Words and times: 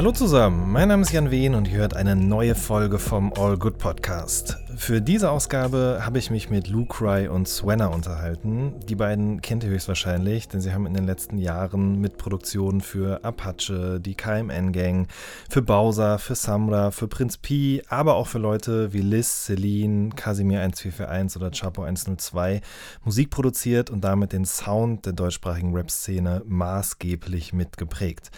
Hallo 0.00 0.12
zusammen, 0.12 0.72
mein 0.72 0.88
Name 0.88 1.02
ist 1.02 1.12
Jan 1.12 1.30
Wehn 1.30 1.54
und 1.54 1.68
ihr 1.68 1.76
hört 1.76 1.94
eine 1.94 2.16
neue 2.16 2.54
Folge 2.54 2.98
vom 2.98 3.34
All 3.34 3.58
Good 3.58 3.76
Podcast. 3.76 4.56
Für 4.74 5.02
diese 5.02 5.30
Ausgabe 5.30 5.98
habe 6.00 6.18
ich 6.18 6.30
mich 6.30 6.48
mit 6.48 6.68
Lou 6.68 6.86
Cry 6.86 7.28
und 7.28 7.46
Swenna 7.46 7.88
unterhalten. 7.88 8.80
Die 8.88 8.94
beiden 8.94 9.42
kennt 9.42 9.62
ihr 9.62 9.68
höchstwahrscheinlich, 9.68 10.48
denn 10.48 10.62
sie 10.62 10.72
haben 10.72 10.86
in 10.86 10.94
den 10.94 11.04
letzten 11.04 11.36
Jahren 11.36 12.00
mit 12.00 12.16
Produktionen 12.16 12.80
für 12.80 13.22
Apache, 13.26 14.00
die 14.00 14.14
KMN 14.14 14.72
Gang, 14.72 15.06
für 15.50 15.60
Bowser, 15.60 16.18
für 16.18 16.34
Samra, 16.34 16.92
für 16.92 17.06
Prinz 17.06 17.36
P, 17.36 17.82
aber 17.90 18.14
auch 18.14 18.26
für 18.26 18.38
Leute 18.38 18.94
wie 18.94 19.02
Liz, 19.02 19.44
Celine, 19.44 20.08
Casimir 20.16 20.62
1441 20.62 21.36
oder 21.36 21.50
Chapo 21.50 21.82
102 21.82 22.62
Musik 23.04 23.28
produziert 23.28 23.90
und 23.90 24.02
damit 24.02 24.32
den 24.32 24.46
Sound 24.46 25.04
der 25.04 25.12
deutschsprachigen 25.12 25.74
Rap-Szene 25.74 26.40
maßgeblich 26.46 27.52
mitgeprägt. 27.52 28.30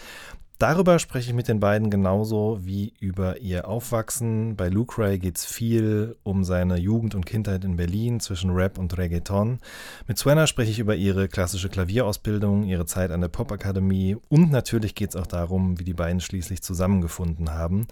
Darüber 0.59 0.99
spreche 0.99 1.31
ich 1.31 1.35
mit 1.35 1.47
den 1.47 1.59
beiden 1.59 1.89
genauso 1.89 2.59
wie 2.61 2.93
über 2.99 3.39
ihr 3.41 3.67
Aufwachsen. 3.67 4.55
Bei 4.55 4.69
Lucray 4.69 5.19
geht 5.19 5.37
es 5.37 5.45
viel 5.45 6.15
um 6.23 6.43
seine 6.43 6.77
Jugend 6.77 7.15
und 7.15 7.25
Kindheit 7.25 7.65
in 7.65 7.75
Berlin 7.75 8.19
zwischen 8.19 8.51
Rap 8.51 8.77
und 8.77 8.97
Reggaeton. 8.97 9.59
Mit 10.07 10.17
Swenna 10.17 10.47
spreche 10.47 10.71
ich 10.71 10.79
über 10.79 10.95
ihre 10.95 11.27
klassische 11.27 11.69
Klavierausbildung, 11.69 12.63
ihre 12.63 12.85
Zeit 12.85 13.11
an 13.11 13.21
der 13.21 13.27
Popakademie 13.29 14.15
und 14.29 14.51
natürlich 14.51 14.95
geht 14.95 15.09
es 15.09 15.15
auch 15.15 15.27
darum, 15.27 15.79
wie 15.79 15.83
die 15.83 15.93
beiden 15.93 16.21
schließlich 16.21 16.61
zusammengefunden 16.61 17.51
haben. 17.51 17.87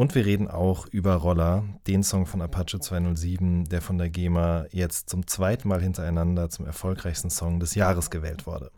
Und 0.00 0.14
wir 0.14 0.24
reden 0.24 0.48
auch 0.48 0.86
über 0.86 1.14
Roller, 1.14 1.64
den 1.86 2.02
Song 2.02 2.24
von 2.24 2.40
Apache 2.40 2.80
207, 2.80 3.64
der 3.64 3.82
von 3.82 3.98
der 3.98 4.08
GEMA 4.08 4.64
jetzt 4.70 5.10
zum 5.10 5.26
zweiten 5.26 5.68
Mal 5.68 5.82
hintereinander 5.82 6.48
zum 6.48 6.64
erfolgreichsten 6.64 7.28
Song 7.28 7.60
des 7.60 7.74
Jahres 7.74 8.08
gewählt 8.08 8.46
wurde. 8.46 8.70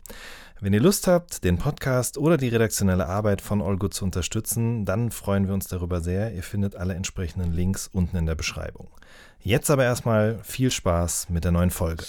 Wenn 0.63 0.71
ihr 0.71 0.79
Lust 0.79 1.07
habt, 1.07 1.43
den 1.43 1.57
Podcast 1.57 2.17
oder 2.17 2.37
die 2.37 2.47
redaktionelle 2.47 3.09
Arbeit 3.09 3.41
von 3.41 3.59
Good 3.77 3.93
zu 3.93 4.05
unterstützen, 4.05 4.85
dann 4.85 5.11
freuen 5.11 5.45
wir 5.45 5.53
uns 5.53 5.67
darüber 5.67 5.99
sehr. 5.99 6.33
Ihr 6.33 6.41
findet 6.41 6.77
alle 6.77 6.93
entsprechenden 6.93 7.51
Links 7.51 7.89
unten 7.91 8.15
in 8.15 8.25
der 8.25 8.35
Beschreibung. 8.35 8.87
Jetzt 9.45 9.69
aber 9.69 9.83
erstmal 9.83 10.39
viel 10.43 10.71
Spaß 10.71 11.29
mit 11.29 11.43
der 11.43 11.51
neuen 11.51 11.69
Folge. 11.69 12.05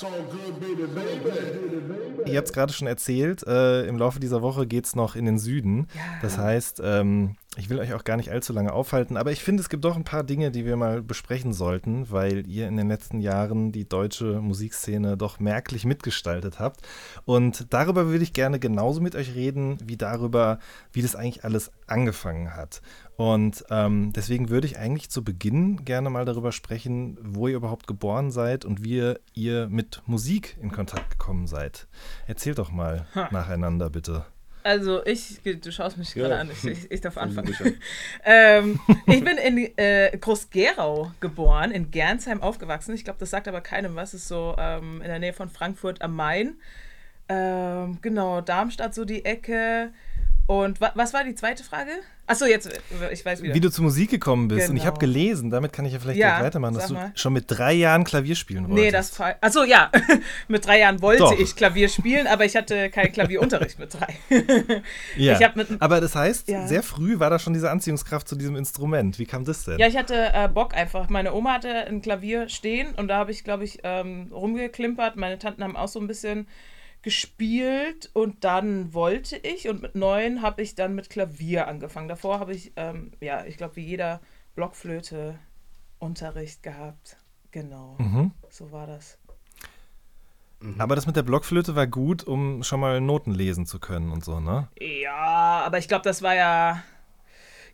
Ihr 2.26 2.36
habt 2.38 2.46
es 2.46 2.52
gerade 2.52 2.72
schon 2.72 2.86
erzählt, 2.86 3.44
äh, 3.46 3.86
im 3.86 3.98
Laufe 3.98 4.20
dieser 4.20 4.40
Woche 4.40 4.66
geht 4.68 4.86
es 4.86 4.94
noch 4.94 5.16
in 5.16 5.24
den 5.26 5.38
Süden. 5.38 5.88
Das 6.22 6.38
heißt, 6.38 6.80
ähm, 6.82 7.36
ich 7.56 7.70
will 7.70 7.78
euch 7.78 7.92
auch 7.92 8.04
gar 8.04 8.16
nicht 8.16 8.30
allzu 8.30 8.52
lange 8.52 8.72
aufhalten, 8.72 9.16
aber 9.16 9.30
ich 9.30 9.42
finde, 9.42 9.62
es 9.62 9.68
gibt 9.68 9.84
doch 9.84 9.96
ein 9.96 10.04
paar 10.04 10.24
Dinge, 10.24 10.50
die 10.50 10.64
wir 10.64 10.76
mal 10.76 11.02
besprechen 11.02 11.52
sollten, 11.52 12.10
weil 12.10 12.46
ihr 12.48 12.66
in 12.66 12.76
den 12.76 12.88
letzten 12.88 13.20
Jahren 13.20 13.72
die 13.72 13.88
deutsche 13.88 14.40
Musikszene 14.40 15.16
doch 15.16 15.38
merklich 15.38 15.84
mitgestaltet 15.84 16.58
habt. 16.58 16.80
Und 17.24 17.72
darüber 17.72 18.06
würde 18.06 18.24
ich 18.24 18.32
gerne 18.32 18.58
genauso 18.58 19.00
mit 19.00 19.14
euch 19.14 19.34
reden, 19.34 19.78
wie 19.84 19.96
darüber, 19.96 20.58
wie 20.92 21.02
das 21.02 21.14
eigentlich 21.16 21.44
alles 21.44 21.70
angefangen 21.86 22.54
hat. 22.56 22.80
Und 23.16 23.64
ähm, 23.70 24.12
deswegen 24.12 24.48
würde 24.48 24.66
ich 24.66 24.76
eigentlich 24.78 25.08
zu 25.08 25.22
Beginn 25.22 25.84
gerne 25.84 26.10
mal 26.10 26.24
darüber 26.24 26.50
sprechen, 26.50 27.16
wo 27.22 27.46
ihr 27.46 27.54
überhaupt 27.56 27.86
geboren 27.86 28.32
seid 28.32 28.64
und 28.64 28.82
wie 28.82 29.14
ihr 29.34 29.68
mit 29.68 30.02
Musik 30.06 30.56
in 30.60 30.72
Kontakt 30.72 31.10
gekommen 31.10 31.46
seid. 31.46 31.86
Erzählt 32.26 32.58
doch 32.58 32.72
mal 32.72 33.06
Ha. 33.14 33.28
nacheinander, 33.30 33.88
bitte. 33.88 34.24
Also 34.64 35.04
ich, 35.04 35.40
du 35.42 35.70
schaust 35.70 35.96
mich 35.98 36.14
Ja. 36.14 36.22
gerade 36.26 36.40
an, 36.40 36.50
ich, 36.50 36.64
ich, 36.64 36.90
ich 36.90 37.00
darf 37.02 37.16
anfangen. 37.18 37.54
Ähm, 38.24 38.80
ich 39.06 39.22
bin 39.22 39.36
in 39.36 39.58
äh, 39.76 40.16
Groß-Gerau 40.18 41.12
geboren, 41.20 41.70
in 41.70 41.90
Gernsheim 41.92 42.42
aufgewachsen. 42.42 42.94
Ich 42.94 43.04
glaube, 43.04 43.18
das 43.20 43.30
sagt 43.30 43.46
aber 43.46 43.60
keinem 43.60 43.94
was. 43.94 44.14
Es 44.14 44.22
ist 44.22 44.28
so 44.28 44.56
ähm, 44.58 45.02
in 45.02 45.08
der 45.08 45.18
Nähe 45.20 45.34
von 45.34 45.50
Frankfurt 45.50 46.00
am 46.02 46.16
Main. 46.16 46.54
Ähm, 47.28 47.98
genau, 48.02 48.40
Darmstadt 48.40 48.94
so 48.94 49.04
die 49.04 49.24
Ecke. 49.24 49.92
Und 50.46 50.78
wa 50.80 50.92
was 50.94 51.14
war 51.14 51.24
die 51.24 51.34
zweite 51.34 51.64
Frage? 51.64 51.90
Achso, 52.26 52.44
jetzt, 52.46 52.68
ich 53.12 53.24
weiß 53.24 53.42
wieder. 53.42 53.54
Wie 53.54 53.60
du 53.60 53.70
zur 53.70 53.84
Musik 53.84 54.10
gekommen 54.10 54.48
bist. 54.48 54.68
Und 54.70 54.76
ich 54.76 54.82
Genau. 54.82 54.92
habe 54.92 54.98
gelesen, 55.00 55.50
damit 55.50 55.72
kann 55.74 55.84
ich 55.86 55.92
ja 55.94 55.98
vielleicht 55.98 56.18
Ja, 56.18 56.36
gleich 56.36 56.46
weitermachen, 56.46 56.74
dass 56.74 56.88
du 56.88 56.96
schon 57.14 57.32
mit 57.34 57.44
drei 57.48 57.72
Jahren 57.74 58.04
Klavier 58.04 58.34
spielen 58.34 58.64
wolltest. 58.68 58.84
Nee, 58.84 58.90
das 58.90 59.10
fall- 59.10 59.36
Achso, 59.42 59.62
ja. 59.64 59.90
mit 60.48 60.66
drei 60.66 60.80
Jahren 60.80 61.00
wollte 61.02 61.22
Doch. 61.22 61.38
ich 61.38 61.54
Klavier 61.56 61.88
spielen, 61.88 62.26
aber 62.26 62.44
ich 62.46 62.56
hatte 62.56 62.88
keinen 62.90 63.12
Klavierunterricht 63.12 63.78
mit 63.78 63.92
drei. 63.94 64.14
ja. 65.16 65.38
mit- 65.54 65.68
Aber 65.80 66.00
das 66.00 66.14
heißt, 66.14 66.48
Ja. 66.48 66.66
sehr 66.66 66.82
früh 66.82 67.18
war 67.18 67.30
da 67.30 67.38
schon 67.38 67.52
diese 67.52 67.70
Anziehungskraft 67.70 68.26
zu 68.28 68.36
diesem 68.36 68.56
Instrument. 68.56 69.18
Wie 69.18 69.26
kam 69.26 69.44
das 69.44 69.64
denn? 69.64 69.78
Ja, 69.78 69.86
ich 69.86 69.96
hatte 69.96 70.30
äh, 70.32 70.48
Bock 70.48 70.74
einfach. 70.74 71.08
Meine 71.10 71.34
Oma 71.34 71.54
hatte 71.54 71.68
ein 71.86 72.00
Klavier 72.02 72.48
stehen 72.48 72.94
und 72.94 73.08
da 73.08 73.16
habe 73.18 73.32
ich, 73.32 73.44
glaube 73.44 73.64
ich, 73.64 73.80
ähm, 73.82 74.28
rumgeklimpert. 74.32 75.16
Meine 75.16 75.38
Tanten 75.38 75.62
haben 75.62 75.76
auch 75.76 75.88
so 75.88 76.00
ein 76.00 76.06
bisschen 76.06 76.46
gespielt 77.04 78.10
und 78.14 78.42
dann 78.44 78.92
wollte 78.94 79.36
ich 79.36 79.68
und 79.68 79.80
mit 79.82 79.94
neun 79.94 80.42
habe 80.42 80.62
ich 80.62 80.74
dann 80.74 80.94
mit 80.94 81.10
Klavier 81.10 81.68
angefangen. 81.68 82.08
Davor 82.08 82.40
habe 82.40 82.52
ich, 82.54 82.72
ähm, 82.76 83.12
ja, 83.20 83.44
ich 83.44 83.56
glaube, 83.56 83.76
wie 83.76 83.84
jeder 83.84 84.20
Blockflöte 84.56 85.38
Unterricht 85.98 86.62
gehabt. 86.62 87.16
Genau, 87.52 87.96
Mhm. 88.00 88.32
so 88.50 88.72
war 88.72 88.86
das. 88.86 89.18
Aber 90.78 90.96
das 90.96 91.06
mit 91.06 91.14
der 91.14 91.22
Blockflöte 91.22 91.76
war 91.76 91.86
gut, 91.86 92.24
um 92.24 92.62
schon 92.62 92.80
mal 92.80 93.00
Noten 93.00 93.32
lesen 93.32 93.66
zu 93.66 93.78
können 93.78 94.10
und 94.10 94.24
so, 94.24 94.40
ne? 94.40 94.68
Ja, 94.80 95.62
aber 95.64 95.76
ich 95.78 95.88
glaube, 95.88 96.04
das 96.04 96.22
war 96.22 96.34
ja. 96.34 96.82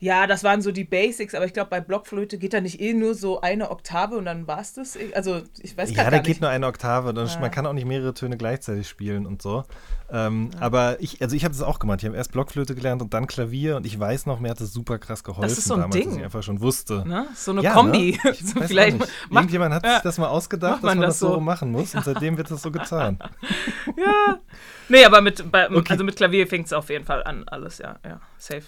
Ja, 0.03 0.27
das 0.27 0.43
waren 0.45 0.63
so 0.63 0.73
die 0.73 0.85
Basics, 0.85 1.35
aber 1.35 1.45
ich 1.45 1.53
glaube, 1.53 1.69
bei 1.69 1.81
Blockflöte 1.81 2.39
geht 2.39 2.55
da 2.55 2.63
nicht 2.63 2.81
eh 2.81 2.95
nur 2.95 3.15
so 3.15 3.43
eine 3.43 3.71
Oktave 3.71 4.17
und 4.17 4.25
dann 4.25 4.47
war 4.47 4.61
es 4.61 4.73
das. 4.73 4.99
Also, 5.15 5.43
ich 5.63 5.77
weiß 5.77 5.91
Ja, 5.91 5.97
grad 5.97 6.07
da 6.07 6.11
gar 6.13 6.21
geht 6.21 6.29
nicht. 6.29 6.41
nur 6.41 6.49
eine 6.49 6.67
Oktave. 6.67 7.13
Dann, 7.13 7.27
Ja. 7.27 7.39
Man 7.39 7.51
kann 7.51 7.67
auch 7.67 7.75
nicht 7.75 7.85
mehrere 7.87 8.15
Töne 8.15 8.39
gleichzeitig 8.39 8.89
spielen 8.89 9.27
und 9.27 9.43
so. 9.43 9.65
Ähm, 10.11 10.51
Aber 10.59 10.97
ich, 11.01 11.21
also 11.23 11.37
ich 11.37 11.45
habe 11.45 11.55
das 11.55 11.63
auch 11.63 11.79
gemacht. 11.79 12.01
Ich 12.03 12.07
habe 12.07 12.17
erst 12.17 12.33
Blockflöte 12.33 12.75
gelernt 12.75 13.03
und 13.03 13.13
dann 13.15 13.27
Klavier 13.27 13.77
und 13.77 13.85
ich 13.87 14.01
weiß 14.01 14.25
noch, 14.27 14.41
mir 14.41 14.49
hat 14.51 14.61
das 14.61 14.73
super 14.73 14.99
krass 14.99 15.23
geholfen 15.23 15.51
ist 15.53 15.65
so 15.65 15.75
ein 15.75 15.81
damals, 15.83 15.97
dass 15.97 16.05
Ding. 16.09 16.19
ich 16.19 16.25
einfach 16.25 16.43
schon 16.43 16.61
wusste. 16.63 17.07
Ne? 17.07 17.27
So 17.35 17.51
eine 17.53 17.63
Ja, 17.63 17.75
Kombi. 17.75 18.19
Ne? 18.25 18.35
So 18.41 18.61
vielleicht 18.63 18.99
nicht. 18.99 19.13
Irgendjemand 19.31 19.75
hat 19.75 19.85
ja. 19.85 19.95
sich 19.95 20.03
das 20.03 20.17
mal 20.19 20.29
ausgedacht, 20.29 20.83
Macht 20.83 20.85
dass 20.85 20.89
man 20.89 20.99
man 20.99 21.07
das 21.09 21.19
das 21.19 21.29
so 21.29 21.35
so? 21.35 21.41
machen 21.41 21.71
muss 21.71 21.95
und 21.95 22.05
seitdem 22.05 22.39
wird 22.39 22.51
das 22.51 22.63
so 22.63 22.71
getan. 22.73 23.19
ja. 23.99 24.39
Nee, 24.89 25.05
aber 25.05 25.21
mit, 25.21 25.53
bei, 25.53 25.71
Okay. 25.71 25.93
also 25.93 26.05
mit 26.05 26.17
Klavier 26.17 26.47
fängt 26.47 26.67
es 26.67 26.73
auf 26.73 26.89
jeden 26.89 27.05
Fall 27.05 27.23
an, 27.23 27.45
alles, 27.47 27.79
ja, 27.79 27.99
ja, 28.05 28.21
safe. 28.39 28.63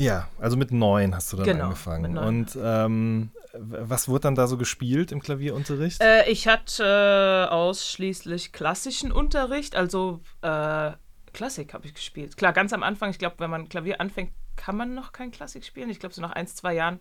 Ja, 0.00 0.28
also 0.38 0.56
mit 0.56 0.72
neun 0.72 1.14
hast 1.14 1.30
du 1.32 1.36
dann 1.36 1.44
Genau, 1.46 1.64
angefangen. 1.64 2.16
Und 2.16 2.56
ähm, 2.60 3.30
was 3.52 4.08
wurde 4.08 4.20
dann 4.22 4.34
da 4.34 4.46
so 4.46 4.56
gespielt 4.56 5.12
im 5.12 5.20
Klavierunterricht? 5.20 6.00
Äh, 6.02 6.30
ich 6.30 6.48
hatte 6.48 7.46
äh, 7.48 7.52
ausschließlich 7.52 8.52
klassischen 8.52 9.12
Unterricht, 9.12 9.76
also 9.76 10.20
äh, 10.40 10.92
Klassik 11.32 11.74
habe 11.74 11.86
ich 11.86 11.94
gespielt. 11.94 12.36
Klar, 12.36 12.52
ganz 12.54 12.72
am 12.72 12.82
Anfang, 12.82 13.10
ich 13.10 13.18
glaube, 13.18 13.36
wenn 13.38 13.50
man 13.50 13.68
Klavier 13.68 14.00
anfängt, 14.00 14.32
kann 14.56 14.76
man 14.76 14.94
noch 14.94 15.12
kein 15.12 15.30
Klassik 15.30 15.64
spielen. 15.64 15.90
Ich 15.90 16.00
glaube, 16.00 16.14
so 16.14 16.22
nach 16.22 16.32
ein, 16.32 16.46
zwei 16.46 16.74
Jahren 16.74 17.00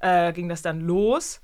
äh, 0.00 0.32
ging 0.32 0.48
das 0.48 0.62
dann 0.62 0.80
los. 0.80 1.40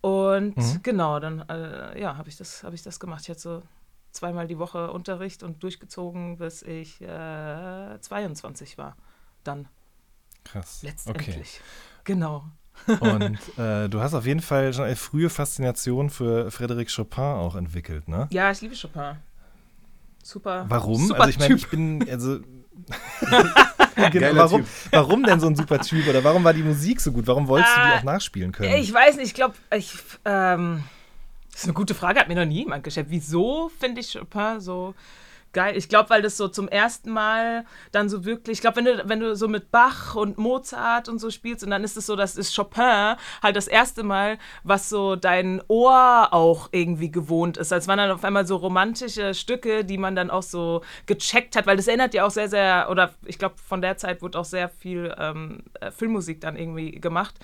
Und 0.00 0.56
Mhm. 0.56 0.80
genau, 0.82 1.20
dann 1.20 1.40
äh, 1.48 2.00
ja, 2.00 2.16
habe 2.16 2.28
ich, 2.28 2.36
das- 2.36 2.62
hab 2.64 2.72
ich 2.72 2.82
das 2.82 2.98
gemacht. 2.98 3.22
Ich 3.22 3.28
hatte 3.30 3.40
so 3.40 3.62
zweimal 4.10 4.46
die 4.46 4.58
Woche 4.58 4.90
Unterricht 4.90 5.42
und 5.42 5.62
durchgezogen, 5.62 6.38
bis 6.38 6.62
ich 6.62 7.00
äh, 7.02 8.00
22 8.00 8.78
war. 8.78 8.96
Dann 9.44 9.68
Krass. 10.50 10.80
letztendlich. 10.82 11.60
Genau. 12.04 12.44
Okay. 12.86 13.10
Und 13.10 13.58
äh, 13.58 13.88
du 13.88 14.00
hast 14.00 14.14
auf 14.14 14.26
jeden 14.26 14.40
Fall 14.40 14.72
schon 14.72 14.84
eine 14.84 14.96
frühe 14.96 15.30
Faszination 15.30 16.10
für 16.10 16.48
Frédéric 16.48 16.94
Chopin 16.94 17.22
auch 17.24 17.56
entwickelt, 17.56 18.06
ne? 18.06 18.28
Ja, 18.30 18.50
ich 18.50 18.60
liebe 18.60 18.74
Chopin. 18.80 19.16
Super. 20.22 20.66
Warum? 20.68 21.06
Super 21.06 21.20
also 21.20 21.30
ich 21.30 21.38
meine, 21.38 21.54
ich 21.54 21.68
bin, 21.68 22.08
also 22.08 22.38
genau, 24.10 24.36
warum, 24.36 24.60
Typ. 24.62 24.70
warum 24.90 25.22
denn 25.24 25.40
so 25.40 25.46
ein 25.46 25.56
super 25.56 25.80
Typ? 25.80 26.06
Oder 26.08 26.22
warum 26.22 26.44
war 26.44 26.52
die 26.52 26.62
Musik 26.62 27.00
so 27.00 27.12
gut? 27.12 27.26
Warum 27.26 27.48
wolltest 27.48 27.76
du 27.76 27.80
die 27.80 27.88
Äh, 27.88 27.98
auch 27.98 28.02
nachspielen 28.02 28.52
können? 28.52 28.74
Ich 28.74 28.92
weiß 28.92 29.16
nicht, 29.16 29.28
ich 29.28 29.34
glaube, 29.34 29.54
ich, 29.74 29.94
ähm, 30.24 30.84
das 31.50 31.60
ist 31.62 31.64
eine 31.64 31.74
gute 31.74 31.94
Frage, 31.94 32.20
hat 32.20 32.28
mir 32.28 32.34
noch 32.34 32.44
nie 32.44 32.58
jemand 32.58 32.84
gestellt. 32.84 33.06
Wieso 33.08 33.70
finde 33.78 34.00
ich 34.00 34.12
Chopin 34.12 34.60
so 34.60 34.94
geil? 35.56 35.74
Ich 35.74 35.88
glaube, 35.88 36.10
weil 36.10 36.20
das 36.20 36.36
so 36.36 36.48
zum 36.48 36.68
ersten 36.68 37.10
Mal 37.10 37.64
dann 37.90 38.10
so 38.10 38.26
wirklich, 38.26 38.58
ich 38.58 38.60
glaube, 38.60 38.76
wenn 38.76 38.84
du, 38.84 39.08
wenn 39.08 39.20
du 39.20 39.34
so 39.34 39.48
mit 39.48 39.70
Bach 39.70 40.14
und 40.14 40.36
Mozart 40.36 41.08
und 41.08 41.18
so 41.18 41.30
spielst 41.30 41.64
und 41.64 41.70
dann 41.70 41.82
ist 41.82 41.96
es 41.96 42.04
so, 42.04 42.14
das 42.14 42.36
ist 42.36 42.54
Chopin 42.54 43.16
halt 43.42 43.56
das 43.56 43.66
erste 43.66 44.02
Mal, 44.02 44.36
was 44.64 44.90
so 44.90 45.16
dein 45.16 45.62
Ohr 45.68 46.28
auch 46.32 46.68
irgendwie 46.72 47.10
gewohnt 47.10 47.56
ist. 47.56 47.72
Als 47.72 47.88
waren 47.88 47.96
dann 47.96 48.10
auf 48.10 48.22
einmal 48.22 48.46
so 48.46 48.56
romantische 48.56 49.32
Stücke, 49.32 49.82
die 49.86 49.96
man 49.96 50.14
dann 50.14 50.30
auch 50.30 50.42
so 50.42 50.82
gecheckt 51.06 51.56
hat, 51.56 51.66
weil 51.66 51.78
das 51.78 51.88
erinnert 51.88 52.12
ja 52.12 52.26
auch 52.26 52.30
sehr, 52.30 52.50
sehr, 52.50 52.88
oder 52.90 53.14
ich 53.24 53.38
glaube, 53.38 53.54
von 53.56 53.80
der 53.80 53.96
Zeit 53.96 54.20
wurde 54.20 54.38
auch 54.38 54.44
sehr 54.44 54.68
viel 54.68 55.14
ähm, 55.18 55.62
äh, 55.80 55.90
Filmmusik 55.90 56.42
dann 56.42 56.56
irgendwie 56.56 56.92
gemacht. 56.92 57.34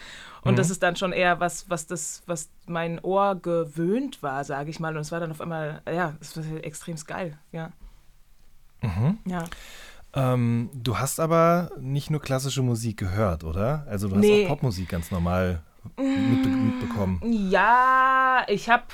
Und 0.45 0.59
das 0.59 0.71
ist 0.71 0.83
dann 0.83 0.97
schon 0.97 1.13
eher 1.13 1.41
was, 1.41 1.71
was 1.71 1.87
das, 1.87 2.25
was 2.27 2.51
mein 2.67 2.99
Ohr 3.03 3.37
gewöhnt 3.37 4.23
war, 4.23 4.43
sage 4.45 4.71
ich 4.71 4.81
mal. 4.81 4.95
Und 4.95 5.03
es 5.03 5.13
war 5.13 5.21
dann 5.21 5.31
auf 5.31 5.41
einmal, 5.41 5.81
ja, 5.87 6.15
es 6.21 6.37
war 6.37 6.45
extrem 6.65 6.97
geil, 7.07 7.39
ja. 7.53 7.71
Ja. 9.25 9.45
Ähm, 10.15 10.69
du 10.75 10.99
hast 10.99 11.21
aber 11.21 11.71
nicht 11.81 12.11
nur 12.11 12.21
klassische 12.21 12.63
Musik 12.63 12.99
gehört, 12.99 13.45
oder? 13.45 13.87
Also 13.89 14.09
du 14.09 14.17
hast 14.17 14.21
Nee. 14.23 14.45
auch 14.45 14.49
Popmusik 14.51 14.89
ganz 14.89 15.11
normal 15.11 15.63
mitbe 15.97 16.49
mitbekommen. 16.49 17.21
Ja, 17.51 18.45
ich 18.49 18.69
habe, 18.69 18.85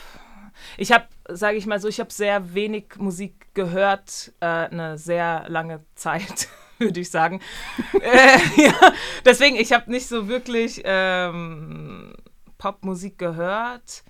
ich 0.76 0.93
habe, 0.93 1.05
sage 1.29 1.56
ich 1.56 1.67
mal 1.67 1.81
so, 1.81 1.88
ich 1.88 2.00
habe 2.00 2.12
sehr 2.12 2.55
wenig 2.55 2.96
Musik 2.99 3.52
gehört, 3.55 4.32
äh, 4.40 4.46
eine 4.46 4.96
sehr 4.99 5.44
lange 5.49 5.81
Zeit, 5.96 6.49
würde 6.79 7.00
ich 7.00 7.11
sagen. 7.11 7.41
äh, 8.00 8.62
ja, 8.62 8.93
deswegen, 9.25 9.56
ich 9.56 9.73
habe 9.73 9.91
nicht 9.91 10.06
so 10.06 10.29
wirklich 10.29 10.82
ähm, 10.84 12.14
Popmusik 12.58 13.19
gehört. 13.19 14.05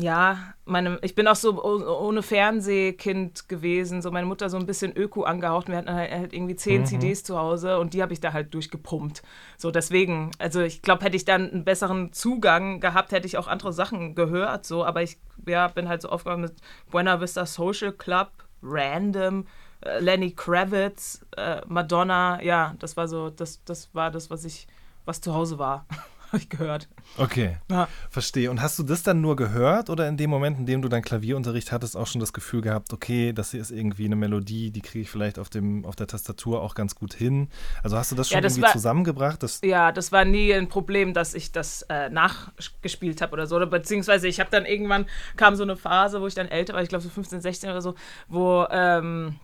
Ja, 0.00 0.54
meine, 0.64 1.00
ich 1.02 1.16
bin 1.16 1.26
auch 1.26 1.34
so 1.34 1.60
oh- 1.60 2.06
ohne 2.06 2.22
Fernsehkind 2.22 3.48
gewesen, 3.48 4.00
so 4.00 4.12
meine 4.12 4.28
Mutter 4.28 4.48
so 4.48 4.56
ein 4.56 4.64
bisschen 4.64 4.96
Öko 4.96 5.24
angehaucht. 5.24 5.66
Wir 5.68 5.76
hatten 5.76 5.92
halt, 5.92 6.12
halt 6.12 6.32
irgendwie 6.32 6.54
zehn 6.54 6.86
CDs 6.86 7.24
zu 7.24 7.36
Hause 7.36 7.78
und 7.80 7.94
die 7.94 8.02
habe 8.02 8.12
ich 8.12 8.20
da 8.20 8.32
halt 8.32 8.54
durchgepumpt. 8.54 9.22
So 9.56 9.72
deswegen, 9.72 10.30
also 10.38 10.60
ich 10.60 10.82
glaube, 10.82 11.04
hätte 11.04 11.16
ich 11.16 11.24
dann 11.24 11.50
einen 11.50 11.64
besseren 11.64 12.12
Zugang 12.12 12.78
gehabt, 12.78 13.10
hätte 13.10 13.26
ich 13.26 13.38
auch 13.38 13.48
andere 13.48 13.72
Sachen 13.72 14.14
gehört, 14.14 14.64
so, 14.66 14.84
aber 14.84 15.02
ich 15.02 15.18
ja, 15.46 15.66
bin 15.66 15.88
halt 15.88 16.02
so 16.02 16.10
aufgegangen 16.10 16.42
mit 16.42 16.54
Buena 16.92 17.20
Vista 17.20 17.44
Social 17.44 17.90
Club, 17.92 18.30
Random, 18.62 19.46
äh, 19.80 19.98
Lenny 19.98 20.30
Kravitz, 20.30 21.24
äh, 21.36 21.60
Madonna, 21.66 22.40
ja, 22.42 22.76
das 22.78 22.96
war 22.96 23.08
so, 23.08 23.30
das, 23.30 23.64
das 23.64 23.92
war 23.94 24.12
das, 24.12 24.30
was 24.30 24.44
ich, 24.44 24.68
was 25.04 25.20
zu 25.20 25.34
Hause 25.34 25.58
war, 25.58 25.86
habe 26.32 26.42
ich 26.42 26.48
gehört. 26.48 26.88
Okay, 27.16 27.56
Ja. 27.70 27.88
verstehe. 28.10 28.50
Und 28.50 28.60
hast 28.62 28.78
du 28.78 28.82
das 28.82 29.02
dann 29.02 29.20
nur 29.20 29.34
gehört 29.36 29.90
oder 29.90 30.08
in 30.08 30.16
dem 30.16 30.30
Moment, 30.30 30.58
in 30.58 30.66
dem 30.66 30.82
du 30.82 30.88
dann 30.88 31.02
Klavierunterricht 31.02 31.72
hattest, 31.72 31.96
auch 31.96 32.06
schon 32.06 32.20
das 32.20 32.32
Gefühl 32.32 32.60
gehabt, 32.60 32.92
okay, 32.92 33.32
das 33.32 33.50
hier 33.52 33.60
ist 33.60 33.70
irgendwie 33.70 34.04
eine 34.04 34.16
Melodie, 34.16 34.70
die 34.70 34.80
kriege 34.82 35.02
ich 35.02 35.10
vielleicht 35.10 35.38
auf, 35.38 35.48
dem, 35.48 35.84
auf 35.84 35.96
der 35.96 36.06
Tastatur 36.06 36.62
auch 36.62 36.74
ganz 36.74 36.94
gut 36.94 37.14
hin? 37.14 37.48
Also 37.82 37.96
hast 37.96 38.12
du 38.12 38.16
das 38.16 38.28
schon 38.28 38.36
Ja, 38.36 38.40
das 38.42 38.52
irgendwie 38.54 38.66
war- 38.66 38.72
zusammengebracht? 38.72 39.42
Das, 39.42 39.60
Ja, 39.64 39.90
das 39.92 40.12
war 40.12 40.24
nie 40.24 40.52
ein 40.52 40.68
Problem, 40.68 41.14
dass 41.14 41.34
ich 41.34 41.52
das 41.52 41.82
äh, 41.88 42.10
nachgespielt 42.10 43.22
habe 43.22 43.32
oder 43.32 43.46
so. 43.46 43.56
Oder 43.56 43.66
beziehungsweise 43.66 44.28
ich 44.28 44.40
habe 44.40 44.50
dann 44.50 44.66
irgendwann 44.66 45.06
kam 45.36 45.56
so 45.56 45.62
eine 45.62 45.76
Phase, 45.76 46.20
wo 46.20 46.26
ich 46.26 46.34
dann 46.34 46.48
älter 46.48 46.74
war, 46.74 46.82
ich 46.82 46.88
glaube 46.88 47.02
so 47.04 47.08
15, 47.10 47.40
16 47.40 47.70
oder 47.70 47.82
so, 47.82 47.94
wo 48.28 48.66
ähm, 48.70 49.36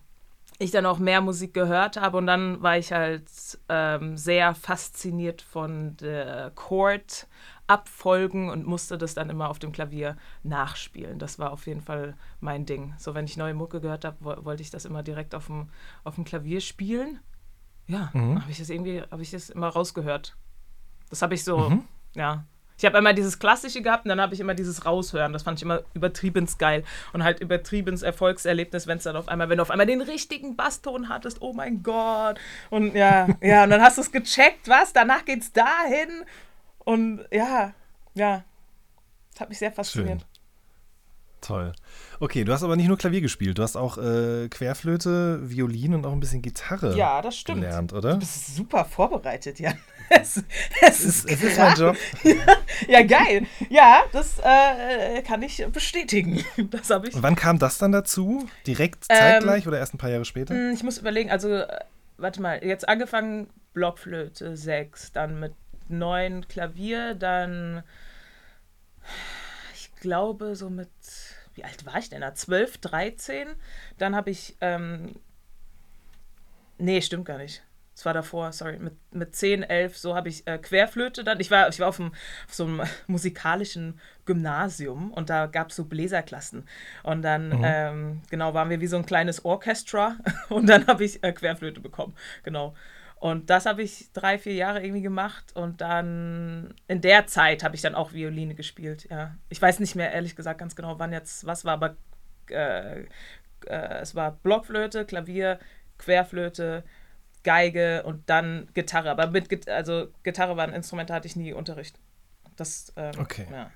ich 0.59 0.71
dann 0.71 0.85
auch 0.85 0.99
mehr 0.99 1.21
Musik 1.21 1.53
gehört 1.53 1.97
habe 1.99 2.17
und 2.17 2.27
dann 2.27 2.61
war 2.61 2.77
ich 2.77 2.91
halt 2.93 3.29
ähm, 3.69 4.17
sehr 4.17 4.55
fasziniert 4.55 5.41
von 5.41 5.97
der 5.97 6.51
Chord. 6.55 7.27
Abfolgen 7.67 8.49
und 8.51 8.67
musste 8.67 8.95
das 8.95 9.15
dann 9.15 9.31
immer 9.31 9.49
auf 9.49 9.57
dem 9.57 9.71
Klavier 9.71 10.17
nachspielen. 10.43 11.17
Das 11.17 11.39
war 11.39 11.51
auf 11.51 11.65
jeden 11.65 11.81
Fall 11.81 12.13
mein 12.39 12.67
Ding. 12.67 12.93
So, 12.99 13.15
wenn 13.15 13.25
ich 13.25 13.37
neue 13.37 13.55
Mucke 13.55 13.81
gehört 13.81 14.05
habe, 14.05 14.17
wo, 14.19 14.45
wollte 14.45 14.61
ich 14.61 14.69
das 14.69 14.85
immer 14.85 15.01
direkt 15.01 15.33
auf 15.33 15.47
dem, 15.47 15.69
auf 16.03 16.13
dem 16.13 16.25
Klavier 16.25 16.61
spielen. 16.61 17.21
Ja, 17.87 18.11
Mhm. 18.13 18.39
habe 18.39 18.51
ich 18.51 18.59
das 18.59 18.69
irgendwie, 18.69 19.01
habe 19.01 19.23
ich 19.23 19.31
das 19.31 19.49
immer 19.49 19.69
rausgehört. 19.69 20.35
Das 21.09 21.23
habe 21.23 21.33
ich 21.33 21.43
so, 21.43 21.71
Mhm. 21.71 21.83
ja. 22.13 22.45
Ich 22.77 22.85
habe 22.85 22.97
immer 22.97 23.13
dieses 23.13 23.39
Klassische 23.39 23.81
gehabt 23.81 24.05
und 24.05 24.09
dann 24.09 24.19
habe 24.19 24.33
ich 24.33 24.39
immer 24.39 24.53
dieses 24.53 24.85
Raushören. 24.85 25.31
Das 25.33 25.43
fand 25.43 25.59
ich 25.59 25.63
immer 25.63 25.83
übertrieben 25.93 26.47
geil. 26.57 26.83
Und 27.13 27.23
halt 27.23 27.39
übertrieben 27.39 28.01
Erfolgserlebnis, 28.01 28.85
wenn 28.87 28.97
es 28.97 29.03
dann 29.05 29.15
auf 29.15 29.27
einmal, 29.29 29.49
wenn 29.49 29.57
du 29.57 29.61
auf 29.61 29.71
einmal 29.71 29.87
den 29.87 30.01
richtigen 30.01 30.55
Basston 30.55 31.07
hattest, 31.07 31.41
oh 31.41 31.53
mein 31.53 31.83
Gott. 31.83 32.37
Und 32.69 32.95
ja, 32.95 33.27
ja, 33.41 33.63
und 33.63 33.69
dann 33.69 33.81
hast 33.81 33.97
du 33.97 34.01
es 34.01 34.11
gecheckt, 34.11 34.67
was? 34.67 34.91
Danach 34.91 35.23
geht's 35.23 35.53
dahin. 35.53 36.25
Und 36.79 37.25
ja, 37.31 37.73
ja. 38.13 38.43
Das 39.31 39.41
hat 39.41 39.49
mich 39.49 39.57
sehr 39.57 39.71
fasziniert. 39.71 40.25
Toll. 41.45 41.73
Okay, 42.19 42.43
du 42.43 42.51
hast 42.53 42.63
aber 42.63 42.75
nicht 42.75 42.87
nur 42.87 42.97
Klavier 42.97 43.21
gespielt, 43.21 43.57
du 43.57 43.61
hast 43.63 43.75
auch 43.75 43.97
äh, 43.99 44.47
Querflöte, 44.49 45.47
Violin 45.49 45.93
und 45.93 46.05
auch 46.05 46.11
ein 46.11 46.19
bisschen 46.19 46.41
Gitarre 46.41 46.95
Ja, 46.97 47.21
das 47.21 47.37
stimmt. 47.37 47.61
gelernt, 47.61 47.93
oder? 47.93 48.13
Du 48.13 48.19
bist 48.19 48.55
super 48.55 48.83
vorbereitet, 48.85 49.59
Jan. 49.59 49.77
Es, 50.09 50.43
es 50.83 51.03
ist, 51.03 51.29
Es 51.29 51.41
ist 51.41 51.57
mein 51.57 51.75
Job. 51.75 51.97
Ja, 52.87 53.01
geil. 53.03 53.47
Ja, 53.69 54.03
das 54.11 54.37
äh, 54.39 55.23
kann 55.23 55.41
ich 55.41 55.65
bestätigen. 55.71 56.43
Das 56.69 56.91
habe 56.91 57.07
ich. 57.07 57.15
Und 57.15 57.23
wann 57.23 57.35
kam 57.35 57.57
das 57.57 57.79
dann 57.79 57.91
dazu? 57.91 58.47
Direkt 58.67 59.05
Ähm, 59.09 59.17
zeitgleich 59.17 59.67
oder 59.67 59.79
erst 59.79 59.95
ein 59.95 59.97
paar 59.97 60.11
Jahre 60.11 60.25
später? 60.25 60.53
Hm, 60.53 60.73
Ich 60.73 60.83
muss 60.83 60.99
überlegen, 60.99 61.31
also, 61.31 61.49
äh, 61.51 61.67
warte 62.17 62.39
mal, 62.41 62.63
jetzt 62.63 62.87
angefangen 62.87 63.47
Blockflöte 63.73 64.55
6, 64.55 65.11
dann 65.11 65.39
mit 65.39 65.53
9 65.89 66.47
Klavier, 66.47 67.15
dann, 67.15 67.83
ich 69.73 69.91
glaube, 70.01 70.55
so 70.55 70.69
mit, 70.69 70.89
wie 71.55 71.63
alt 71.63 71.85
war 71.85 71.97
ich 71.97 72.09
denn 72.09 72.21
da? 72.21 72.33
12, 72.33 72.77
13. 72.77 73.47
Dann 73.97 74.15
habe 74.15 74.29
ich, 74.29 74.55
ähm, 74.61 75.15
nee, 76.77 77.01
stimmt 77.01 77.25
gar 77.25 77.37
nicht. 77.37 77.63
Es 77.95 78.03
war 78.05 78.13
davor, 78.13 78.51
sorry, 78.51 78.77
mit, 78.77 78.93
mit 79.13 79.35
10, 79.35 79.63
11, 79.63 79.97
so 79.97 80.15
habe 80.15 80.27
ich 80.27 80.45
äh, 80.47 80.57
Querflöte 80.57 81.23
dann. 81.23 81.39
Ich 81.39 81.49
war, 81.49 81.69
ich 81.69 81.79
war 81.79 81.87
auf, 81.87 81.95
dem, 81.95 82.11
auf 82.45 82.53
so 82.53 82.65
einem 82.65 82.81
musikalischen 83.07 83.99
Gymnasium 84.25 85.13
und 85.13 85.29
da 85.29 85.45
gab 85.45 85.69
es 85.69 85.77
so 85.77 85.85
Bläserklassen. 85.85 86.67
Und 87.03 87.21
dann, 87.21 87.57
ähm, 87.63 88.21
genau, 88.29 88.53
waren 88.53 88.69
wir 88.69 88.81
wie 88.81 88.87
so 88.87 88.97
ein 88.97 89.05
kleines 89.05 89.45
Orchestra 89.45 90.17
und 90.49 90.67
dann 90.67 90.87
habe 90.87 91.05
ich 91.05 91.23
äh, 91.23 91.31
Querflöte 91.31 91.79
bekommen. 91.79 92.13
Genau. 92.43 92.75
Und 93.25 93.49
das 93.49 93.65
habe 93.65 93.81
ich 93.81 94.11
drei, 94.13 94.37
vier 94.37 94.53
Jahre 94.53 94.83
irgendwie 94.83 95.01
gemacht 95.01 95.55
und 95.55 95.81
dann 95.81 96.75
in 96.87 97.01
der 97.01 97.25
Zeit 97.25 97.63
habe 97.63 97.73
ich 97.73 97.81
dann 97.81 97.95
auch 97.95 98.13
Violine 98.13 98.53
gespielt. 98.53 99.07
Ja, 99.09 99.35
ich 99.49 99.59
weiß 99.59 99.79
nicht 99.79 99.95
mehr 99.95 100.11
ehrlich 100.11 100.35
gesagt 100.35 100.59
ganz 100.59 100.75
genau, 100.75 100.99
wann 100.99 101.11
jetzt 101.11 101.43
was 101.43 101.65
war, 101.65 101.73
aber 101.73 101.97
äh, 102.51 102.99
äh, 103.01 103.05
es 103.99 104.13
war 104.13 104.33
Blockflöte, 104.33 105.05
Klavier, 105.05 105.57
Querflöte, 105.97 106.83
Geige 107.43 108.03
und 108.03 108.29
dann 108.29 108.67
Gitarre. 108.75 109.09
Aber 109.09 109.25
mit 109.25 109.49
Git 109.49 109.67
also 109.69 110.09
Gitarre 110.21 110.55
war 110.55 110.67
ein 110.67 110.73
Instrument, 110.75 111.09
da 111.09 111.15
hatte 111.15 111.27
ich 111.27 111.35
nie 111.35 111.51
Unterricht. 111.51 111.97
Das 112.57 112.93
ähm, 112.95 113.13
Okay. 113.17 113.47
Ja. 113.51 113.71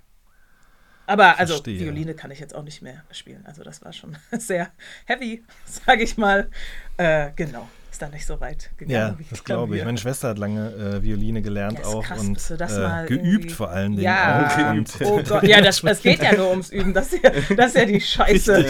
Aber 1.08 1.40
also 1.40 1.56
Verstehe. 1.56 1.80
Violine 1.80 2.14
kann 2.14 2.30
ich 2.30 2.40
jetzt 2.40 2.54
auch 2.54 2.62
nicht 2.62 2.84
mehr 2.84 3.04
spielen. 3.10 3.44
Also 3.48 3.64
das 3.64 3.84
war 3.84 3.94
schon 3.94 4.16
sehr 4.32 4.70
heavy, 5.06 5.44
sage 5.66 6.04
ich 6.04 6.18
mal. 6.18 6.52
Äh, 6.98 7.32
genau, 7.36 7.68
ist 7.92 8.02
da 8.02 8.10
nicht 8.10 8.26
so 8.26 8.40
weit 8.40 8.70
gegangen. 8.78 8.92
Ja, 8.96 9.16
wie 9.18 9.26
das 9.30 9.44
glaube 9.44 9.78
ich. 9.78 9.84
Meine 9.84 9.98
Schwester 9.98 10.30
hat 10.30 10.38
lange 10.38 10.72
äh, 10.74 11.02
Violine 11.04 11.42
gelernt 11.42 11.80
Ja, 11.80 11.82
ist 11.82 11.88
auch 11.88 12.04
krass, 12.04 12.20
und 12.20 12.34
bis 12.36 12.48
du 12.50 12.58
das 12.58 12.78
äh, 12.78 12.80
mal 12.82 13.06
geübt 13.08 13.52
vor 13.52 13.70
allen 13.70 13.92
Dingen 13.94 14.04
Ja. 14.04 14.48
auch. 14.48 14.74
Geübt. 14.74 14.94
Oh 15.04 15.22
Gott, 15.28 15.44
ja, 15.44 15.62
das, 15.62 15.84
es 15.84 16.02
geht 16.02 16.22
ja 16.22 16.34
nur 16.36 16.50
ums 16.52 16.70
Üben. 16.70 16.94
Das 16.94 17.12
ist 17.14 17.24
ja, 17.24 17.32
das 17.56 17.68
ist 17.68 17.76
ja 17.78 17.86
die 17.86 18.02
Scheiße 18.02 18.66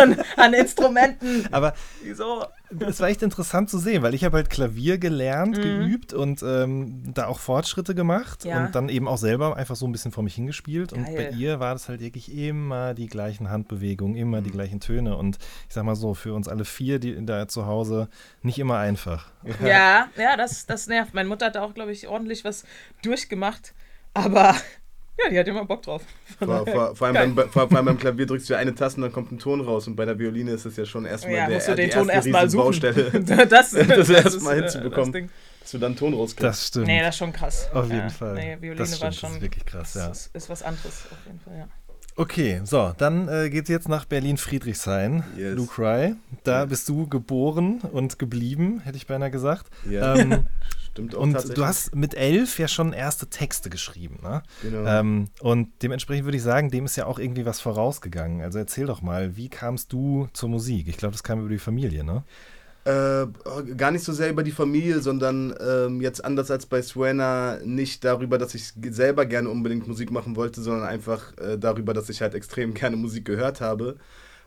an, 0.00 0.16
an 0.36 0.54
Instrumenten. 0.54 1.46
aber 1.50 1.74
Wieso? 2.02 2.44
Es 2.80 3.00
war 3.00 3.08
echt 3.08 3.22
interessant 3.22 3.70
zu 3.70 3.78
sehen, 3.78 4.02
weil 4.02 4.14
ich 4.14 4.24
habe 4.24 4.36
halt 4.38 4.50
Klavier 4.50 4.98
gelernt, 4.98 5.56
Mhm. 5.56 5.62
geübt 5.62 6.12
und 6.12 6.42
ähm, 6.42 7.12
da 7.14 7.26
auch 7.26 7.38
Fortschritte 7.38 7.94
gemacht 7.94 8.44
Ja. 8.44 8.64
und 8.66 8.74
dann 8.74 8.88
eben 8.88 9.06
auch 9.08 9.18
selber 9.18 9.56
einfach 9.56 9.76
so 9.76 9.86
ein 9.86 9.92
bisschen 9.92 10.12
vor 10.12 10.24
mich 10.24 10.34
hingespielt. 10.34 10.92
Und 10.92 11.04
bei 11.06 11.14
Geil. 11.26 11.38
ihr 11.38 11.60
war 11.60 11.72
das 11.74 11.88
halt 11.88 12.00
wirklich 12.00 12.34
immer 12.36 12.94
die 12.94 13.06
gleichen 13.06 13.50
Handbewegungen, 13.50 14.16
immer 14.16 14.40
Mhm. 14.40 14.44
die 14.44 14.50
gleichen 14.50 14.80
Töne. 14.80 15.16
Und 15.16 15.38
ich 15.68 15.74
sag 15.74 15.84
mal 15.84 15.94
so, 15.96 16.14
für 16.14 16.34
uns 16.34 16.48
alle 16.48 16.64
vier, 16.64 16.98
die 16.98 17.24
da 17.24 17.46
zu 17.48 17.66
Hause, 17.66 18.08
nicht 18.42 18.58
immer 18.58 18.78
einfach. 18.78 19.30
Ja, 19.62 20.08
ja, 20.16 20.36
das, 20.36 20.66
das 20.66 20.86
nervt. 20.88 21.14
Meine 21.14 21.28
Mutter 21.28 21.46
hat 21.46 21.54
da 21.56 21.62
auch, 21.62 21.74
glaube 21.74 21.92
ich, 21.92 22.08
ordentlich 22.08 22.44
was 22.44 22.64
durchgemacht. 23.02 23.74
Aber 24.14 24.54
ja, 25.18 25.30
die 25.30 25.38
hat 25.38 25.48
immer 25.48 25.64
Bock 25.64 25.82
drauf. 25.82 26.02
Vor, 26.38 26.66
vor, 26.66 26.96
vor, 26.96 27.06
allem 27.06 27.34
beim, 27.34 27.50
vor, 27.50 27.68
vor 27.68 27.76
allem 27.76 27.86
beim 27.86 27.98
Klavier 27.98 28.26
drückst 28.26 28.50
du 28.50 28.56
eine 28.56 28.74
Taste 28.74 28.98
und 28.98 29.02
dann 29.02 29.12
kommt 29.12 29.32
ein 29.32 29.38
Ton 29.38 29.60
raus. 29.60 29.86
Und 29.86 29.96
bei 29.96 30.04
der 30.04 30.18
Violine 30.18 30.52
ist 30.52 30.66
das 30.66 30.76
ja 30.76 30.84
schon 30.84 31.06
erstmal 31.06 31.34
ja, 31.34 31.46
der, 31.46 31.54
musst 31.54 31.68
du 31.68 31.74
die 31.74 31.82
den 31.82 31.90
Ton 31.90 32.08
erste 32.08 32.30
erstmal 32.30 32.50
suchen. 32.50 32.84
Riesenbaustelle, 32.84 33.46
das, 33.46 33.70
das 33.70 33.72
ist, 34.08 34.10
erstmal 34.10 34.58
äh, 34.58 34.62
hinzubekommen. 34.62 35.12
das 35.12 35.20
Ding. 35.20 35.30
dass 35.60 35.70
du 35.70 35.78
dann 35.78 35.96
Ton 35.96 36.14
rauskriegst. 36.14 36.44
Das 36.44 36.66
stimmt. 36.66 36.86
Nee, 36.86 37.00
das 37.00 37.14
ist 37.14 37.18
schon 37.18 37.32
krass. 37.32 37.68
Auf 37.72 37.86
jeden 37.86 37.98
ja. 37.98 38.08
Fall. 38.10 38.34
Nee, 38.34 38.56
Violine 38.60 38.76
das 38.76 39.00
war 39.00 39.12
stimmt, 39.12 39.14
schon. 39.14 39.28
das 39.30 39.36
ist 39.36 39.42
wirklich 39.42 39.66
krass, 39.66 39.94
ja. 39.94 40.08
Das 40.08 40.26
ist, 40.26 40.36
ist 40.36 40.50
was 40.50 40.62
anderes 40.62 41.04
auf 41.10 41.26
jeden 41.26 41.40
Fall, 41.40 41.56
ja. 41.56 41.68
Okay, 42.18 42.62
so, 42.64 42.94
dann 42.96 43.28
äh, 43.28 43.50
geht's 43.50 43.68
jetzt 43.68 43.90
nach 43.90 44.06
Berlin-Friedrichshain. 44.06 45.22
Yes. 45.36 45.54
Lou 45.54 45.66
Cry. 45.66 46.14
Da 46.44 46.64
bist 46.64 46.88
du 46.88 47.06
geboren 47.06 47.80
und 47.92 48.18
geblieben, 48.18 48.80
hätte 48.84 48.96
ich 48.96 49.06
beinahe 49.06 49.30
gesagt. 49.30 49.66
Ja, 49.88 50.14
Ähm, 50.14 50.46
stimmt 50.96 51.14
auch 51.14 51.20
und 51.20 51.58
du 51.58 51.66
hast 51.66 51.94
mit 51.94 52.14
elf 52.14 52.58
ja 52.58 52.68
schon 52.68 52.92
erste 52.92 53.26
Texte 53.26 53.70
geschrieben, 53.70 54.18
ne? 54.22 54.42
Genau. 54.62 54.86
Ähm, 54.86 55.28
und 55.40 55.68
dementsprechend 55.82 56.24
würde 56.24 56.38
ich 56.38 56.42
sagen, 56.42 56.70
dem 56.70 56.86
ist 56.86 56.96
ja 56.96 57.06
auch 57.06 57.18
irgendwie 57.18 57.44
was 57.44 57.60
vorausgegangen. 57.60 58.40
Also 58.40 58.58
erzähl 58.58 58.86
doch 58.86 59.02
mal, 59.02 59.36
wie 59.36 59.48
kamst 59.48 59.92
du 59.92 60.28
zur 60.32 60.48
Musik? 60.48 60.88
Ich 60.88 60.96
glaube, 60.96 61.12
das 61.12 61.22
kam 61.22 61.40
über 61.40 61.50
die 61.50 61.58
Familie, 61.58 62.02
ne? 62.02 62.24
Äh, 62.84 63.26
gar 63.76 63.90
nicht 63.90 64.04
so 64.04 64.12
sehr 64.12 64.30
über 64.30 64.44
die 64.44 64.52
Familie, 64.52 65.00
sondern 65.00 65.52
ähm, 65.60 66.00
jetzt 66.00 66.24
anders 66.24 66.52
als 66.52 66.66
bei 66.66 66.82
Suena 66.82 67.58
nicht 67.64 68.04
darüber, 68.04 68.38
dass 68.38 68.54
ich 68.54 68.72
selber 68.90 69.26
gerne 69.26 69.50
unbedingt 69.50 69.88
Musik 69.88 70.12
machen 70.12 70.36
wollte, 70.36 70.60
sondern 70.60 70.86
einfach 70.86 71.36
äh, 71.38 71.58
darüber, 71.58 71.94
dass 71.94 72.08
ich 72.08 72.22
halt 72.22 72.34
extrem 72.34 72.74
gerne 72.74 72.96
Musik 72.96 73.24
gehört 73.24 73.60
habe. 73.60 73.96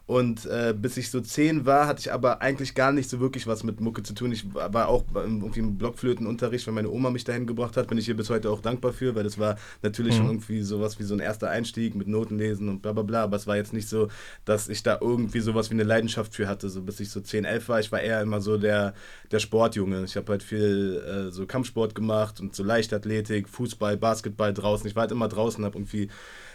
Und 0.09 0.47
äh, 0.47 0.73
bis 0.75 0.97
ich 0.97 1.11
so 1.11 1.21
zehn 1.21 1.67
war, 1.67 1.85
hatte 1.85 1.99
ich 1.99 2.11
aber 2.11 2.41
eigentlich 2.41 2.73
gar 2.73 2.91
nicht 2.91 3.07
so 3.07 3.19
wirklich 3.19 3.45
was 3.45 3.63
mit 3.63 3.79
Mucke 3.79 4.01
zu 4.01 4.15
tun. 4.15 4.31
Ich 4.31 4.43
war 4.55 4.87
auch 4.87 5.03
irgendwie 5.13 5.59
im 5.59 5.77
Blockflötenunterricht, 5.77 6.65
wenn 6.65 6.73
meine 6.73 6.89
Oma 6.89 7.11
mich 7.11 7.25
dahin 7.25 7.45
gebracht 7.45 7.77
hat, 7.77 7.85
bin 7.89 7.99
ich 7.99 8.09
ihr 8.09 8.17
bis 8.17 8.31
heute 8.31 8.49
auch 8.49 8.59
dankbar 8.59 8.91
für, 8.91 9.13
weil 9.13 9.23
das 9.23 9.37
war 9.37 9.57
natürlich 9.83 10.15
mhm. 10.15 10.17
schon 10.17 10.25
irgendwie 10.29 10.63
sowas 10.63 10.97
wie 10.97 11.03
so 11.03 11.13
ein 11.13 11.19
erster 11.19 11.51
Einstieg 11.51 11.93
mit 11.93 12.07
Notenlesen 12.07 12.69
und 12.69 12.81
bla 12.81 12.93
bla 12.93 13.03
bla. 13.03 13.23
Aber 13.25 13.37
es 13.37 13.45
war 13.45 13.55
jetzt 13.55 13.71
nicht 13.71 13.87
so, 13.87 14.07
dass 14.45 14.67
ich 14.67 14.81
da 14.81 14.97
irgendwie 14.99 15.41
sowas 15.41 15.69
wie 15.69 15.75
eine 15.75 15.83
Leidenschaft 15.83 16.33
für 16.33 16.47
hatte, 16.47 16.69
so 16.69 16.81
bis 16.81 16.99
ich 16.99 17.11
so 17.11 17.21
10, 17.21 17.45
11 17.45 17.69
war. 17.69 17.79
Ich 17.79 17.91
war 17.91 18.01
eher 18.01 18.19
immer 18.23 18.41
so 18.41 18.57
der, 18.57 18.95
der 19.31 19.37
Sportjunge. 19.37 20.05
Ich 20.05 20.15
habe 20.15 20.31
halt 20.31 20.41
viel 20.41 21.03
äh, 21.05 21.31
so 21.31 21.45
Kampfsport 21.45 21.93
gemacht 21.93 22.39
und 22.39 22.55
so 22.55 22.63
Leichtathletik, 22.63 23.47
Fußball, 23.47 23.95
Basketball 23.95 24.55
draußen. 24.55 24.87
Ich 24.87 24.95
war 24.95 25.01
halt 25.01 25.11
immer 25.11 25.27
draußen, 25.27 25.63
habe 25.63 25.77
irgendwie 25.77 26.09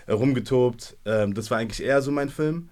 rumgetobt. 0.08 0.96
Ähm, 1.04 1.34
das 1.34 1.52
war 1.52 1.58
eigentlich 1.58 1.86
eher 1.86 2.02
so 2.02 2.10
mein 2.10 2.30
Film 2.30 2.68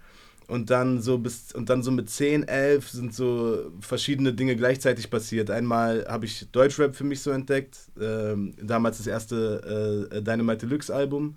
und 0.49 0.70
dann 0.70 1.00
so 1.00 1.18
bis 1.18 1.52
und 1.54 1.68
dann 1.68 1.82
so 1.82 1.90
mit 1.90 2.11
10, 2.11 2.49
11 2.49 2.88
sind 2.88 3.14
so 3.14 3.72
verschiedene 3.80 4.32
Dinge 4.32 4.56
gleichzeitig 4.56 5.11
passiert. 5.11 5.50
Einmal 5.50 6.06
habe 6.08 6.26
ich 6.26 6.50
Deutschrap 6.50 6.94
für 6.94 7.04
mich 7.04 7.20
so 7.20 7.30
entdeckt, 7.30 7.78
ähm, 8.00 8.54
damals 8.61 8.99
das 8.99 9.06
erste 9.06 10.08
äh, 10.11 10.22
Dynamite 10.22 10.66
Deluxe 10.66 10.94
Album 10.94 11.37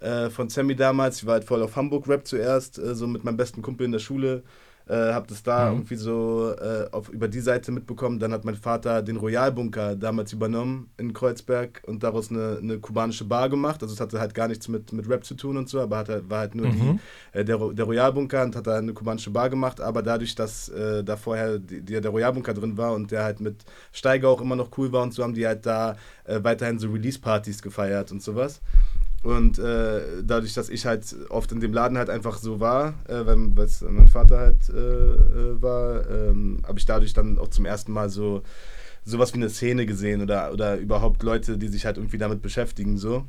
äh, 0.00 0.30
von 0.30 0.48
Sammy 0.48 0.76
damals. 0.76 1.18
Ich 1.18 1.26
war 1.26 1.34
halt 1.34 1.44
voll 1.44 1.62
auf 1.62 1.76
Hamburg 1.76 2.08
Rap 2.08 2.26
zuerst, 2.26 2.78
äh, 2.78 2.94
so 2.94 3.06
mit 3.06 3.24
meinem 3.24 3.36
besten 3.36 3.62
Kumpel 3.62 3.86
in 3.86 3.92
der 3.92 3.98
Schule. 3.98 4.42
Äh, 4.88 5.12
habe 5.12 5.26
das 5.28 5.42
da 5.42 5.66
mhm. 5.66 5.76
irgendwie 5.76 5.94
so 5.94 6.54
äh, 6.58 6.88
auf, 6.90 7.08
über 7.08 7.28
die 7.28 7.40
Seite 7.40 7.72
mitbekommen. 7.72 8.18
Dann 8.18 8.32
hat 8.32 8.44
mein 8.44 8.56
Vater 8.56 9.02
den 9.02 9.16
Royalbunker 9.16 9.96
damals 9.96 10.32
übernommen 10.32 10.90
in 10.96 11.12
Kreuzberg 11.12 11.82
und 11.86 12.02
daraus 12.02 12.30
eine, 12.30 12.58
eine 12.60 12.78
kubanische 12.78 13.24
Bar 13.24 13.48
gemacht. 13.48 13.82
Also 13.82 13.94
es 13.94 14.00
hatte 14.00 14.18
halt 14.20 14.34
gar 14.34 14.48
nichts 14.48 14.68
mit, 14.68 14.92
mit 14.92 15.08
Rap 15.08 15.24
zu 15.24 15.34
tun 15.34 15.56
und 15.56 15.68
so, 15.68 15.80
aber 15.80 15.98
hat, 15.98 16.30
war 16.30 16.40
halt 16.40 16.54
nur 16.54 16.66
mhm. 16.66 16.98
die, 17.32 17.38
äh, 17.38 17.44
der, 17.44 17.58
der 17.58 17.84
Royalbunker 17.84 18.42
und 18.42 18.56
hat 18.56 18.66
da 18.66 18.78
eine 18.78 18.92
kubanische 18.92 19.30
Bar 19.30 19.50
gemacht. 19.50 19.80
Aber 19.80 20.02
dadurch, 20.02 20.34
dass 20.34 20.68
äh, 20.68 21.04
da 21.04 21.16
vorher 21.16 21.58
die, 21.58 21.80
die, 21.80 22.00
der 22.00 22.10
Royalbunker 22.10 22.54
drin 22.54 22.76
war 22.76 22.92
und 22.92 23.10
der 23.10 23.24
halt 23.24 23.40
mit 23.40 23.64
Steiger 23.92 24.28
auch 24.28 24.40
immer 24.40 24.56
noch 24.56 24.70
cool 24.78 24.92
war 24.92 25.02
und 25.02 25.14
so, 25.14 25.22
haben 25.22 25.34
die 25.34 25.46
halt 25.46 25.64
da 25.64 25.96
äh, 26.24 26.40
weiterhin 26.42 26.78
so 26.78 26.90
Release-Partys 26.90 27.62
gefeiert 27.62 28.12
und 28.12 28.22
sowas. 28.22 28.60
Und 29.22 29.58
äh, 29.58 30.22
dadurch, 30.24 30.52
dass 30.54 30.68
ich 30.68 30.84
halt 30.84 31.14
oft 31.28 31.52
in 31.52 31.60
dem 31.60 31.72
Laden 31.72 31.96
halt 31.96 32.10
einfach 32.10 32.38
so 32.38 32.58
war, 32.58 32.94
äh, 33.06 33.24
weil 33.24 33.36
mein 33.36 34.08
Vater 34.08 34.38
halt 34.38 34.68
äh, 34.68 34.74
äh, 34.74 35.62
war, 35.62 36.10
ähm, 36.10 36.58
habe 36.66 36.78
ich 36.78 36.86
dadurch 36.86 37.12
dann 37.12 37.38
auch 37.38 37.48
zum 37.48 37.64
ersten 37.64 37.92
Mal 37.92 38.10
so 38.10 38.42
sowas 39.04 39.32
wie 39.32 39.38
eine 39.38 39.50
Szene 39.50 39.86
gesehen 39.86 40.22
oder, 40.22 40.52
oder 40.52 40.76
überhaupt 40.76 41.22
Leute, 41.22 41.58
die 41.58 41.68
sich 41.68 41.86
halt 41.86 41.96
irgendwie 41.96 42.18
damit 42.18 42.42
beschäftigen 42.42 42.98
so. 42.98 43.26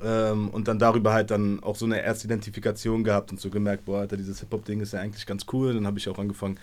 Ähm, 0.00 0.48
und 0.50 0.68
dann 0.68 0.78
darüber 0.78 1.12
halt 1.12 1.30
dann 1.30 1.60
auch 1.62 1.74
so 1.74 1.84
eine 1.84 2.00
erste 2.00 2.26
Identifikation 2.26 3.02
gehabt 3.02 3.32
und 3.32 3.40
so 3.40 3.50
gemerkt, 3.50 3.84
boah, 3.86 4.00
Alter, 4.00 4.16
dieses 4.16 4.38
Hip-Hop-Ding 4.40 4.80
ist 4.80 4.92
ja 4.92 5.00
eigentlich 5.00 5.26
ganz 5.26 5.46
cool. 5.52 5.74
Dann 5.74 5.86
habe 5.86 5.98
ich 5.98 6.08
auch 6.08 6.18
angefangen, 6.18 6.58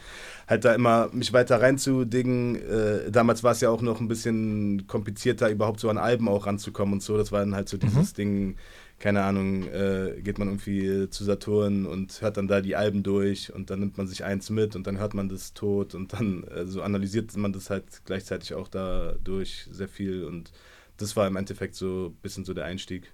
halt 0.48 0.63
da 0.63 0.74
immer 0.74 1.10
mich 1.12 1.34
weiter 1.34 1.62
reinzudingen. 1.62 2.56
Äh, 2.56 3.12
damals 3.12 3.44
war 3.44 3.51
es 3.51 3.62
ja 3.62 3.70
auch 3.70 3.82
noch 3.82 4.00
ein 4.00 4.08
bisschen 4.08 4.88
komplizierter, 4.88 5.50
überhaupt 5.50 5.82
so 5.82 5.89
an 5.89 5.98
Alben 5.98 6.30
auch 6.30 6.46
ranzukommen 6.46 6.94
und 6.94 7.04
so. 7.04 7.18
Das 7.18 7.32
war 7.32 7.42
dann 7.42 7.56
halt 7.56 7.68
so 7.68 7.77
dieses 7.77 8.13
mhm. 8.13 8.15
Ding, 8.15 8.56
keine 9.00 9.24
Ahnung, 9.24 9.68
äh, 9.68 10.22
geht 10.22 10.39
man 10.39 10.48
irgendwie 10.48 11.10
zu 11.10 11.25
Saturn 11.25 11.86
und 11.86 12.22
hört 12.22 12.38
dann 12.38 12.48
da 12.48 12.62
die 12.62 12.77
Alben 12.77 13.04
durch 13.04 13.54
und 13.54 13.70
dann 13.70 13.82
nimmt 13.82 13.98
man 13.98 14.08
sich 14.08 14.24
eins 14.24 14.50
mit 14.50 14.75
und 14.75 14.88
dann 14.88 14.98
hört 14.98 15.13
man 15.13 15.27
das 15.27 15.54
tot 15.54 15.94
und 15.94 16.13
dann 16.13 16.46
äh, 16.46 16.65
so 16.65 16.82
analysiert 16.82 17.36
man 17.36 17.51
das 17.51 17.70
halt 17.70 17.84
gleichzeitig 18.06 18.54
auch 18.54 18.70
dadurch 18.70 19.68
sehr 19.70 19.89
viel 19.89 20.24
und 20.24 20.54
das 20.98 21.15
war 21.18 21.27
im 21.27 21.36
Endeffekt 21.36 21.75
so 21.75 22.08
ein 22.08 22.22
bisschen 22.22 22.46
so 22.46 22.54
der 22.54 22.65
Einstieg. 22.65 23.12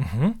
Mhm. 0.00 0.34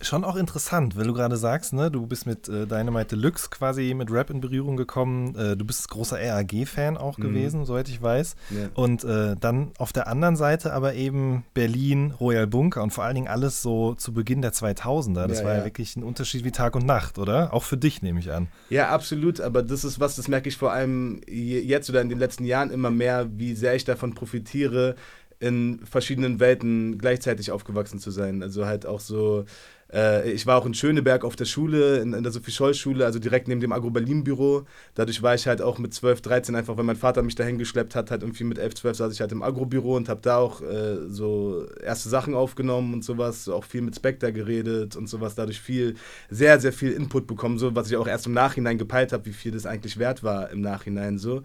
Schon 0.00 0.24
auch 0.24 0.36
interessant, 0.36 0.98
wenn 0.98 1.06
du 1.06 1.14
gerade 1.14 1.36
sagst, 1.36 1.72
ne, 1.72 1.90
du 1.90 2.06
bist 2.06 2.26
mit 2.26 2.48
äh, 2.48 2.66
Dynamite 2.66 3.16
Deluxe 3.16 3.48
quasi 3.48 3.94
mit 3.94 4.10
Rap 4.10 4.28
in 4.28 4.40
Berührung 4.40 4.76
gekommen. 4.76 5.34
Äh, 5.36 5.56
du 5.56 5.64
bist 5.64 5.88
großer 5.88 6.18
RAG-Fan 6.20 6.98
auch 6.98 7.16
mhm. 7.16 7.22
gewesen, 7.22 7.64
soweit 7.64 7.88
ich 7.88 8.02
weiß. 8.02 8.36
Ja. 8.50 8.68
Und 8.74 9.04
äh, 9.04 9.34
dann 9.40 9.70
auf 9.78 9.92
der 9.92 10.08
anderen 10.08 10.36
Seite 10.36 10.74
aber 10.74 10.94
eben 10.94 11.44
Berlin, 11.54 12.12
Royal 12.20 12.46
Bunker 12.46 12.82
und 12.82 12.90
vor 12.90 13.04
allen 13.04 13.14
Dingen 13.14 13.28
alles 13.28 13.62
so 13.62 13.94
zu 13.94 14.12
Beginn 14.12 14.42
der 14.42 14.52
2000er. 14.52 15.26
Das 15.26 15.38
ja, 15.38 15.44
war 15.44 15.52
ja. 15.52 15.58
ja 15.60 15.64
wirklich 15.64 15.96
ein 15.96 16.02
Unterschied 16.02 16.44
wie 16.44 16.52
Tag 16.52 16.76
und 16.76 16.84
Nacht, 16.84 17.18
oder? 17.18 17.54
Auch 17.54 17.62
für 17.62 17.78
dich 17.78 18.02
nehme 18.02 18.20
ich 18.20 18.30
an. 18.30 18.48
Ja, 18.68 18.90
absolut. 18.90 19.40
Aber 19.40 19.62
das 19.62 19.84
ist 19.84 20.00
was, 20.00 20.16
das 20.16 20.28
merke 20.28 20.48
ich 20.48 20.56
vor 20.56 20.72
allem 20.72 21.22
jetzt 21.26 21.88
oder 21.88 22.02
in 22.02 22.10
den 22.10 22.18
letzten 22.18 22.44
Jahren 22.44 22.70
immer 22.70 22.90
mehr, 22.90 23.28
wie 23.38 23.54
sehr 23.54 23.74
ich 23.74 23.84
davon 23.84 24.14
profitiere, 24.14 24.96
in 25.40 25.80
verschiedenen 25.84 26.40
Welten 26.40 26.98
gleichzeitig 26.98 27.50
aufgewachsen 27.50 27.98
zu 27.98 28.10
sein. 28.10 28.42
Also 28.42 28.66
halt 28.66 28.86
auch 28.86 29.00
so, 29.00 29.44
äh, 29.92 30.30
ich 30.30 30.46
war 30.46 30.58
auch 30.58 30.66
in 30.66 30.74
Schöneberg 30.74 31.24
auf 31.24 31.36
der 31.36 31.44
Schule, 31.44 31.98
in, 31.98 32.12
in 32.12 32.22
der 32.22 32.32
Sophie-Scholl-Schule, 32.32 33.04
also 33.04 33.18
direkt 33.18 33.48
neben 33.48 33.60
dem 33.60 33.72
Agro-Berlin-Büro. 33.72 34.64
Dadurch 34.94 35.22
war 35.22 35.34
ich 35.34 35.46
halt 35.46 35.62
auch 35.62 35.78
mit 35.78 35.94
12, 35.94 36.20
13 36.20 36.54
einfach, 36.56 36.76
weil 36.76 36.84
mein 36.84 36.96
Vater 36.96 37.22
mich 37.22 37.34
dahin 37.34 37.58
geschleppt 37.58 37.94
hat, 37.94 38.10
halt 38.10 38.22
irgendwie 38.22 38.44
mit 38.44 38.58
11, 38.58 38.74
12 38.74 38.96
saß 38.96 39.12
ich 39.12 39.20
halt 39.20 39.32
im 39.32 39.42
Agro-Büro 39.42 39.94
und 39.94 40.08
habe 40.08 40.20
da 40.22 40.38
auch 40.38 40.62
äh, 40.62 41.08
so 41.08 41.66
erste 41.82 42.08
Sachen 42.08 42.34
aufgenommen 42.34 42.94
und 42.94 43.04
sowas, 43.04 43.48
auch 43.48 43.64
viel 43.64 43.82
mit 43.82 43.94
Spectre 43.94 44.32
geredet 44.32 44.96
und 44.96 45.08
sowas, 45.08 45.34
dadurch 45.34 45.60
viel, 45.60 45.94
sehr, 46.30 46.58
sehr 46.60 46.72
viel 46.72 46.92
Input 46.92 47.26
bekommen, 47.26 47.58
so 47.58 47.74
was 47.74 47.90
ich 47.90 47.96
auch 47.96 48.06
erst 48.06 48.26
im 48.26 48.32
Nachhinein 48.32 48.78
gepeilt 48.78 49.12
habe, 49.12 49.26
wie 49.26 49.32
viel 49.32 49.52
das 49.52 49.66
eigentlich 49.66 49.98
wert 49.98 50.22
war 50.22 50.50
im 50.50 50.60
Nachhinein 50.60 51.18
so. 51.18 51.42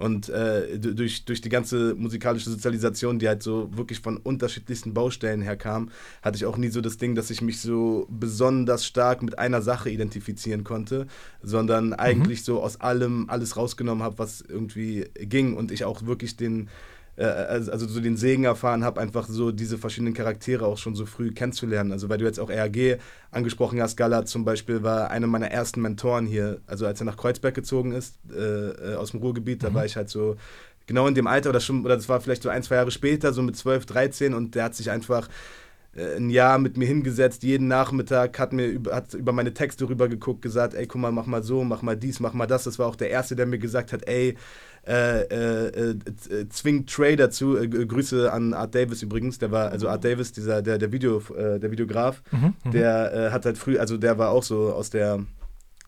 Und 0.00 0.30
äh, 0.30 0.78
durch, 0.78 1.26
durch 1.26 1.42
die 1.42 1.50
ganze 1.50 1.94
musikalische 1.94 2.48
Sozialisation, 2.48 3.18
die 3.18 3.28
halt 3.28 3.42
so 3.42 3.68
wirklich 3.76 4.00
von 4.00 4.16
unterschiedlichsten 4.16 4.94
Baustellen 4.94 5.42
herkam, 5.42 5.90
hatte 6.22 6.36
ich 6.36 6.46
auch 6.46 6.56
nie 6.56 6.68
so 6.68 6.80
das 6.80 6.96
Ding, 6.96 7.14
dass 7.14 7.28
ich 7.28 7.42
mich 7.42 7.60
so 7.60 8.06
besonders 8.08 8.86
stark 8.86 9.22
mit 9.22 9.38
einer 9.38 9.60
Sache 9.60 9.90
identifizieren 9.90 10.64
konnte, 10.64 11.06
sondern 11.42 11.88
mhm. 11.88 11.92
eigentlich 11.98 12.44
so 12.44 12.62
aus 12.62 12.80
allem 12.80 13.28
alles 13.28 13.58
rausgenommen 13.58 14.02
habe, 14.02 14.18
was 14.18 14.40
irgendwie 14.40 15.04
ging 15.16 15.54
und 15.54 15.70
ich 15.70 15.84
auch 15.84 16.06
wirklich 16.06 16.34
den 16.34 16.70
äh, 17.20 17.24
also, 17.24 17.86
so 17.86 18.00
den 18.00 18.16
Segen 18.16 18.44
erfahren 18.44 18.82
habe, 18.82 19.00
einfach 19.00 19.28
so 19.28 19.52
diese 19.52 19.78
verschiedenen 19.78 20.14
Charaktere 20.14 20.64
auch 20.66 20.78
schon 20.78 20.94
so 20.94 21.04
früh 21.06 21.32
kennenzulernen. 21.32 21.92
Also 21.92 22.08
weil 22.08 22.18
du 22.18 22.24
jetzt 22.24 22.40
auch 22.40 22.50
RAG 22.50 22.98
angesprochen 23.30 23.80
hast, 23.80 23.96
Gala 23.96 24.24
zum 24.24 24.44
Beispiel 24.44 24.82
war 24.82 25.10
einer 25.10 25.26
meiner 25.26 25.50
ersten 25.50 25.82
Mentoren 25.82 26.26
hier. 26.26 26.60
Also 26.66 26.86
als 26.86 27.00
er 27.00 27.04
nach 27.04 27.16
Kreuzberg 27.16 27.54
gezogen 27.54 27.92
ist, 27.92 28.16
äh, 28.32 28.92
äh 28.92 28.94
aus 28.94 29.10
dem 29.10 29.20
Ruhrgebiet, 29.20 29.62
mhm. 29.62 29.66
da 29.66 29.74
war 29.74 29.84
ich 29.84 29.96
halt 29.96 30.08
so 30.08 30.36
genau 30.86 31.06
in 31.06 31.14
dem 31.14 31.26
Alter 31.26 31.50
oder 31.50 31.60
schon, 31.60 31.84
oder 31.84 31.96
das 31.96 32.08
war 32.08 32.20
vielleicht 32.20 32.42
so 32.42 32.48
ein, 32.48 32.62
zwei 32.62 32.76
Jahre 32.76 32.90
später, 32.90 33.32
so 33.32 33.42
mit 33.42 33.56
12, 33.56 33.86
13 33.86 34.34
und 34.34 34.54
der 34.54 34.64
hat 34.64 34.74
sich 34.74 34.90
einfach 34.90 35.28
äh, 35.94 36.16
ein 36.16 36.30
Jahr 36.30 36.58
mit 36.58 36.76
mir 36.76 36.86
hingesetzt, 36.86 37.42
jeden 37.42 37.68
Nachmittag, 37.68 38.38
hat 38.38 38.52
mir 38.52 38.66
über, 38.66 38.94
hat 38.94 39.14
über 39.14 39.32
meine 39.32 39.52
Texte 39.52 39.88
rübergeguckt, 39.88 40.42
gesagt, 40.42 40.74
ey, 40.74 40.86
guck 40.86 41.00
mal, 41.00 41.12
mach 41.12 41.26
mal 41.26 41.42
so, 41.42 41.64
mach 41.64 41.82
mal 41.82 41.96
dies, 41.96 42.20
mach 42.20 42.32
mal 42.32 42.46
das. 42.46 42.64
Das 42.64 42.78
war 42.78 42.86
auch 42.86 42.96
der 42.96 43.10
Erste, 43.10 43.36
der 43.36 43.46
mir 43.46 43.58
gesagt 43.58 43.92
hat, 43.92 44.06
ey, 44.08 44.36
äh, 44.86 45.22
äh, 45.22 45.90
äh, 45.90 46.48
zwingt 46.48 46.90
Trey 46.90 47.16
dazu. 47.16 47.56
Äh, 47.56 47.68
Grüße 47.68 48.32
an 48.32 48.54
Art 48.54 48.74
Davis 48.74 49.02
übrigens, 49.02 49.38
der 49.38 49.50
war, 49.50 49.70
also 49.70 49.88
Art 49.88 50.04
Davis, 50.04 50.32
dieser, 50.32 50.62
der, 50.62 50.78
der, 50.78 50.92
Video, 50.92 51.22
äh, 51.36 51.58
der 51.58 51.70
Videograf, 51.70 52.22
mhm, 52.30 52.54
mhm, 52.64 52.70
der 52.70 53.30
hat 53.32 53.44
halt 53.44 53.58
früh, 53.58 53.78
also 53.78 53.96
der 53.96 54.18
war 54.18 54.30
auch 54.30 54.42
so 54.42 54.72
aus 54.72 54.90
der 54.90 55.20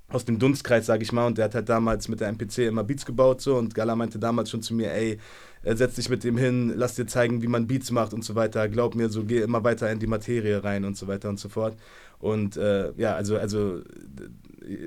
aus 0.08 0.26
dem 0.26 0.38
Dunstkreis, 0.38 0.84
sag 0.84 1.00
ich 1.00 1.10
mal, 1.10 1.26
und 1.26 1.38
der 1.38 1.46
hat 1.46 1.54
halt 1.54 1.70
damals 1.70 2.06
mit 2.08 2.20
der 2.20 2.28
MPC 2.28 2.58
immer 2.58 2.84
Beats 2.84 3.06
gebaut 3.06 3.40
so 3.40 3.56
und 3.56 3.74
Gala 3.74 3.96
meinte 3.96 4.18
damals 4.18 4.50
schon 4.50 4.60
zu 4.60 4.74
mir, 4.74 4.92
ey, 4.92 5.18
setz 5.64 5.94
dich 5.94 6.10
mit 6.10 6.22
dem 6.22 6.36
hin, 6.36 6.72
lass 6.76 6.96
dir 6.96 7.06
zeigen, 7.06 7.42
wie 7.42 7.46
man 7.46 7.66
Beats 7.66 7.90
macht 7.90 8.12
und 8.12 8.22
so 8.22 8.34
weiter, 8.34 8.68
glaub 8.68 8.94
mir, 8.94 9.08
so 9.08 9.24
geh 9.24 9.40
immer 9.40 9.64
weiter 9.64 9.90
in 9.90 10.00
die 10.00 10.06
Materie 10.06 10.62
rein 10.62 10.84
und 10.84 10.96
so 10.96 11.06
weiter 11.06 11.28
und 11.28 11.38
so 11.38 11.48
fort. 11.48 11.76
Und 12.18 12.56
äh, 12.56 12.92
ja, 12.96 13.14
also, 13.14 13.36
also 13.36 13.80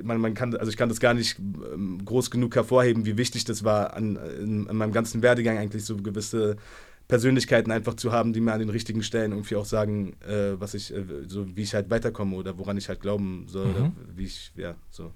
man, 0.03 0.20
man 0.20 0.34
kann, 0.34 0.55
also 0.55 0.70
ich 0.70 0.77
kann 0.77 0.89
das 0.89 1.00
gar 1.00 1.13
nicht 1.13 1.39
ähm, 1.39 2.03
groß 2.03 2.32
genug 2.32 2.55
hervorheben, 2.55 3.05
wie 3.05 3.17
wichtig 3.17 3.46
das 3.46 3.63
war, 3.63 3.94
an, 3.94 4.15
in, 4.15 4.67
in 4.67 4.77
meinem 4.77 4.91
ganzen 4.91 5.22
Werdegang 5.22 5.58
eigentlich 5.58 5.86
so 5.86 5.98
gewisse 5.98 6.58
Persönlichkeiten 7.08 7.72
einfach 7.72 7.94
zu 7.96 8.12
haben, 8.12 8.34
die 8.34 8.41
mir 8.41 8.53
an 8.53 8.60
den 8.60 8.70
richtigen 8.70 9.03
Stellen 9.03 9.32
irgendwie 9.32 9.55
auch 9.55 9.65
sagen, 9.65 10.15
äh, 10.27 10.60
was 10.60 10.74
ich, 10.74 10.94
äh, 10.94 11.03
so 11.27 11.55
wie 11.55 11.62
ich 11.62 11.75
halt 11.75 11.89
weiterkomme 11.89 12.36
oder 12.36 12.58
woran 12.58 12.77
ich 12.77 12.89
halt 12.89 13.01
glauben 13.01 13.46
soll, 13.48 13.67
mhm. 13.67 13.75
oder 13.75 13.91
wie 14.15 14.25
ich, 14.25 14.51
ja, 14.55 14.75
so. 14.89 15.12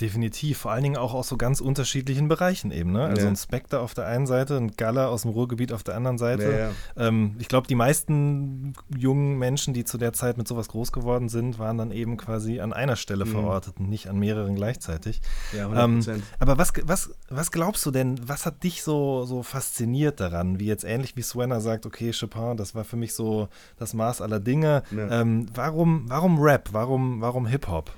Definitiv, 0.00 0.58
vor 0.58 0.70
allen 0.70 0.84
Dingen 0.84 0.96
auch 0.96 1.12
aus 1.12 1.28
so 1.28 1.36
ganz 1.36 1.60
unterschiedlichen 1.60 2.28
Bereichen 2.28 2.70
eben. 2.70 2.92
Ne? 2.92 3.04
Also 3.04 3.22
ja. 3.22 3.28
ein 3.28 3.36
Spectre 3.36 3.80
auf 3.80 3.94
der 3.94 4.06
einen 4.06 4.28
Seite, 4.28 4.56
ein 4.56 4.76
Gala 4.76 5.08
aus 5.08 5.22
dem 5.22 5.32
Ruhrgebiet 5.32 5.72
auf 5.72 5.82
der 5.82 5.96
anderen 5.96 6.18
Seite. 6.18 6.44
Ja, 6.44 6.58
ja. 6.58 7.08
Ähm, 7.08 7.34
ich 7.40 7.48
glaube, 7.48 7.66
die 7.66 7.74
meisten 7.74 8.74
jungen 8.96 9.38
Menschen, 9.38 9.74
die 9.74 9.84
zu 9.84 9.98
der 9.98 10.12
Zeit 10.12 10.38
mit 10.38 10.46
sowas 10.46 10.68
groß 10.68 10.92
geworden 10.92 11.28
sind, 11.28 11.58
waren 11.58 11.78
dann 11.78 11.90
eben 11.90 12.16
quasi 12.16 12.60
an 12.60 12.72
einer 12.72 12.94
Stelle 12.94 13.24
mhm. 13.24 13.30
verortet 13.30 13.74
und 13.80 13.88
nicht 13.88 14.08
an 14.08 14.18
mehreren 14.18 14.54
gleichzeitig. 14.54 15.20
Ja, 15.56 15.66
100%. 15.66 16.08
Ähm, 16.08 16.22
aber 16.38 16.58
was, 16.58 16.72
was, 16.84 17.10
was 17.28 17.50
glaubst 17.50 17.84
du 17.84 17.90
denn, 17.90 18.20
was 18.28 18.46
hat 18.46 18.62
dich 18.62 18.84
so, 18.84 19.24
so 19.24 19.42
fasziniert 19.42 20.20
daran? 20.20 20.60
Wie 20.60 20.66
jetzt 20.66 20.84
ähnlich 20.84 21.16
wie 21.16 21.22
Swenner 21.22 21.60
sagt, 21.60 21.86
okay, 21.86 22.12
Chopin, 22.12 22.56
das 22.56 22.76
war 22.76 22.84
für 22.84 22.96
mich 22.96 23.14
so 23.14 23.48
das 23.78 23.94
Maß 23.94 24.22
aller 24.22 24.38
Dinge. 24.38 24.84
Ähm, 24.92 25.46
warum, 25.52 26.04
warum 26.06 26.40
Rap? 26.40 26.68
Warum, 26.72 27.20
warum 27.20 27.46
Hip-Hop? 27.46 27.90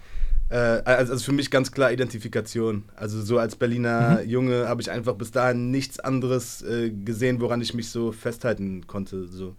Äh, 0.51 0.83
also, 0.85 1.13
also 1.13 1.25
für 1.25 1.33
mich 1.33 1.51
ganz 1.51 1.73
klar 1.73 1.93
Identifikation. 1.93 2.85
Also 2.97 3.23
so 3.23 3.39
als 3.39 3.57
Berliner 3.57 4.21
mhm. 4.23 4.29
Junge 4.29 4.69
habe 4.69 4.83
ich 4.83 4.91
einfach 4.91 5.15
bis 5.15 5.31
dahin 5.31 5.71
nichts 5.71 6.01
anderes 6.01 6.63
äh, 6.63 6.91
gesehen, 6.91 7.41
woran 7.41 7.61
ich 7.61 7.73
mich 7.75 7.91
so 7.91 8.13
festhalten 8.13 8.87
konnte. 8.87 9.29
So. 9.29 9.55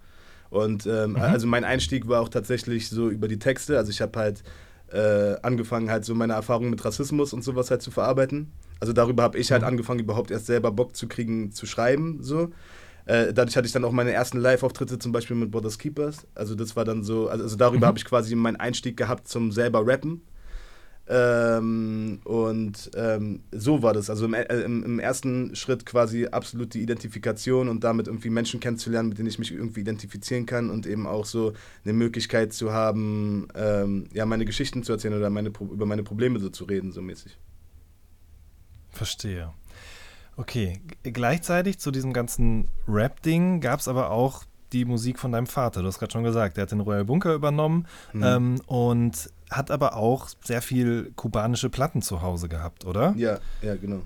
Und 0.49 0.85
ähm, 0.85 1.11
mhm. 1.11 1.15
also 1.17 1.47
mein 1.47 1.63
Einstieg 1.63 2.07
war 2.07 2.21
auch 2.21 2.29
tatsächlich 2.29 2.89
so 2.89 3.09
über 3.09 3.27
die 3.27 3.39
Texte. 3.39 3.77
Also 3.77 3.89
ich 3.89 4.01
habe 4.01 4.19
halt 4.19 4.43
äh, 4.91 5.37
angefangen, 5.41 5.89
halt 5.89 6.03
so 6.03 6.13
meine 6.13 6.33
Erfahrungen 6.33 6.69
mit 6.69 6.83
Rassismus 6.83 7.31
und 7.31 7.43
sowas 7.43 7.71
halt 7.71 7.81
zu 7.81 7.91
verarbeiten. 7.91 8.51
Also 8.81 8.91
darüber 8.91 9.23
habe 9.23 9.37
ich 9.37 9.51
halt 9.51 9.61
Mhm. 9.61 9.69
angefangen, 9.69 9.99
überhaupt 10.01 10.31
erst 10.31 10.47
selber 10.47 10.71
Bock 10.71 10.95
zu 10.97 11.07
kriegen, 11.07 11.51
zu 11.53 11.65
schreiben, 11.65 12.17
so. 12.21 12.49
Äh, 13.05 13.33
dadurch 13.33 13.55
hatte 13.57 13.65
ich 13.65 13.71
dann 13.73 13.83
auch 13.85 13.91
meine 13.91 14.11
ersten 14.11 14.39
Live-Auftritte 14.39 14.99
zum 14.99 15.11
Beispiel 15.11 15.35
mit 15.35 15.49
Brothers 15.51 15.79
Keepers. 15.79 16.27
Also 16.35 16.53
das 16.55 16.75
war 16.75 16.83
dann 16.85 17.03
so, 17.03 17.29
also, 17.29 17.45
also 17.45 17.55
darüber 17.55 17.85
Mhm. 17.85 17.89
habe 17.89 17.97
ich 17.97 18.05
quasi 18.05 18.35
meinen 18.35 18.57
Einstieg 18.57 18.97
gehabt 18.97 19.27
zum 19.27 19.51
selber 19.51 19.87
Rappen. 19.87 20.21
Ähm, 21.13 22.21
und 22.23 22.89
ähm, 22.95 23.41
so 23.51 23.83
war 23.83 23.91
das. 23.91 24.09
Also 24.09 24.23
im, 24.25 24.33
äh, 24.33 24.43
im, 24.43 24.81
im 24.83 24.99
ersten 24.99 25.53
Schritt 25.57 25.85
quasi 25.85 26.27
absolut 26.27 26.73
die 26.73 26.81
Identifikation 26.81 27.67
und 27.67 27.83
damit 27.83 28.07
irgendwie 28.07 28.29
Menschen 28.29 28.61
kennenzulernen, 28.61 29.09
mit 29.09 29.17
denen 29.17 29.27
ich 29.27 29.37
mich 29.37 29.51
irgendwie 29.51 29.81
identifizieren 29.81 30.45
kann 30.45 30.69
und 30.69 30.87
eben 30.87 31.05
auch 31.07 31.25
so 31.25 31.51
eine 31.83 31.91
Möglichkeit 31.93 32.53
zu 32.53 32.71
haben, 32.71 33.49
ähm, 33.55 34.07
ja, 34.13 34.25
meine 34.25 34.45
Geschichten 34.45 34.83
zu 34.83 34.93
erzählen 34.93 35.15
oder 35.15 35.29
meine, 35.29 35.49
über 35.49 35.85
meine 35.85 36.03
Probleme 36.03 36.39
so 36.39 36.47
zu 36.49 36.63
reden, 36.63 36.93
so 36.93 37.01
mäßig. 37.01 37.37
Verstehe. 38.89 39.51
Okay, 40.37 40.79
gleichzeitig 41.03 41.77
zu 41.79 41.91
diesem 41.91 42.13
ganzen 42.13 42.69
Rap-Ding 42.87 43.59
gab 43.59 43.81
es 43.81 43.89
aber 43.89 44.11
auch 44.11 44.45
die 44.71 44.85
Musik 44.85 45.19
von 45.19 45.33
deinem 45.33 45.47
Vater. 45.47 45.81
Du 45.81 45.87
hast 45.87 45.99
gerade 45.99 46.13
schon 46.13 46.23
gesagt, 46.23 46.55
der 46.55 46.61
hat 46.63 46.71
den 46.71 46.79
Royal 46.79 47.03
Bunker 47.03 47.33
übernommen 47.33 47.85
Mhm. 48.13 48.23
ähm, 48.23 48.61
und 48.67 49.29
hat 49.51 49.69
aber 49.69 49.95
auch 49.95 50.29
sehr 50.43 50.61
viel 50.63 51.11
kubanische 51.15 51.69
Platten 51.69 52.01
zu 52.01 52.21
Hause 52.23 52.49
gehabt, 52.49 52.85
oder? 52.85 53.13
Ja, 53.17 53.39
ja, 53.61 53.75
genau. 53.75 54.01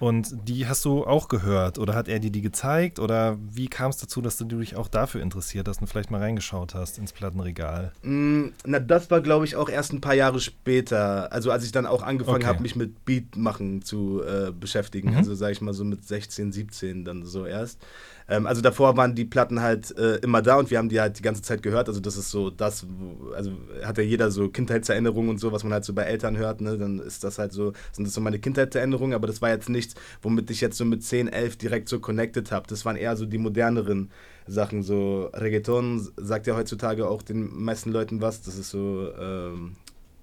Und 0.00 0.48
die 0.48 0.66
hast 0.66 0.84
du 0.84 1.06
auch 1.06 1.28
gehört 1.28 1.78
oder 1.78 1.94
hat 1.94 2.08
er 2.08 2.18
dir 2.18 2.30
die 2.30 2.42
gezeigt 2.42 2.98
oder 2.98 3.38
wie 3.40 3.68
kam 3.68 3.90
es 3.90 3.96
dazu, 3.96 4.20
dass 4.20 4.36
du 4.36 4.44
dich 4.44 4.76
auch 4.76 4.88
dafür 4.88 5.22
interessiert 5.22 5.68
hast 5.68 5.80
und 5.80 5.86
vielleicht 5.86 6.10
mal 6.10 6.20
reingeschaut 6.20 6.74
hast 6.74 6.98
ins 6.98 7.12
Plattenregal? 7.12 7.92
Mm, 8.02 8.48
Na, 8.66 8.80
das 8.80 9.10
war, 9.10 9.20
glaube 9.22 9.44
ich, 9.46 9.54
auch 9.56 9.68
erst 9.70 9.92
ein 9.92 10.00
paar 10.00 10.14
Jahre 10.14 10.40
später. 10.40 11.32
Also 11.32 11.50
als 11.52 11.64
ich 11.64 11.72
dann 11.72 11.86
auch 11.86 12.02
angefangen 12.02 12.38
Okay. 12.38 12.46
habe, 12.46 12.62
mich 12.62 12.74
mit 12.76 13.04
Beat 13.04 13.36
machen 13.36 13.82
zu 13.82 14.20
äh, 14.24 14.50
beschäftigen. 14.50 15.12
Mhm. 15.12 15.16
Also 15.16 15.34
sage 15.36 15.52
ich 15.52 15.60
mal 15.60 15.72
so 15.72 15.84
mit 15.84 16.06
16, 16.06 16.52
17 16.52 17.04
dann 17.04 17.24
so 17.24 17.46
erst. 17.46 17.80
Ähm, 18.28 18.46
also 18.46 18.62
davor 18.62 18.96
waren 18.96 19.14
die 19.14 19.24
Platten 19.24 19.60
halt 19.60 19.96
äh, 19.98 20.16
immer 20.16 20.40
da 20.40 20.56
und 20.56 20.70
wir 20.70 20.78
haben 20.78 20.88
die 20.88 21.00
halt 21.00 21.18
die 21.18 21.22
ganze 21.22 21.42
Zeit 21.42 21.62
gehört. 21.62 21.88
Also 21.88 22.00
das 22.00 22.16
ist 22.16 22.30
so 22.30 22.50
das, 22.50 22.86
also 23.34 23.52
hat 23.82 23.98
ja 23.98 24.04
jeder 24.04 24.30
so 24.30 24.48
Kindheitserinnerungen 24.48 25.30
und 25.30 25.38
so, 25.38 25.52
was 25.52 25.62
man 25.62 25.72
halt 25.72 25.84
so 25.84 25.92
bei 25.92 26.04
Eltern 26.04 26.36
hört. 26.36 26.60
Ne? 26.60 26.78
Dann 26.78 26.98
ist 26.98 27.24
das 27.24 27.38
halt 27.38 27.52
so, 27.52 27.72
sind 27.92 28.06
das 28.06 28.14
so 28.14 28.20
meine 28.20 28.38
Kindheitserinnerungen. 28.38 29.14
Aber 29.14 29.26
das 29.26 29.42
war 29.42 29.50
jetzt 29.50 29.68
nichts, 29.68 29.94
womit 30.22 30.50
ich 30.50 30.60
jetzt 30.60 30.76
so 30.76 30.84
mit 30.84 31.02
10, 31.02 31.28
11 31.28 31.56
direkt 31.56 31.88
so 31.88 32.00
connected 32.00 32.50
habe. 32.50 32.66
Das 32.68 32.84
waren 32.84 32.96
eher 32.96 33.16
so 33.16 33.26
die 33.26 33.38
moderneren 33.38 34.10
Sachen. 34.46 34.82
So 34.82 35.30
Reggaeton 35.34 36.08
sagt 36.16 36.46
ja 36.46 36.56
heutzutage 36.56 37.06
auch 37.08 37.22
den 37.22 37.62
meisten 37.62 37.92
Leuten 37.92 38.20
was. 38.20 38.42
Das 38.42 38.56
ist 38.56 38.70
so, 38.70 39.10
ähm, 39.20 39.76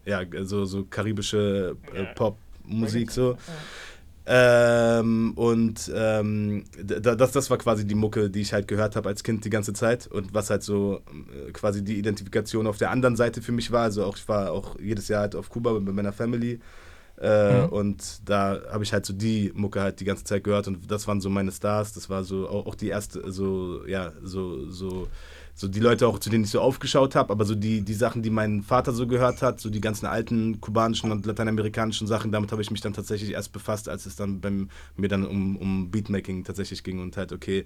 ja, 0.05 0.21
so, 0.43 0.65
so 0.65 0.85
karibische 0.85 1.77
äh, 1.93 2.05
Pop-Musik 2.15 3.11
so. 3.11 3.37
Ähm, 4.25 5.33
und 5.35 5.91
ähm, 5.95 6.63
das, 6.83 7.31
das 7.31 7.49
war 7.49 7.57
quasi 7.57 7.87
die 7.87 7.95
Mucke, 7.95 8.29
die 8.29 8.41
ich 8.41 8.53
halt 8.53 8.67
gehört 8.67 8.95
habe 8.95 9.09
als 9.09 9.23
Kind 9.23 9.45
die 9.45 9.49
ganze 9.49 9.73
Zeit 9.73 10.07
und 10.07 10.33
was 10.33 10.49
halt 10.51 10.61
so 10.63 11.01
äh, 11.47 11.51
quasi 11.51 11.83
die 11.83 11.97
Identifikation 11.97 12.67
auf 12.67 12.77
der 12.77 12.91
anderen 12.91 13.15
Seite 13.15 13.41
für 13.41 13.51
mich 13.51 13.71
war. 13.71 13.81
Also 13.83 14.05
auch 14.05 14.17
ich 14.17 14.27
war 14.29 14.51
auch 14.51 14.79
jedes 14.79 15.07
Jahr 15.07 15.21
halt 15.21 15.35
auf 15.35 15.49
Kuba 15.49 15.73
mit 15.79 15.93
meiner 15.95 16.13
Family 16.13 16.59
äh, 17.17 17.63
Mhm. 17.63 17.65
und 17.65 18.21
da 18.29 18.61
habe 18.71 18.83
ich 18.83 18.93
halt 18.93 19.05
so 19.05 19.13
die 19.13 19.51
Mucke 19.55 19.81
halt 19.81 19.99
die 19.99 20.05
ganze 20.05 20.23
Zeit 20.23 20.43
gehört 20.43 20.67
und 20.67 20.89
das 20.91 21.07
waren 21.07 21.21
so 21.21 21.29
meine 21.29 21.51
Stars. 21.51 21.93
Das 21.93 22.09
war 22.09 22.23
so 22.23 22.47
auch, 22.49 22.65
auch 22.67 22.75
die 22.75 22.89
erste, 22.89 23.31
so 23.31 23.85
ja, 23.87 24.11
so 24.23 24.69
so 24.69 25.07
so 25.53 25.67
die 25.67 25.79
Leute 25.79 26.07
auch, 26.07 26.19
zu 26.19 26.29
denen 26.29 26.43
ich 26.43 26.49
so 26.49 26.61
aufgeschaut 26.61 27.15
habe, 27.15 27.31
aber 27.31 27.45
so 27.45 27.55
die, 27.55 27.81
die 27.81 27.93
Sachen, 27.93 28.21
die 28.21 28.29
mein 28.29 28.63
Vater 28.63 28.93
so 28.93 29.07
gehört 29.07 29.41
hat, 29.41 29.59
so 29.59 29.69
die 29.69 29.81
ganzen 29.81 30.05
alten 30.05 30.59
kubanischen 30.61 31.11
und 31.11 31.25
lateinamerikanischen 31.25 32.07
Sachen, 32.07 32.31
damit 32.31 32.51
habe 32.51 32.61
ich 32.61 32.71
mich 32.71 32.81
dann 32.81 32.93
tatsächlich 32.93 33.31
erst 33.31 33.51
befasst, 33.51 33.89
als 33.89 34.05
es 34.05 34.15
dann 34.15 34.41
beim, 34.41 34.69
mir 34.95 35.07
dann 35.07 35.25
um, 35.25 35.57
um 35.57 35.91
Beatmaking 35.91 36.43
tatsächlich 36.43 36.83
ging 36.83 36.99
und 36.99 37.17
halt, 37.17 37.31
okay, 37.31 37.65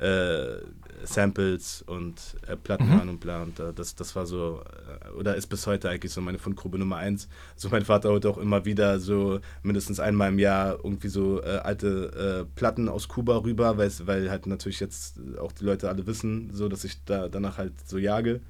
äh, 0.00 0.58
Samples 1.04 1.82
und 1.82 2.36
äh, 2.46 2.56
Platten 2.56 2.86
Mhm. 2.86 2.92
hören 2.94 3.08
und 3.10 3.20
bla 3.20 3.42
und 3.42 3.58
äh, 3.60 3.72
das, 3.72 3.94
das 3.94 4.14
war 4.16 4.26
so, 4.26 4.62
äh, 5.04 5.10
oder 5.10 5.34
ist 5.36 5.46
bis 5.48 5.66
heute 5.66 5.88
eigentlich 5.88 6.12
so 6.12 6.20
meine 6.20 6.38
Fundgrube 6.38 6.78
Nummer 6.78 6.96
eins. 6.96 7.28
So 7.56 7.68
mein 7.70 7.84
Vater 7.84 8.10
holt 8.10 8.26
auch 8.26 8.38
immer 8.38 8.64
wieder 8.64 8.98
so 9.00 9.40
mindestens 9.62 10.00
einmal 10.00 10.28
im 10.30 10.38
Jahr 10.38 10.76
irgendwie 10.82 11.08
so 11.08 11.42
äh, 11.42 11.58
alte 11.58 12.46
äh, 12.46 12.54
Platten 12.54 12.88
aus 12.88 13.08
Kuba 13.08 13.38
rüber, 13.38 13.76
weil, 13.78 14.30
halt 14.30 14.46
natürlich 14.46 14.80
jetzt 14.80 15.18
auch 15.38 15.52
die 15.52 15.64
Leute 15.64 15.88
alle 15.88 16.06
wissen, 16.06 16.50
so 16.52 16.68
dass 16.68 16.84
ich 16.84 17.02
da 17.04 17.28
danach 17.28 17.58
halt 17.58 17.72
so 17.88 17.98
jage. 17.98 18.40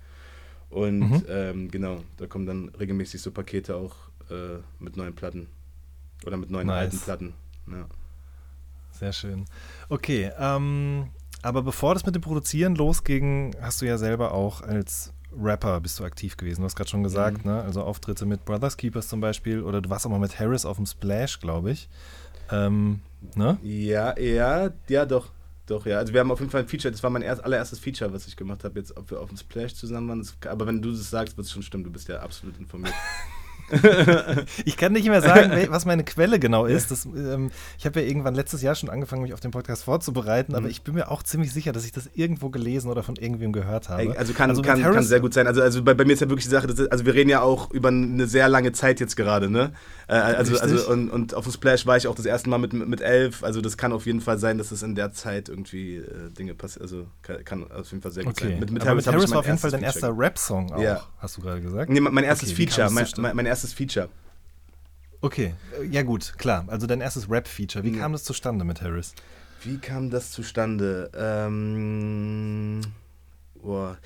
Und 0.71 1.01
Mhm. 1.01 1.25
ähm, 1.29 1.71
genau, 1.71 2.03
da 2.17 2.27
kommen 2.27 2.47
dann 2.47 2.69
regelmäßig 2.71 3.21
so 3.23 3.31
Pakete 3.33 3.77
auch 3.77 3.97
mit 4.79 4.97
neuen 4.97 5.13
Platten. 5.17 5.49
Oder 6.25 6.37
mit 6.37 6.51
neuen 6.51 6.69
Nice. 6.69 6.77
alten 6.85 7.01
Platten. 7.01 7.35
Ja. 7.67 7.87
Sehr 8.93 9.13
schön. 9.13 9.45
Okay, 9.89 10.31
ähm, 10.39 11.09
aber 11.43 11.63
bevor 11.63 11.95
das 11.95 12.05
mit 12.07 12.15
dem 12.15 12.23
Produzieren 12.23 12.75
losging, 12.75 13.55
hast 13.61 13.81
du 13.83 13.87
ja 13.87 13.99
selber 13.99 14.33
auch 14.33 14.61
als 14.63 15.13
Rapper 15.33 15.81
bist 15.81 15.99
du 16.01 16.05
aktiv 16.05 16.37
gewesen. 16.37 16.61
Du 16.63 16.65
hast 16.65 16.75
gerade 16.77 16.91
schon 16.91 17.03
gesagt, 17.05 17.45
Mhm. 17.45 17.53
ne? 17.53 17.63
Also 17.63 17.83
Auftritte 17.83 18.27
mit 18.27 18.45
Brothers 18.45 18.77
Keepers 18.77 19.09
zum 19.09 19.21
Beispiel 19.21 19.63
oder 19.63 19.81
du 19.81 19.89
warst 19.89 20.05
auch 20.07 20.11
mal 20.11 20.19
mit 20.19 20.39
Harris 20.41 20.65
auf 20.65 20.77
dem 20.77 20.87
Splash, 20.87 21.39
glaube 21.41 21.71
ich. 21.71 21.89
Ähm, 22.51 23.01
ne? 23.37 23.59
Ja, 23.63 24.19
ja, 24.19 24.71
ja, 24.89 25.07
doch. 25.07 25.31
Doch, 25.67 25.87
ja. 25.87 25.99
Also 25.99 26.13
wir 26.13 26.19
haben 26.19 26.33
auf 26.33 26.41
jeden 26.41 26.51
Fall 26.51 26.63
ein 26.63 26.67
Feature, 26.69 26.91
das 26.91 27.03
war 27.05 27.11
mein 27.11 27.23
erst, 27.23 27.45
allererstes 27.45 27.79
Feature, 27.79 28.13
was 28.13 28.27
ich 28.27 28.35
gemacht 28.37 28.65
habe, 28.65 28.81
jetzt, 28.81 28.97
ob 28.97 29.09
wir 29.13 29.21
auf 29.21 29.29
dem 29.29 29.37
Splash 29.39 29.75
zusammen 29.77 30.09
waren. 30.09 30.19
Das, 30.19 30.35
aber 30.51 30.67
wenn 30.67 30.83
du 30.83 30.91
das 30.91 31.09
sagst, 31.11 31.37
wird 31.37 31.47
es 31.47 31.53
schon 31.53 31.63
stimmen, 31.63 31.85
du 31.85 31.91
bist 31.93 32.09
ja 32.09 32.19
absolut 32.21 32.59
informiert. 32.59 32.93
Ich 34.65 34.77
kann 34.77 34.93
nicht 34.93 35.07
mehr 35.09 35.23
sagen, 35.23 35.53
was 35.71 35.85
meine 35.87 36.05
Quelle 36.05 36.39
genau 36.39 36.67
ist. 36.67 36.91
Das, 36.91 37.05
ähm, 37.07 37.51
ich 37.79 37.87
habe 37.87 38.01
ja 38.01 38.07
irgendwann 38.07 38.35
letztes 38.35 38.63
Jahr 38.63 38.75
schon 38.75 38.89
angefangen, 38.91 39.23
mich 39.23 39.33
auf 39.35 39.41
den 39.41 39.51
Podcast 39.51 39.85
vorzubereiten, 39.85 40.55
aber 40.55 40.65
Mhm. 40.65 40.71
ich 40.71 40.83
bin 40.83 40.95
mir 40.95 41.11
auch 41.11 41.23
ziemlich 41.23 41.53
sicher, 41.53 41.73
dass 41.73 41.85
ich 41.85 41.93
das 41.93 42.11
irgendwo 42.15 42.51
gelesen 42.51 42.91
oder 42.91 43.03
von 43.03 43.17
irgendwem 43.17 43.53
gehört 43.53 43.89
habe. 43.89 44.17
Also 44.19 44.33
kann, 44.33 44.51
mit 44.55 44.65
kann, 44.65 44.83
Harris- 44.83 44.95
kann 44.97 45.05
sehr 45.05 45.21
gut 45.21 45.35
sein. 45.35 45.47
Also, 45.47 45.63
also 45.63 45.83
bei, 45.83 45.95
bei 45.95 46.05
mir 46.05 46.13
ist 46.15 46.21
ja 46.21 46.29
wirklich 46.29 46.45
die 46.47 46.51
Sache, 46.51 46.67
das 46.67 46.79
ist, 46.79 46.93
also 46.93 47.07
wir 47.07 47.15
reden 47.15 47.31
ja 47.31 47.41
auch 47.43 47.71
über 47.71 47.89
eine 47.89 48.27
sehr 48.27 48.49
lange 48.49 48.73
Zeit 48.73 49.01
jetzt 49.01 49.17
gerade, 49.17 49.51
ne? 49.51 49.73
Äh, 50.09 50.15
also, 50.15 50.53
Richtig. 50.53 50.73
also 50.73 50.91
und, 50.93 51.11
und 51.11 51.35
auf 51.35 51.45
dem 51.45 51.53
Splash 51.53 51.87
war 51.87 51.97
ich 51.97 52.07
auch 52.07 52.15
das 52.15 52.27
erste 52.27 52.49
Mal 52.51 52.59
mit, 52.59 52.73
mit 52.73 53.01
elf. 53.01 53.45
Also 53.45 53.61
das 53.61 53.77
kann 53.77 53.93
auf 53.93 54.07
jeden 54.07 54.21
Fall 54.21 54.39
sein, 54.39 54.59
dass 54.59 54.71
es 54.73 54.83
in 54.83 54.95
der 54.95 55.13
Zeit 55.13 55.49
irgendwie 55.49 55.97
äh, 55.97 56.31
Dinge 56.31 56.55
passieren. 56.55 56.83
Also 56.83 57.07
kann, 57.23 57.45
kann 57.45 57.71
auf 57.71 57.91
jeden 57.91 58.03
Fall 58.03 58.13
sehr 58.13 58.25
gut 58.25 58.33
Okay, 58.33 58.49
sein. 58.55 58.63
aber 58.63 58.73
mit 58.73 58.83
hab 58.83 58.89
Harris, 58.89 59.07
ich 59.07 59.13
mein 59.13 59.31
war 59.31 59.39
auf 59.41 59.47
jeden 59.47 59.59
Fall 59.59 59.71
dein 59.71 59.83
erster. 59.83 60.17
Rap-Song 60.17 60.73
auch, 60.73 60.81
Ja. 60.83 61.03
hast 61.19 61.37
du 61.37 61.43
gerade 61.43 61.61
gesagt? 61.61 61.91
Nee, 61.91 62.01
mein 62.01 62.25
erstes 62.25 62.51
Okay, 62.53 62.67
Feature, 62.67 62.91
mein, 62.91 63.07
mein, 63.19 63.37
mein 63.37 63.47
erstes 63.47 63.60
Feature. 63.73 64.09
Okay, 65.23 65.55
äh, 65.81 65.85
ja 65.87 66.03
gut, 66.03 66.33
klar. 66.39 66.65
Also 66.69 66.87
dein 66.87 67.01
erstes 67.01 67.31
Rap-Feature. 67.31 67.85
Wie 67.85 67.91
Ja. 67.95 68.01
kam 68.03 68.13
das 68.13 68.25
zustande 68.25 68.65
mit 68.65 68.81
Harris? 68.83 69.15
Wie 69.63 69.79
kam 69.79 70.09
das 70.11 70.31
zustande? 70.31 71.11
Ähm, 71.15 72.81
boah, 73.63 73.99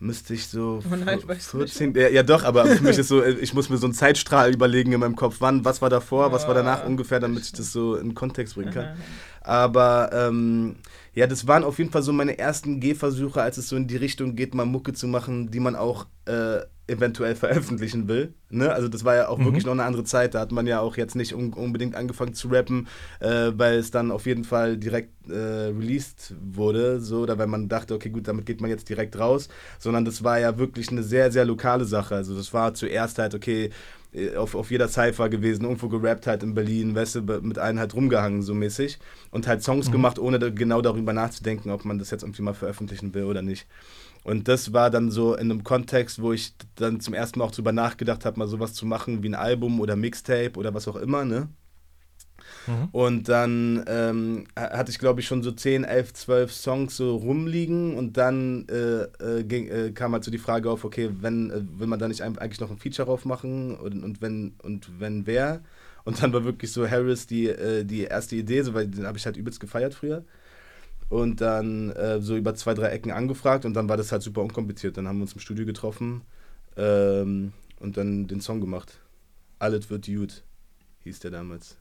müsste 0.00 0.32
ich 0.32 0.46
so 0.48 0.82
Oh 0.90 0.96
nein, 0.96 1.20
v- 1.20 1.28
weißt 1.28 1.52
du 1.52 1.58
nicht 1.58 1.74
14, 1.76 1.94
ja, 1.94 2.08
ja 2.08 2.22
doch, 2.22 2.42
aber 2.44 2.64
für 2.66 2.82
mich 2.82 2.96
ist 2.98 3.08
so, 3.08 3.20
äh, 3.22 3.32
ich 3.32 3.52
muss 3.52 3.68
mir 3.68 3.76
so 3.76 3.86
einen 3.86 3.92
Zeitstrahl 3.94 4.52
überlegen 4.52 4.92
in 4.92 5.00
meinem 5.00 5.16
Kopf, 5.16 5.36
wann, 5.40 5.64
was 5.64 5.82
war 5.82 5.90
davor, 5.90 6.32
was 6.32 6.46
war 6.48 6.54
danach 6.54 6.84
ungefähr, 6.86 7.20
damit 7.20 7.42
ich 7.44 7.52
das 7.52 7.70
so 7.72 7.96
in 7.96 8.14
Kontext 8.14 8.54
bringen 8.54 8.70
kann. 8.72 8.96
Aber 9.42 10.10
ähm, 10.14 10.76
ja, 11.14 11.26
das 11.26 11.46
waren 11.46 11.64
auf 11.64 11.78
jeden 11.78 11.90
Fall 11.90 12.02
so 12.02 12.12
meine 12.14 12.38
ersten 12.38 12.80
Gehversuche, 12.80 13.42
als 13.42 13.58
es 13.58 13.68
so 13.68 13.76
in 13.76 13.86
die 13.86 13.96
Richtung 13.98 14.36
geht, 14.36 14.54
mal 14.54 14.64
Mucke 14.64 14.94
zu 14.94 15.06
machen, 15.06 15.50
die 15.50 15.60
man 15.60 15.76
auch 15.76 16.06
äh, 16.24 16.60
eventuell 16.86 17.34
veröffentlichen 17.34 18.08
will. 18.08 18.34
Ne? 18.50 18.72
Also 18.72 18.88
das 18.88 19.04
war 19.04 19.14
ja 19.14 19.28
auch 19.28 19.38
Mhm. 19.38 19.44
wirklich 19.46 19.64
noch 19.64 19.72
eine 19.72 19.84
andere 19.84 20.04
Zeit. 20.04 20.34
Da 20.34 20.40
hat 20.40 20.52
man 20.52 20.66
ja 20.66 20.80
auch 20.80 20.96
jetzt 20.96 21.14
nicht 21.16 21.34
un 21.34 21.52
unbedingt 21.52 21.94
angefangen 21.94 22.34
zu 22.34 22.48
rappen, 22.48 22.88
äh, 23.20 23.52
weil 23.56 23.78
es 23.78 23.90
dann 23.90 24.10
auf 24.10 24.26
jeden 24.26 24.44
Fall 24.44 24.76
direkt 24.76 25.10
äh, 25.30 25.34
released 25.34 26.34
wurde, 26.40 27.00
so, 27.00 27.20
oder 27.22 27.38
weil 27.38 27.46
man 27.46 27.68
dachte, 27.68 27.94
okay, 27.94 28.10
gut, 28.10 28.28
damit 28.28 28.44
geht 28.46 28.60
man 28.60 28.68
jetzt 28.70 28.88
direkt 28.88 29.18
raus, 29.18 29.48
sondern 29.78 30.04
das 30.04 30.22
war 30.24 30.38
ja 30.38 30.58
wirklich 30.58 30.90
eine 30.90 31.02
sehr, 31.02 31.32
sehr 31.32 31.44
lokale 31.46 31.84
Sache. 31.86 32.14
Also 32.14 32.36
das 32.36 32.52
war 32.52 32.74
zuerst 32.74 33.18
halt, 33.18 33.34
okay, 33.34 33.70
äh, 34.12 34.36
auf, 34.36 34.54
auf 34.54 34.70
jeder 34.70 34.88
Cypher 34.88 35.30
gewesen, 35.30 35.64
irgendwo 35.64 35.88
gerappt 35.88 36.26
halt 36.26 36.42
in 36.42 36.52
Berlin, 36.54 36.94
weißt 36.94 37.14
du, 37.16 37.22
mit 37.40 37.58
allen 37.58 37.78
halt 37.80 37.94
rumgehangen 37.94 38.42
so 38.42 38.52
mäßig 38.54 38.98
und 39.30 39.46
halt 39.46 39.62
Songs 39.62 39.88
Mhm. 39.88 39.92
gemacht, 39.92 40.18
ohne 40.18 40.38
da 40.38 40.50
genau 40.50 40.82
darüber 40.82 41.14
nachzudenken, 41.14 41.70
ob 41.70 41.84
man 41.86 41.98
das 41.98 42.10
jetzt 42.10 42.22
irgendwie 42.22 42.42
mal 42.42 42.54
veröffentlichen 42.54 43.14
will 43.14 43.24
oder 43.24 43.40
nicht. 43.40 43.66
Und 44.24 44.48
das 44.48 44.72
war 44.72 44.90
dann 44.90 45.10
so 45.12 45.34
in 45.34 45.50
einem 45.50 45.64
Kontext, 45.64 46.22
wo 46.22 46.32
ich 46.32 46.54
dann 46.76 47.00
zum 47.00 47.14
ersten 47.14 47.38
Mal 47.40 47.46
auch 47.46 47.52
drüber 47.52 47.72
nachgedacht 47.72 48.24
habe, 48.26 48.38
mal 48.40 48.48
sowas 48.48 48.74
zu 48.74 48.86
machen 48.86 49.22
wie 49.22 49.28
ein 49.28 49.34
Album 49.36 49.80
oder 49.80 49.96
Mixtape 49.96 50.58
oder 50.58 50.74
was 50.74 50.88
auch 50.88 50.96
immer, 50.96 51.24
ne? 51.26 51.48
Mhm. 52.66 52.92
Und 52.92 53.28
dann 53.28 53.84
ähm, 53.88 54.44
ha- 54.56 54.70
hatte 54.78 54.90
ich, 54.92 54.98
glaube 55.00 55.20
ich, 55.20 55.26
schon 55.26 55.42
so 55.42 55.50
10, 55.50 55.82
11, 55.84 56.12
12 56.14 56.52
Songs 56.52 56.96
so 56.96 57.16
rumliegen 57.16 57.96
und 57.96 58.16
dann 58.16 58.66
äh, 58.68 59.38
äh, 59.40 59.44
ging, 59.44 59.68
äh, 59.68 59.90
kam 59.92 60.12
halt 60.12 60.22
so 60.24 60.30
die 60.30 60.38
Frage 60.38 60.70
auf, 60.70 60.84
okay, 60.84 61.10
wenn, 61.20 61.50
äh, 61.50 61.62
will 61.78 61.88
man 61.88 61.98
da 61.98 62.06
nicht 62.06 62.22
eigentlich 62.22 62.60
noch 62.60 62.70
ein 62.70 62.78
Feature 62.78 63.06
drauf 63.06 63.24
machen 63.24 63.76
und, 63.76 64.04
und 64.04 64.22
wenn 64.22 64.54
und 64.62 65.00
wenn 65.00 65.26
wer? 65.26 65.62
Und 66.04 66.22
dann 66.22 66.32
war 66.32 66.44
wirklich 66.44 66.70
so 66.72 66.88
Harris 66.88 67.26
die, 67.26 67.48
äh, 67.48 67.84
die 67.84 68.02
erste 68.04 68.36
Idee, 68.36 68.62
so, 68.62 68.74
weil 68.74 68.86
den 68.86 69.06
habe 69.06 69.18
ich 69.18 69.26
halt 69.26 69.36
übelst 69.36 69.58
gefeiert 69.60 69.94
früher. 69.94 70.24
Und 71.08 71.40
dann 71.40 71.90
äh, 71.90 72.20
so 72.20 72.36
über 72.36 72.54
zwei, 72.54 72.74
drei 72.74 72.88
Ecken 72.88 73.12
angefragt 73.12 73.64
und 73.64 73.74
dann 73.74 73.88
war 73.88 73.96
das 73.96 74.10
halt 74.10 74.22
super 74.22 74.42
unkompliziert. 74.42 74.96
Dann 74.96 75.06
haben 75.06 75.18
wir 75.18 75.22
uns 75.22 75.34
im 75.34 75.40
Studio 75.40 75.66
getroffen 75.66 76.22
ähm, 76.76 77.52
und 77.80 77.96
dann 77.96 78.26
den 78.26 78.40
Song 78.40 78.60
gemacht. 78.60 78.98
Alles 79.58 79.90
wird 79.90 80.06
gut, 80.06 80.42
hieß 81.00 81.20
der 81.20 81.30
damals. 81.30 81.76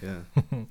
Ja. 0.00 0.22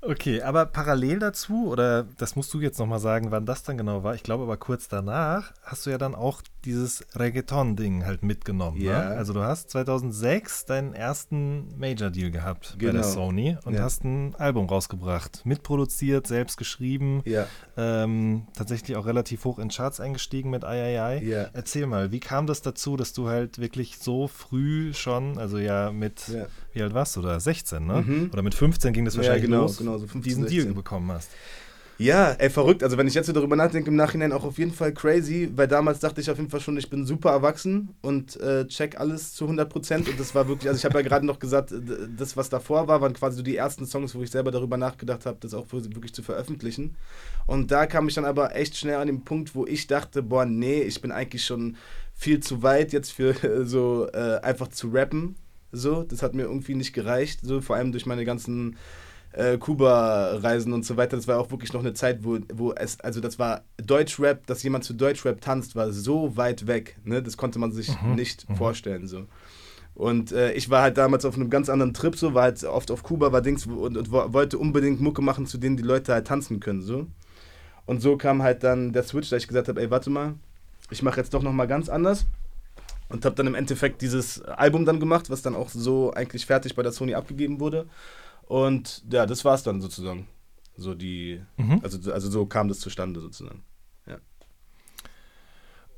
Okay, 0.00 0.42
aber 0.42 0.66
parallel 0.66 1.18
dazu, 1.18 1.68
oder 1.68 2.04
das 2.18 2.36
musst 2.36 2.54
du 2.54 2.60
jetzt 2.60 2.78
nochmal 2.78 3.00
sagen, 3.00 3.32
wann 3.32 3.46
das 3.46 3.64
dann 3.64 3.76
genau 3.76 4.04
war, 4.04 4.14
ich 4.14 4.22
glaube 4.22 4.44
aber 4.44 4.56
kurz 4.56 4.86
danach, 4.86 5.52
hast 5.62 5.86
du 5.86 5.90
ja 5.90 5.98
dann 5.98 6.14
auch 6.14 6.40
dieses 6.64 7.04
Reggaeton-Ding 7.14 8.04
halt 8.04 8.22
mitgenommen. 8.22 8.80
Ja. 8.80 9.10
Ne? 9.10 9.16
Also 9.16 9.32
du 9.32 9.40
hast 9.40 9.70
2006 9.70 10.66
deinen 10.66 10.92
ersten 10.92 11.78
Major-Deal 11.78 12.30
gehabt 12.30 12.74
bei 12.78 12.86
der 12.86 12.92
Genau. 12.92 13.04
Sony 13.06 13.56
und 13.64 13.74
Ja. 13.74 13.82
hast 13.82 14.04
ein 14.04 14.34
Album 14.36 14.66
rausgebracht. 14.66 15.42
Mitproduziert, 15.44 16.26
selbst 16.26 16.56
geschrieben, 16.56 17.22
Ja. 17.24 17.46
ähm, 17.76 18.46
tatsächlich 18.54 18.96
auch 18.96 19.06
relativ 19.06 19.44
hoch 19.44 19.58
in 19.58 19.68
Charts 19.68 20.00
eingestiegen 20.00 20.50
mit 20.50 20.64
III. 20.64 21.24
Ja. 21.24 21.48
Erzähl 21.52 21.86
mal, 21.86 22.10
wie 22.12 22.20
kam 22.20 22.46
das 22.46 22.60
dazu, 22.62 22.96
dass 22.96 23.12
du 23.12 23.28
halt 23.28 23.58
wirklich 23.58 23.98
so 23.98 24.26
früh 24.28 24.92
schon, 24.94 25.38
also 25.38 25.58
ja 25.58 25.92
mit, 25.92 26.22
wie 26.72 26.82
alt 26.82 26.92
warst 26.94 27.16
du 27.16 27.22
da? 27.22 27.38
16, 27.38 27.86
ne? 27.86 28.02
Mhm. 28.02 28.30
Oder 28.32 28.42
mit 28.42 28.54
15 28.54 28.92
ging 28.92 29.04
das 29.04 29.16
wahrscheinlich 29.16 29.44
genau, 29.44 29.62
los, 29.62 29.78
genau, 29.78 29.92
so 29.98 30.06
15, 30.06 30.22
diesen 30.22 30.42
16. 30.42 30.64
Deal 30.64 30.74
bekommen 30.74 31.10
hast. 31.12 31.30
Ja, 32.00 32.30
ey, 32.38 32.48
verrückt. 32.48 32.84
Also, 32.84 32.96
wenn 32.96 33.08
ich 33.08 33.14
jetzt 33.14 33.26
so 33.26 33.32
darüber 33.32 33.56
nachdenke, 33.56 33.90
im 33.90 33.96
Nachhinein 33.96 34.30
auch 34.30 34.44
auf 34.44 34.56
jeden 34.58 34.70
Fall 34.72 34.94
crazy, 34.94 35.50
weil 35.56 35.66
damals 35.66 35.98
dachte 35.98 36.20
ich 36.20 36.30
auf 36.30 36.38
jeden 36.38 36.48
Fall 36.48 36.60
schon, 36.60 36.76
ich 36.76 36.88
bin 36.88 37.04
super 37.04 37.30
erwachsen 37.30 37.88
und 38.02 38.40
äh, 38.40 38.68
check 38.68 39.00
alles 39.00 39.34
zu 39.34 39.46
100 39.46 39.68
Prozent. 39.68 40.08
Und 40.08 40.18
das 40.20 40.32
war 40.32 40.46
wirklich, 40.46 40.68
also 40.68 40.78
ich 40.78 40.84
habe 40.84 40.96
ja 41.00 41.02
gerade 41.02 41.26
noch 41.26 41.40
gesagt, 41.40 41.74
das, 42.16 42.36
was 42.36 42.50
davor 42.50 42.86
war, 42.86 43.00
waren 43.00 43.14
quasi 43.14 43.38
so 43.38 43.42
die 43.42 43.56
ersten 43.56 43.84
Songs, 43.84 44.14
wo 44.14 44.22
ich 44.22 44.30
selber 44.30 44.52
darüber 44.52 44.76
nachgedacht 44.76 45.26
habe, 45.26 45.38
das 45.40 45.54
auch 45.54 45.66
wirklich 45.72 46.14
zu 46.14 46.22
veröffentlichen. 46.22 46.94
Und 47.46 47.72
da 47.72 47.86
kam 47.86 48.06
ich 48.06 48.14
dann 48.14 48.24
aber 48.24 48.54
echt 48.54 48.76
schnell 48.76 48.96
an 48.96 49.08
den 49.08 49.24
Punkt, 49.24 49.56
wo 49.56 49.66
ich 49.66 49.88
dachte, 49.88 50.22
boah, 50.22 50.44
nee, 50.44 50.82
ich 50.82 51.00
bin 51.00 51.10
eigentlich 51.10 51.44
schon 51.44 51.76
viel 52.14 52.38
zu 52.38 52.62
weit 52.62 52.92
jetzt 52.92 53.10
für 53.10 53.34
so 53.66 54.06
äh, 54.12 54.38
einfach 54.42 54.68
zu 54.68 54.90
rappen. 54.90 55.34
So, 55.72 56.04
das 56.04 56.22
hat 56.22 56.32
mir 56.34 56.42
irgendwie 56.42 56.76
nicht 56.76 56.92
gereicht, 56.92 57.40
so 57.42 57.60
vor 57.60 57.74
allem 57.74 57.90
durch 57.90 58.06
meine 58.06 58.24
ganzen 58.24 58.76
äh, 59.32 59.58
Kuba-Reisen 59.58 60.72
und 60.72 60.84
so 60.84 60.96
weiter. 60.96 61.16
Das 61.16 61.28
war 61.28 61.38
auch 61.38 61.50
wirklich 61.50 61.72
noch 61.72 61.80
eine 61.80 61.94
Zeit, 61.94 62.24
wo, 62.24 62.38
wo 62.52 62.72
es, 62.72 63.00
also 63.00 63.20
das 63.20 63.38
war 63.38 63.62
Deutschrap, 63.76 64.46
dass 64.46 64.62
jemand 64.62 64.84
zu 64.84 64.94
Deutschrap 64.94 65.40
tanzt, 65.40 65.76
war 65.76 65.92
so 65.92 66.36
weit 66.36 66.66
weg. 66.66 66.96
Ne? 67.04 67.22
Das 67.22 67.36
konnte 67.36 67.58
man 67.58 67.72
sich 67.72 67.90
nicht 68.02 68.46
vorstellen. 68.56 69.06
So. 69.06 69.26
Und 69.94 70.32
äh, 70.32 70.52
ich 70.52 70.70
war 70.70 70.82
halt 70.82 70.96
damals 70.96 71.24
auf 71.24 71.34
einem 71.34 71.50
ganz 71.50 71.68
anderen 71.68 71.92
Trip, 71.92 72.16
so, 72.16 72.32
war 72.34 72.44
halt 72.44 72.62
oft 72.64 72.90
auf 72.90 73.02
Kuba, 73.02 73.32
war 73.32 73.42
Dings 73.42 73.66
und, 73.66 73.96
und 73.96 74.12
wo- 74.12 74.32
wollte 74.32 74.56
unbedingt 74.58 75.00
Mucke 75.00 75.22
machen, 75.22 75.46
zu 75.46 75.58
denen 75.58 75.76
die 75.76 75.82
Leute 75.82 76.12
halt 76.12 76.26
tanzen 76.26 76.60
können. 76.60 76.82
So. 76.82 77.06
Und 77.86 78.00
so 78.00 78.16
kam 78.16 78.42
halt 78.42 78.62
dann 78.62 78.92
der 78.92 79.02
Switch, 79.02 79.28
da 79.30 79.36
ich 79.36 79.48
gesagt 79.48 79.68
habe, 79.68 79.80
ey, 79.80 79.90
warte 79.90 80.10
mal, 80.10 80.34
ich 80.90 81.02
mache 81.02 81.18
jetzt 81.18 81.34
doch 81.34 81.42
nochmal 81.42 81.66
ganz 81.66 81.88
anders. 81.88 82.26
Und 83.08 83.24
habe 83.24 83.34
dann 83.34 83.46
im 83.46 83.54
Endeffekt 83.54 84.02
dieses 84.02 84.42
Album 84.42 84.84
dann 84.84 85.00
gemacht, 85.00 85.30
was 85.30 85.40
dann 85.40 85.56
auch 85.56 85.70
so 85.70 86.12
eigentlich 86.12 86.44
fertig 86.44 86.74
bei 86.76 86.82
der 86.82 86.92
Sony 86.92 87.14
abgegeben 87.14 87.58
wurde. 87.58 87.86
Und 88.48 89.04
ja, 89.12 89.26
das 89.26 89.44
war 89.44 89.54
es 89.54 89.62
dann 89.62 89.80
sozusagen. 89.80 90.26
So 90.76 90.94
die, 90.94 91.40
Mhm. 91.56 91.80
also, 91.82 92.12
also 92.12 92.30
so 92.30 92.46
kam 92.46 92.68
das 92.68 92.80
zustande 92.80 93.20
sozusagen. 93.20 93.62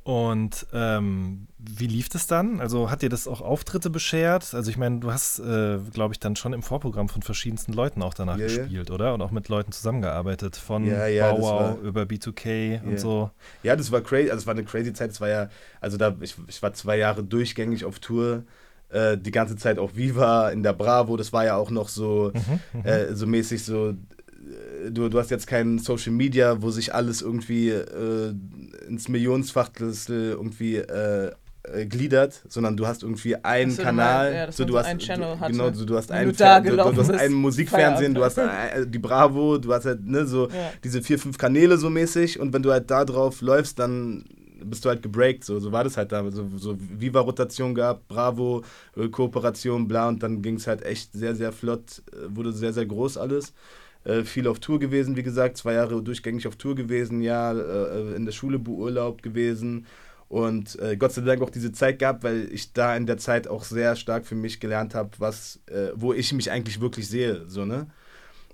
Und 0.03 0.67
ähm, 0.73 1.47
wie 1.59 1.87
lief 1.87 2.09
das 2.09 2.27
dann? 2.27 2.59
Also 2.61 2.91
hat 2.91 3.03
dir 3.03 3.11
das 3.11 3.29
auch 3.29 3.43
Auftritte 3.43 3.91
beschert? 3.91 4.55
Also 4.55 4.71
ich 4.71 4.79
meine, 4.79 4.99
du 4.99 5.13
hast, 5.13 5.39
äh, 5.41 5.79
glaube 5.93 6.15
ich, 6.15 6.19
dann 6.19 6.37
schon 6.37 6.55
im 6.55 6.63
Vorprogramm 6.63 7.11
von 7.11 7.21
verschiedensten 7.21 7.75
Leuten 7.75 8.03
auch 8.03 8.15
danach 8.15 8.39
Ja, 8.39 8.47
ja. 8.47 8.57
gespielt, 8.63 8.91
oder? 8.91 9.13
Und 9.13 9.21
auch 9.21 9.31
mit 9.31 9.49
Leuten 9.51 9.73
zusammengearbeitet, 9.73 10.57
von 10.57 10.87
Ja, 10.87 11.07
ja, 11.07 11.31
Bow 11.33 11.43
Wow 11.43 11.51
war- 11.53 11.79
über 11.81 12.03
B2K 12.07 12.77
Ja. 12.77 12.83
und 12.83 12.99
so. 12.99 13.31
Ja, 13.63 13.77
das 13.77 13.93
war 13.93 14.01
crazy, 14.01 14.31
also 14.31 14.41
es 14.41 14.47
war 14.47 14.55
eine 14.55 14.65
crazy 14.65 14.95
Zeit. 14.95 15.11
Es 15.11 15.21
war 15.21 15.29
ja, 15.29 15.51
also 15.83 15.99
da, 15.99 16.17
ich, 16.21 16.35
ich 16.49 16.63
war 16.63 16.73
zwei 16.73 16.97
Jahre 16.97 17.23
durchgängig 17.23 17.85
auf 17.85 17.99
Tour. 18.01 18.45
Äh, 18.91 19.17
die 19.19 19.31
ganze 19.31 19.57
Zeit 19.57 19.79
auf 19.79 19.97
Viva, 19.97 20.51
in 20.51 20.63
der 20.63 20.73
Bravo, 20.73 21.17
das 21.17 21.33
war 21.33 21.45
ja 21.45 21.57
auch 21.57 21.71
noch 21.71 21.89
so, 21.89 22.33
Mhm, 22.35 22.85
äh, 22.85 23.15
so 23.15 23.27
mäßig 23.27 23.65
so. 23.65 23.91
äh, 23.91 23.95
Du, 24.91 25.09
du 25.09 25.19
hast 25.19 25.31
jetzt 25.31 25.47
kein 25.47 25.79
Social 25.79 26.13
Media, 26.13 26.61
wo 26.63 26.71
sich 26.71 26.93
alles 26.95 27.21
irgendwie 27.23 27.69
äh, 27.69 28.35
ins 28.89 29.09
Millionenfache 29.09 29.93
irgendwie 30.09 30.77
äh, 30.77 31.31
äh, 31.63 31.87
gliedert, 31.87 32.43
sondern 32.49 32.77
du 32.77 32.87
hast 32.87 33.03
irgendwie 33.03 33.37
einen 33.45 33.71
so, 33.73 33.77
du 33.77 33.83
Kanal, 33.85 34.35
ja, 34.35 34.47
dass 34.47 34.57
so, 34.57 34.65
du 34.65 34.79
hast 34.79 34.87
einen 34.87 34.99
Channel 34.99 35.37
du, 35.37 35.47
genau, 35.53 35.73
so, 35.73 35.85
du 35.85 35.97
hast 35.97 36.11
einen 36.11 36.33
Fer- 36.35 36.61
du, 36.63 36.77
du, 36.77 36.85
hast 37.01 37.09
bist. 37.09 37.21
ein 37.21 37.33
Musikfernsehen, 37.35 38.15
du 38.15 38.25
hast 38.25 38.39
äh, 38.39 38.87
die 38.87 38.99
Bravo, 38.99 39.59
du 39.59 39.73
hast 39.73 39.85
halt 39.85 40.05
ne 40.07 40.27
so 40.27 40.49
Ja. 40.49 40.73
diese 40.83 41.03
vier 41.03 41.19
fünf 41.19 41.37
Kanäle 41.37 41.77
so 41.77 41.91
mäßig 41.91 42.41
und 42.41 42.53
wenn 42.55 42.63
du 42.63 42.73
halt 42.73 42.91
da 42.91 43.05
drauf 43.05 43.43
läufst, 43.43 43.79
dann 43.79 44.25
bist 44.65 44.85
du 44.85 44.89
halt 44.89 45.03
gebreakt, 45.03 45.45
so, 45.45 45.59
so 45.59 45.73
war 45.73 45.85
das 45.85 45.97
halt 45.97 46.13
damals, 46.13 46.35
so, 46.35 46.47
so 46.57 46.77
Viva-Rotation 46.79 47.75
gehabt, 47.75 48.09
Bravo, 48.09 48.63
äh, 48.97 49.09
Kooperation, 49.09 49.89
bla 49.89 50.09
und 50.09 50.23
dann 50.23 50.43
ging 50.43 50.57
es 50.57 50.67
halt 50.67 50.83
echt 50.83 51.13
sehr, 51.13 51.35
sehr 51.35 51.53
flott, 51.53 52.03
äh, 52.13 52.35
wurde 52.35 52.53
sehr, 52.53 52.73
sehr 52.73 52.87
groß 52.87 53.17
alles. 53.19 53.53
Äh, 54.05 54.25
viel 54.25 54.49
auf 54.49 54.61
Tour 54.61 54.79
gewesen, 54.79 55.17
wie 55.17 55.23
gesagt, 55.23 55.59
zwei 55.59 55.75
Jahre 55.75 56.03
durchgängig 56.03 56.47
auf 56.49 56.57
Tour 56.57 56.75
gewesen, 56.75 57.21
ja, 57.21 57.53
äh, 57.53 58.15
in 58.15 58.25
der 58.25 58.33
Schule 58.33 58.59
beurlaubt 58.59 59.23
gewesen 59.23 59.87
und 60.31 60.79
äh, 60.79 60.97
Gott 60.97 61.13
sei 61.13 61.23
Dank 61.23 61.43
auch 61.43 61.51
diese 61.51 61.73
Zeit 61.73 61.99
gehabt, 61.99 62.23
weil 62.23 62.49
ich 62.53 62.73
da 62.73 62.97
in 62.97 63.05
der 63.05 63.19
Zeit 63.19 63.49
auch 63.49 63.65
sehr 63.65 63.97
stark 63.97 64.25
für 64.25 64.37
mich 64.37 64.61
gelernt 64.61 64.95
habe, 64.95 65.11
was, 65.19 65.59
äh, 65.67 65.89
wo 65.97 66.13
ich 66.13 66.33
mich 66.33 66.53
eigentlich 66.53 66.81
wirklich 66.81 67.09
sehe, 67.09 67.47
so, 67.49 67.65
ne? 67.65 67.89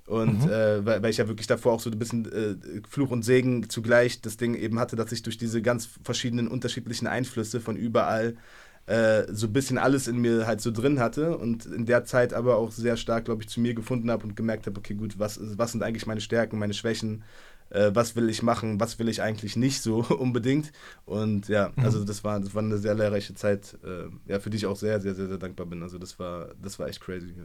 Und 0.06 0.48
äh, 0.48 0.86
weil, 0.86 1.02
weil 1.02 1.10
ich 1.10 1.16
ja 1.16 1.26
wirklich 1.26 1.48
davor 1.48 1.72
auch 1.72 1.80
so 1.80 1.90
ein 1.90 1.98
bisschen 1.98 2.30
äh, 2.32 2.82
Fluch 2.88 3.10
und 3.10 3.24
Segen 3.24 3.68
zugleich 3.68 4.20
das 4.20 4.36
Ding 4.36 4.54
eben 4.54 4.78
hatte, 4.78 4.94
dass 4.94 5.10
ich 5.10 5.22
durch 5.22 5.36
diese 5.36 5.62
ganz 5.62 5.88
verschiedenen 6.02 6.46
unterschiedlichen 6.46 7.08
Einflüsse 7.08 7.60
von 7.60 7.76
überall 7.76 8.36
äh, 8.86 9.24
so 9.32 9.48
ein 9.48 9.52
bisschen 9.52 9.78
alles 9.78 10.06
in 10.06 10.18
mir 10.18 10.46
halt 10.46 10.60
so 10.60 10.70
drin 10.70 11.00
hatte 11.00 11.36
und 11.36 11.66
in 11.66 11.86
der 11.86 12.04
Zeit 12.04 12.32
aber 12.32 12.56
auch 12.56 12.70
sehr 12.70 12.96
stark, 12.96 13.24
glaube 13.24 13.42
ich, 13.42 13.48
zu 13.48 13.60
mir 13.60 13.74
gefunden 13.74 14.10
habe 14.10 14.24
und 14.24 14.36
gemerkt 14.36 14.66
habe, 14.66 14.78
okay, 14.78 14.94
gut, 14.94 15.18
was, 15.18 15.40
was 15.58 15.72
sind 15.72 15.82
eigentlich 15.82 16.06
meine 16.06 16.20
Stärken, 16.20 16.58
meine 16.58 16.74
Schwächen, 16.74 17.24
äh, 17.70 17.90
was 17.92 18.14
will 18.14 18.28
ich 18.28 18.44
machen, 18.44 18.78
was 18.78 19.00
will 19.00 19.08
ich 19.08 19.22
eigentlich 19.22 19.56
nicht 19.56 19.82
so 19.82 20.04
unbedingt. 20.18 20.70
Und 21.04 21.48
ja, 21.48 21.72
also 21.76 22.04
das 22.04 22.22
war, 22.22 22.38
das 22.38 22.54
war 22.54 22.62
eine 22.62 22.78
sehr 22.78 22.94
lehrreiche 22.94 23.34
Zeit, 23.34 23.76
äh, 23.84 24.08
ja, 24.30 24.38
für 24.38 24.50
die 24.50 24.58
ich 24.58 24.66
auch 24.66 24.76
sehr, 24.76 25.00
sehr, 25.00 25.16
sehr, 25.16 25.26
sehr 25.26 25.38
dankbar 25.38 25.66
bin. 25.66 25.82
Also 25.82 25.98
das 25.98 26.18
war, 26.20 26.54
das 26.62 26.78
war 26.78 26.88
echt 26.88 27.00
crazy. 27.00 27.34
Ja. 27.36 27.44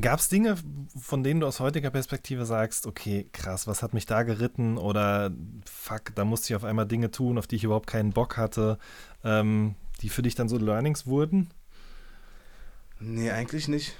Gab 0.00 0.18
es 0.18 0.28
Dinge, 0.28 0.56
von 1.00 1.22
denen 1.22 1.40
du 1.40 1.46
aus 1.46 1.60
heutiger 1.60 1.90
Perspektive 1.90 2.44
sagst, 2.44 2.86
okay, 2.86 3.28
krass, 3.32 3.66
was 3.66 3.82
hat 3.82 3.94
mich 3.94 4.04
da 4.06 4.22
geritten? 4.22 4.76
Oder 4.76 5.30
fuck, 5.64 6.14
da 6.14 6.24
musste 6.24 6.52
ich 6.52 6.56
auf 6.56 6.64
einmal 6.64 6.86
Dinge 6.86 7.10
tun, 7.10 7.38
auf 7.38 7.46
die 7.46 7.56
ich 7.56 7.64
überhaupt 7.64 7.86
keinen 7.86 8.12
Bock 8.12 8.36
hatte, 8.36 8.78
ähm, 9.24 9.74
die 10.02 10.08
für 10.08 10.22
dich 10.22 10.34
dann 10.34 10.48
so 10.48 10.58
Learnings 10.58 11.06
wurden? 11.06 11.50
Nee, 12.98 13.30
eigentlich 13.30 13.68
nicht. 13.68 13.96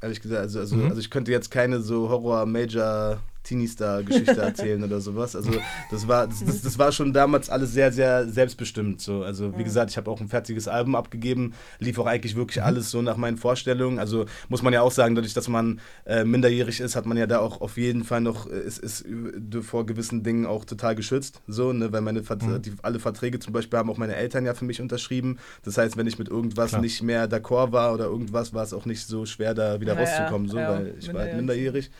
Ehrlich 0.00 0.20
gesagt, 0.20 0.40
also, 0.40 0.58
also, 0.60 0.76
Mhm. 0.76 0.88
also 0.88 1.00
ich 1.00 1.10
könnte 1.10 1.30
jetzt 1.30 1.50
keine 1.50 1.80
so 1.80 2.08
Horror-Major 2.08 3.20
Teenie-Star-Geschichte 3.42 4.40
erzählen 4.40 4.82
oder 4.84 5.00
sowas. 5.00 5.34
Also 5.34 5.50
das 5.90 6.06
war, 6.06 6.26
das, 6.26 6.62
das, 6.62 6.78
war 6.78 6.92
schon 6.92 7.12
damals 7.12 7.48
alles 7.48 7.72
sehr, 7.72 7.92
sehr 7.92 8.28
selbstbestimmt. 8.28 9.00
So. 9.00 9.22
Also 9.22 9.56
wie 9.56 9.64
gesagt, 9.64 9.90
ich 9.90 9.96
habe 9.96 10.10
auch 10.10 10.20
ein 10.20 10.28
fertiges 10.28 10.68
Album 10.68 10.94
abgegeben, 10.94 11.54
lief 11.78 11.98
auch 11.98 12.06
eigentlich 12.06 12.36
wirklich 12.36 12.62
alles 12.62 12.90
so 12.90 13.02
nach 13.02 13.16
meinen 13.16 13.36
Vorstellungen. 13.36 13.98
Also 13.98 14.26
muss 14.48 14.62
man 14.62 14.72
ja 14.72 14.82
auch 14.82 14.92
sagen, 14.92 15.14
dadurch, 15.14 15.34
dass 15.34 15.48
man 15.48 15.80
äh, 16.04 16.24
minderjährig 16.24 16.80
ist, 16.80 16.96
hat 16.96 17.06
man 17.06 17.16
ja 17.16 17.26
da 17.26 17.38
auch 17.38 17.60
auf 17.60 17.76
jeden 17.76 18.04
Fall 18.04 18.20
noch, 18.20 18.50
äh, 18.50 18.60
ist, 18.60 18.78
ist 18.78 19.06
äh, 19.06 19.62
vor 19.62 19.86
gewissen 19.86 20.22
Dingen 20.22 20.46
auch 20.46 20.64
total 20.64 20.94
geschützt. 20.94 21.40
So, 21.46 21.72
ne? 21.72 21.92
Weil 21.92 22.02
meine 22.02 22.22
Vert 22.22 22.42
die, 22.42 22.72
alle 22.82 23.00
Verträge 23.00 23.38
zum 23.38 23.52
Beispiel 23.52 23.78
haben 23.78 23.90
auch 23.90 23.98
meine 23.98 24.16
Eltern 24.16 24.44
ja 24.46 24.54
für 24.54 24.64
mich 24.64 24.80
unterschrieben. 24.80 25.38
Das 25.62 25.78
heißt, 25.78 25.96
wenn 25.96 26.06
ich 26.06 26.18
mit 26.18 26.28
irgendwas 26.28 26.70
Klar. 26.70 26.82
nicht 26.82 27.02
mehr 27.02 27.28
d'accord 27.28 27.72
war 27.72 27.92
oder 27.94 28.04
irgendwas, 28.04 28.54
war 28.54 28.62
es 28.62 28.72
auch 28.72 28.86
nicht 28.86 29.06
so 29.06 29.26
schwer, 29.26 29.54
da 29.54 29.80
wieder 29.80 29.94
Ja, 29.94 30.00
rauszukommen, 30.00 30.48
so, 30.48 30.58
ja, 30.58 30.68
weil 30.70 30.94
ich 30.98 31.12
war 31.12 31.22
halt 31.22 31.36
minderjährig. 31.36 31.70
minderjährig. 31.70 31.90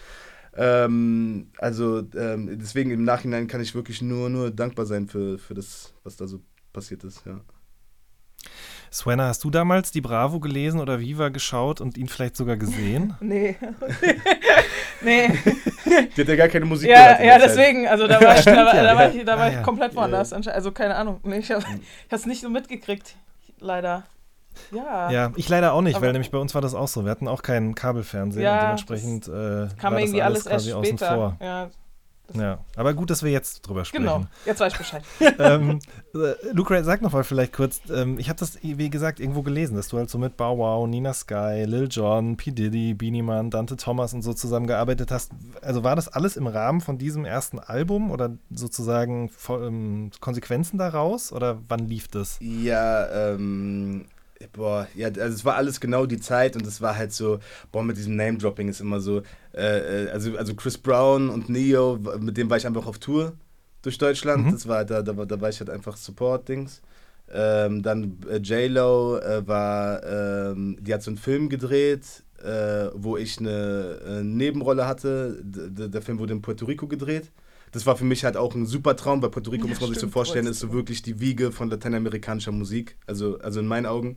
Ähm, 0.57 1.51
also 1.59 2.03
ähm, 2.17 2.59
deswegen 2.59 2.91
im 2.91 3.05
Nachhinein 3.05 3.47
kann 3.47 3.61
ich 3.61 3.75
wirklich 3.75 4.03
nur, 4.03 4.29
nur 4.31 4.51
dankbar 4.51 4.87
sein 4.87 5.07
für, 5.07 5.39
für 5.39 5.55
das, 5.55 5.95
was 6.05 6.17
da 6.17 6.27
so 6.27 6.41
passiert 6.73 7.05
ist, 7.05 7.23
ja. 7.27 7.41
Swenna, 8.93 9.29
hast 9.29 9.45
du 9.45 9.51
damals 9.51 9.93
die 9.93 10.01
Bravo 10.01 10.41
gelesen 10.41 10.81
oder 10.81 10.99
Viva 10.99 11.29
geschaut 11.29 11.81
und 11.81 11.97
ihn 11.97 12.09
vielleicht 12.09 12.37
sogar 12.37 12.57
gesehen? 12.57 13.15
Nee. 13.21 13.57
nee. 15.03 15.29
Die 16.17 16.21
hat 16.21 16.29
ja 16.29 16.37
gar 16.37 16.49
keine 16.49 16.65
Musik 16.67 16.91
Ja, 16.91 17.23
ja, 17.23 17.39
deswegen, 17.39 17.87
also 17.87 18.07
da 18.09 18.21
war 18.21 18.37
ich, 18.39 18.45
da 18.45 18.67
war, 18.67 18.75
da 18.75 18.97
war 18.97 19.15
ich, 19.15 19.25
da 19.25 19.39
war 19.39 19.45
Ah, 19.47 19.51
ich 19.59 19.63
komplett 19.63 19.95
woanders. 19.95 20.31
Ja. 20.31 20.37
anscheinend. 20.37 20.57
Also 20.57 20.73
keine 20.73 20.97
Ahnung. 20.97 21.21
Nee, 21.23 21.39
ich 21.39 21.51
habe 21.53 21.65
es 22.11 22.27
nicht 22.27 22.41
so 22.43 22.51
mitgekriegt, 22.51 23.15
leider. 23.61 24.05
Ja. 24.71 25.11
Ja, 25.11 25.33
ich 25.37 25.49
leider 25.49 25.73
auch 25.73 25.83
nicht, 25.83 25.97
Aber- 25.97 26.07
weil 26.07 26.13
nämlich 26.13 26.31
bei 26.31 26.39
uns 26.39 26.55
war 26.55 26.63
das 26.63 26.75
auch 26.75 26.89
so. 26.89 27.05
Wir 27.05 27.11
hatten 27.11 27.29
auch 27.29 27.43
keinen 27.43 27.75
Kabelfernsehen 27.75 28.45
Ja, 28.45 28.55
und 28.55 28.63
dementsprechend 28.63 29.29
äh, 29.29 29.69
Kam 29.79 29.93
war 29.95 30.01
irgendwie 30.01 30.19
das 30.19 30.27
alles, 30.27 30.47
alles 30.47 30.65
quasi 30.65 30.71
erst 30.71 30.79
außen 30.79 30.99
vor. 30.99 31.37
Ja, 31.41 31.71
Ja, 32.35 32.59
aber 32.77 32.95
gut, 32.95 33.11
dass 33.11 33.25
wir 33.25 33.33
jetzt 33.33 33.63
drüber 33.63 33.85
sprechen. 33.85 34.05
Genau, 34.05 34.25
jetzt 34.47 34.61
weiß 34.61 34.73
ich 34.73 34.79
Bescheid. 34.79 35.03
ähm, 35.41 35.81
äh, 36.15 36.53
Luke 36.53 36.73
Ray, 36.73 36.85
sag 36.85 37.03
noch 37.03 37.13
mal 37.13 37.25
vielleicht 37.25 37.53
kurz, 37.53 37.81
ähm, 37.93 38.21
ich 38.21 38.29
habe 38.29 38.39
das, 38.39 38.59
wie 38.63 38.89
gesagt, 38.89 39.19
irgendwo 39.19 39.43
gelesen, 39.43 39.75
dass 39.75 39.89
du 39.89 39.99
halt 39.99 40.11
so 40.11 40.17
mit 40.19 40.37
Bow 40.37 40.57
Wow, 40.57 40.87
Nina 40.87 41.13
Sky, 41.13 41.65
Lil 41.67 41.89
Jon, 41.91 42.37
P. 42.37 42.53
Diddy, 42.53 42.95
Beanie 42.95 43.23
Man, 43.23 43.51
Dante 43.51 43.77
Thomas 43.77 44.15
und 44.15 44.23
so 44.23 44.33
zusammengearbeitet 44.33 45.11
hast. 45.11 45.33
Also 45.61 45.83
war 45.83 45.97
das 45.97 46.07
alles 46.07 46.37
im 46.37 46.47
Rahmen 46.47 46.81
von 46.81 46.99
diesem 46.99 47.25
ersten 47.25 47.59
Album 47.59 48.13
oder 48.13 48.31
sozusagen 48.51 49.29
voll, 49.31 49.67
ähm, 49.67 50.11
Konsequenzen 50.21 50.79
daraus 50.79 51.33
oder 51.33 51.59
wann 51.67 51.81
lief 51.89 52.07
das? 52.07 52.37
Ja, 52.41 53.09
ähm, 53.33 54.05
boah, 54.53 54.87
ja, 54.95 55.09
also 55.09 55.21
es 55.35 55.45
war 55.45 55.57
alles 55.57 55.81
genau 55.81 56.07
die 56.07 56.19
Zeit 56.21 56.57
und 56.57 56.67
es 56.67 56.81
war 56.81 56.97
halt 56.97 57.13
so, 57.13 57.39
boah, 57.73 57.83
mit 57.83 57.97
diesem 57.97 58.17
Name-Dropping 58.17 58.69
ist 58.69 58.81
immer 58.81 59.01
so, 59.01 59.23
äh, 59.55 60.07
äh, 60.07 60.11
also, 60.11 60.37
also 60.37 60.55
Chris 60.55 60.79
Brown 60.79 61.29
und 61.29 61.49
Neo, 61.49 61.99
mit 62.19 62.37
dem 62.37 62.49
war 62.51 62.57
ich 62.57 62.67
einfach 62.67 62.87
auf 62.87 62.99
Tour 62.99 63.33
durch 63.83 63.99
Deutschland, 63.99 64.47
Mhm. 64.47 64.53
das 64.53 64.67
war, 64.69 64.85
da, 64.85 65.03
da, 65.03 65.17
war- 65.17 65.27
da 65.27 65.41
war 65.41 65.49
ich 65.51 65.59
halt 65.61 65.71
einfach 65.71 65.97
Support-Dings. 65.97 66.83
Ähm, 67.33 67.83
dann 67.83 68.19
äh, 68.29 68.39
J-Lo 68.39 69.19
äh, 69.19 69.47
war, 69.47 70.03
ähm, 70.05 70.77
die 70.81 70.93
hat 70.93 71.03
so 71.03 71.11
einen 71.11 71.19
Film 71.19 71.49
gedreht, 71.49 72.03
äh, 72.43 72.89
wo 72.95 73.17
ich 73.17 73.39
eine 73.39 74.01
äh, 74.05 74.23
Nebenrolle 74.25 74.87
hatte. 74.87 75.39
D- 75.43 75.89
der 75.89 76.03
Film 76.03 76.19
wurde 76.19 76.33
in 76.33 76.43
Puerto 76.43 76.65
Rico 76.65 76.89
gedreht. 76.89 77.31
Das 77.73 77.87
war 77.87 77.97
für 77.97 78.05
mich 78.05 78.25
halt 78.25 78.37
auch 78.37 78.55
ein 78.55 78.67
super 78.67 78.97
Traum, 78.97 79.23
weil 79.23 79.31
Puerto 79.31 79.51
Rico, 79.51 79.65
Ja, 79.67 79.71
muss 79.71 79.81
man 79.81 79.89
sich 79.91 79.97
so 79.99 80.01
stimmt, 80.01 80.13
vorstellen, 80.13 80.47
ist 80.47 80.59
so 80.61 80.73
wirklich 80.73 81.03
die 81.03 81.21
Wiege 81.21 81.53
von 81.53 81.71
lateinamerikanischer 81.71 82.53
Musik. 82.53 82.97
Also, 83.07 83.39
also 83.39 83.61
in 83.61 83.67
meinen 83.67 83.87
Augen. 83.87 84.17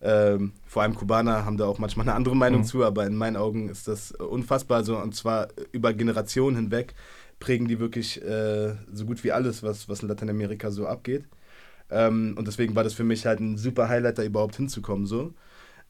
Ähm, 0.00 0.52
vor 0.66 0.82
allem 0.82 0.94
Kubaner 0.94 1.44
haben 1.46 1.56
da 1.56 1.66
auch 1.66 1.78
manchmal 1.78 2.06
eine 2.06 2.14
andere 2.14 2.36
Meinung 2.36 2.60
Mhm. 2.62 2.64
zu, 2.64 2.84
aber 2.84 3.06
in 3.06 3.16
meinen 3.16 3.36
Augen 3.36 3.68
ist 3.68 3.88
das 3.88 4.12
unfassbar. 4.12 4.84
So, 4.84 4.96
und 4.98 5.14
zwar 5.14 5.48
über 5.72 5.92
Generationen 5.94 6.56
hinweg 6.56 6.94
prägen 7.38 7.66
die 7.68 7.78
wirklich 7.80 8.22
äh, 8.22 8.74
so 8.92 9.04
gut 9.06 9.24
wie 9.24 9.32
alles, 9.32 9.62
was, 9.62 9.88
was 9.88 10.00
in 10.02 10.08
Lateinamerika 10.08 10.70
so 10.70 10.86
abgeht. 10.86 11.24
Ähm, 11.90 12.34
und 12.38 12.46
deswegen 12.48 12.74
war 12.74 12.84
das 12.84 12.94
für 12.94 13.04
mich 13.04 13.26
halt 13.26 13.40
ein 13.40 13.56
super 13.58 13.88
Highlight, 13.88 14.18
da 14.18 14.22
überhaupt 14.22 14.56
hinzukommen. 14.56 15.06
So. 15.06 15.32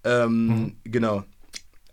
Ähm, 0.05 0.47
Mhm. 0.47 0.77
Genau. 0.85 1.25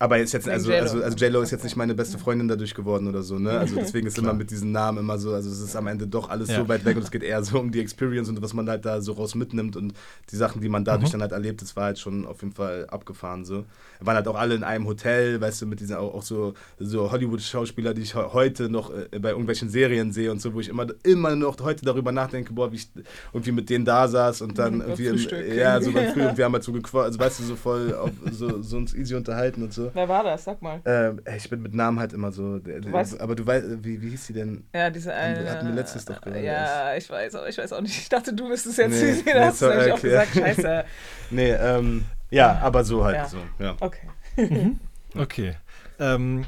Aber 0.04 0.18
jetzt 0.18 0.34
jetzt, 0.34 0.50
also, 0.50 0.70
J-Lo. 0.70 0.82
also, 0.84 1.02
also 1.02 1.18
J-Lo 1.18 1.42
ist 1.42 1.52
jetzt 1.52 1.64
nicht 1.64 1.78
meine 1.78 1.96
beste 1.96 2.18
Freundin 2.18 2.50
dadurch 2.50 2.74
geworden 2.74 3.08
oder 3.08 3.24
so, 3.24 3.40
ne? 3.40 3.58
Also 3.58 3.78
deswegen 3.84 4.06
ist 4.06 4.18
immer 4.18 4.34
mit 4.34 4.52
diesen 4.52 4.74
Namen 4.74 4.98
immer 4.98 5.18
so, 5.18 5.32
also 5.34 5.50
es 5.50 5.62
ist 5.62 5.78
am 5.78 5.88
Ende 5.88 6.08
doch 6.08 6.30
alles 6.30 6.50
Ja. 6.50 6.58
so 6.58 6.68
weit 6.68 6.84
weg 6.84 6.98
und 6.98 7.04
es 7.04 7.12
geht 7.12 7.24
eher 7.24 7.42
so 7.42 7.58
um 7.58 7.72
die 7.72 7.80
Experience 7.80 8.28
und 8.28 8.42
was 8.42 8.54
man 8.54 8.68
halt 8.70 8.84
da 8.84 9.00
so 9.00 9.14
raus 9.14 9.34
mitnimmt 9.34 9.78
und 9.78 9.94
die 10.30 10.36
Sachen, 10.36 10.60
die 10.62 10.68
man 10.68 10.84
dadurch 10.84 11.08
Mhm. 11.10 11.14
dann 11.14 11.22
halt 11.22 11.32
erlebt, 11.32 11.62
das 11.62 11.78
war 11.78 11.86
halt 11.86 12.00
schon 12.00 12.26
auf 12.26 12.42
jeden 12.42 12.54
Fall 12.54 12.86
abgefahren 12.90 13.46
so. 13.46 13.64
Wir 14.00 14.08
waren 14.08 14.16
halt 14.18 14.28
auch 14.28 14.36
alle 14.36 14.56
in 14.56 14.64
einem 14.66 14.86
Hotel, 14.88 15.40
weißt 15.40 15.62
du, 15.62 15.68
mit 15.68 15.80
diesen 15.80 15.96
auch, 15.96 16.14
auch 16.16 16.24
so, 16.24 16.54
so 16.80 17.10
Hollywood-Schauspieler, 17.10 17.94
die 17.94 18.02
ich 18.02 18.14
he- 18.14 18.20
heute 18.34 18.68
noch 18.70 18.92
äh, 18.94 19.08
bei 19.20 19.30
irgendwelchen 19.30 19.70
Serien 19.70 20.12
sehe 20.12 20.32
und 20.34 20.42
so, 20.42 20.54
wo 20.54 20.60
ich 20.60 20.68
immer, 20.68 20.88
immer 21.04 21.36
noch 21.38 21.58
heute 21.62 21.86
darüber 21.86 22.12
nachdenke, 22.12 22.52
boah, 22.52 22.74
wie 22.74 22.76
ich 22.76 22.90
irgendwie 23.32 23.54
mit 23.54 23.70
denen 23.70 23.86
da 23.86 24.10
saß 24.10 24.42
und 24.42 24.58
dann 24.60 24.74
Mhm, 24.76 24.82
irgendwie, 24.82 25.06
im, 25.06 25.18
Frühstück. 25.18 25.56
ja, 25.56 25.80
so 25.82 25.94
beim 25.94 26.08
Früh 26.14 26.26
und 26.28 26.38
wir 26.38 26.44
haben 26.44 26.54
halt 26.54 26.64
so 26.66 26.74
gequatscht, 26.74 27.06
also 27.06 27.20
weißt 27.20 27.40
du, 27.40 27.44
so 27.44 27.56
voll 27.56 27.94
auf, 27.96 28.12
so, 28.32 28.62
so 28.62 28.76
uns 28.78 28.94
easy 28.94 29.16
unterhalten 29.16 29.64
und 29.64 29.72
so. 29.74 29.93
Wer 29.94 30.10
war 30.10 30.24
das? 30.24 30.44
Sag 30.44 30.62
mal. 30.62 30.82
Ähm, 30.86 31.22
ich 31.36 31.50
bin 31.50 31.62
mit 31.62 31.74
Namen 31.74 32.00
halt 32.00 32.14
immer 32.14 32.32
so. 32.32 32.60
der- 32.60 32.82
weißt- 32.82 33.20
aber 33.20 33.36
du 33.36 33.46
weißt, 33.46 33.84
wie, 33.84 34.02
wie 34.02 34.10
hieß 34.10 34.28
sie 34.28 34.34
denn? 34.34 34.66
Ja, 34.74 34.90
diese 34.90 35.14
eine. 35.14 35.50
hatten 35.50 35.68
wir 35.68 35.76
letztes 35.76 36.06
doch 36.06 36.20
gerade 36.22 36.42
Ja, 36.44 36.96
ich 36.96 37.10
weiß, 37.10 37.36
aber 37.36 37.50
ich 37.50 37.58
weiß 37.58 37.74
auch 37.74 37.82
nicht. 37.82 37.98
Ich 37.98 38.10
dachte, 38.10 38.34
du 38.34 38.50
wirst 38.50 38.66
es 38.66 38.78
jetzt 38.78 38.90
Nee, 38.92 39.14
sehen. 39.14 39.24
nee, 39.26 39.34
hast 39.34 39.62
du 39.62 39.68
nämlich 39.70 39.92
auch 39.92 40.02
gesagt, 40.02 40.34
scheiße. 40.36 40.86
Nee, 41.30 41.52
ähm, 41.52 42.06
ja, 42.30 42.60
aber 42.62 42.84
so 42.84 43.04
halt 43.04 43.16
Ja. 43.16 43.26
so. 43.28 43.38
Ja. 43.60 43.76
Okay. 43.80 44.08
Okay. 45.16 45.56
Ähm, 46.00 46.46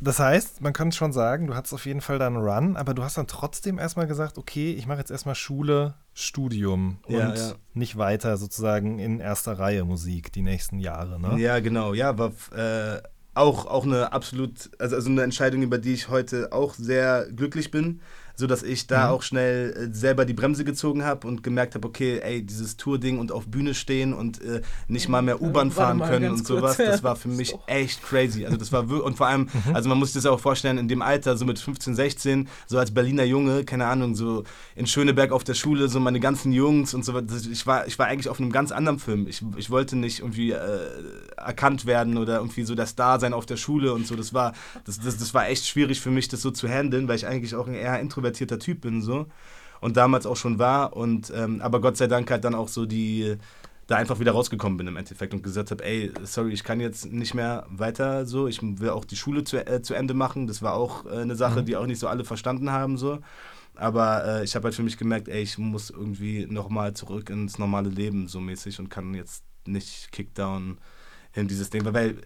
das 0.00 0.18
heißt, 0.18 0.60
man 0.60 0.74
kann 0.74 0.92
schon 0.92 1.12
sagen, 1.14 1.46
du 1.46 1.54
hattest 1.54 1.72
auf 1.72 1.86
jeden 1.86 2.02
Fall 2.02 2.18
dann 2.18 2.36
einen 2.36 2.44
Run, 2.46 2.76
aber 2.76 2.92
du 2.92 3.02
hast 3.02 3.16
dann 3.16 3.26
trotzdem 3.26 3.78
erstmal 3.78 4.06
gesagt, 4.06 4.36
okay, 4.36 4.72
ich 4.72 4.86
mache 4.86 4.98
jetzt 4.98 5.10
erstmal 5.10 5.34
Schule, 5.34 5.94
Studium 6.14 6.98
und 7.06 7.14
Ja, 7.14 7.34
ja. 7.34 7.52
nicht 7.74 7.98
weiter 7.98 8.36
sozusagen 8.36 8.98
in 9.00 9.20
erster 9.20 9.58
Reihe 9.58 9.84
Musik 9.84 10.32
die 10.32 10.42
nächsten 10.42 10.78
Jahre, 10.78 11.20
ne? 11.20 11.40
Ja, 11.40 11.58
genau. 11.58 11.92
Ja, 11.92 12.16
war 12.16 12.32
äh, 12.56 13.02
auch, 13.34 13.66
auch 13.66 13.84
eine 13.84 14.12
absolut, 14.12 14.70
also, 14.78 14.94
also 14.94 15.10
eine 15.10 15.22
Entscheidung, 15.22 15.62
über 15.62 15.78
die 15.78 15.92
ich 15.92 16.08
heute 16.08 16.52
auch 16.52 16.74
sehr 16.74 17.26
glücklich 17.32 17.70
bin. 17.72 18.00
So 18.36 18.46
dass 18.48 18.62
ich 18.64 18.86
da 18.88 19.06
Mhm. 19.06 19.12
auch 19.14 19.22
schnell 19.22 19.72
äh, 19.90 19.94
selber 19.94 20.24
die 20.24 20.32
Bremse 20.32 20.64
gezogen 20.64 21.04
habe 21.04 21.26
und 21.28 21.42
gemerkt 21.44 21.76
habe, 21.76 21.86
okay, 21.86 22.18
ey, 22.20 22.42
dieses 22.42 22.76
Tour-Ding 22.76 23.18
und 23.18 23.30
auf 23.30 23.46
Bühne 23.46 23.74
stehen 23.74 24.12
und 24.12 24.42
äh, 24.42 24.60
nicht 24.88 25.08
mal 25.08 25.22
mehr 25.22 25.40
U-Bahn 25.40 25.70
fahren 25.70 25.98
mal, 25.98 26.08
können 26.10 26.30
und 26.32 26.38
kurz, 26.44 26.48
sowas, 26.48 26.78
ja. 26.78 26.86
das 26.86 27.02
war 27.04 27.14
für 27.14 27.28
mich 27.40 27.52
Doch. 27.52 27.68
echt 27.68 28.02
crazy. 28.02 28.44
Also 28.44 28.56
das 28.56 28.72
war 28.72 28.88
und 28.90 29.16
vor 29.16 29.28
allem, 29.28 29.48
also 29.72 29.88
man 29.88 29.98
muss 29.98 30.12
sich 30.12 30.22
das 30.22 30.26
auch 30.30 30.40
vorstellen, 30.40 30.78
in 30.78 30.88
dem 30.88 31.00
Alter, 31.00 31.36
so 31.36 31.44
mit 31.44 31.58
15, 31.60 31.94
16, 31.94 32.48
so 32.66 32.78
als 32.78 32.90
Berliner 32.92 33.22
Junge, 33.24 33.64
keine 33.64 33.86
Ahnung, 33.86 34.14
so 34.16 34.42
in 34.74 34.86
Schöneberg 34.88 35.30
auf 35.30 35.44
der 35.44 35.54
Schule, 35.54 35.88
so 35.88 36.00
meine 36.00 36.18
ganzen 36.18 36.52
Jungs 36.52 36.92
und 36.92 37.04
so, 37.04 37.20
das- 37.20 37.46
ich 37.46 37.66
war, 37.68 37.86
ich 37.86 37.98
war 38.00 38.06
eigentlich 38.06 38.28
auf 38.28 38.40
einem 38.40 38.50
ganz 38.50 38.72
anderen 38.72 38.98
Film. 38.98 39.28
Ich, 39.28 39.42
ich 39.56 39.70
wollte 39.70 39.94
nicht 39.96 40.18
irgendwie 40.20 40.50
äh, 40.50 40.58
erkannt 41.36 41.86
werden 41.86 42.16
oder 42.18 42.36
irgendwie 42.38 42.64
so 42.64 42.74
der 42.74 42.86
Star 42.86 43.20
sein 43.20 43.32
auf 43.32 43.46
der 43.46 43.56
Schule 43.56 43.92
und 43.94 44.06
so. 44.06 44.16
Das 44.16 44.34
war, 44.34 44.54
das, 44.84 44.98
das, 45.00 45.18
das 45.18 45.34
war 45.34 45.48
echt 45.48 45.66
schwierig 45.66 46.00
für 46.00 46.10
mich, 46.10 46.28
das 46.28 46.42
so 46.42 46.50
zu 46.50 46.68
handeln, 46.68 47.08
weil 47.08 47.16
ich 47.16 47.26
eigentlich 47.26 47.54
auch 47.54 47.66
ein 47.68 47.74
eher 47.74 48.00
introvertierter 48.28 48.58
Typ 48.58 48.80
bin, 48.80 49.02
so. 49.02 49.26
Und 49.80 49.96
damals 49.96 50.24
auch 50.26 50.36
schon 50.36 50.58
war 50.58 50.96
und, 50.96 51.30
ähm, 51.34 51.60
aber 51.60 51.80
Gott 51.80 51.96
sei 51.98 52.06
Dank 52.06 52.30
halt 52.30 52.44
dann 52.44 52.54
auch 52.54 52.68
so 52.68 52.86
die, 52.86 53.36
da 53.86 53.96
einfach 53.96 54.18
wieder 54.18 54.32
rausgekommen 54.32 54.78
bin 54.78 54.86
im 54.86 54.96
Endeffekt 54.96 55.34
und 55.34 55.42
gesagt 55.42 55.70
habe, 55.70 55.84
ey, 55.84 56.10
sorry, 56.22 56.52
ich 56.52 56.64
kann 56.64 56.80
jetzt 56.80 57.12
nicht 57.12 57.34
mehr 57.34 57.66
weiter 57.68 58.24
so, 58.24 58.48
ich 58.48 58.62
will 58.62 58.88
auch 58.88 59.04
die 59.04 59.16
Schule 59.16 59.44
zu, 59.44 59.58
äh, 59.58 59.82
zu 59.82 59.92
Ende 59.92 60.14
machen. 60.14 60.46
Das 60.46 60.62
war 60.62 60.72
auch 60.72 61.04
äh, 61.04 61.18
eine 61.18 61.36
Sache, 61.36 61.60
Mhm. 61.60 61.66
die 61.66 61.76
auch 61.76 61.86
nicht 61.86 61.98
so 61.98 62.08
alle 62.08 62.24
verstanden 62.24 62.70
haben 62.70 62.96
so. 62.96 63.18
Aber 63.74 64.24
äh, 64.24 64.44
ich 64.44 64.54
habe 64.54 64.64
halt 64.64 64.74
für 64.74 64.82
mich 64.84 64.96
gemerkt, 64.96 65.28
ey, 65.28 65.42
ich 65.42 65.58
muss 65.58 65.90
irgendwie 65.90 66.46
nochmal 66.46 66.94
zurück 66.94 67.28
ins 67.28 67.58
normale 67.58 67.90
Leben 67.90 68.26
so 68.28 68.40
mäßig 68.40 68.78
und 68.78 68.88
kann 68.88 69.12
jetzt 69.12 69.44
nicht 69.66 70.12
Kickdown 70.12 70.78
in 71.34 71.48
dieses 71.48 71.68
Ding, 71.68 71.84
weil 71.84 72.16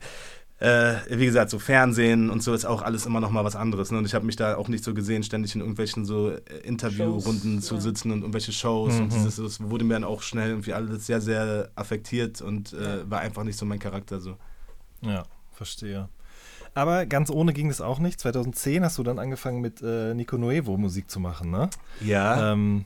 äh, 0.61 0.95
wie 1.11 1.27
gesagt, 1.27 1.51
so 1.51 1.59
Fernsehen 1.59 2.31
und 2.31 2.43
so 2.43 2.53
ist 2.53 2.65
auch 2.65 2.83
alles 2.83 3.07
immer 3.07 3.21
noch 3.21 3.31
mal 3.31 3.45
was 3.45 3.55
anderes. 3.57 3.93
Ne? 3.93 3.99
Und 3.99 4.07
ich 4.07 4.15
habe 4.15 4.27
mich 4.27 4.37
da 4.37 4.57
auch 4.57 4.69
nicht 4.69 4.83
so 4.83 4.93
gesehen, 4.93 5.23
ständig 5.23 5.55
in 5.55 5.61
irgendwelchen 5.61 6.05
so 6.05 6.31
äh, 6.31 6.41
Interviewrunden 6.65 7.57
Shows, 7.57 7.67
zu 7.67 7.75
ja. 7.77 7.81
sitzen 7.81 8.11
und 8.11 8.21
irgendwelche 8.23 8.53
Shows. 8.53 8.95
Und 8.95 9.07
Mhm. 9.07 9.11
dieses, 9.11 9.37
das 9.37 9.61
wurde 9.61 9.85
mir 9.85 9.95
dann 9.95 10.05
auch 10.05 10.23
schnell 10.23 10.51
irgendwie 10.51 10.73
alles 10.73 11.07
sehr, 11.07 11.21
sehr 11.21 11.71
affektiert 11.77 12.43
und 12.43 12.73
äh, 12.73 13.09
war 13.09 13.21
einfach 13.21 13.45
nicht 13.45 13.59
so 13.59 13.67
mein 13.67 13.79
Charakter. 13.79 14.19
So. 14.21 14.37
Ja, 15.03 15.25
verstehe. 15.53 16.09
Aber 16.75 17.07
ganz 17.07 17.31
ohne 17.31 17.53
ging 17.53 17.69
das 17.69 17.81
auch 17.81 17.99
nicht. 17.99 18.21
2010 18.21 18.85
hast 18.85 18.99
du 18.99 19.03
dann 19.03 19.19
angefangen 19.19 19.61
mit 19.61 19.81
äh, 19.83 20.15
Nico 20.15 20.37
Nuevo 20.39 20.77
Musik 20.77 21.11
zu 21.11 21.19
machen, 21.21 21.51
ne? 21.51 21.71
Ja. 22.01 22.53
Ähm, 22.53 22.85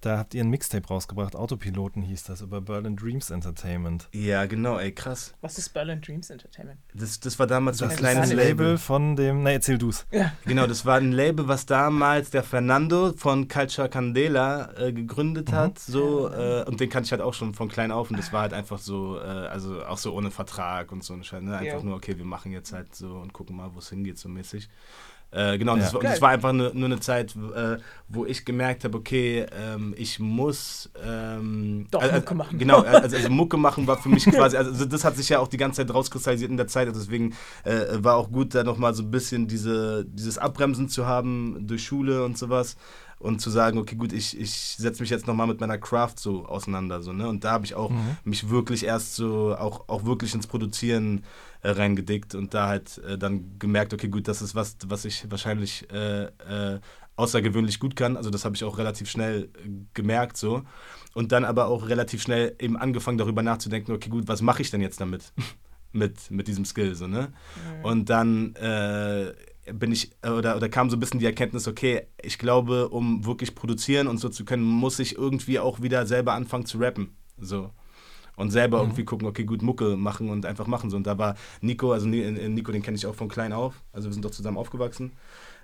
da 0.00 0.18
habt 0.18 0.34
ihr 0.34 0.42
ein 0.42 0.50
Mixtape 0.50 0.86
rausgebracht, 0.88 1.36
Autopiloten 1.36 2.02
hieß 2.02 2.24
das, 2.24 2.40
über 2.40 2.60
Berlin 2.60 2.96
Dreams 2.96 3.30
Entertainment. 3.30 4.08
Ja, 4.12 4.46
genau, 4.46 4.78
ey, 4.78 4.92
krass. 4.92 5.34
Was 5.40 5.58
ist 5.58 5.70
Berlin 5.74 6.00
Dreams 6.00 6.30
Entertainment? 6.30 6.78
Das, 6.94 7.20
das 7.20 7.38
war 7.38 7.46
damals 7.46 7.78
so 7.78 7.84
ein 7.84 7.88
Das 7.90 7.94
ist 7.96 8.00
kleines 8.00 8.30
ein 8.30 8.36
Label. 8.36 8.78
von 8.78 9.16
dem, 9.16 9.42
na 9.42 9.50
erzähl 9.52 9.78
du's. 9.78 10.06
Ja. 10.10 10.32
Genau, 10.46 10.66
das 10.66 10.86
war 10.86 10.96
ein 10.96 11.12
Label, 11.12 11.48
was 11.48 11.66
damals 11.66 12.30
der 12.30 12.42
Fernando 12.42 13.12
von 13.16 13.48
Culture 13.48 13.88
Candela 13.88 14.72
äh, 14.78 14.92
gegründet 14.92 15.50
Mhm. 15.50 15.54
hat. 15.54 15.78
So, 15.78 16.28
äh, 16.30 16.64
und 16.66 16.80
den 16.80 16.88
kannte 16.88 17.06
ich 17.06 17.12
halt 17.12 17.22
auch 17.22 17.34
schon 17.34 17.54
von 17.54 17.68
klein 17.68 17.92
auf. 17.92 18.10
Und 18.10 18.18
das 18.18 18.32
war 18.32 18.42
halt 18.42 18.52
einfach 18.54 18.78
so, 18.78 19.18
äh, 19.18 19.22
also 19.22 19.84
auch 19.84 19.98
so 19.98 20.14
ohne 20.14 20.30
Vertrag 20.30 20.92
und 20.92 21.04
so. 21.04 21.14
ein 21.14 21.24
Scheiß, 21.24 21.42
Ne? 21.42 21.56
Einfach 21.56 21.78
Jo. 21.80 21.84
nur, 21.84 21.96
okay, 21.96 22.16
wir 22.16 22.24
machen 22.24 22.52
jetzt 22.52 22.72
halt 22.72 22.94
so 22.94 23.16
und 23.18 23.32
gucken 23.32 23.56
mal, 23.56 23.70
wo 23.74 23.78
es 23.78 23.88
hingeht, 23.90 24.18
so 24.18 24.28
mäßig. 24.28 24.68
Äh, 25.32 25.58
genau, 25.58 25.74
und 25.74 25.78
Ja. 25.78 25.84
das, 25.84 25.94
war, 25.94 26.02
das 26.02 26.20
war 26.20 26.30
einfach 26.30 26.52
nur, 26.52 26.74
nur 26.74 26.86
eine 26.86 26.98
Zeit, 26.98 27.34
äh, 27.36 27.76
wo 28.08 28.26
ich 28.26 28.44
gemerkt 28.44 28.82
habe, 28.84 28.98
okay, 28.98 29.46
ähm, 29.52 29.94
ich 29.96 30.18
muss 30.18 30.90
ähm, 31.04 31.86
Doch, 31.90 32.02
also, 32.02 32.16
Mucke 32.16 32.34
machen. 32.34 32.58
Genau, 32.58 32.80
also, 32.80 33.16
also 33.16 33.30
Mucke 33.30 33.56
machen 33.56 33.86
war 33.86 33.98
für 33.98 34.08
mich 34.08 34.24
quasi, 34.24 34.56
also 34.56 34.84
das 34.84 35.04
hat 35.04 35.16
sich 35.16 35.28
ja 35.28 35.38
auch 35.38 35.48
die 35.48 35.56
ganze 35.56 35.86
Zeit 35.86 35.94
rauskristallisiert 35.94 36.50
in 36.50 36.56
der 36.56 36.66
Zeit, 36.66 36.88
also 36.88 36.98
deswegen 36.98 37.34
äh, 37.64 37.84
war 37.98 38.16
auch 38.16 38.30
gut, 38.32 38.54
da 38.54 38.64
nochmal 38.64 38.92
so 38.94 39.04
ein 39.04 39.10
bisschen 39.10 39.46
diese, 39.46 40.04
dieses 40.04 40.36
Abbremsen 40.36 40.88
zu 40.88 41.06
haben 41.06 41.58
durch 41.66 41.84
Schule 41.84 42.24
und 42.24 42.36
sowas 42.36 42.76
und 43.20 43.40
zu 43.40 43.50
sagen, 43.50 43.78
okay, 43.78 43.94
gut, 43.94 44.12
ich, 44.12 44.36
ich 44.40 44.50
setze 44.50 45.02
mich 45.02 45.10
jetzt 45.10 45.26
nochmal 45.26 45.46
mit 45.46 45.60
meiner 45.60 45.78
Craft 45.78 46.14
so 46.16 46.46
auseinander. 46.46 47.02
So, 47.02 47.12
ne? 47.12 47.28
Und 47.28 47.44
da 47.44 47.52
habe 47.52 47.66
ich 47.66 47.74
auch 47.74 47.90
Mhm. 47.90 48.16
mich 48.24 48.48
wirklich 48.48 48.84
erst 48.84 49.14
so 49.14 49.54
auch, 49.56 49.88
auch 49.88 50.04
wirklich 50.06 50.34
ins 50.34 50.46
Produzieren 50.46 51.24
äh, 51.62 51.70
reingedickt 51.70 52.34
und 52.34 52.54
da 52.54 52.66
halt 52.66 52.98
äh, 53.06 53.18
dann 53.18 53.58
gemerkt, 53.58 53.92
okay, 53.92 54.08
gut, 54.08 54.26
das 54.26 54.40
ist 54.40 54.54
was, 54.54 54.76
was 54.86 55.04
ich 55.04 55.30
wahrscheinlich 55.30 55.86
äh, 55.92 56.24
äh, 56.24 56.80
außergewöhnlich 57.16 57.78
gut 57.78 57.94
kann. 57.94 58.16
Also 58.16 58.30
das 58.30 58.46
habe 58.46 58.56
ich 58.56 58.64
auch 58.64 58.78
relativ 58.78 59.10
schnell 59.10 59.44
äh, 59.44 59.68
gemerkt 59.92 60.38
so. 60.38 60.62
Und 61.12 61.32
dann 61.32 61.44
aber 61.44 61.66
auch 61.66 61.88
relativ 61.88 62.22
schnell 62.22 62.56
eben 62.58 62.78
angefangen 62.78 63.18
darüber 63.18 63.42
nachzudenken, 63.42 63.92
okay, 63.92 64.08
gut, 64.08 64.28
was 64.28 64.40
mache 64.40 64.62
ich 64.62 64.70
denn 64.70 64.80
jetzt 64.80 65.00
damit? 65.00 65.32
mit, 65.92 66.30
mit 66.30 66.46
diesem 66.48 66.64
Skill, 66.64 66.94
so, 66.94 67.06
ne? 67.08 67.32
Und 67.82 68.08
dann 68.10 68.54
äh, 68.54 69.34
bin 69.72 69.92
ich, 69.92 70.10
äh, 70.22 70.30
oder, 70.30 70.56
oder 70.56 70.68
kam 70.68 70.90
so 70.90 70.96
ein 70.96 71.00
bisschen 71.00 71.20
die 71.20 71.26
Erkenntnis, 71.26 71.66
okay, 71.68 72.02
ich 72.22 72.38
glaube, 72.38 72.88
um 72.88 73.24
wirklich 73.24 73.54
produzieren 73.54 74.06
und 74.06 74.18
so 74.18 74.28
zu 74.28 74.44
können, 74.44 74.64
muss 74.64 74.98
ich 74.98 75.16
irgendwie 75.16 75.58
auch 75.58 75.82
wieder 75.82 76.06
selber 76.06 76.34
anfangen 76.34 76.66
zu 76.66 76.78
rappen. 76.78 77.16
So. 77.38 77.70
Und 78.36 78.50
selber 78.50 78.78
Mhm. 78.78 78.84
irgendwie 78.84 79.04
gucken, 79.04 79.28
okay, 79.28 79.44
gut, 79.44 79.60
Mucke 79.62 79.96
machen 79.96 80.30
und 80.30 80.46
einfach 80.46 80.66
machen. 80.66 80.88
So. 80.90 80.96
Und 80.96 81.06
da 81.06 81.18
war 81.18 81.36
Nico, 81.60 81.92
also 81.92 82.08
äh, 82.08 82.48
Nico, 82.48 82.72
den 82.72 82.82
kenne 82.82 82.96
ich 82.96 83.06
auch 83.06 83.14
von 83.14 83.28
klein 83.28 83.52
auf. 83.52 83.82
Also 83.92 84.08
wir 84.08 84.12
sind 84.14 84.24
doch 84.24 84.30
zusammen 84.30 84.56
aufgewachsen. 84.56 85.12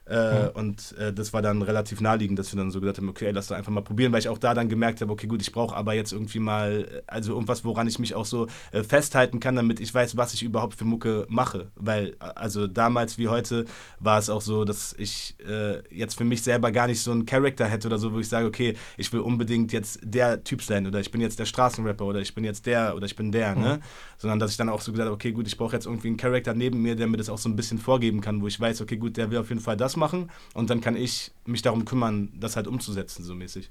Äh, 0.09 0.37
Mhm. 0.37 0.51
Und 0.55 0.95
äh, 0.99 1.13
das 1.13 1.33
war 1.33 1.43
dann 1.43 1.63
relativ 1.63 2.01
naheliegend, 2.01 2.39
dass 2.39 2.53
wir 2.53 2.59
dann 2.59 2.71
so 2.71 2.81
gesagt 2.81 2.99
haben, 2.99 3.09
okay, 3.09 3.31
lass 3.31 3.49
doch 3.49 3.57
einfach 3.57 3.73
mal 3.73 3.81
probieren, 3.83 4.13
weil 4.13 4.21
ich 4.21 4.29
auch 4.29 4.39
da 4.39 4.55
dann 4.55 4.69
gemerkt 4.69 5.01
habe, 5.01 5.13
okay, 5.13 5.27
gut, 5.27 5.43
ich 5.43 5.53
brauche 5.53 5.75
aber 5.75 5.95
jetzt 5.95 6.13
irgendwie 6.13 6.39
mal, 6.39 6.87
äh, 6.91 7.03
also 7.07 7.33
irgendwas, 7.33 7.65
woran 7.65 7.89
ich 7.89 7.99
mich 7.99 8.15
auch 8.15 8.25
so 8.25 8.47
äh, 8.73 8.83
festhalten 8.83 9.41
kann, 9.41 9.57
damit 9.57 9.81
ich 9.81 9.93
weiß, 9.93 10.17
was 10.17 10.35
ich 10.35 10.43
überhaupt 10.43 10.75
für 10.77 10.85
Mucke 10.85 11.27
mache. 11.29 11.69
Weil, 11.75 12.11
äh, 12.11 12.15
also 12.35 12.67
damals 12.67 13.19
wie 13.19 13.29
heute 13.29 13.65
war 13.99 14.19
es 14.19 14.31
auch 14.31 14.41
so, 14.43 14.65
dass 14.65 14.95
ich 14.99 15.37
äh, 15.47 15.83
jetzt 15.95 16.17
für 16.17 16.25
mich 16.25 16.43
selber 16.43 16.71
gar 16.71 16.87
nicht 16.87 17.01
so 17.01 17.11
einen 17.11 17.27
Charakter 17.27 17.67
hätte 17.67 17.89
oder 17.89 17.99
so, 17.99 18.13
wo 18.13 18.21
ich 18.21 18.29
sage, 18.29 18.47
okay, 18.47 18.75
ich 18.97 19.13
will 19.13 19.21
unbedingt 19.21 19.73
jetzt 19.73 19.99
der 20.03 20.45
Typ 20.45 20.63
sein 20.63 20.87
oder 20.87 21.01
ich 21.01 21.11
bin 21.11 21.21
jetzt 21.21 21.39
der 21.39 21.47
Straßenrapper 21.47 22.05
oder 22.05 22.21
ich 22.21 22.35
bin 22.35 22.45
jetzt 22.45 22.67
der 22.67 22.95
oder 22.97 23.07
ich 23.07 23.17
bin 23.17 23.33
der, 23.33 23.55
ne? 23.57 23.81
Sondern 24.19 24.39
dass 24.39 24.51
ich 24.53 24.57
dann 24.57 24.69
auch 24.69 24.81
so 24.81 24.93
gesagt 24.93 25.07
habe, 25.07 25.15
okay, 25.15 25.33
gut, 25.33 25.47
ich 25.47 25.57
brauche 25.57 25.75
jetzt 25.75 25.87
irgendwie 25.87 26.09
einen 26.09 26.17
Charakter 26.17 26.55
neben 26.55 26.81
mir, 26.81 26.97
der 26.97 27.07
mir 27.07 27.17
das 27.17 27.29
auch 27.29 27.39
so 27.39 27.49
ein 27.49 27.57
bisschen 27.57 27.79
vorgeben 27.79 28.21
kann, 28.21 28.41
wo 28.41 28.47
ich 28.47 28.59
weiß, 28.59 28.81
okay, 28.81 28.97
gut, 28.97 29.17
der 29.17 29.31
will 29.31 29.39
auf 29.39 29.49
jeden 29.49 29.61
Fall 29.61 29.77
das 29.77 29.96
machen 29.97 30.31
und 30.55 30.71
dann 30.71 30.81
kann 30.81 30.97
ich 30.97 31.33
mich 31.45 31.63
darum 31.63 31.85
kümmern, 31.85 32.33
das 32.39 32.57
halt 32.57 32.67
umzusetzen, 32.67 33.25
so 33.25 33.35
mäßig. 33.35 33.71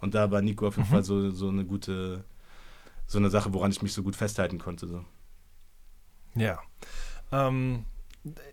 Und 0.00 0.14
da 0.14 0.30
war 0.30 0.42
Nico 0.42 0.66
auf 0.66 0.76
jeden 0.76 0.88
Fall 0.88 1.04
so, 1.04 1.30
so 1.30 1.48
eine 1.48 1.64
gute, 1.64 2.24
so 3.06 3.18
eine 3.18 3.30
Sache, 3.30 3.52
woran 3.52 3.70
ich 3.70 3.82
mich 3.82 3.92
so 3.92 4.02
gut 4.02 4.16
festhalten 4.16 4.58
konnte. 4.58 4.86
So. 4.86 5.04
Ja. 6.34 6.58
Ähm, 7.32 7.84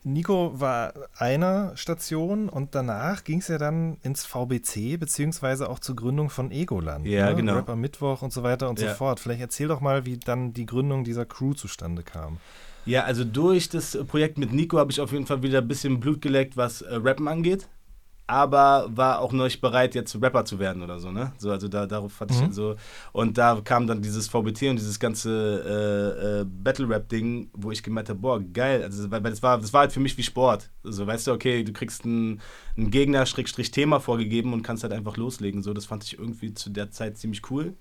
Nico 0.03 0.59
war 0.59 0.93
eine 1.17 1.73
Station 1.75 2.47
und 2.47 2.73
danach 2.73 3.25
ging 3.25 3.39
es 3.39 3.49
ja 3.49 3.57
dann 3.57 3.97
ins 4.01 4.25
VBC, 4.25 4.97
beziehungsweise 4.97 5.69
auch 5.69 5.79
zur 5.79 5.95
Gründung 5.95 6.29
von 6.29 6.51
Egoland. 6.51 7.05
Ja, 7.05 7.29
ne? 7.29 7.35
genau. 7.35 7.55
Rapper 7.55 7.75
Mittwoch 7.75 8.21
und 8.21 8.31
so 8.31 8.43
weiter 8.43 8.69
und 8.69 8.79
Ja. 8.79 8.89
so 8.89 8.95
fort. 8.95 9.19
Vielleicht 9.19 9.41
erzähl 9.41 9.67
doch 9.67 9.81
mal, 9.81 10.05
wie 10.05 10.17
dann 10.17 10.53
die 10.53 10.65
Gründung 10.65 11.03
dieser 11.03 11.25
Crew 11.25 11.53
zustande 11.53 12.03
kam. 12.03 12.37
Ja, 12.87 13.03
also 13.03 13.23
durch 13.23 13.69
das 13.69 13.95
äh, 13.95 14.03
Projekt 14.03 14.37
mit 14.37 14.53
Nico 14.53 14.77
habe 14.77 14.91
ich 14.91 15.01
auf 15.01 15.11
jeden 15.11 15.25
Fall 15.25 15.43
wieder 15.43 15.59
ein 15.59 15.67
bisschen 15.67 15.99
Blut 15.99 16.21
geleckt, 16.21 16.57
was 16.57 16.81
äh, 16.81 16.95
Rappen 16.95 17.27
angeht. 17.27 17.67
Aber 18.29 18.89
war 18.93 19.19
auch 19.21 19.31
noch 19.31 19.45
nicht 19.45 19.61
bereit, 19.61 19.95
jetzt 19.95 20.21
Rapper 20.21 20.43
zu 20.43 20.59
werden 20.59 20.81
oder 20.81 20.99
so, 20.99 21.11
ne? 21.11 21.31
So, 21.37 21.49
also 21.49 21.69
da, 21.69 21.85
darauf 21.85 22.19
hatte 22.19 22.33
Mhm. 22.33 22.49
ich 22.49 22.55
so. 22.55 22.75
Und 23.13 23.37
da 23.37 23.61
kam 23.63 23.87
dann 23.87 24.01
dieses 24.01 24.27
VBT 24.27 24.63
und 24.69 24.75
dieses 24.77 24.99
ganze 24.99 25.31
äh, 25.65 26.41
äh, 26.41 26.45
Battle-Rap-Ding, 26.45 27.51
wo 27.53 27.71
ich 27.71 27.83
gemerkt 27.83 28.09
habe, 28.09 28.19
boah, 28.19 28.41
geil. 28.41 28.83
Also, 28.83 29.09
weil, 29.11 29.23
weil 29.23 29.31
das, 29.31 29.41
war, 29.41 29.57
das 29.59 29.71
war 29.71 29.81
halt 29.81 29.93
für 29.93 30.01
mich 30.01 30.17
wie 30.17 30.23
Sport. 30.23 30.69
Also, 30.83 31.07
weißt 31.07 31.27
du, 31.27 31.31
okay, 31.31 31.63
du 31.63 31.71
kriegst 31.71 32.03
ein, 32.03 32.41
ein 32.77 32.91
Gegner-Thema 32.91 34.01
vorgegeben 34.01 34.51
und 34.51 34.61
kannst 34.61 34.83
halt 34.83 34.91
einfach 34.91 35.15
loslegen. 35.15 35.63
So, 35.63 35.73
das 35.73 35.85
fand 35.85 36.03
ich 36.03 36.19
irgendwie 36.19 36.53
zu 36.53 36.69
der 36.69 36.91
Zeit 36.91 37.17
ziemlich 37.17 37.49
cool. 37.49 37.75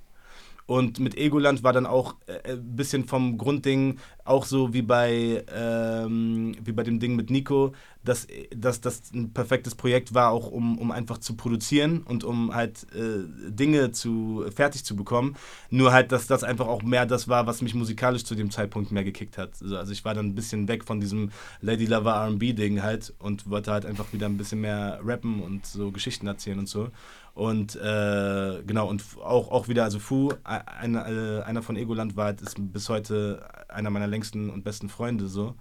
Und 0.67 0.99
mit 0.99 1.17
Egoland 1.17 1.63
war 1.63 1.73
dann 1.73 1.87
auch 1.87 2.17
äh, 2.27 2.53
ein 2.53 2.77
bisschen 2.77 3.05
vom 3.05 3.39
Grundding 3.39 3.99
auch 4.27 4.45
so 4.45 4.75
wie 4.75 4.83
bei, 4.83 5.45
ähm, 5.55 6.57
wie 6.63 6.73
bei 6.73 6.83
dem 6.83 7.01
Ding 7.01 7.17
mit 7.17 7.31
Nico, 7.31 7.73
dass, 8.05 8.27
dass 8.55 8.81
das 8.81 9.13
ein 9.13 9.33
perfektes 9.33 9.75
Projekt 9.75 10.15
war, 10.15 10.31
auch 10.31 10.49
um, 10.51 10.79
um 10.79 10.91
einfach 10.91 11.19
zu 11.19 11.35
produzieren 11.35 12.03
und 12.03 12.25
um 12.25 12.55
halt 12.55 12.87
äh, 12.95 13.51
Dinge 13.51 13.93
zu, 13.93 14.45
fertig 14.55 14.85
zu 14.85 14.97
bekommen. 14.97 15.37
Nur 15.71 15.93
halt, 15.93 16.13
dass 16.13 16.27
das 16.27 16.45
einfach 16.45 16.67
auch 16.67 16.83
mehr 16.83 17.07
das 17.07 17.29
war, 17.29 17.47
was 17.47 17.63
mich 17.63 17.75
musikalisch 17.75 18.25
zu 18.25 18.35
dem 18.35 18.51
Zeitpunkt 18.51 18.93
mehr 18.93 19.05
gekickt 19.05 19.39
hat. 19.39 19.51
Also, 19.61 19.77
also 19.77 19.93
ich 19.93 20.05
war 20.05 20.15
dann 20.15 20.27
ein 20.27 20.35
bisschen 20.35 20.69
weg 20.69 20.85
von 20.85 21.01
diesem 21.01 21.31
Lady 21.61 21.87
Lover 21.87 22.29
RB-Ding 22.29 22.83
halt 22.83 23.13
und 23.19 23.49
wollte 23.51 23.73
halt 23.73 23.87
einfach 23.87 24.13
wieder 24.13 24.27
ein 24.27 24.37
bisschen 24.37 24.61
mehr 24.61 25.01
rappen 25.05 25.43
und 25.43 25.67
so 25.67 25.91
Geschichten 25.91 26.27
erzählen 26.27 26.59
und 26.59 26.69
so. 26.69 26.91
Und 27.37 27.77
äh, 27.77 28.63
genau, 28.67 28.89
und 28.89 29.05
auch, 29.23 29.51
auch 29.51 29.69
wieder, 29.69 29.85
also 29.85 29.99
Fu, 29.99 30.33
einer, 30.43 31.07
äh, 31.07 31.43
einer 31.43 31.61
von 31.61 31.77
Egoland 31.77 32.17
war, 32.17 32.25
halt, 32.27 32.41
ist 32.41 32.57
bis 32.59 32.89
heute 32.89 33.47
einer 33.69 33.91
meiner 33.91 34.07
längsten 34.17 34.51
und 34.51 34.65
besten 34.65 34.89
Freunde 34.89 35.27
so. 35.29 35.55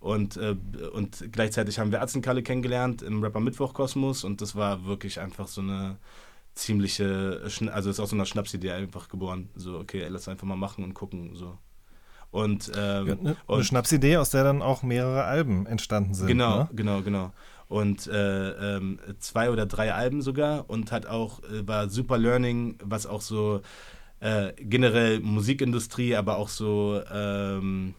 Und, 0.00 0.36
äh, 0.36 0.54
und 0.92 1.32
gleichzeitig 1.32 1.78
haben 1.78 1.90
wir 1.90 2.02
Atzenkalle 2.02 2.42
kennengelernt 2.42 3.00
im 3.02 3.22
Rapper 3.22 3.40
Mittwoch 3.40 3.72
Kosmos 3.72 4.22
und 4.24 4.40
das 4.42 4.54
war 4.54 4.84
wirklich 4.84 5.18
einfach 5.20 5.48
so 5.48 5.62
eine 5.62 5.96
ziemliche, 6.54 7.40
also 7.72 7.90
ist 7.90 8.00
aus 8.00 8.10
so 8.10 8.16
einer 8.16 8.26
Schnapsidee 8.26 8.72
einfach 8.72 9.08
geboren. 9.08 9.48
So, 9.56 9.78
okay, 9.78 10.02
ey, 10.02 10.08
lass 10.10 10.28
einfach 10.28 10.46
mal 10.46 10.56
machen 10.56 10.84
und 10.84 10.94
gucken. 10.94 11.34
So. 11.34 11.56
Und, 12.30 12.70
ähm, 12.76 13.06
Ja, 13.06 13.14
ne? 13.14 13.20
Eine 13.22 13.36
und 13.46 13.64
Schnapsidee, 13.64 14.18
aus 14.18 14.30
der 14.30 14.44
dann 14.44 14.60
auch 14.62 14.82
mehrere 14.82 15.24
Alben 15.24 15.66
entstanden 15.66 16.14
sind. 16.14 16.26
Genau, 16.26 16.58
Ne? 16.58 16.68
genau, 16.74 17.00
genau. 17.02 17.32
Und 17.68 18.06
äh, 18.06 18.76
ähm, 18.76 18.98
zwei 19.20 19.50
oder 19.50 19.64
drei 19.66 19.94
Alben 19.94 20.20
sogar 20.20 20.68
und 20.68 20.92
hat 20.92 21.06
auch, 21.06 21.42
äh, 21.44 21.66
war 21.66 21.88
super 21.88 22.18
Learning, 22.18 22.76
was 22.84 23.06
auch 23.06 23.22
so 23.22 23.62
äh, 24.24 24.54
generell 24.58 25.20
Musikindustrie, 25.20 26.16
aber 26.16 26.38
auch 26.38 26.48
so 26.48 26.98
ähm, 27.12 27.92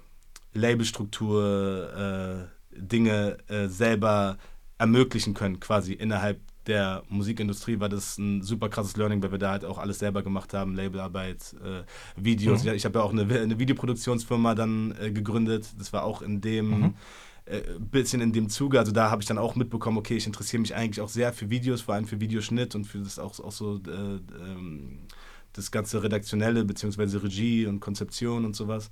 Labelstruktur, 0.54 2.50
äh, 2.74 2.80
Dinge 2.80 3.38
äh, 3.48 3.68
selber 3.68 4.38
ermöglichen 4.80 5.36
können, 5.36 5.60
quasi 5.60 5.94
innerhalb 5.94 6.40
der 6.66 7.04
Musikindustrie 7.10 7.80
war 7.80 7.90
das 7.90 8.18
ein 8.18 8.42
super 8.42 8.70
krasses 8.70 8.98
Learning, 8.98 9.22
weil 9.22 9.32
wir 9.32 9.38
da 9.38 9.52
halt 9.52 9.66
auch 9.66 9.78
alles 9.78 10.00
selber 10.00 10.24
gemacht 10.24 10.56
haben, 10.56 10.74
Labelarbeit, 10.74 11.56
äh, 11.64 11.84
Videos. 12.20 12.64
Mhm. 12.64 12.74
Ich 12.74 12.86
habe 12.86 12.98
ja 12.98 13.06
auch 13.06 13.14
eine, 13.14 13.22
eine 13.22 13.60
Videoproduktionsfirma 13.60 14.56
dann 14.56 14.96
äh, 15.00 15.12
gegründet. 15.12 15.68
Das 15.78 15.94
war 15.94 16.04
auch 16.04 16.24
in 16.24 16.42
dem 16.42 16.70
Mhm. 16.80 16.94
äh, 17.46 17.62
bisschen 17.80 18.20
in 18.22 18.34
dem 18.34 18.50
Zuge. 18.50 18.80
Also 18.80 18.92
da 18.92 19.12
habe 19.12 19.22
ich 19.22 19.28
dann 19.28 19.38
auch 19.38 19.56
mitbekommen, 19.56 20.00
okay, 20.00 20.16
ich 20.18 20.26
interessiere 20.26 20.62
mich 20.62 20.74
eigentlich 20.74 21.02
auch 21.02 21.10
sehr 21.10 21.34
für 21.34 21.52
Videos, 21.52 21.82
vor 21.82 21.94
allem 21.94 22.08
für 22.08 22.20
Videoschnitt 22.20 22.74
und 22.74 22.86
für 22.86 22.98
das 22.98 23.20
auch, 23.20 23.40
auch 23.40 23.52
so 23.52 23.76
äh, 23.86 24.20
ähm, 24.44 25.02
das 25.58 25.72
ganze 25.72 26.04
redaktionelle 26.04 26.66
beziehungsweise 26.66 27.24
Regie 27.24 27.66
und 27.66 27.80
Konzeption 27.80 28.46
und 28.46 28.56
sowas. 28.56 28.90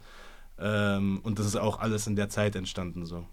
Ähm, 0.60 1.20
und 1.24 1.40
das 1.40 1.46
ist 1.46 1.56
auch 1.56 1.80
alles 1.80 2.08
in 2.08 2.16
der 2.16 2.30
Zeit 2.30 2.56
entstanden 2.56 3.06
so. 3.06 3.26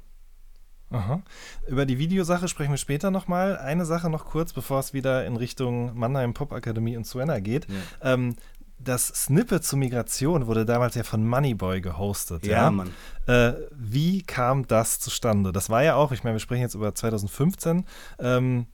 Aha. 0.90 1.22
Über 1.68 1.86
die 1.86 1.98
Videosache 1.98 2.48
sprechen 2.48 2.72
wir 2.72 2.76
später 2.76 3.12
nochmal. 3.12 3.56
Eine 3.58 3.84
Sache 3.84 4.10
noch 4.10 4.24
kurz, 4.24 4.52
bevor 4.52 4.80
es 4.80 4.92
wieder 4.92 5.24
in 5.24 5.36
Richtung 5.36 5.96
Mannheim 5.96 6.34
Popakademie 6.34 6.96
und 6.96 7.06
Suena 7.06 7.38
geht. 7.38 7.68
Ja. 7.68 8.14
Ähm, 8.14 8.34
das 8.82 9.08
Snippet 9.08 9.62
zur 9.62 9.78
Migration 9.78 10.46
wurde 10.46 10.64
damals 10.64 10.94
ja 10.94 11.02
von 11.02 11.26
Moneyboy 11.26 11.80
gehostet. 11.82 12.46
Ja, 12.46 12.62
Ja, 12.62 12.70
Mann. 12.70 12.90
Äh, 13.26 13.52
wie 13.72 14.22
kam 14.22 14.66
das 14.66 14.98
zustande? 14.98 15.52
Das 15.52 15.68
war 15.68 15.84
ja 15.84 15.94
auch, 15.96 16.12
ich 16.12 16.24
meine, 16.24 16.36
wir 16.36 16.40
sprechen 16.40 16.62
jetzt 16.62 16.74
über 16.74 16.94
2015. 16.94 17.84
Ähm, 18.18 18.66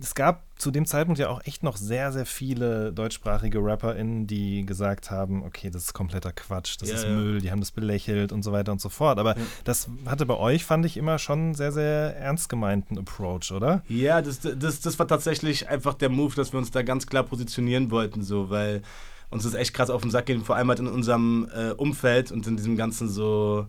es 0.00 0.14
gab 0.14 0.44
zu 0.56 0.70
dem 0.70 0.86
Zeitpunkt 0.86 1.18
ja 1.18 1.28
auch 1.28 1.40
echt 1.44 1.62
noch 1.62 1.76
sehr, 1.76 2.12
sehr 2.12 2.26
viele 2.26 2.92
deutschsprachige 2.92 3.58
RapperInnen, 3.60 4.26
die 4.26 4.64
gesagt 4.64 5.10
haben, 5.10 5.42
okay, 5.42 5.68
das 5.70 5.84
ist 5.84 5.92
kompletter 5.94 6.32
Quatsch, 6.32 6.76
das 6.80 6.88
Ja, 6.90 6.94
ist 6.94 7.04
ja. 7.06 7.14
Müll, 7.16 7.40
die 7.40 7.50
haben 7.50 7.60
das 7.60 7.72
belächelt 7.72 8.30
und 8.32 8.42
so 8.42 8.52
weiter 8.52 8.70
und 8.72 8.80
so 8.80 8.88
fort. 8.88 9.18
Aber 9.18 9.36
Ja. 9.36 9.42
das 9.64 9.88
hatte 10.06 10.26
bei 10.26 10.36
euch, 10.36 10.64
fand 10.64 10.86
ich, 10.86 10.96
immer 10.96 11.18
schon 11.18 11.38
einen 11.38 11.54
sehr, 11.54 11.72
sehr 11.72 12.16
ernst 12.16 12.48
gemeinten 12.48 12.98
Approach, 12.98 13.50
oder? 13.52 13.82
Ja, 13.88 14.22
das, 14.22 14.40
das, 14.40 14.80
das 14.80 14.98
war 14.98 15.08
tatsächlich 15.08 15.68
einfach 15.68 15.94
der 15.94 16.08
Move, 16.08 16.34
dass 16.34 16.52
wir 16.52 16.58
uns 16.58 16.70
da 16.70 16.82
ganz 16.82 17.06
klar 17.06 17.24
positionieren 17.24 17.90
wollten, 17.90 18.22
so, 18.22 18.50
weil 18.50 18.82
uns 19.30 19.42
das 19.42 19.54
echt 19.54 19.74
krass 19.74 19.90
auf 19.90 20.02
den 20.02 20.10
Sack 20.10 20.26
geht, 20.26 20.40
vor 20.42 20.56
allem 20.56 20.68
halt 20.68 20.78
in 20.78 20.86
unserem 20.86 21.48
äh, 21.54 21.72
Umfeld 21.72 22.32
und 22.32 22.46
in 22.46 22.56
diesem 22.56 22.76
ganzen 22.76 23.08
so, 23.08 23.66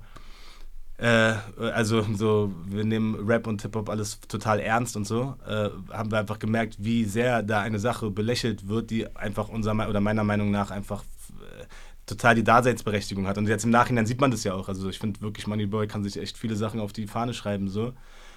äh, 1.00 1.34
also 1.58 2.06
so, 2.16 2.52
wir 2.66 2.84
nehmen 2.84 3.16
Rap 3.28 3.48
und 3.48 3.62
Hip-Hop 3.62 3.90
alles 3.90 4.20
total 4.28 4.60
ernst 4.60 4.96
und 4.98 5.06
so, 5.06 5.36
äh, 5.48 5.70
haben 5.92 6.12
wir 6.12 6.20
einfach 6.20 6.40
gemerkt, 6.40 6.76
wie 6.80 7.06
sehr 7.06 7.42
da 7.44 7.62
eine 7.62 7.80
Sache 7.80 8.12
belächelt 8.12 8.68
wird, 8.68 8.90
die 8.90 9.16
einfach 9.16 9.50
unserer 9.50 9.90
oder 9.90 10.02
meiner 10.02 10.24
Meinung 10.24 10.52
nach 10.52 10.72
einfach 10.72 11.04
äh, 11.04 11.66
total 12.06 12.36
die 12.36 12.44
Daseinsberechtigung 12.44 13.28
hat. 13.28 13.38
Und 13.38 13.48
jetzt 13.48 13.64
im 13.64 13.70
Nachhinein 13.72 14.06
sieht 14.06 14.20
man 14.20 14.32
das 14.32 14.44
ja 14.44 14.54
auch. 14.54 14.68
Also 14.68 14.90
ich 14.90 15.00
finde 15.00 15.22
wirklich, 15.22 15.48
Moneyboy 15.48 15.88
kann 15.88 16.04
sich 16.04 16.18
echt 16.18 16.38
viele 16.38 16.56
Sachen 16.56 16.80
auf 16.80 16.92
die 16.92 17.08
Fahne 17.08 17.34
schreiben 17.34 17.70
so 17.70 17.94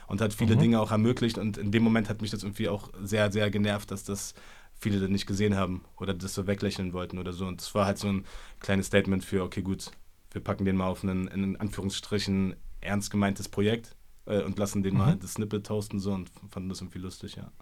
und 0.06 0.20
hat 0.20 0.32
viele 0.34 0.56
Mhm. 0.56 0.60
Dinge 0.60 0.80
auch 0.80 0.90
ermöglicht. 0.92 1.38
Und 1.38 1.56
in 1.56 1.72
dem 1.72 1.82
Moment 1.82 2.08
hat 2.08 2.20
mich 2.22 2.30
das 2.30 2.42
irgendwie 2.42 2.68
auch 2.68 2.90
sehr, 3.02 3.32
sehr 3.32 3.50
genervt, 3.50 3.90
dass 3.90 4.04
das 4.04 4.34
viele 4.78 5.00
das 5.00 5.08
nicht 5.08 5.26
gesehen 5.26 5.56
haben 5.56 5.82
oder 5.96 6.12
das 6.12 6.34
so 6.34 6.46
weglächeln 6.46 6.92
wollten 6.92 7.18
oder 7.18 7.32
so. 7.32 7.46
Und 7.46 7.60
das 7.60 7.74
war 7.74 7.86
halt 7.86 7.98
so 7.98 8.08
ein 8.08 8.24
kleines 8.60 8.86
Statement 8.86 9.24
für, 9.24 9.42
okay, 9.42 9.62
gut, 9.62 9.90
wir 10.32 10.42
packen 10.42 10.64
den 10.64 10.76
mal 10.76 10.86
auf 10.86 11.02
ein, 11.02 11.26
in 11.28 11.56
Anführungsstrichen, 11.56 12.56
ernst 12.80 13.10
gemeintes 13.10 13.48
Projekt 13.48 13.96
äh, 14.26 14.42
und 14.42 14.58
lassen 14.58 14.82
den 14.82 14.94
Mhm. 14.94 14.98
mal 14.98 15.16
das 15.16 15.34
Snippet 15.34 15.66
toasten 15.66 16.00
so 16.00 16.12
und 16.12 16.30
fanden 16.50 16.68
das 16.68 16.80
irgendwie 16.80 16.98
lustig, 16.98 17.36
ja. 17.36 17.52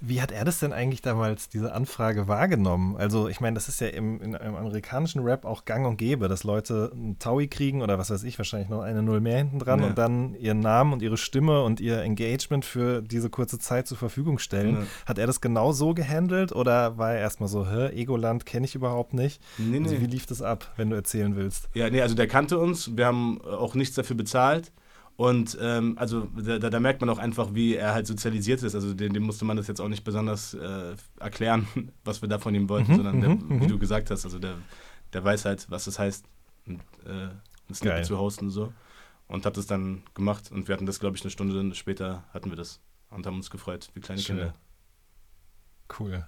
Wie 0.00 0.20
hat 0.20 0.30
er 0.30 0.44
das 0.44 0.58
denn 0.60 0.72
eigentlich 0.74 1.00
damals, 1.00 1.48
diese 1.48 1.72
Anfrage, 1.72 2.28
wahrgenommen? 2.28 2.96
Also, 2.96 3.28
ich 3.28 3.40
meine, 3.40 3.54
das 3.54 3.68
ist 3.68 3.80
ja 3.80 3.86
im, 3.88 4.20
in, 4.20 4.34
im 4.34 4.54
amerikanischen 4.54 5.22
Rap 5.22 5.44
auch 5.46 5.64
gang 5.64 5.86
und 5.86 5.96
gäbe, 5.96 6.28
dass 6.28 6.44
Leute 6.44 6.90
einen 6.92 7.18
Taui 7.18 7.48
kriegen 7.48 7.80
oder 7.80 7.98
was 7.98 8.10
weiß 8.10 8.22
ich, 8.24 8.36
wahrscheinlich 8.38 8.68
noch 8.68 8.82
eine 8.82 9.02
Null 9.02 9.20
mehr 9.20 9.38
hinten 9.38 9.58
dran 9.58 9.80
Ja. 9.80 9.86
und 9.86 9.96
dann 9.98 10.34
ihren 10.34 10.60
Namen 10.60 10.92
und 10.92 11.00
ihre 11.02 11.16
Stimme 11.16 11.62
und 11.62 11.80
ihr 11.80 12.02
Engagement 12.02 12.64
für 12.66 13.00
diese 13.00 13.30
kurze 13.30 13.58
Zeit 13.58 13.86
zur 13.86 13.96
Verfügung 13.96 14.38
stellen. 14.38 14.80
Ja. 14.80 14.86
Hat 15.06 15.18
er 15.18 15.26
das 15.26 15.40
genau 15.40 15.72
so 15.72 15.94
gehandelt 15.94 16.52
oder 16.52 16.98
war 16.98 17.14
er 17.14 17.20
erstmal 17.20 17.48
so, 17.48 17.66
hä, 17.66 17.88
Egoland 17.94 18.44
kenne 18.44 18.66
ich 18.66 18.74
überhaupt 18.74 19.14
nicht? 19.14 19.40
Nee, 19.56 19.78
Also, 19.82 19.94
nee. 19.94 20.00
wie 20.02 20.06
lief 20.06 20.26
das 20.26 20.42
ab, 20.42 20.72
wenn 20.76 20.90
du 20.90 20.96
erzählen 20.96 21.34
willst? 21.36 21.70
Ja, 21.72 21.88
nee, 21.88 22.02
also 22.02 22.14
der 22.14 22.28
kannte 22.28 22.58
uns, 22.58 22.96
wir 22.96 23.06
haben 23.06 23.40
auch 23.40 23.74
nichts 23.74 23.96
dafür 23.96 24.16
bezahlt. 24.16 24.72
Und 25.16 25.56
ähm, 25.60 25.96
also 25.98 26.28
da, 26.36 26.58
da 26.58 26.80
merkt 26.80 27.00
man 27.00 27.08
auch 27.08 27.18
einfach, 27.18 27.54
wie 27.54 27.74
er 27.74 27.94
halt 27.94 28.06
sozialisiert 28.06 28.62
ist. 28.62 28.74
Also 28.74 28.92
dem, 28.92 29.14
dem 29.14 29.22
musste 29.22 29.46
man 29.46 29.56
das 29.56 29.66
jetzt 29.66 29.80
auch 29.80 29.88
nicht 29.88 30.04
besonders 30.04 30.52
äh, 30.52 30.94
erklären, 31.18 31.66
was 32.04 32.20
wir 32.20 32.28
da 32.28 32.38
von 32.38 32.54
ihm 32.54 32.68
wollten, 32.68 32.92
Mhm, 32.92 32.96
sondern 32.96 33.20
der, 33.20 33.30
mhm, 33.30 33.60
wie 33.60 33.64
mhm. 33.64 33.68
du 33.68 33.78
gesagt 33.78 34.10
hast, 34.10 34.24
also 34.24 34.38
der, 34.38 34.56
der 35.12 35.24
weiß 35.24 35.46
halt, 35.46 35.70
was 35.70 35.86
es 35.86 35.98
heißt, 35.98 36.26
ein, 36.66 36.80
äh, 37.06 37.28
ein. 37.68 37.74
Snippet 37.74 38.04
zu 38.04 38.18
hosten 38.18 38.50
so. 38.50 38.72
und 39.26 39.46
habe 39.46 39.56
das 39.56 39.66
dann 39.66 40.02
gemacht. 40.14 40.52
Und 40.52 40.68
wir 40.68 40.74
hatten 40.74 40.86
das, 40.86 41.00
glaube 41.00 41.16
ich, 41.16 41.22
eine 41.22 41.30
Stunde 41.30 41.74
später 41.74 42.24
hatten 42.34 42.50
wir 42.50 42.56
das 42.56 42.80
und 43.10 43.26
haben 43.26 43.36
uns 43.36 43.50
gefreut, 43.50 43.88
wie 43.94 44.00
kleine 44.00 44.20
Schön. 44.20 44.36
Kinder. 44.36 44.54
Cool. 45.98 46.26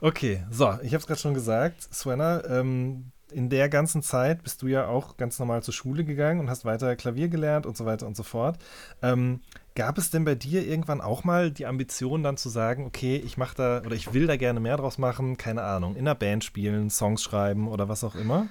Okay, 0.00 0.44
so, 0.50 0.78
ich 0.82 0.92
habe 0.92 0.98
es 0.98 1.06
gerade 1.06 1.20
schon 1.20 1.34
gesagt, 1.34 1.82
Svenna, 1.94 2.44
ähm, 2.44 3.12
in 3.34 3.48
der 3.48 3.68
ganzen 3.68 4.02
Zeit 4.02 4.42
bist 4.42 4.62
du 4.62 4.66
ja 4.66 4.86
auch 4.86 5.16
ganz 5.16 5.38
normal 5.38 5.62
zur 5.62 5.74
Schule 5.74 6.04
gegangen 6.04 6.40
und 6.40 6.50
hast 6.50 6.64
weiter 6.64 6.96
Klavier 6.96 7.28
gelernt 7.28 7.66
und 7.66 7.76
so 7.76 7.86
weiter 7.86 8.06
und 8.06 8.16
so 8.16 8.22
fort. 8.22 8.58
Ähm, 9.02 9.40
gab 9.74 9.98
es 9.98 10.10
denn 10.10 10.24
bei 10.24 10.34
dir 10.34 10.66
irgendwann 10.66 11.00
auch 11.00 11.24
mal 11.24 11.50
die 11.50 11.66
Ambition 11.66 12.22
dann 12.22 12.36
zu 12.36 12.48
sagen, 12.48 12.86
okay, 12.86 13.16
ich 13.16 13.36
mache 13.36 13.56
da 13.56 13.82
oder 13.84 13.94
ich 13.94 14.12
will 14.12 14.26
da 14.26 14.36
gerne 14.36 14.60
mehr 14.60 14.76
draus 14.76 14.98
machen, 14.98 15.36
keine 15.36 15.62
Ahnung, 15.62 15.94
in 15.94 16.02
einer 16.02 16.14
Band 16.14 16.44
spielen, 16.44 16.90
Songs 16.90 17.22
schreiben 17.22 17.68
oder 17.68 17.88
was 17.88 18.04
auch 18.04 18.14
immer? 18.14 18.48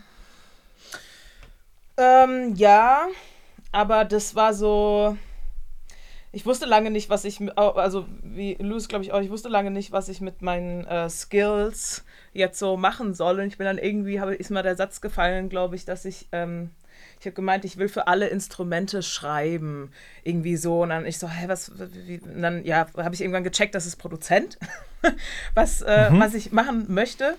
Ähm, 1.97 2.55
ja, 2.55 3.07
aber 3.71 4.05
das 4.05 4.35
war 4.35 4.53
so. 4.53 5.17
Ich 6.33 6.45
wusste 6.45 6.65
lange 6.65 6.91
nicht, 6.91 7.09
was 7.09 7.25
ich, 7.25 7.39
also 7.57 8.05
wie 8.23 8.55
Louis, 8.59 8.87
glaube 8.87 9.03
ich 9.03 9.11
auch, 9.11 9.19
ich 9.19 9.29
wusste 9.29 9.49
lange 9.49 9.69
nicht, 9.69 9.91
was 9.91 10.07
ich 10.07 10.21
mit 10.21 10.41
meinen 10.41 10.85
äh, 10.85 11.09
Skills 11.09 12.05
jetzt 12.31 12.57
so 12.57 12.77
machen 12.77 13.13
soll. 13.13 13.39
Und 13.39 13.47
ich 13.47 13.57
bin 13.57 13.65
dann 13.65 13.77
irgendwie, 13.77 14.21
habe, 14.21 14.35
ist 14.35 14.49
mir 14.49 14.63
der 14.63 14.77
Satz 14.77 15.01
gefallen, 15.01 15.49
glaube 15.49 15.75
ich, 15.75 15.83
dass 15.83 16.05
ich, 16.05 16.29
ähm, 16.31 16.69
ich 17.19 17.25
habe 17.25 17.35
gemeint, 17.35 17.65
ich 17.65 17.77
will 17.77 17.89
für 17.89 18.07
alle 18.07 18.27
Instrumente 18.27 19.03
schreiben. 19.03 19.91
Irgendwie 20.23 20.55
so. 20.55 20.83
Und 20.83 20.89
dann 20.89 21.05
ich 21.05 21.19
so, 21.19 21.27
hä, 21.27 21.49
was, 21.49 21.73
wie, 22.07 22.19
und 22.19 22.41
dann, 22.41 22.63
ja, 22.63 22.87
habe 22.95 23.13
ich 23.13 23.21
irgendwann 23.21 23.43
gecheckt, 23.43 23.75
das 23.75 23.85
ist 23.85 23.97
Produzent, 23.97 24.57
was, 25.53 25.81
äh, 25.81 26.07
was 26.11 26.33
ich 26.33 26.53
machen 26.53 26.85
möchte. 26.87 27.35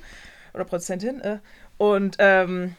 Oder 0.53 0.65
Produzentin. 0.65 1.21
Äh, 1.23 1.39
und, 1.79 2.17
ähm, 2.19 2.77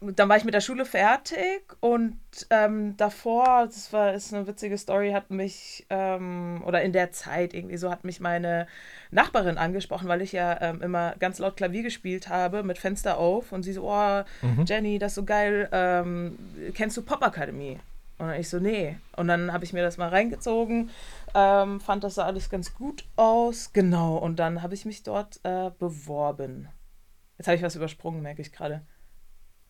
dann 0.00 0.30
war 0.30 0.36
ich 0.38 0.44
mit 0.44 0.54
der 0.54 0.62
Schule 0.62 0.86
fertig 0.86 1.76
und 1.80 2.18
ähm, 2.48 2.96
davor, 2.96 3.66
das 3.66 3.92
war 3.92 4.14
ist 4.14 4.32
eine 4.32 4.46
witzige 4.46 4.78
Story, 4.78 5.12
hat 5.12 5.30
mich, 5.30 5.86
ähm, 5.90 6.62
oder 6.64 6.80
in 6.80 6.92
der 6.92 7.12
Zeit 7.12 7.52
irgendwie 7.52 7.76
so, 7.76 7.90
hat 7.90 8.04
mich 8.04 8.18
meine 8.18 8.66
Nachbarin 9.10 9.58
angesprochen, 9.58 10.08
weil 10.08 10.22
ich 10.22 10.32
ja 10.32 10.58
ähm, 10.62 10.80
immer 10.80 11.14
ganz 11.18 11.38
laut 11.38 11.56
Klavier 11.56 11.82
gespielt 11.82 12.30
habe, 12.30 12.62
mit 12.62 12.78
Fenster 12.78 13.18
auf. 13.18 13.52
Und 13.52 13.62
sie 13.62 13.74
so, 13.74 13.90
oh, 13.90 14.22
Jenny, 14.66 14.98
das 14.98 15.12
ist 15.12 15.16
so 15.16 15.24
geil, 15.24 15.68
ähm, 15.70 16.38
kennst 16.74 16.96
du 16.96 17.02
Popakademie? 17.02 17.78
Und 18.16 18.28
dann 18.28 18.40
ich 18.40 18.48
so, 18.48 18.58
nee. 18.58 18.96
Und 19.16 19.28
dann 19.28 19.52
habe 19.52 19.64
ich 19.64 19.74
mir 19.74 19.82
das 19.82 19.98
mal 19.98 20.08
reingezogen, 20.08 20.90
ähm, 21.34 21.80
fand 21.80 22.04
das 22.04 22.14
sah 22.14 22.24
alles 22.24 22.48
ganz 22.48 22.74
gut 22.74 23.04
aus. 23.16 23.72
Genau, 23.74 24.16
und 24.16 24.38
dann 24.38 24.62
habe 24.62 24.74
ich 24.74 24.86
mich 24.86 25.02
dort 25.02 25.40
äh, 25.42 25.70
beworben. 25.78 26.68
Jetzt 27.36 27.48
habe 27.48 27.56
ich 27.56 27.62
was 27.62 27.76
übersprungen, 27.76 28.22
merke 28.22 28.40
ich 28.40 28.52
gerade. 28.52 28.82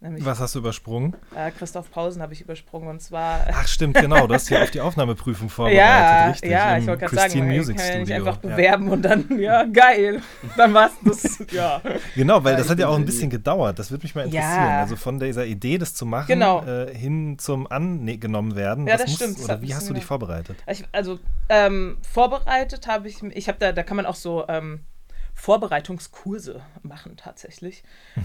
Nämlich 0.03 0.25
Was 0.25 0.41
hast 0.41 0.55
du 0.55 0.61
übersprungen? 0.61 1.15
äh, 1.37 1.51
Christoph 1.51 1.91
Pausen 1.91 2.23
habe 2.23 2.33
ich 2.33 2.41
übersprungen 2.41 2.89
und 2.89 3.03
zwar. 3.03 3.45
Ach 3.53 3.69
stimmt, 3.69 3.99
genau, 3.99 4.27
du 4.27 4.33
hast 4.35 4.49
hier 4.49 4.63
auf 4.63 4.71
die 4.71 4.81
Aufnahmeprüfung 4.81 5.49
vorbereitet, 5.51 5.79
ja, 5.79 6.27
richtig? 6.29 6.51
ja, 6.51 6.79
ich 6.79 6.87
wollte 6.87 7.05
gerade 7.05 7.17
sagen, 7.17 7.51
ich 7.51 7.57
Music 7.59 7.77
kann 7.77 7.87
ja 7.87 7.99
nicht 7.99 8.13
einfach 8.15 8.43
Ja. 8.43 8.49
bewerben 8.49 8.89
und 8.89 9.03
dann, 9.03 9.39
ja, 9.39 9.65
geil. 9.65 10.23
Dann 10.57 10.73
war's 10.73 10.93
das, 11.05 11.39
ja. 11.53 11.83
Genau, 12.15 12.43
weil 12.43 12.53
Ja, 12.53 12.57
das 12.57 12.67
ich 12.67 12.73
hat 12.73 12.79
ja 12.79 12.89
auch 12.89 12.97
ein 12.97 13.05
bisschen 13.05 13.29
gedauert. 13.29 13.79
Das 13.79 13.91
würde 13.91 14.03
mich 14.05 14.15
mal 14.15 14.25
interessieren. 14.25 14.63
Ja. 14.65 14.79
Also 14.81 14.97
von 14.97 15.21
dieser 15.21 15.45
Idee, 15.45 15.77
das 15.77 15.93
zu 15.93 16.07
machen, 16.07 16.29
Genau. 16.29 16.65
äh, 16.65 16.95
hin 16.97 17.39
zum 17.39 17.67
angenommen 17.71 18.57
werden. 18.57 18.87
Ja, 18.87 18.97
das 18.97 19.07
muss, 19.07 19.17
stimmt. 19.17 19.37
Das 19.39 19.45
Oder 19.45 19.61
wie 19.61 19.75
hast 19.75 19.91
du 19.91 19.93
dich 19.93 20.07
vorbereitet? 20.07 20.57
Ich, 20.67 20.83
also, 20.93 21.19
ähm, 21.51 21.99
vorbereitet 22.11 22.87
habe 22.87 23.07
ich, 23.07 23.23
ich 23.23 23.49
habe 23.49 23.59
da, 23.59 23.73
da 23.73 23.83
kann 23.83 23.97
man 23.99 24.07
auch 24.07 24.15
so 24.15 24.47
ähm, 24.49 24.81
Vorbereitungskurse 25.41 26.61
machen 26.83 27.17
tatsächlich, 27.17 27.83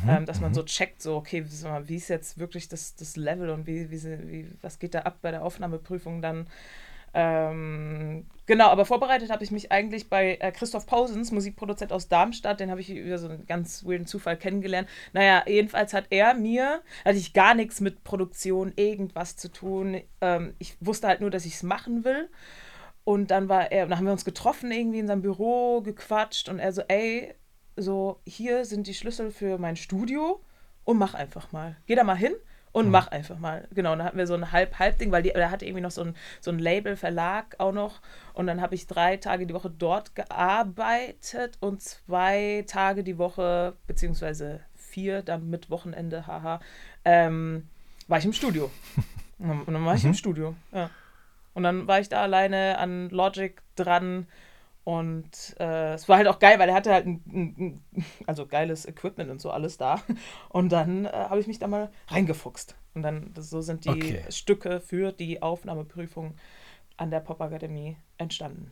ähm, 0.07 0.25
dass 0.25 0.41
man 0.41 0.53
so 0.53 0.63
checkt, 0.63 1.01
so, 1.01 1.15
okay, 1.15 1.45
wie, 1.87 1.95
ist 1.95 2.09
jetzt 2.09 2.37
wirklich 2.37 2.67
das, 2.67 2.95
das 2.95 3.15
Level 3.15 3.49
und 3.51 3.67
wie, 3.67 3.89
wie, 3.89 4.03
wie, 4.03 4.51
was 4.61 4.79
geht 4.79 4.93
da 4.93 4.99
ab 4.99 5.19
bei 5.21 5.31
der 5.31 5.43
Aufnahmeprüfung 5.43 6.21
dann. 6.21 6.47
Ähm, 7.13 8.25
genau, 8.45 8.67
aber 8.67 8.83
vorbereitet 8.83 9.31
habe 9.31 9.45
ich 9.45 9.51
mich 9.51 9.71
eigentlich 9.71 10.09
bei 10.09 10.35
äh, 10.41 10.51
Christoph 10.51 10.85
Pausens, 10.85 11.31
Musikproduzent 11.31 11.93
aus 11.93 12.09
Darmstadt, 12.09 12.59
den 12.59 12.69
habe 12.69 12.81
ich 12.81 12.89
über 12.89 13.17
so 13.17 13.29
einen 13.29 13.45
ganz 13.45 13.85
weirden 13.85 14.05
Zufall 14.05 14.35
kennengelernt. 14.35 14.89
Naja, 15.13 15.41
jedenfalls 15.47 15.93
hat 15.93 16.07
er 16.09 16.33
mir, 16.33 16.81
hatte 17.05 17.17
ich 17.17 17.31
gar 17.31 17.55
nichts 17.55 17.79
mit 17.79 18.03
Produktion, 18.03 18.73
irgendwas 18.75 19.37
zu 19.37 19.49
tun. 19.49 20.01
Ähm, 20.19 20.53
ich 20.59 20.75
wusste 20.81 21.07
halt 21.07 21.21
nur, 21.21 21.29
dass 21.29 21.45
ich 21.45 21.55
es 21.55 21.63
machen 21.63 22.03
will. 22.03 22.29
Und 23.05 23.31
dann 23.31 23.47
war 23.47 23.71
er, 23.71 23.87
dann 23.87 23.97
haben 23.97 24.05
wir 24.05 24.11
uns 24.11 24.25
getroffen 24.25 24.71
irgendwie 24.71 24.99
in 24.99 25.07
seinem 25.07 25.21
Büro, 25.21 25.81
gequatscht 25.81 26.49
und 26.49 26.59
er 26.59 26.73
so, 26.73 26.81
ey, 26.87 27.33
so, 27.77 28.19
hier 28.25 28.65
sind 28.65 28.87
die 28.87 28.93
Schlüssel 28.93 29.31
für 29.31 29.57
mein 29.57 29.75
Studio 29.75 30.41
und 30.83 30.97
mach 30.97 31.13
einfach 31.13 31.51
mal. 31.51 31.77
Geh 31.85 31.95
da 31.95 32.03
mal 32.03 32.17
hin 32.17 32.33
und 32.71 32.89
mach 32.89 33.07
einfach 33.07 33.39
mal. 33.39 33.67
Genau, 33.73 33.93
und 33.93 33.99
dann 33.99 34.07
hatten 34.07 34.17
wir 34.17 34.27
so 34.27 34.33
ein 34.33 34.51
Halb-Halb-Ding, 34.51 35.11
weil 35.11 35.23
die, 35.23 35.29
er 35.29 35.49
hatte 35.49 35.65
irgendwie 35.65 35.81
noch 35.81 35.91
so 35.91 36.01
ein, 36.01 36.15
so 36.41 36.51
ein 36.51 36.59
Label-Verlag 36.59 37.55
auch 37.59 37.71
noch. 37.71 38.01
Und 38.33 38.47
dann 38.47 38.59
habe 38.59 38.75
ich 38.75 38.85
drei 38.85 39.15
Tage 39.15 39.47
die 39.47 39.53
Woche 39.53 39.69
dort 39.69 40.13
gearbeitet 40.15 41.57
und 41.61 41.81
zwei 41.81 42.65
Tage 42.67 43.05
die 43.05 43.17
Woche, 43.17 43.77
beziehungsweise 43.87 44.59
vier, 44.73 45.21
dann 45.21 45.49
mit 45.49 45.69
Wochenende, 45.69 46.27
haha, 46.27 46.59
ähm, 47.05 47.69
war 48.07 48.17
ich 48.17 48.25
im 48.25 48.33
Studio. 48.33 48.71
Und 49.37 49.67
dann, 49.67 49.83
war 49.83 49.95
ich 49.95 50.05
im 50.05 50.13
Studio, 50.13 50.55
ja. 50.71 50.89
Und 51.55 51.63
dann 51.63 51.87
war 51.87 51.99
ich 51.99 52.09
da 52.09 52.21
alleine 52.21 52.77
an 52.77 53.09
Logic 53.09 53.59
dran. 53.75 54.27
Und 54.83 55.55
äh, 55.59 55.93
es 55.95 56.07
war 56.07 56.17
halt 56.17 56.27
auch 56.27 56.37
geil, 56.37 56.59
weil 56.59 56.69
er 56.69 56.75
hatte 56.75 56.93
halt 56.93 57.07
ein, 57.07 57.23
ein, 57.25 57.83
ein 57.95 58.05
also 58.27 58.45
geiles 58.45 58.85
Equipment 58.85 59.31
und 59.31 59.41
so 59.41 59.49
alles 59.49 59.77
da. 59.77 59.99
Und 60.49 60.71
dann 60.71 61.05
äh, 61.05 61.09
habe 61.11 61.39
ich 61.39 61.47
mich 61.47 61.57
da 61.57 61.65
mal 61.67 61.89
reingefuchst. 62.09 62.75
Und 62.93 63.01
dann, 63.01 63.33
das, 63.33 63.49
so 63.49 63.61
sind 63.61 63.85
die 63.85 63.89
Okay. 63.89 64.23
Stücke 64.29 64.79
für 64.81 65.11
die 65.11 65.41
Aufnahmeprüfung 65.41 66.35
an 66.97 67.09
der 67.09 67.19
Popakademie 67.19 67.97
entstanden. 68.19 68.71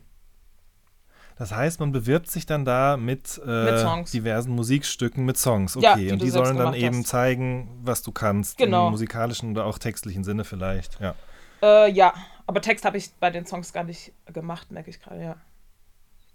Das 1.36 1.52
heißt, 1.52 1.80
man 1.80 1.90
bewirbt 1.90 2.30
sich 2.30 2.46
dann 2.46 2.64
da 2.64 2.96
mit, 2.96 3.40
äh, 3.44 3.82
Mit 3.96 4.12
diversen 4.12 4.54
Musikstücken 4.54 5.24
mit 5.24 5.36
Songs. 5.36 5.74
Ja, 5.80 5.94
Okay, 5.94 6.06
die 6.06 6.12
und 6.12 6.22
die 6.22 6.30
sollen 6.30 6.56
dann 6.56 6.74
eben 6.74 6.98
hast. 6.98 7.08
zeigen, 7.08 7.80
was 7.82 8.02
du 8.02 8.12
kannst. 8.12 8.56
Genau. 8.56 8.86
Im 8.86 8.92
musikalischen 8.92 9.50
oder 9.50 9.64
auch 9.66 9.78
textlichen 9.78 10.22
Sinne 10.22 10.44
vielleicht. 10.44 11.00
Ja. 11.00 11.16
Äh, 11.62 11.90
ja, 11.90 12.14
aber 12.46 12.60
Text 12.60 12.84
habe 12.84 12.96
ich 12.96 13.12
bei 13.14 13.30
den 13.30 13.46
Songs 13.46 13.72
gar 13.72 13.84
nicht 13.84 14.12
gemacht, 14.32 14.70
merke 14.70 14.90
ich 14.90 15.00
gerade, 15.00 15.22
ja. 15.22 15.36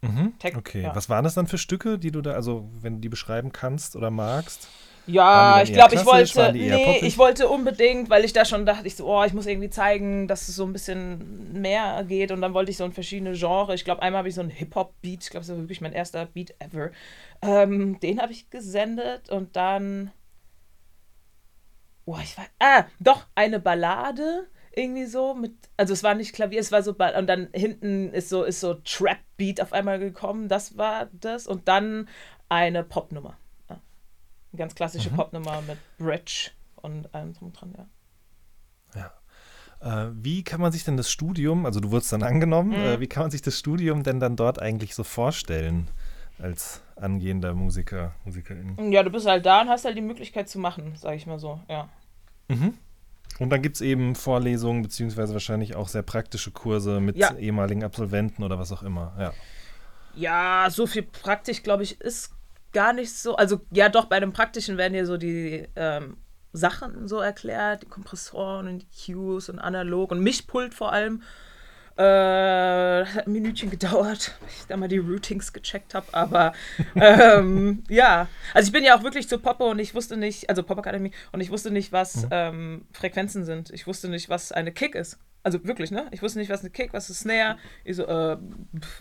Mhm. 0.01 0.33
Text, 0.39 0.57
Okay, 0.57 0.83
ja. 0.83 0.95
was 0.95 1.09
waren 1.09 1.23
das 1.23 1.33
dann 1.33 1.47
für 1.47 1.57
Stücke, 1.57 1.99
die 1.99 2.11
du 2.11 2.21
da, 2.21 2.31
also 2.31 2.69
wenn 2.81 2.95
du 2.95 2.99
die 3.01 3.09
beschreiben 3.09 3.51
kannst 3.51 3.95
oder 3.95 4.09
magst? 4.11 4.69
Ja, 5.07 5.63
ich 5.63 5.73
glaube, 5.73 5.95
ich 5.95 6.05
wollte, 6.05 6.53
nee, 6.53 6.99
ich 6.99 7.17
wollte 7.17 7.47
unbedingt, 7.47 8.09
weil 8.11 8.23
ich 8.23 8.31
da 8.31 8.45
schon 8.45 8.65
dachte, 8.65 8.85
ich 8.85 8.95
so, 8.95 9.07
oh, 9.07 9.23
ich 9.23 9.33
muss 9.33 9.47
irgendwie 9.47 9.71
zeigen, 9.71 10.27
dass 10.27 10.47
es 10.47 10.55
so 10.55 10.65
ein 10.65 10.73
bisschen 10.73 11.59
mehr 11.59 12.03
geht 12.03 12.31
und 12.31 12.41
dann 12.41 12.53
wollte 12.53 12.69
ich 12.69 12.77
so 12.77 12.85
in 12.85 12.93
verschiedene 12.93 13.33
Genres. 13.33 13.75
Ich 13.75 13.85
glaube, 13.85 14.03
einmal 14.03 14.19
habe 14.19 14.29
ich 14.29 14.35
so 14.35 14.41
einen 14.41 14.51
Hip-Hop-Beat, 14.51 15.23
ich 15.23 15.29
glaube, 15.31 15.45
das 15.45 15.49
war 15.49 15.57
wirklich 15.57 15.81
mein 15.81 15.93
erster 15.93 16.27
Beat 16.27 16.53
ever. 16.59 16.91
Ähm, 17.41 17.99
den 18.01 18.21
habe 18.21 18.31
ich 18.31 18.51
gesendet 18.51 19.29
und 19.29 19.55
dann, 19.55 20.11
oh, 22.05 22.17
ich 22.21 22.37
war, 22.37 22.45
ah, 22.59 22.85
doch, 22.99 23.25
eine 23.33 23.59
Ballade 23.59 24.47
irgendwie 24.75 25.05
so 25.05 25.33
mit, 25.33 25.53
also 25.77 25.93
es 25.93 26.03
war 26.03 26.15
nicht 26.15 26.33
Klavier, 26.33 26.59
es 26.59 26.71
war 26.71 26.83
so, 26.83 26.91
und 26.91 27.27
dann 27.27 27.49
hinten 27.53 28.13
ist 28.13 28.29
so, 28.29 28.43
ist 28.43 28.59
so 28.59 28.75
Trap-Beat 28.75 29.61
auf 29.61 29.73
einmal 29.73 29.99
gekommen, 29.99 30.47
das 30.47 30.77
war 30.77 31.07
das 31.13 31.47
und 31.47 31.67
dann 31.67 32.07
eine 32.49 32.83
Popnummer. 32.83 33.37
Ja. 33.69 33.81
Eine 34.51 34.57
ganz 34.57 34.75
klassische 34.75 35.09
Popnummer 35.09 35.61
mit 35.61 35.77
Bridge 35.97 36.51
und 36.75 37.13
allem 37.13 37.33
drum 37.33 37.53
dran, 37.53 37.73
ja. 37.77 37.85
Äh, 39.81 40.11
wie 40.13 40.43
kann 40.43 40.59
man 40.59 40.73
sich 40.73 40.83
denn 40.83 40.97
das 40.97 41.09
Studium, 41.09 41.65
also 41.65 41.79
du 41.79 41.91
wurdest 41.91 42.11
dann 42.11 42.21
angenommen, 42.23 42.71
Mhm. 42.71 42.85
äh, 42.85 42.99
wie 42.99 43.07
kann 43.07 43.23
man 43.23 43.31
sich 43.31 43.41
das 43.41 43.57
Studium 43.57 44.03
denn 44.03 44.19
dann 44.19 44.35
dort 44.35 44.61
eigentlich 44.61 44.93
so 44.93 45.05
vorstellen 45.05 45.87
als 46.37 46.81
angehender 46.97 47.53
Musiker, 47.53 48.13
Musikerin? 48.25 48.91
Ja, 48.91 49.03
du 49.03 49.09
bist 49.09 49.25
halt 49.25 49.45
da 49.45 49.61
und 49.61 49.69
hast 49.69 49.85
halt 49.85 49.95
die 49.95 50.01
Möglichkeit 50.01 50.49
zu 50.49 50.59
machen, 50.59 50.95
sage 50.97 51.15
ich 51.15 51.25
mal 51.27 51.39
so, 51.39 51.61
ja. 51.69 51.87
Und 53.39 53.49
dann 53.49 53.61
gibt 53.61 53.75
es 53.77 53.81
eben 53.81 54.15
Vorlesungen, 54.15 54.81
beziehungsweise 54.81 55.33
wahrscheinlich 55.33 55.75
auch 55.75 55.87
sehr 55.87 56.01
praktische 56.03 56.51
Kurse 56.51 56.99
mit 56.99 57.15
Ja. 57.17 57.33
ehemaligen 57.35 57.83
Absolventen 57.83 58.43
oder 58.43 58.59
was 58.59 58.71
auch 58.71 58.83
immer. 58.83 59.13
Ja. 59.17 59.33
Ja, 60.15 60.67
so 60.69 60.85
viel 60.87 61.03
praktisch, 61.03 61.63
glaube 61.63 61.83
ich, 61.83 62.01
ist 62.01 62.31
gar 62.73 62.93
nicht 62.93 63.13
so. 63.13 63.35
Also, 63.35 63.61
ja, 63.71 63.89
doch, 63.89 64.05
bei 64.05 64.19
dem 64.19 64.33
Praktischen 64.33 64.77
werden 64.77 64.93
dir 64.93 65.05
so 65.05 65.17
die 65.17 65.67
ähm, 65.75 66.17
Sachen 66.51 67.07
so 67.07 67.19
erklärt, 67.19 67.83
die 67.83 67.87
Kompressoren 67.87 68.67
und 68.67 68.79
die 68.79 69.13
Cues 69.13 69.49
und 69.49 69.59
analog 69.59 70.11
und 70.11 70.19
Mischpult 70.19 70.73
vor 70.73 70.91
allem. 70.91 71.21
Äh, 71.99 72.99
das 73.03 73.13
hat 73.13 73.27
ein 73.27 73.33
Minütchen 73.33 73.69
gedauert, 73.69 74.33
bis 74.45 74.61
ich 74.61 74.67
da 74.67 74.77
mal 74.77 74.87
die 74.87 74.99
Routings 74.99 75.51
gecheckt 75.51 75.93
habe, 75.93 76.07
aber 76.13 76.53
ähm, 76.95 77.83
ja. 77.89 78.29
Also 78.53 78.67
ich 78.67 78.71
bin 78.71 78.85
ja 78.85 78.97
auch 78.97 79.03
wirklich 79.03 79.27
zur 79.27 79.41
Poppe 79.41 79.65
und 79.65 79.79
ich 79.79 79.93
wusste 79.93 80.15
nicht, 80.15 80.49
also 80.49 80.63
Pop 80.63 80.77
Academy, 80.79 81.11
und 81.33 81.41
ich 81.41 81.51
wusste 81.51 81.71
nicht, 81.71 81.91
was 81.91 82.25
ähm, 82.31 82.85
Frequenzen 82.93 83.43
sind. 83.43 83.69
Ich 83.71 83.85
wusste 83.85 84.07
nicht, 84.07 84.29
was 84.29 84.53
eine 84.53 84.71
Kick 84.71 84.95
ist. 84.95 85.19
Also 85.43 85.61
wirklich, 85.65 85.91
ne? 85.91 86.07
Ich 86.11 86.21
wusste 86.21 86.39
nicht, 86.39 86.49
was 86.49 86.61
eine 86.61 86.69
Kick, 86.69 86.93
was 86.93 87.09
ist 87.09 87.19
Snare. 87.19 87.57
Ich 87.83 87.97
so, 87.97 88.05
äh, 88.07 88.37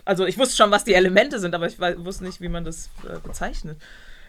also 0.03 0.25
ich 0.25 0.37
wusste 0.37 0.57
schon, 0.57 0.71
was 0.71 0.83
die 0.83 0.93
Elemente 0.93 1.39
sind, 1.39 1.55
aber 1.55 1.67
ich 1.67 1.79
wusste 1.79 2.25
nicht, 2.25 2.41
wie 2.41 2.49
man 2.49 2.65
das 2.65 2.89
äh, 3.07 3.17
bezeichnet. 3.19 3.81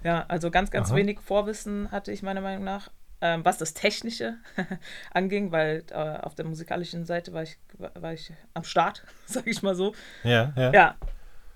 Ja, 0.04 0.24
also 0.28 0.50
ganz, 0.52 0.70
ganz 0.70 0.90
Aha. 0.90 0.96
wenig 0.96 1.18
Vorwissen 1.20 1.90
hatte 1.90 2.12
ich 2.12 2.22
meiner 2.22 2.40
Meinung 2.40 2.62
nach. 2.62 2.88
Ähm, 3.20 3.44
was 3.44 3.58
das 3.58 3.74
Technische 3.74 4.36
anging, 5.12 5.52
weil 5.52 5.84
äh, 5.90 5.94
auf 5.94 6.34
der 6.34 6.44
musikalischen 6.46 7.04
Seite 7.04 7.32
war 7.32 7.42
ich, 7.42 7.58
war 7.78 8.12
ich 8.12 8.32
am 8.54 8.64
Start, 8.64 9.04
sag 9.26 9.46
ich 9.46 9.62
mal 9.62 9.74
so. 9.74 9.94
Ja, 10.24 10.52
ja. 10.56 10.72
Ja, 10.72 10.94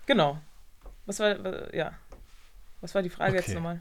genau. 0.07 0.39
Was 1.07 1.21
war, 1.21 1.43
wa- 1.43 1.69
ja. 1.75 1.93
Was 2.81 2.95
war 2.95 3.03
die 3.03 3.11
Frage 3.11 3.35
jetzt 3.37 3.45
Okay. 3.47 3.55
nochmal? 3.55 3.81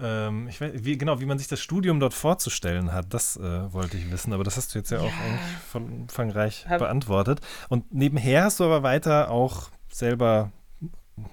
Ähm, 0.00 0.46
ich 0.46 0.60
weiß, 0.60 0.72
wie, 0.74 0.96
genau, 0.96 1.20
wie 1.20 1.24
man 1.26 1.38
sich 1.38 1.48
das 1.48 1.60
Studium 1.60 1.98
dort 1.98 2.14
vorzustellen 2.14 2.92
hat, 2.92 3.12
das 3.12 3.36
äh, 3.36 3.72
wollte 3.72 3.96
ich 3.96 4.08
wissen, 4.12 4.32
aber 4.32 4.44
das 4.44 4.56
hast 4.56 4.72
du 4.74 4.78
jetzt 4.78 4.90
ja, 4.92 4.98
auch 5.00 5.04
Ja. 5.04 5.10
eigentlich 5.24 5.56
von 5.72 5.90
umfangreich 6.02 6.68
Hab- 6.68 6.78
beantwortet. 6.78 7.40
Und 7.68 7.92
nebenher 7.92 8.44
hast 8.44 8.60
du 8.60 8.64
aber 8.64 8.84
weiter 8.84 9.30
auch 9.30 9.70
selber 9.90 10.52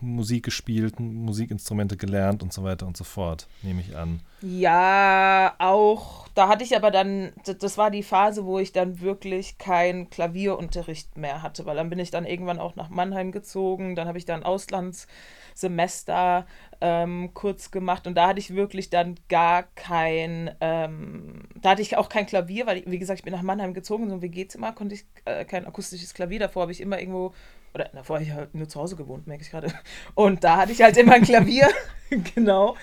Musik 0.02 0.44
gespielt, 0.44 1.00
Musikinstrumente 1.00 1.98
gelernt 1.98 2.44
und 2.44 2.54
so 2.54 2.64
weiter 2.64 2.86
und 2.86 2.98
so 2.98 3.04
fort, 3.04 3.48
nehme 3.64 3.82
ich 3.82 3.96
an. 3.96 4.20
Ja, 4.42 5.56
auch. 5.58 6.28
Da 6.36 6.48
hatte 6.48 6.64
ich 6.64 6.76
aber 6.76 6.92
dann, 6.92 7.32
das 7.46 7.78
war 7.78 7.90
die 7.90 8.04
Phase, 8.04 8.46
wo 8.46 8.60
ich 8.60 8.74
dann 8.74 9.02
wirklich 9.02 9.58
keinen 9.58 10.10
Klavierunterricht 10.10 11.18
mehr 11.18 11.42
hatte, 11.42 11.66
weil 11.66 11.78
dann 11.78 11.90
bin 11.90 12.00
ich 12.00 12.12
dann 12.12 12.26
irgendwann 12.26 12.60
auch 12.60 12.76
nach 12.76 12.90
Mannheim 12.90 13.32
gezogen. 13.32 13.96
Dann 13.96 14.08
habe 14.08 14.18
ich 14.18 14.26
dann 14.26 14.44
Auslandssemester 14.44 16.46
ähm, 16.82 17.32
kurz 17.34 17.72
gemacht 17.72 18.06
und 18.06 18.16
da 18.16 18.28
hatte 18.28 18.40
ich 18.40 18.54
wirklich 18.54 18.90
dann 18.90 19.16
gar 19.30 19.64
kein, 19.64 20.54
ähm, 20.62 21.44
da 21.56 21.72
hatte 21.72 21.82
ich 21.82 21.98
auch 21.98 22.10
kein 22.10 22.26
Klavier, 22.26 22.68
weil, 22.68 22.80
ich, 22.80 22.92
wie 22.92 23.00
gesagt, 23.00 23.20
ich 23.20 23.26
bin 23.26 23.34
nach 23.34 23.42
Mannheim 23.42 23.74
gezogen, 23.74 24.10
so 24.10 24.16
ein 24.16 24.22
WG-Zimmer 24.22 24.74
konnte 24.74 24.96
ich 24.96 25.06
äh, 25.26 25.46
kein 25.46 25.66
akustisches 25.66 26.14
Klavier. 26.14 26.40
Davor 26.40 26.64
habe 26.64 26.72
ich 26.72 26.82
immer 26.82 27.00
irgendwo, 27.00 27.34
oder 27.76 27.90
davor 27.94 28.16
habe 28.16 28.24
ich 28.24 28.32
halt 28.32 28.56
nur 28.56 28.68
zu 28.68 28.80
Hause 28.80 28.96
gewohnt, 28.96 29.28
merke 29.28 29.44
ich 29.44 29.52
gerade. 29.52 29.72
Und 30.16 30.44
da 30.44 30.58
hatte 30.58 30.72
ich 30.72 30.82
halt 30.82 30.98
immer 30.98 31.14
ein 31.14 31.24
Klavier, 31.24 31.68
genau. 32.36 32.76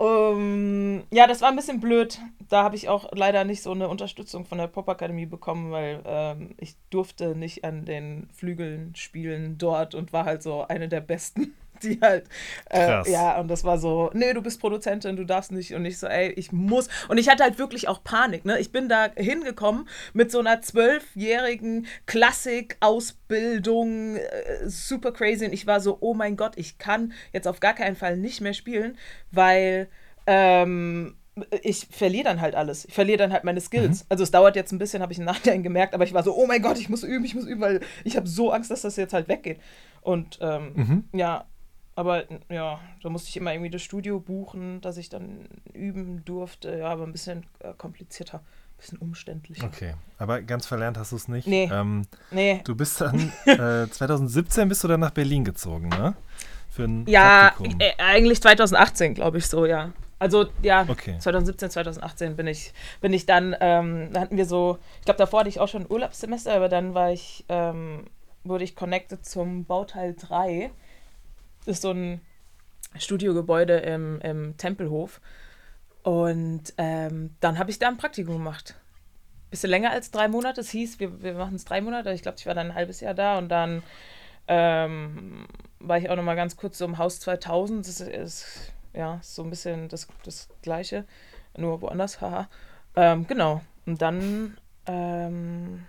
Ähm, 0.00 1.04
ja, 1.12 1.28
das 1.28 1.40
war 1.40 1.48
ein 1.48 1.56
bisschen 1.56 1.80
blöd. 1.80 2.18
Da 2.48 2.64
habe 2.64 2.74
ich 2.74 2.88
auch 2.88 3.12
leider 3.12 3.44
nicht 3.44 3.62
so 3.62 3.70
eine 3.70 3.88
Unterstützung 3.88 4.44
von 4.44 4.58
der 4.58 4.66
Popakademie 4.66 5.26
bekommen, 5.26 5.70
weil 5.70 6.02
ähm, 6.04 6.54
ich 6.58 6.74
durfte 6.90 7.36
nicht 7.36 7.64
an 7.64 7.84
den 7.84 8.28
Flügeln 8.32 8.94
spielen 8.96 9.56
dort 9.56 9.94
und 9.94 10.12
war 10.12 10.24
halt 10.24 10.42
so 10.42 10.66
eine 10.66 10.88
der 10.88 11.00
Besten, 11.00 11.54
die 11.84 12.00
halt, 12.00 12.26
äh, 12.70 13.10
ja, 13.10 13.38
und 13.38 13.48
das 13.48 13.64
war 13.64 13.78
so, 13.78 14.10
nee, 14.14 14.32
du 14.32 14.42
bist 14.42 14.60
Produzentin, 14.60 15.16
du 15.16 15.24
darfst 15.24 15.52
nicht. 15.52 15.74
Und 15.74 15.84
ich 15.84 15.98
so, 15.98 16.06
ey, 16.06 16.30
ich 16.32 16.52
muss. 16.52 16.88
Und 17.08 17.18
ich 17.18 17.28
hatte 17.28 17.42
halt 17.42 17.58
wirklich 17.58 17.88
auch 17.88 18.02
Panik, 18.02 18.44
ne? 18.44 18.58
Ich 18.58 18.72
bin 18.72 18.88
da 18.88 19.10
hingekommen 19.14 19.88
mit 20.12 20.30
so 20.30 20.40
einer 20.40 20.62
zwölfjährigen 20.62 21.86
Klassik-Ausbildung, 22.06 24.16
äh, 24.16 24.68
super 24.68 25.12
crazy. 25.12 25.46
Und 25.46 25.52
ich 25.52 25.66
war 25.66 25.80
so, 25.80 25.98
oh 26.00 26.14
mein 26.14 26.36
Gott, 26.36 26.54
ich 26.56 26.78
kann 26.78 27.12
jetzt 27.32 27.46
auf 27.46 27.60
gar 27.60 27.74
keinen 27.74 27.96
Fall 27.96 28.16
nicht 28.16 28.40
mehr 28.40 28.54
spielen, 28.54 28.96
weil 29.30 29.88
ähm, 30.26 31.16
ich 31.62 31.88
verliere 31.90 32.24
dann 32.24 32.40
halt 32.40 32.54
alles. 32.54 32.84
Ich 32.84 32.94
verliere 32.94 33.18
dann 33.18 33.32
halt 33.32 33.44
meine 33.44 33.60
Skills. 33.60 34.06
Also 34.08 34.22
es 34.22 34.30
dauert 34.30 34.54
jetzt 34.54 34.72
ein 34.72 34.78
bisschen, 34.78 35.02
habe 35.02 35.12
ich 35.12 35.18
im 35.18 35.24
Nachhinein 35.24 35.62
gemerkt, 35.62 35.94
aber 35.94 36.04
ich 36.04 36.14
war 36.14 36.22
so, 36.22 36.36
oh 36.36 36.46
mein 36.46 36.62
Gott, 36.62 36.78
ich 36.78 36.88
muss 36.88 37.02
üben, 37.02 37.24
ich 37.24 37.34
muss 37.34 37.46
üben, 37.46 37.60
weil 37.60 37.80
ich 38.04 38.16
habe 38.16 38.28
so 38.28 38.52
Angst, 38.52 38.70
dass 38.70 38.82
das 38.82 38.96
jetzt 38.96 39.12
halt 39.12 39.28
weggeht. 39.28 39.60
Und 40.00 40.38
ähm, 40.40 41.04
ja, 41.12 41.46
aber 41.96 42.24
ja, 42.50 42.80
da 43.02 43.08
musste 43.08 43.28
ich 43.28 43.36
immer 43.36 43.52
irgendwie 43.52 43.70
das 43.70 43.82
Studio 43.82 44.20
buchen, 44.20 44.80
dass 44.80 44.96
ich 44.96 45.08
dann 45.08 45.48
üben 45.72 46.24
durfte. 46.24 46.76
Ja, 46.78 46.88
aber 46.88 47.04
ein 47.04 47.12
bisschen 47.12 47.44
äh, 47.60 47.72
komplizierter, 47.74 48.38
ein 48.38 48.76
bisschen 48.78 48.98
umständlicher. 48.98 49.64
Okay, 49.66 49.94
aber 50.18 50.42
ganz 50.42 50.66
verlernt 50.66 50.98
hast 50.98 51.12
du 51.12 51.16
es 51.16 51.28
nicht. 51.28 51.46
Nee. 51.46 51.68
Ähm, 51.72 52.02
Nee, 52.30 52.60
du 52.64 52.74
bist 52.74 53.00
dann, 53.00 53.32
äh, 53.46 53.88
2017 53.88 54.68
bist 54.68 54.82
du 54.84 54.88
dann 54.88 55.00
nach 55.00 55.10
Berlin 55.12 55.44
gezogen, 55.44 55.88
ne? 55.88 56.14
Für 56.70 56.84
ein 56.84 57.06
Ja, 57.06 57.52
Praktikum. 57.56 57.80
äh, 57.80 57.92
eigentlich 57.98 58.42
2018, 58.42 59.14
glaube 59.14 59.38
ich 59.38 59.46
so, 59.46 59.64
ja. 59.64 59.92
Also 60.18 60.46
ja, 60.62 60.86
Okay. 60.88 61.18
2017, 61.18 61.70
2018 61.70 62.34
bin 62.36 62.46
ich, 62.46 62.72
bin 63.00 63.12
ich 63.12 63.26
dann, 63.26 63.54
ähm, 63.60 64.08
da 64.12 64.20
hatten 64.22 64.36
wir 64.36 64.46
so, 64.46 64.78
ich 65.00 65.04
glaube, 65.04 65.18
davor 65.18 65.40
hatte 65.40 65.48
ich 65.50 65.60
auch 65.60 65.68
schon 65.68 65.82
ein 65.82 65.90
Urlaubssemester, 65.90 66.54
aber 66.54 66.68
dann 66.68 66.94
war 66.94 67.12
ich, 67.12 67.44
ähm, 67.48 68.04
wurde 68.42 68.64
ich 68.64 68.74
connected 68.74 69.24
zum 69.24 69.64
Bauteil 69.64 70.14
3. 70.14 70.70
Ist 71.66 71.82
so 71.82 71.90
ein 71.90 72.20
Studiogebäude 72.96 73.78
im, 73.78 74.20
im 74.20 74.56
Tempelhof. 74.56 75.20
Und 76.02 76.74
ähm, 76.76 77.34
dann 77.40 77.58
habe 77.58 77.70
ich 77.70 77.78
da 77.78 77.88
ein 77.88 77.96
Praktikum 77.96 78.34
gemacht. 78.34 78.74
Bisschen 79.50 79.70
länger 79.70 79.90
als 79.90 80.10
drei 80.10 80.28
Monate. 80.28 80.60
Es 80.60 80.70
hieß, 80.70 81.00
wir, 81.00 81.22
wir 81.22 81.34
machen 81.34 81.54
es 81.54 81.64
drei 81.64 81.80
Monate. 81.80 82.12
Ich 82.12 82.22
glaube, 82.22 82.36
ich 82.38 82.46
war 82.46 82.54
dann 82.54 82.68
ein 82.68 82.74
halbes 82.74 83.00
Jahr 83.00 83.14
da 83.14 83.38
und 83.38 83.48
dann 83.48 83.82
ähm, 84.48 85.46
war 85.78 85.98
ich 85.98 86.10
auch 86.10 86.16
noch 86.16 86.22
mal 86.22 86.36
ganz 86.36 86.56
kurz 86.56 86.78
so 86.78 86.84
im 86.84 86.98
Haus 86.98 87.20
2000. 87.20 87.86
Das 87.86 88.00
ist 88.00 88.72
ja 88.92 89.18
so 89.22 89.42
ein 89.42 89.50
bisschen 89.50 89.88
das, 89.88 90.08
das 90.24 90.48
Gleiche, 90.62 91.04
nur 91.56 91.80
woanders, 91.80 92.20
haha. 92.20 92.48
Ähm, 92.96 93.26
genau. 93.26 93.62
Und 93.86 94.02
dann 94.02 94.58
ähm, 94.86 95.86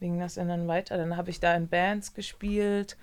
ging 0.00 0.18
das 0.18 0.34
dann 0.34 0.68
weiter? 0.68 0.96
Dann 0.96 1.16
habe 1.16 1.30
ich 1.30 1.40
da 1.40 1.54
in 1.54 1.68
Bands 1.68 2.14
gespielt, 2.14 2.96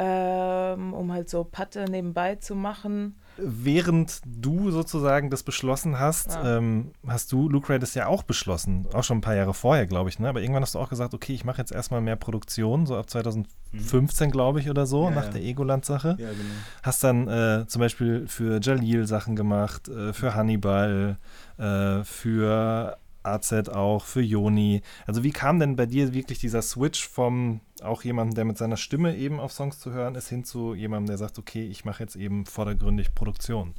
ähm, 0.00 0.94
um 0.94 1.12
halt 1.12 1.28
so 1.28 1.42
Patte 1.44 1.84
nebenbei 1.90 2.36
zu 2.36 2.54
machen. 2.54 3.16
Während 3.36 4.20
du 4.24 4.70
sozusagen 4.70 5.28
das 5.30 5.42
beschlossen 5.42 5.98
hast, 6.00 6.32
Ja. 6.32 6.56
ähm, 6.58 6.92
hast 7.06 7.30
du 7.32 7.48
Luke 7.48 7.68
Ray 7.68 7.78
das 7.78 7.94
ja 7.94 8.06
auch 8.06 8.22
beschlossen. 8.22 8.86
Auch 8.94 9.04
schon 9.04 9.18
ein 9.18 9.20
paar 9.22 9.34
Jahre 9.36 9.54
vorher, 9.54 9.86
glaube 9.86 10.08
ich. 10.08 10.18
Ne? 10.18 10.28
Aber 10.28 10.40
irgendwann 10.40 10.62
hast 10.62 10.74
du 10.74 10.78
auch 10.80 10.88
gesagt, 10.88 11.14
okay, 11.14 11.34
ich 11.34 11.44
mache 11.44 11.58
jetzt 11.58 11.70
erstmal 11.72 12.00
mehr 12.00 12.16
Produktion, 12.16 12.86
so 12.86 12.96
ab 12.96 13.08
2015, 13.10 14.30
glaube 14.30 14.60
ich, 14.60 14.70
oder 14.70 14.86
so, 14.86 15.04
Ja, 15.04 15.10
nach 15.10 15.24
ja. 15.26 15.30
der 15.30 15.42
Egoland-Sache. 15.42 16.16
Ja, 16.18 16.30
genau. 16.30 16.54
Hast 16.82 17.04
dann 17.04 17.28
äh, 17.28 17.66
zum 17.68 17.80
Beispiel 17.80 18.26
für 18.26 18.60
Jalil 18.60 19.06
Sachen 19.06 19.36
gemacht, 19.36 19.88
äh, 19.88 20.12
für 20.12 20.34
Hannibal, 20.34 21.18
äh, 21.58 22.02
für 22.04 22.96
AZ 23.32 23.52
auch, 23.68 24.04
für 24.04 24.20
Joni. 24.20 24.82
Also 25.06 25.22
wie 25.22 25.30
kam 25.30 25.58
denn 25.58 25.76
bei 25.76 25.86
dir 25.86 26.14
wirklich 26.14 26.38
dieser 26.38 26.62
Switch 26.62 27.08
vom 27.08 27.60
auch 27.82 28.02
jemandem, 28.02 28.34
der 28.34 28.44
mit 28.44 28.58
seiner 28.58 28.76
Stimme 28.76 29.16
eben 29.16 29.40
auf 29.40 29.52
Songs 29.52 29.78
zu 29.78 29.92
hören 29.92 30.14
ist, 30.14 30.28
hin 30.28 30.44
zu 30.44 30.74
jemandem, 30.74 31.06
der 31.06 31.18
sagt, 31.18 31.38
okay, 31.38 31.66
ich 31.66 31.84
mache 31.84 32.02
jetzt 32.02 32.16
eben 32.16 32.46
vordergründig 32.46 33.14
Produktion? 33.14 33.74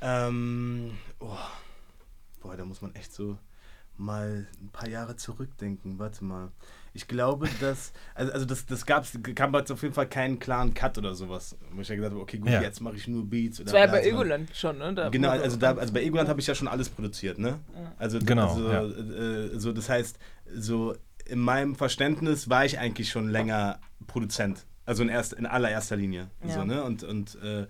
Ähm, 0.00 0.92
oh, 1.20 1.36
boah, 2.40 2.56
da 2.56 2.64
muss 2.64 2.82
man 2.82 2.94
echt 2.94 3.12
so 3.12 3.38
mal 3.96 4.46
ein 4.60 4.68
paar 4.68 4.88
Jahre 4.88 5.16
zurückdenken. 5.16 5.98
Warte 5.98 6.24
mal. 6.24 6.50
Ich 6.96 7.08
glaube, 7.08 7.48
dass, 7.60 7.92
also, 8.14 8.32
also 8.32 8.46
das, 8.46 8.64
das 8.66 8.86
gab's, 8.86 9.12
kam 9.34 9.54
jetzt 9.54 9.70
auf 9.70 9.82
jeden 9.82 9.94
Fall 9.94 10.08
keinen 10.08 10.38
klaren 10.38 10.72
Cut 10.72 10.96
oder 10.96 11.14
sowas. 11.14 11.56
Wo 11.72 11.82
ich 11.82 11.88
ja 11.88 11.94
gesagt 11.94 12.12
habe, 12.12 12.22
okay, 12.22 12.38
gut, 12.38 12.48
Ja. 12.50 12.62
jetzt 12.62 12.80
mache 12.80 12.96
ich 12.96 13.06
nur 13.06 13.28
Beats. 13.28 13.60
Oder 13.60 13.66
Das 13.66 13.74
war 13.74 13.80
ja 13.80 13.86
bei. 13.86 14.02
Egoland 14.06 14.50
schon, 14.56 14.78
ne? 14.78 14.94
Da 14.94 15.10
Genau, 15.10 15.28
also, 15.28 15.56
da, 15.58 15.74
also 15.74 15.92
bei 15.92 16.02
Egoland 16.02 16.28
habe 16.28 16.40
ich 16.40 16.46
ja 16.46 16.54
schon 16.54 16.68
alles 16.68 16.88
produziert, 16.88 17.38
ne? 17.38 17.58
Also, 17.98 18.18
Genau, 18.18 18.48
also 18.48 18.70
ja. 18.70 18.82
äh, 18.82 19.58
so, 19.58 19.72
das 19.72 19.88
heißt, 19.88 20.18
so 20.54 20.94
in 21.26 21.38
meinem 21.40 21.74
Verständnis 21.74 22.48
war 22.48 22.64
ich 22.64 22.78
eigentlich 22.78 23.10
schon 23.10 23.28
länger 23.28 23.78
Produzent. 24.06 24.64
Also 24.86 25.02
in, 25.02 25.08
erst, 25.08 25.32
in 25.34 25.44
allererster 25.46 25.96
Linie. 25.96 26.30
Ja. 26.46 26.54
So, 26.54 26.64
ne? 26.64 26.82
Und, 26.82 27.02
und 27.02 27.34
äh, 27.42 27.66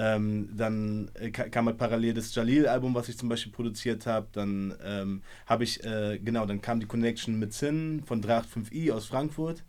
ähm, 0.00 0.48
dann 0.56 1.10
äh, 1.14 1.30
ka- 1.30 1.48
kam 1.50 1.66
halt 1.66 1.76
parallel 1.78 2.14
das 2.14 2.34
Jalil-Album, 2.34 2.94
was 2.94 3.08
ich 3.08 3.18
zum 3.18 3.28
Beispiel 3.28 3.52
produziert 3.52 4.06
habe. 4.06 4.26
Dann 4.32 4.74
ähm, 4.84 5.22
habe 5.46 5.64
ich, 5.64 5.84
äh, 5.84 6.18
genau, 6.18 6.46
dann 6.46 6.60
kam 6.62 6.80
die 6.80 6.86
Connection 6.86 7.38
mit 7.38 7.52
Zinn 7.52 8.02
von 8.06 8.22
385i 8.22 8.92
aus 8.92 9.06
Frankfurt. 9.06 9.62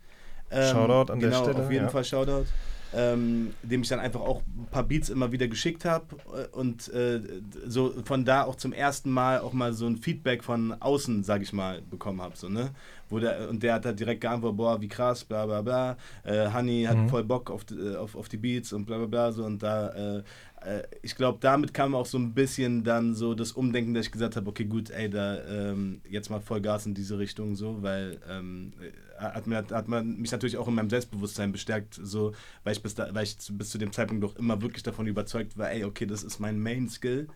Ähm, 0.50 0.72
Shoutout 0.72 1.12
an 1.12 1.20
der 1.20 1.28
genau, 1.28 1.42
Stelle, 1.42 1.60
Auf 1.60 1.70
jeden 1.70 1.84
ja. 1.84 1.90
Fall 1.90 2.04
Shoutout. 2.04 2.46
Ähm, 2.94 3.54
dem 3.62 3.80
ich 3.80 3.88
dann 3.88 4.00
einfach 4.00 4.20
auch 4.20 4.42
ein 4.46 4.66
paar 4.70 4.82
Beats 4.82 5.08
immer 5.08 5.32
wieder 5.32 5.48
geschickt 5.48 5.86
habe 5.86 6.14
äh, 6.26 6.46
und 6.54 6.88
äh, 6.92 7.20
so 7.66 7.94
von 8.04 8.26
da 8.26 8.44
auch 8.44 8.56
zum 8.56 8.74
ersten 8.74 9.10
Mal 9.10 9.40
auch 9.40 9.54
mal 9.54 9.72
so 9.72 9.86
ein 9.86 9.96
Feedback 9.96 10.44
von 10.44 10.74
außen, 10.78 11.24
sag 11.24 11.40
ich 11.40 11.54
mal, 11.54 11.80
bekommen 11.80 12.20
habe. 12.20 12.36
So, 12.36 12.50
ne? 12.50 12.70
Wo 13.12 13.18
der, 13.18 13.48
und 13.50 13.62
der 13.62 13.74
hat 13.74 13.84
halt 13.84 14.00
direkt 14.00 14.22
geantwortet, 14.22 14.56
boah, 14.56 14.80
wie 14.80 14.88
krass, 14.88 15.22
bla 15.22 15.44
bla 15.44 15.60
bla. 15.60 15.96
Äh, 16.24 16.50
Honey 16.50 16.84
hat 16.84 16.96
Mhm. 16.96 17.08
voll 17.10 17.24
Bock 17.24 17.50
auf, 17.50 17.64
die- 17.64 17.74
äh, 17.74 17.96
auf, 17.96 18.16
auf 18.16 18.28
die 18.30 18.38
Beats 18.38 18.72
und 18.72 18.86
bla 18.86 18.96
bla 18.96 19.06
bla. 19.06 19.32
So, 19.32 19.44
und 19.44 19.62
da, 19.62 19.88
äh, 19.90 20.22
äh, 20.64 20.82
ich 21.02 21.14
glaube, 21.14 21.36
damit 21.42 21.74
kam 21.74 21.94
auch 21.94 22.06
so 22.06 22.16
ein 22.18 22.32
bisschen 22.32 22.84
dann 22.84 23.14
so 23.14 23.34
das 23.34 23.52
Umdenken, 23.52 23.92
dass 23.92 24.06
ich 24.06 24.12
gesagt 24.12 24.36
habe, 24.36 24.48
okay, 24.48 24.64
gut, 24.64 24.88
ey, 24.90 25.10
da 25.10 25.38
ähm, 25.44 26.00
jetzt 26.08 26.30
mal 26.30 26.40
voll 26.40 26.62
Gas 26.62 26.86
in 26.86 26.94
diese 26.94 27.18
Richtung, 27.18 27.54
so, 27.54 27.82
weil 27.82 28.18
ähm, 28.30 28.72
äh, 28.80 29.20
hat, 29.22 29.46
mir, 29.46 29.56
hat 29.70 29.88
man 29.88 30.16
mich 30.16 30.32
natürlich 30.32 30.56
auch 30.56 30.66
in 30.68 30.74
meinem 30.74 30.88
Selbstbewusstsein 30.90 31.52
bestärkt, 31.52 32.00
so, 32.02 32.32
weil 32.64 32.72
ich 32.72 32.82
bis, 32.82 32.94
da, 32.94 33.14
weil 33.14 33.24
ich 33.24 33.38
zu- 33.38 33.56
bis 33.58 33.68
zu 33.70 33.76
dem 33.78 33.92
Zeitpunkt 33.92 34.24
doch 34.24 34.36
immer 34.36 34.62
wirklich 34.62 34.82
davon 34.82 35.06
überzeugt 35.06 35.58
war, 35.58 35.70
ey, 35.70 35.84
okay, 35.84 36.06
das 36.06 36.22
ist 36.24 36.40
mein 36.40 36.58
Main-Skill. 36.58 37.28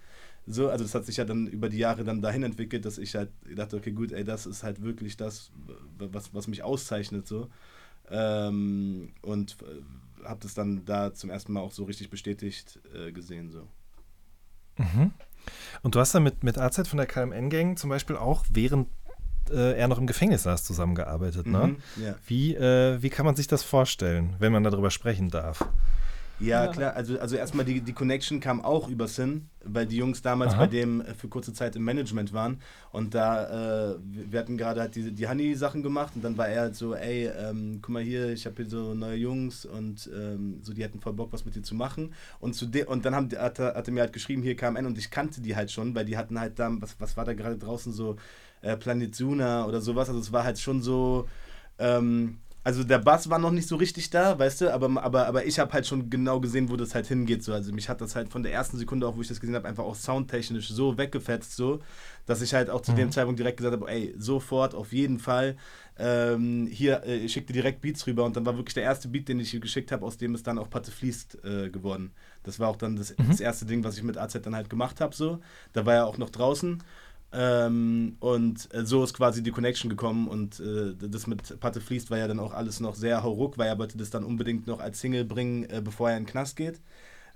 So, 0.47 0.71
also 0.71 0.85
das 0.85 0.95
hat 0.95 1.05
sich 1.05 1.17
ja 1.17 1.25
dann 1.25 1.49
über 1.49 1.69
die 1.69 1.79
Jahre 1.79 2.05
dann 2.05 2.23
dahin 2.23 2.45
entwickelt, 2.45 2.85
dass 2.85 2.99
ich 2.99 3.15
halt 3.17 3.31
dachte, 3.57 3.77
okay, 3.77 3.91
gut, 3.91 4.13
ey, 4.13 4.25
das 4.25 4.47
ist 4.47 4.63
halt 4.63 4.83
wirklich 4.83 5.17
das, 5.17 5.51
was, 5.99 6.33
was 6.33 6.47
mich 6.47 6.63
auszeichnet, 6.63 7.27
so. 7.27 7.49
Ähm, 8.09 9.13
und 9.23 9.57
äh, 9.63 10.25
habe 10.25 10.39
das 10.41 10.55
dann 10.55 10.85
da 10.85 11.13
zum 11.13 11.31
ersten 11.31 11.53
Mal 11.53 11.61
auch 11.61 11.73
so 11.73 11.85
richtig 11.85 12.11
bestätigt 12.11 12.79
äh, 12.95 13.11
gesehen, 13.11 13.51
so. 13.51 13.67
Mhm. 14.79 15.13
Und 15.83 15.95
du 15.95 16.01
hast 16.01 16.15
dann 16.15 16.23
mit, 16.23 16.45
mit 16.45 16.59
AZ 16.59 16.87
von 16.87 16.99
der 16.99 17.07
KMN-Gang 17.07 17.77
zum 17.77 17.91
Beispiel 17.91 18.17
auch, 18.17 18.45
während 18.49 18.89
äh, 19.51 19.79
er 19.79 19.89
noch 19.89 19.99
im 19.99 20.07
Gefängnis 20.07 20.45
saß, 20.45 20.65
zusammengearbeitet. 20.65 21.47
Ne? 21.47 21.77
Mhm, 21.97 22.05
ja. 22.05 22.15
Wie, 22.27 22.55
äh, 22.55 23.01
wie 23.03 23.11
kann 23.11 23.27
man 23.27 23.37
sich 23.37 23.47
das 23.47 23.63
vorstellen, 23.63 24.37
wenn 24.39 24.53
man 24.53 24.65
darüber 24.65 24.91
sprechen 24.91 25.31
darf? 25.31 25.65
Ja, 26.39 26.69
klar. 26.69 26.95
Also, 26.95 27.19
also 27.19 27.35
erstmal 27.35 27.65
die, 27.65 27.81
die 27.81 27.95
Connection 27.95 28.41
kam 28.41 28.61
auch 28.63 28.89
über 28.89 29.09
Sin, 29.09 29.49
weil 29.65 29.87
die 29.87 29.97
Jungs 29.97 30.21
damals 30.21 30.53
Aha. 30.53 30.61
bei 30.61 30.67
dem 30.67 31.01
äh, 31.01 31.15
für 31.15 31.29
kurze 31.29 31.55
Zeit 31.55 31.77
im 31.77 31.85
Management 31.85 32.35
waren. 32.35 32.61
Und 32.93 33.15
da, 33.15 33.93
äh, 33.95 33.97
wir 34.03 34.39
hatten 34.39 34.59
gerade 34.59 34.83
halt 34.83 34.97
die, 34.97 35.13
die 35.13 35.27
Honey-Sachen 35.27 35.83
gemacht 35.83 36.13
und 36.15 36.23
dann 36.23 36.37
war 36.37 36.49
er 36.49 36.61
halt 36.63 36.77
so, 36.77 36.95
ey, 36.95 37.27
ähm, 37.29 37.79
guck 37.81 37.89
mal 37.95 38.03
hier, 38.03 38.33
ich 38.33 38.45
habe 38.45 38.57
hier 38.57 38.67
so 38.69 38.93
neue 38.93 39.17
Jungs 39.17 39.65
und 39.65 40.11
ähm, 40.15 40.59
so, 40.63 40.75
die 40.75 40.83
hätten 40.85 41.01
voll 41.01 41.15
Bock, 41.15 41.33
was 41.33 41.47
mit 41.47 41.55
dir 41.57 41.63
zu 41.63 41.75
machen. 41.75 42.13
Und, 42.39 42.55
zu 42.55 42.67
de 42.67 42.85
und 42.85 43.07
dann 43.07 43.15
haben, 43.15 43.31
die- 43.31 43.39
hat, 43.39 43.59
er, 43.59 43.75
hat 43.75 43.89
er 43.89 43.95
mir 43.95 44.01
halt 44.01 44.13
geschrieben, 44.13 44.43
hier 44.43 44.57
KMN 44.57 44.85
und 44.85 44.99
ich 44.99 45.11
kannte 45.11 45.41
die 45.41 45.57
halt 45.57 45.71
schon, 45.71 45.95
weil 45.95 46.05
die 46.05 46.19
hatten 46.19 46.39
halt 46.39 46.59
da, 46.59 46.71
was, 46.81 46.97
was 47.01 47.17
war 47.17 47.25
da 47.25 47.33
gerade 47.33 47.57
draußen 47.57 47.93
so, 47.95 48.17
äh, 48.61 48.77
Planet 48.77 49.15
Suna 49.15 49.65
oder 49.67 49.81
sowas. 49.81 50.09
Also 50.09 50.21
es 50.21 50.33
war 50.33 50.45
halt 50.45 50.59
schon 50.59 50.83
so, 50.83 51.29
ähm, 51.79 52.39
also 52.67 52.83
der 52.83 52.99
Bass 52.99 53.31
war 53.31 53.39
noch 53.39 53.53
nicht 53.53 53.69
so 53.69 53.77
richtig 53.77 54.11
da, 54.11 54.37
weißt 54.37 54.63
du, 54.63 54.75
aber, 54.75 55.01
aber, 55.01 55.29
aber 55.29 55.47
ich 55.47 55.61
habe 55.61 55.73
halt 55.73 55.87
schon 55.87 56.11
genau 56.11 56.41
gesehen, 56.41 56.69
wo 56.69 56.75
das 56.75 56.97
halt 56.97 57.07
hingeht. 57.07 57.45
So. 57.45 57.53
Also 57.53 57.73
mich 57.73 57.89
hat 57.89 58.01
das 58.01 58.17
halt 58.17 58.29
von 58.29 58.43
der 58.43 58.53
ersten 58.53 58.77
Sekunde 58.77 59.07
auch, 59.07 59.17
wo 59.17 59.21
ich 59.21 59.29
das 59.29 59.39
gesehen 59.39 59.55
habe, 59.55 59.69
einfach 59.69 59.85
auch 59.85 59.95
soundtechnisch 59.95 60.69
so 60.71 60.99
weggefetzt, 60.99 61.55
so, 61.55 61.79
dass 62.27 62.43
ich 62.43 62.55
halt 62.55 62.69
auch 62.69 62.81
zu 62.81 62.91
dem 62.91 63.13
Zeitpunkt 63.13 63.39
direkt 63.39 63.59
gesagt 63.59 63.81
habe, 63.81 63.89
ey, 63.89 64.17
sofort, 64.19 64.75
auf 64.75 64.93
jeden 64.93 65.21
Fall. 65.21 65.55
Ähm, 65.97 66.67
hier, 66.67 67.05
äh, 67.05 67.19
ich 67.19 67.35
schickte 67.35 67.53
direkt 67.53 67.83
Beats 67.83 68.05
rüber 68.09 68.25
und 68.25 68.37
dann 68.37 68.45
war 68.45 68.57
wirklich 68.57 68.75
der 68.75 68.83
erste 68.83 69.07
Beat, 69.07 69.29
den 69.29 69.39
ich 69.39 69.55
ihr 69.55 69.61
geschickt 69.61 69.93
habe, 69.93 70.05
aus 70.05 70.19
dem 70.19 70.35
ist 70.35 70.49
dann 70.49 70.59
auch 70.59 70.69
Patte 70.69 70.91
fließt 70.91 71.45
äh, 71.45 71.71
geworden. 71.71 72.11
Das 72.43 72.59
war 72.59 72.69
auch 72.69 72.77
dann 72.77 72.97
das, 72.97 73.15
das 73.17 73.39
erste 73.39 73.65
Ding, 73.65 73.85
was 73.85 73.97
ich 73.97 74.03
mit 74.03 74.19
AZ 74.19 74.43
dann 74.43 74.57
halt 74.57 74.69
gemacht 74.69 75.01
habe, 75.01 75.15
so. 75.15 75.39
Da 75.73 75.87
war 75.87 75.95
er 75.95 76.07
auch 76.07 76.19
noch 76.19 76.31
draußen. 76.31 76.83
Ähm, 77.33 78.17
und 78.21 78.73
äh, 78.73 78.87
so 78.87 79.03
ist 79.05 79.15
quasi 79.15 79.43
die 79.43 79.51
Connection 79.51 79.91
gekommen 79.91 80.29
und 80.29 80.61
äh, 80.61 80.95
das 80.97 81.27
mit 81.27 81.59
Patte 81.61 81.81
fließt 81.81 82.11
war 82.11 82.19
ja 82.19 82.29
dann 82.29 82.39
auch 82.39 82.55
alles 82.55 82.81
noch 82.81 82.95
sehr 82.95 83.23
hauruck, 83.23 83.59
weil 83.59 83.69
er 83.69 83.79
wollte 83.79 83.99
das 83.99 84.11
dann 84.11 84.25
unbedingt 84.25 84.67
noch 84.67 84.81
als 84.81 85.01
Single 85.01 85.25
bringen, 85.25 85.65
äh, 85.65 85.83
bevor 85.85 86.11
er 86.11 86.17
in 86.17 86.23
den 86.25 86.31
Knast 86.31 86.57
geht. 86.57 86.81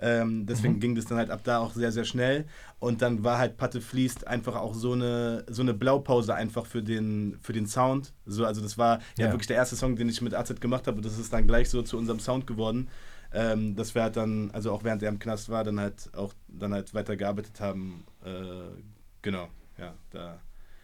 Ähm, 0.03 0.47
deswegen 0.47 0.81
ging 0.81 0.95
das 0.95 1.05
dann 1.05 1.19
halt 1.19 1.31
ab 1.31 1.41
da 1.45 1.59
auch 1.59 1.75
sehr, 1.75 1.93
sehr 1.93 2.05
schnell. 2.05 2.47
Und 2.79 3.03
dann 3.03 3.23
war 3.23 3.37
halt 3.37 3.59
Patte 3.59 3.83
fließt 3.83 4.27
einfach 4.27 4.57
auch 4.57 4.73
so 4.75 4.93
eine, 4.93 5.45
so 5.51 5.61
eine 5.61 5.75
Blaupause 5.75 6.35
einfach 6.35 6.65
für 6.65 6.83
den, 6.83 7.37
für 7.43 7.53
den 7.53 7.67
Sound. 7.67 8.15
So, 8.25 8.47
also 8.47 8.63
das 8.63 8.79
war 8.79 9.01
ja, 9.19 9.27
Ja. 9.27 9.33
wirklich 9.33 9.49
der 9.49 9.57
erste 9.57 9.77
Song, 9.77 9.97
den 9.97 10.09
ich 10.09 10.23
mit 10.23 10.33
AZ 10.35 10.59
gemacht 10.61 10.87
habe. 10.87 10.97
Und 10.99 11.05
das 11.05 11.19
ist 11.19 11.33
dann 11.35 11.47
gleich 11.47 11.69
so 11.69 11.83
zu 11.83 11.99
unserem 11.99 12.19
Sound 12.21 12.47
geworden. 12.47 12.89
Ähm, 13.33 13.77
dass 13.77 13.95
wir 13.95 14.03
halt 14.03 14.17
dann, 14.17 14.51
also 14.53 14.73
auch 14.73 14.85
während 14.85 15.03
er 15.03 15.11
im 15.11 15.19
Knast 15.19 15.51
war, 15.51 15.65
dann 15.65 15.79
halt 15.79 16.09
auch 16.17 16.33
dann 16.49 16.73
halt 16.73 16.95
weitergearbeitet 16.95 17.61
haben. 17.61 18.05
Äh, 18.25 18.81
genau, 19.23 19.49
ja, 19.81 19.95
da. 20.11 20.39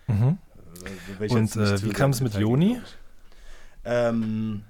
Mhm. 0.07 0.39
ich 1.21 1.33
Und, 1.33 1.57
äh, 1.57 1.83
wie 1.83 1.91
kam 1.91 2.11
es 2.11 2.21
mit 2.21 2.35
Joni? 2.35 2.81
Ähm, 3.85 4.63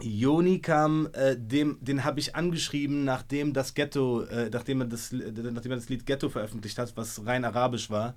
Joni 0.00 0.60
kam, 0.60 1.08
äh, 1.12 1.36
dem, 1.36 1.78
den 1.80 2.04
habe 2.04 2.20
ich 2.20 2.34
angeschrieben, 2.34 3.04
nachdem 3.04 3.52
das 3.52 3.74
Ghetto, 3.74 4.22
äh, 4.22 4.50
nachdem, 4.52 4.80
er 4.82 4.86
das, 4.88 5.12
nachdem 5.12 5.72
er 5.72 5.76
das 5.76 5.88
Lied 5.88 6.04
Ghetto 6.04 6.28
veröffentlicht 6.28 6.78
hat, 6.78 6.96
was 6.96 7.24
rein 7.24 7.44
arabisch 7.44 7.90
war. 7.90 8.14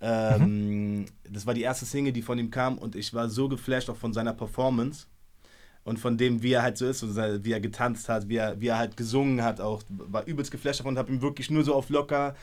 Ähm, 0.00 1.06
Das 1.30 1.46
war 1.46 1.54
die 1.54 1.62
erste 1.62 1.84
Single, 1.84 2.12
die 2.12 2.22
von 2.22 2.38
ihm 2.38 2.50
kam 2.50 2.78
und 2.78 2.96
ich 2.96 3.14
war 3.14 3.28
so 3.28 3.48
geflasht 3.48 3.88
auch 3.88 3.96
von 3.96 4.12
seiner 4.12 4.32
Performance 4.32 5.06
und 5.84 5.98
von 5.98 6.16
dem, 6.16 6.42
wie 6.42 6.52
er 6.52 6.62
halt 6.62 6.78
so 6.78 6.86
ist, 6.86 7.02
und 7.02 7.16
wie 7.44 7.52
er 7.52 7.60
getanzt 7.60 8.08
hat, 8.08 8.28
wie 8.28 8.36
er, 8.36 8.60
wie 8.60 8.68
er 8.68 8.78
halt 8.78 8.96
gesungen 8.96 9.42
hat, 9.42 9.60
auch 9.60 9.82
war 9.88 10.26
übelst 10.26 10.50
geflasht 10.50 10.80
davon 10.80 10.94
und 10.94 10.98
habe 10.98 11.12
ihm 11.12 11.22
wirklich 11.22 11.50
nur 11.50 11.62
so 11.62 11.74
auf 11.74 11.88
locker 11.88 12.34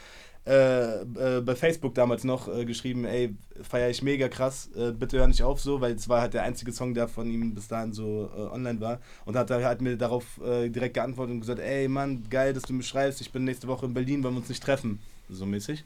äh, 0.49 1.01
äh, 1.03 1.41
bei 1.41 1.55
Facebook 1.55 1.93
damals 1.93 2.23
noch 2.23 2.47
äh, 2.47 2.65
geschrieben, 2.65 3.05
ey, 3.05 3.35
feiere 3.61 3.91
ich 3.91 4.01
mega 4.01 4.27
krass, 4.29 4.71
äh, 4.75 4.91
bitte 4.91 5.19
hör 5.19 5.27
nicht 5.27 5.43
auf 5.43 5.61
so, 5.61 5.79
weil 5.79 5.93
es 5.93 6.09
war 6.09 6.21
halt 6.21 6.33
der 6.33 6.41
einzige 6.41 6.71
Song, 6.71 6.95
der 6.95 7.07
von 7.07 7.29
ihm 7.29 7.53
bis 7.53 7.67
dahin 7.67 7.93
so 7.93 8.31
äh, 8.35 8.39
online 8.51 8.81
war 8.81 8.99
und 9.25 9.35
hat 9.35 9.51
er 9.51 9.63
halt 9.63 9.81
mir 9.81 9.95
darauf 9.95 10.39
direkt 10.39 10.95
geantwortet 10.95 11.35
und 11.35 11.41
gesagt, 11.41 11.59
ey 11.59 11.87
Mann, 11.87 12.23
geil, 12.31 12.53
dass 12.53 12.63
du 12.63 12.73
mir 12.73 12.81
schreibst, 12.81 13.21
ich 13.21 13.31
bin 13.31 13.43
nächste 13.43 13.67
Woche 13.67 13.85
in 13.85 13.93
Berlin, 13.93 14.23
wollen 14.23 14.33
wir 14.33 14.39
uns 14.39 14.49
nicht 14.49 14.63
treffen, 14.63 14.99
so 15.29 15.45
mäßig. 15.45 15.83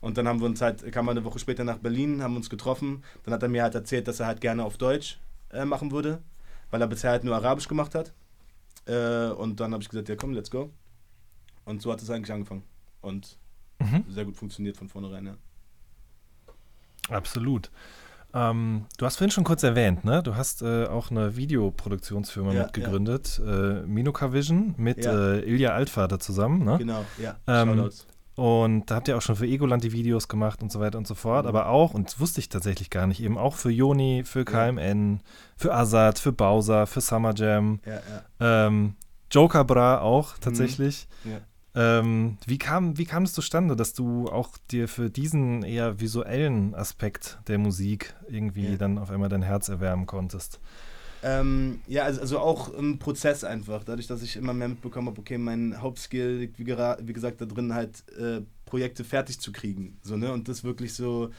Und 0.00 0.16
dann 0.16 0.26
haben 0.26 0.40
wir 0.40 0.46
uns 0.46 0.62
halt, 0.62 0.90
kam 0.92 1.06
eine 1.10 1.22
Woche 1.24 1.38
später 1.38 1.64
nach 1.64 1.76
Berlin, 1.76 2.22
haben 2.22 2.36
uns 2.36 2.48
getroffen. 2.48 3.04
Dann 3.24 3.34
hat 3.34 3.42
er 3.42 3.50
mir 3.50 3.62
halt 3.62 3.74
erzählt, 3.74 4.08
dass 4.08 4.20
er 4.20 4.28
halt 4.28 4.40
gerne 4.40 4.64
auf 4.64 4.78
Deutsch 4.78 5.18
machen 5.66 5.90
würde, 5.90 6.22
weil 6.70 6.80
er 6.80 6.86
bisher 6.86 7.10
halt 7.10 7.24
nur 7.24 7.34
Arabisch 7.34 7.68
gemacht 7.68 7.94
hat. 7.94 8.14
Und 8.86 9.60
dann 9.60 9.74
habe 9.74 9.82
ich 9.82 9.90
gesagt, 9.90 10.08
ja 10.08 10.16
komm, 10.16 10.32
let's 10.32 10.50
go. 10.50 10.70
Und 11.66 11.82
so 11.82 11.92
hat 11.92 12.00
es 12.00 12.08
eigentlich 12.08 12.32
angefangen. 12.32 12.62
Und 13.02 13.36
Mhm. 13.80 14.04
sehr 14.08 14.24
gut 14.24 14.36
funktioniert 14.36 14.76
von 14.76 14.88
vornherein, 14.88 15.26
ja. 15.26 15.34
Absolut. 17.08 17.70
Ähm, 18.32 18.86
du 18.96 19.06
hast 19.06 19.16
vorhin 19.16 19.32
schon 19.32 19.42
kurz 19.42 19.62
erwähnt, 19.64 20.04
ne? 20.04 20.22
Du 20.22 20.36
hast 20.36 20.62
äh, 20.62 20.86
auch 20.86 21.10
eine 21.10 21.34
Videoproduktionsfirma 21.36 22.52
Ja, 22.52 22.62
mitgegründet, 22.62 23.40
äh, 23.44 23.82
Minoka 23.82 24.32
Vision, 24.32 24.74
mit 24.76 25.04
Ja. 25.04 25.32
äh, 25.34 25.40
Ilja 25.40 25.70
Altvater 25.70 26.20
zusammen, 26.20 26.64
ne? 26.64 26.78
Genau, 26.78 27.04
ja. 27.20 27.36
Ähm. 27.46 27.90
Und 28.36 28.90
da 28.90 28.94
habt 28.94 29.08
ihr 29.08 29.18
auch 29.18 29.22
schon 29.22 29.36
für 29.36 29.44
Egoland 29.46 29.84
die 29.84 29.92
Videos 29.92 30.26
gemacht 30.28 30.62
und 30.62 30.72
so 30.72 30.80
weiter 30.80 30.96
und 30.96 31.06
so 31.06 31.14
fort. 31.14 31.42
Mhm. 31.44 31.48
Aber 31.48 31.66
auch, 31.66 31.92
und 31.92 32.06
das 32.06 32.20
wusste 32.20 32.40
ich 32.40 32.48
tatsächlich 32.48 32.88
gar 32.88 33.06
nicht, 33.06 33.20
eben 33.20 33.36
auch 33.36 33.54
für 33.54 33.70
Joni, 33.70 34.22
für 34.24 34.46
KMN, 34.46 35.20
für 35.56 35.74
Azad, 35.74 36.18
für 36.18 36.32
Bowser, 36.32 36.86
für 36.86 37.02
Summer 37.02 37.34
Jam, 37.34 37.80
Ja, 37.84 38.00
ja. 38.40 38.66
ähm, 38.66 38.94
Joker 39.30 39.64
Bra 39.64 40.00
auch 40.00 40.38
tatsächlich. 40.38 41.06
Mhm. 41.24 41.36
Ähm, 41.74 42.38
wie, 42.46 42.58
kam, 42.58 42.98
wie 42.98 43.04
kam 43.04 43.22
es 43.22 43.32
zustande, 43.32 43.76
dass 43.76 43.92
du 43.92 44.28
auch 44.28 44.58
dir 44.70 44.88
für 44.88 45.08
diesen 45.08 45.62
eher 45.62 46.00
visuellen 46.00 46.74
Aspekt 46.74 47.38
der 47.46 47.58
Musik 47.58 48.14
irgendwie 48.28 48.70
Ja. 48.72 48.76
dann 48.76 48.98
auf 48.98 49.10
einmal 49.10 49.28
dein 49.28 49.42
Herz 49.42 49.68
erwärmen 49.68 50.06
konntest? 50.06 50.58
Ähm, 51.22 51.80
ja, 51.86 52.04
also, 52.04 52.20
also 52.22 52.38
auch 52.38 52.72
im 52.72 52.98
Prozess 52.98 53.44
einfach. 53.44 53.84
Dadurch, 53.84 54.06
dass 54.06 54.22
ich 54.22 54.36
immer 54.36 54.54
mehr 54.54 54.68
mitbekommen 54.68 55.08
habe, 55.08 55.20
okay, 55.20 55.38
mein 55.38 55.80
Hauptskill 55.80 56.38
liegt, 56.38 56.58
wie, 56.58 56.66
wie 56.66 57.12
gesagt, 57.12 57.40
da 57.40 57.44
drin 57.46 57.74
halt 57.74 58.02
äh, 58.18 58.40
Projekte 58.64 59.04
fertig 59.04 59.38
zu 59.38 59.52
kriegen. 59.52 59.98
So, 60.02 60.16
ne? 60.16 60.32
Und 60.32 60.48
das 60.48 60.64
wirklich 60.64 60.94
so 60.94 61.30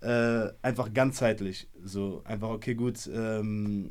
äh, 0.00 0.48
einfach 0.62 0.92
ganzheitlich. 0.92 1.68
So, 1.82 2.22
einfach, 2.24 2.50
okay, 2.50 2.74
gut, 2.74 3.08
ähm, 3.12 3.86
äh, 3.86 3.90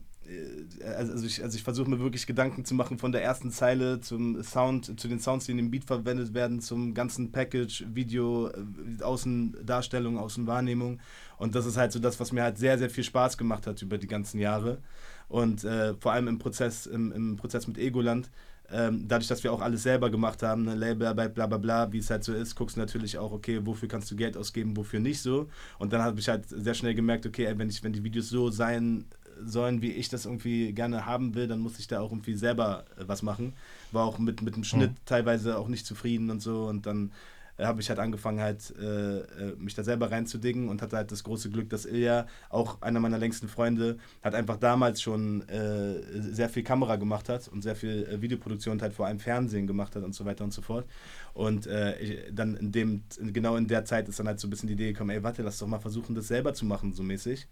also 0.98 1.26
ich, 1.26 1.44
also 1.44 1.56
ich 1.56 1.64
versuche 1.64 1.90
mir 1.90 2.00
wirklich 2.00 2.26
Gedanken 2.26 2.66
zu 2.66 2.76
machen 2.76 2.98
von 2.98 3.12
der 3.12 3.24
ersten 3.24 3.52
Zeile 3.52 4.00
zum 4.00 4.42
Sound, 4.44 5.00
zu 5.00 5.08
den 5.08 5.20
Sounds, 5.20 5.46
die 5.46 5.52
in 5.52 5.58
dem 5.58 5.72
Beat 5.72 5.86
verwendet 5.86 6.34
werden, 6.34 6.62
zum 6.62 6.94
ganzen 6.94 7.32
Package, 7.32 7.86
Video, 7.94 8.50
äh, 8.50 9.04
Außendarstellung, 9.04 10.18
Außenwahrnehmung. 10.18 11.00
Und 11.38 11.56
das 11.56 11.66
ist 11.66 11.78
halt 11.78 11.92
so 11.92 12.00
das, 12.00 12.20
was 12.20 12.32
mir 12.32 12.44
halt 12.44 12.58
sehr, 12.58 12.78
sehr 12.78 12.90
viel 12.90 13.04
Spaß 13.04 13.38
gemacht 13.38 13.68
hat 13.68 13.82
über 13.82 13.98
die 13.98 14.08
ganzen 14.08 14.40
Jahre. 14.40 14.80
Und 15.28 15.64
äh, 15.64 15.94
vor 15.96 16.14
allem 16.14 16.28
im 16.28 16.40
Prozess, 16.40 16.86
im, 16.86 17.12
im 17.12 17.36
Prozess 17.36 17.68
mit 17.68 17.78
Egoland, 17.78 18.30
ähm, 18.72 19.08
dadurch, 19.08 19.28
dass 19.28 19.44
wir 19.44 19.52
auch 19.52 19.62
alles 19.62 19.84
selber 19.84 20.10
gemacht 20.10 20.42
haben, 20.42 20.68
eine 20.68 20.78
Labelarbeit, 20.78 21.36
bla 21.36 21.48
bla 21.48 21.58
bla, 21.58 21.92
wie 21.92 21.98
es 21.98 22.10
halt 22.10 22.24
so 22.24 22.34
ist, 22.34 22.56
guckst 22.56 22.76
du 22.76 22.80
natürlich 22.80 23.18
auch, 23.18 23.32
okay, 23.32 23.60
wofür 23.64 23.88
kannst 23.88 24.10
du 24.10 24.16
Geld 24.16 24.38
ausgeben, 24.38 24.78
wofür 24.78 25.00
nicht 25.00 25.22
so. 25.22 25.50
Und 25.80 25.94
dann 25.94 26.02
habe 26.02 26.20
ich 26.20 26.30
halt 26.30 26.48
sehr 26.48 26.74
schnell 26.74 26.96
gemerkt, 26.96 27.26
okay, 27.26 27.46
ey, 27.46 27.58
wenn, 27.58 27.70
ich, 27.70 27.84
wenn 27.84 27.94
die 27.94 28.04
Videos 28.04 28.30
so 28.30 28.50
sein 28.50 29.06
sollen, 29.44 29.82
wie 29.82 29.92
ich 29.92 30.10
das 30.10 30.26
irgendwie 30.26 30.74
gerne 30.74 31.06
haben 31.06 31.36
will, 31.36 31.48
dann 31.48 31.60
muss 31.60 31.80
ich 31.80 31.88
da 31.88 32.00
auch 32.02 32.12
irgendwie 32.12 32.36
selber 32.36 32.86
äh, 32.98 33.04
was 33.08 33.22
machen. 33.22 33.54
War 33.92 34.06
auch 34.06 34.20
mit, 34.20 34.42
mit 34.42 34.56
dem 34.56 34.64
Schnitt 34.64 34.92
teilweise 35.06 35.58
auch 35.58 35.68
nicht 35.68 35.86
zufrieden 35.86 36.30
und 36.30 36.42
so. 36.42 36.66
Und 36.66 36.86
dann 36.86 37.12
äh, 37.58 37.66
habe 37.66 37.82
ich 37.82 37.90
halt 37.90 38.00
angefangen, 38.00 38.40
halt 38.40 38.74
äh, 38.80 39.20
äh, 39.20 39.56
mich 39.58 39.76
da 39.76 39.84
selber 39.84 40.12
reinzudingen 40.12 40.70
und 40.70 40.82
hatte 40.82 40.98
halt 40.98 41.12
das 41.12 41.24
große 41.24 41.50
Glück, 41.50 41.70
dass 41.70 41.86
Ilja, 41.86 42.26
auch 42.50 42.82
einer 42.82 43.00
meiner 43.00 43.18
längsten 43.18 43.48
Freunde, 43.48 43.98
hat 44.24 44.34
einfach 44.36 44.58
damals 44.58 45.02
schon 45.02 45.48
äh, 45.50 46.02
sehr 46.20 46.50
viel 46.50 46.64
Kamera 46.64 46.96
gemacht 46.96 47.30
hat 47.30 47.48
und 47.48 47.62
sehr 47.62 47.76
viel 47.76 48.08
äh, 48.12 48.22
Videoproduktion 48.22 48.74
und 48.74 48.82
halt 48.82 48.94
vor 48.94 49.06
allem 49.06 49.20
Fernsehen 49.20 49.68
gemacht 49.68 49.96
hat 49.96 50.04
und 50.04 50.16
so 50.16 50.26
weiter 50.26 50.44
und 50.44 50.54
so 50.54 50.62
fort. 50.62 50.86
Und 51.34 51.66
ich, 51.66 52.20
dann 52.32 52.56
in 52.56 52.72
dem, 52.72 53.04
genau 53.20 53.56
in 53.56 53.68
der 53.68 53.86
Zeit 53.86 54.08
ist 54.08 54.20
dann 54.20 54.28
halt 54.28 54.40
so 54.40 54.46
ein 54.46 54.52
bisschen 54.52 54.68
die 54.68 54.74
Idee 54.74 54.94
gekommen, 54.94 55.10
ey, 55.10 55.24
warte, 55.24 55.42
lass 55.42 55.58
doch 55.58 55.66
mal 55.66 55.80
versuchen, 55.80 56.14
das 56.14 56.28
selber 56.28 56.54
zu 56.54 56.64
machen, 56.64 56.94
so 56.94 57.02
mäßig. 57.02 57.48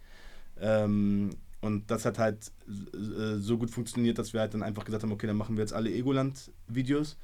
Ähm, 0.60 1.32
und 1.62 1.90
das 1.92 2.06
hat 2.06 2.18
halt 2.20 2.52
äh, 2.68 3.38
so 3.38 3.58
gut 3.58 3.70
funktioniert, 3.70 4.18
dass 4.18 4.34
wir 4.34 4.42
halt 4.42 4.54
dann 4.54 4.64
einfach 4.64 4.84
gesagt 4.86 5.04
haben, 5.04 5.12
okay, 5.12 5.28
dann 5.28 5.38
machen 5.38 5.56
wir 5.56 5.62
jetzt 5.64 5.74
alle 5.74 5.92
Egoland-Videos. 5.92 7.18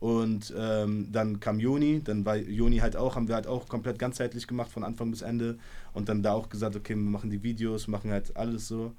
Und 0.00 0.52
ähm, 0.58 1.12
dann 1.12 1.40
kam 1.40 1.60
Joni, 1.60 2.02
dann 2.02 2.26
war 2.26 2.36
Joni 2.36 2.78
halt 2.78 2.96
auch, 2.96 3.16
haben 3.16 3.28
wir 3.28 3.36
halt 3.36 3.46
auch 3.46 3.68
komplett 3.68 3.98
ganzheitlich 3.98 4.46
gemacht, 4.46 4.70
von 4.70 4.84
Anfang 4.84 5.10
bis 5.10 5.22
Ende. 5.22 5.58
Und 5.92 6.08
dann 6.08 6.22
da 6.22 6.32
auch 6.32 6.48
gesagt, 6.48 6.76
okay, 6.76 6.94
wir 6.94 7.02
machen 7.02 7.30
die 7.30 7.42
Videos, 7.42 7.86
machen 7.88 8.10
halt 8.10 8.36
alles 8.36 8.68
so. 8.68 8.92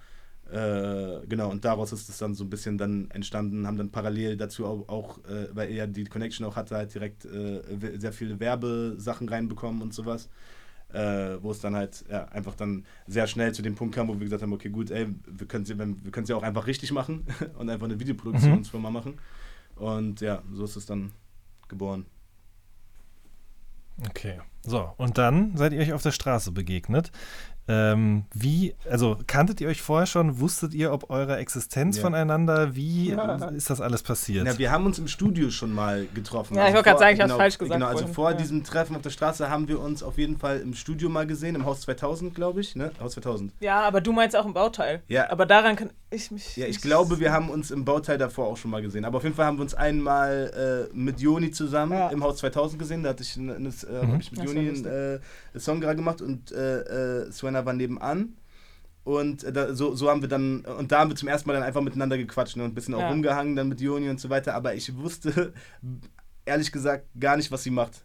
Äh, 0.51 1.25
genau, 1.27 1.49
und 1.51 1.65
daraus 1.65 1.91
ist 1.91 2.07
es 2.07 2.17
dann 2.19 2.35
so 2.35 2.43
ein 2.43 2.49
bisschen 2.49 2.77
dann 2.77 3.09
entstanden, 3.11 3.65
haben 3.67 3.77
dann 3.77 3.91
parallel 3.91 4.37
dazu 4.37 4.65
auch, 4.65 4.87
auch 4.89 5.17
äh, 5.25 5.47
weil 5.53 5.71
er 5.71 5.87
die 5.87 6.05
Connection 6.05 6.45
auch 6.45 6.55
hatte, 6.55 6.75
halt 6.75 6.93
direkt 6.93 7.25
äh, 7.25 7.61
sehr 7.97 8.13
viele 8.13 8.39
Werbesachen 8.39 9.27
reinbekommen 9.27 9.81
und 9.81 9.93
sowas. 9.93 10.29
Äh, 10.95 11.43
wo 11.43 11.51
es 11.51 11.59
dann 11.59 11.75
halt 11.75 12.05
ja, 12.09 12.23
einfach 12.29 12.55
dann 12.55 12.85
sehr 13.05 13.27
schnell 13.27 13.53
zu 13.53 13.61
dem 13.61 13.75
Punkt 13.75 13.93
kam, 13.95 14.07
wo 14.07 14.13
wir 14.13 14.21
gesagt 14.21 14.41
haben, 14.41 14.53
okay, 14.53 14.69
gut, 14.69 14.91
ey, 14.91 15.07
wir 15.27 15.45
können 15.45 15.65
können 16.11 16.25
sie 16.25 16.33
auch 16.33 16.43
einfach 16.43 16.67
richtig 16.67 16.93
machen 16.93 17.27
und 17.57 17.69
einfach 17.69 17.85
eine 17.85 17.99
Videoproduktionsfirma 17.99 18.89
machen. 18.89 19.19
Und 19.75 20.21
ja, 20.21 20.41
so 20.53 20.63
ist 20.63 20.77
es 20.77 20.85
dann 20.85 21.11
geboren. 21.67 22.05
Okay. 24.07 24.39
So, 24.63 24.93
und 24.95 25.17
dann 25.17 25.57
seid 25.57 25.73
ihr 25.73 25.81
euch 25.81 25.91
auf 25.91 26.01
der 26.01 26.11
Straße 26.11 26.53
begegnet. 26.53 27.11
Ähm, 27.67 28.25
wie, 28.33 28.75
also 28.89 29.17
kanntet 29.25 29.59
ihr 29.59 29.67
euch 29.67 29.81
vorher 29.81 30.05
schon? 30.05 30.39
Wusstet 30.39 30.73
ihr 30.75 30.93
ob 30.93 31.09
eurer 31.09 31.39
Existenz 31.39 31.97
Ja. 31.97 32.03
voneinander? 32.03 32.75
Wie 32.75 33.15
ist 33.55 33.69
das 33.69 33.81
alles 33.81 34.03
passiert? 34.03 34.45
Ja, 34.45 34.57
wir 34.57 34.71
haben 34.71 34.85
uns 34.85 34.99
im 34.99 35.07
Studio 35.07 35.49
schon 35.49 35.73
mal 35.73 36.05
getroffen. 36.13 36.55
Ja, 36.55 36.67
ich 36.67 36.73
wollte 36.73 36.89
gerade 36.89 36.99
sagen, 36.99 37.13
ich 37.13 37.19
genau, 37.19 37.37
falsch 37.37 37.57
gesagt 37.57 37.73
Genau, 37.73 37.87
also 37.87 37.99
vorhin. 38.01 38.13
vor 38.13 38.31
Ja. 38.31 38.37
diesem 38.37 38.63
Treffen 38.63 38.95
auf 38.95 39.01
der 39.01 39.09
Straße 39.09 39.49
haben 39.49 39.67
wir 39.67 39.79
uns 39.79 40.03
auf 40.03 40.17
jeden 40.19 40.37
Fall 40.37 40.59
im 40.59 40.73
Studio 40.75 41.09
mal 41.09 41.25
gesehen, 41.25 41.55
im 41.55 41.65
Haus 41.65 41.81
2000, 41.81 42.35
glaube 42.35 42.61
ich. 42.61 42.75
Ne? 42.75 42.91
Haus 42.99 43.13
2000. 43.13 43.51
Ja, 43.59 43.81
aber 43.81 43.99
du 44.01 44.11
meinst 44.13 44.35
auch 44.35 44.45
im 44.45 44.53
Bauteil. 44.53 45.01
Ja. 45.07 45.31
Aber 45.31 45.45
daran 45.47 45.75
kann 45.75 45.89
ich 46.15 46.31
mich. 46.31 46.55
Ja, 46.57 46.65
ich 46.67 46.81
glaube, 46.81 47.19
wir 47.19 47.31
haben 47.31 47.49
uns 47.49 47.71
im 47.71 47.85
Bauteil 47.85 48.17
davor 48.17 48.47
auch 48.47 48.57
schon 48.57 48.71
mal 48.71 48.81
gesehen. 48.81 49.05
Aber 49.05 49.17
auf 49.17 49.23
jeden 49.23 49.35
Fall 49.35 49.45
haben 49.45 49.57
wir 49.57 49.61
uns 49.63 49.73
einmal 49.73 50.89
äh, 50.91 50.95
mit 50.95 51.19
Joni 51.19 51.51
zusammen 51.51 51.93
Ja. 51.93 52.09
im 52.09 52.23
Haus 52.23 52.37
2000 52.37 52.79
gesehen. 52.79 53.03
Da 53.03 53.09
hatte 53.09 53.23
ich, 53.23 53.35
ein, 53.35 53.49
ein, 53.49 53.65
äh, 53.65 53.69
hab 54.07 54.19
ich 54.21 54.31
mit 54.31 54.39
Das 54.39 54.45
Joni 54.45 54.69
einen 54.69 54.85
äh, 54.85 55.19
Song 55.59 55.81
gerade 55.81 55.95
gemacht 55.95 56.21
und 56.21 56.51
äh, 56.51 57.23
äh, 57.23 57.31
Swenna 57.31 57.65
war 57.65 57.73
nebenan. 57.73 58.33
Und 59.03 59.43
äh, 59.43 59.51
da, 59.53 59.73
so, 59.75 59.95
so 59.95 60.09
haben 60.09 60.21
wir 60.21 60.29
dann, 60.29 60.61
und 60.61 60.91
da 60.91 60.99
haben 61.01 61.11
wir 61.11 61.15
zum 61.15 61.27
ersten 61.27 61.47
Mal 61.47 61.53
dann 61.53 61.63
einfach 61.63 61.81
miteinander 61.81 62.17
gequatscht 62.17 62.55
ne, 62.57 62.63
und 62.63 62.71
ein 62.71 62.73
bisschen 62.75 62.93
auch 62.95 63.01
Ja. 63.01 63.09
rumgehangen 63.09 63.55
dann 63.55 63.67
mit 63.69 63.81
Joni 63.81 64.09
und 64.09 64.19
so 64.19 64.29
weiter. 64.29 64.55
Aber 64.55 64.73
ich 64.73 64.95
wusste 64.95 65.53
ehrlich 66.45 66.71
gesagt 66.71 67.05
gar 67.19 67.35
nicht, 67.37 67.51
was 67.51 67.63
sie 67.63 67.71
macht. 67.71 68.04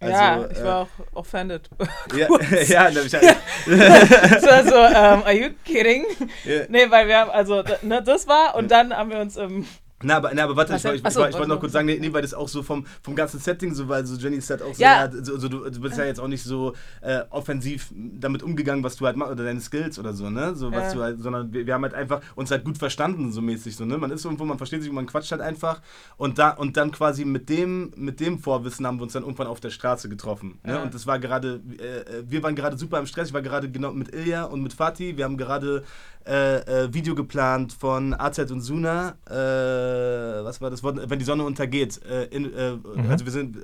Ja, 0.00 0.34
Also, 0.36 0.50
ich 0.50 0.58
äh, 0.58 0.64
war 0.64 0.80
auch 0.82 0.88
offended. 1.14 1.68
Ja, 2.16 2.28
ja, 2.66 2.90
da 2.90 3.00
hab 3.00 3.06
ich, 3.06 3.12
Es 3.14 4.46
war 4.46 4.64
so, 4.64 4.74
ähm, 4.76 5.22
are 5.24 5.32
you 5.32 5.50
kidding? 5.64 6.04
ja. 6.44 6.62
Nee, 6.68 6.90
weil 6.90 7.06
wir 7.08 7.18
haben, 7.18 7.30
also, 7.30 7.62
ne, 7.82 8.02
das 8.02 8.26
war 8.26 8.54
und 8.54 8.70
dann 8.70 8.96
haben 8.96 9.10
wir 9.10 9.18
uns 9.18 9.36
im. 9.36 9.66
Na, 10.02 10.16
aber, 10.16 10.30
na, 10.34 10.44
aber 10.44 10.56
warte, 10.56 10.72
Was 10.72 10.82
ich, 10.84 10.90
ich, 10.92 10.96
ich, 10.96 11.04
woll- 11.04 11.28
ich 11.28 11.34
wollte 11.34 11.38
noch 11.40 11.56
noch. 11.56 11.60
kurz 11.60 11.72
sagen, 11.72 11.84
nee, 11.86 11.98
nee, 12.00 12.10
weil 12.12 12.22
das 12.22 12.32
auch 12.32 12.48
so 12.48 12.62
vom, 12.62 12.86
vom 13.02 13.14
ganzen 13.14 13.38
Setting 13.38 13.74
so, 13.74 13.86
weil 13.86 14.06
so 14.06 14.16
Jenny 14.16 14.36
ist 14.36 14.48
halt 14.48 14.62
auch 14.62 14.72
so, 14.74 14.80
Ja. 14.82 15.04
ja, 15.04 15.12
so, 15.22 15.36
so 15.38 15.48
du, 15.48 15.68
du 15.68 15.80
bist 15.80 15.98
ja 15.98 16.04
jetzt 16.04 16.18
auch 16.20 16.26
nicht 16.28 16.42
so 16.42 16.74
äh, 17.02 17.20
offensiv 17.28 17.92
damit 17.94 18.42
umgegangen, 18.42 18.82
was 18.82 18.96
du 18.96 19.04
halt 19.04 19.16
machst, 19.16 19.32
oder 19.32 19.44
deine 19.44 19.60
Skills 19.60 19.98
oder 19.98 20.14
so, 20.14 20.30
ne? 20.30 20.54
So, 20.54 20.72
was 20.72 20.84
Ja. 20.84 20.94
du 20.94 21.02
halt, 21.02 21.20
sondern 21.20 21.52
wir, 21.52 21.66
wir 21.66 21.74
haben 21.74 21.82
halt 21.82 21.92
einfach 21.92 22.22
uns 22.34 22.50
halt 22.50 22.64
gut 22.64 22.78
verstanden, 22.78 23.30
so 23.30 23.42
mäßig, 23.42 23.76
so, 23.76 23.84
ne? 23.84 23.98
Man 23.98 24.10
ist 24.10 24.24
irgendwo, 24.24 24.46
man 24.46 24.56
versteht 24.56 24.80
sich 24.80 24.88
und 24.88 24.94
man 24.96 25.06
quatscht 25.06 25.32
halt 25.32 25.42
einfach 25.42 25.82
und 26.16 26.38
da 26.38 26.50
und 26.50 26.78
dann 26.78 26.92
quasi 26.92 27.26
mit 27.26 27.50
dem, 27.50 27.92
mit 27.96 28.20
dem 28.20 28.38
Vorwissen 28.38 28.86
haben 28.86 28.98
wir 28.98 29.02
uns 29.02 29.12
dann 29.12 29.22
irgendwann 29.24 29.48
auf 29.48 29.60
der 29.60 29.70
Straße 29.70 30.08
getroffen. 30.08 30.58
Ne? 30.64 30.72
Ja. 30.76 30.82
Und 30.82 30.94
das 30.94 31.06
war 31.06 31.18
gerade, 31.18 31.60
äh, 31.78 32.22
wir 32.26 32.42
waren 32.42 32.54
gerade 32.56 32.78
super 32.78 32.98
im 32.98 33.06
Stress, 33.06 33.28
ich 33.28 33.34
war 33.34 33.42
gerade 33.42 33.70
genau 33.70 33.92
mit 33.92 34.14
Ilja 34.14 34.44
und 34.44 34.62
mit 34.62 34.72
Fatih, 34.72 35.18
wir 35.18 35.24
haben 35.24 35.36
gerade 35.36 35.84
äh, 36.26 36.84
äh, 36.84 36.94
Video 36.94 37.14
geplant 37.14 37.72
von 37.72 38.14
AZ 38.14 38.38
und 38.50 38.60
Suna, 38.60 39.16
äh, 39.28 40.44
was 40.44 40.60
war 40.60 40.70
das 40.70 40.82
Wort, 40.82 40.98
wenn 41.08 41.18
die 41.18 41.24
Sonne 41.24 41.44
untergeht. 41.44 42.00
Äh, 42.04 42.24
in, 42.26 42.52
äh, 42.54 42.76
Also 43.08 43.24
wir 43.24 43.32
sind 43.32 43.56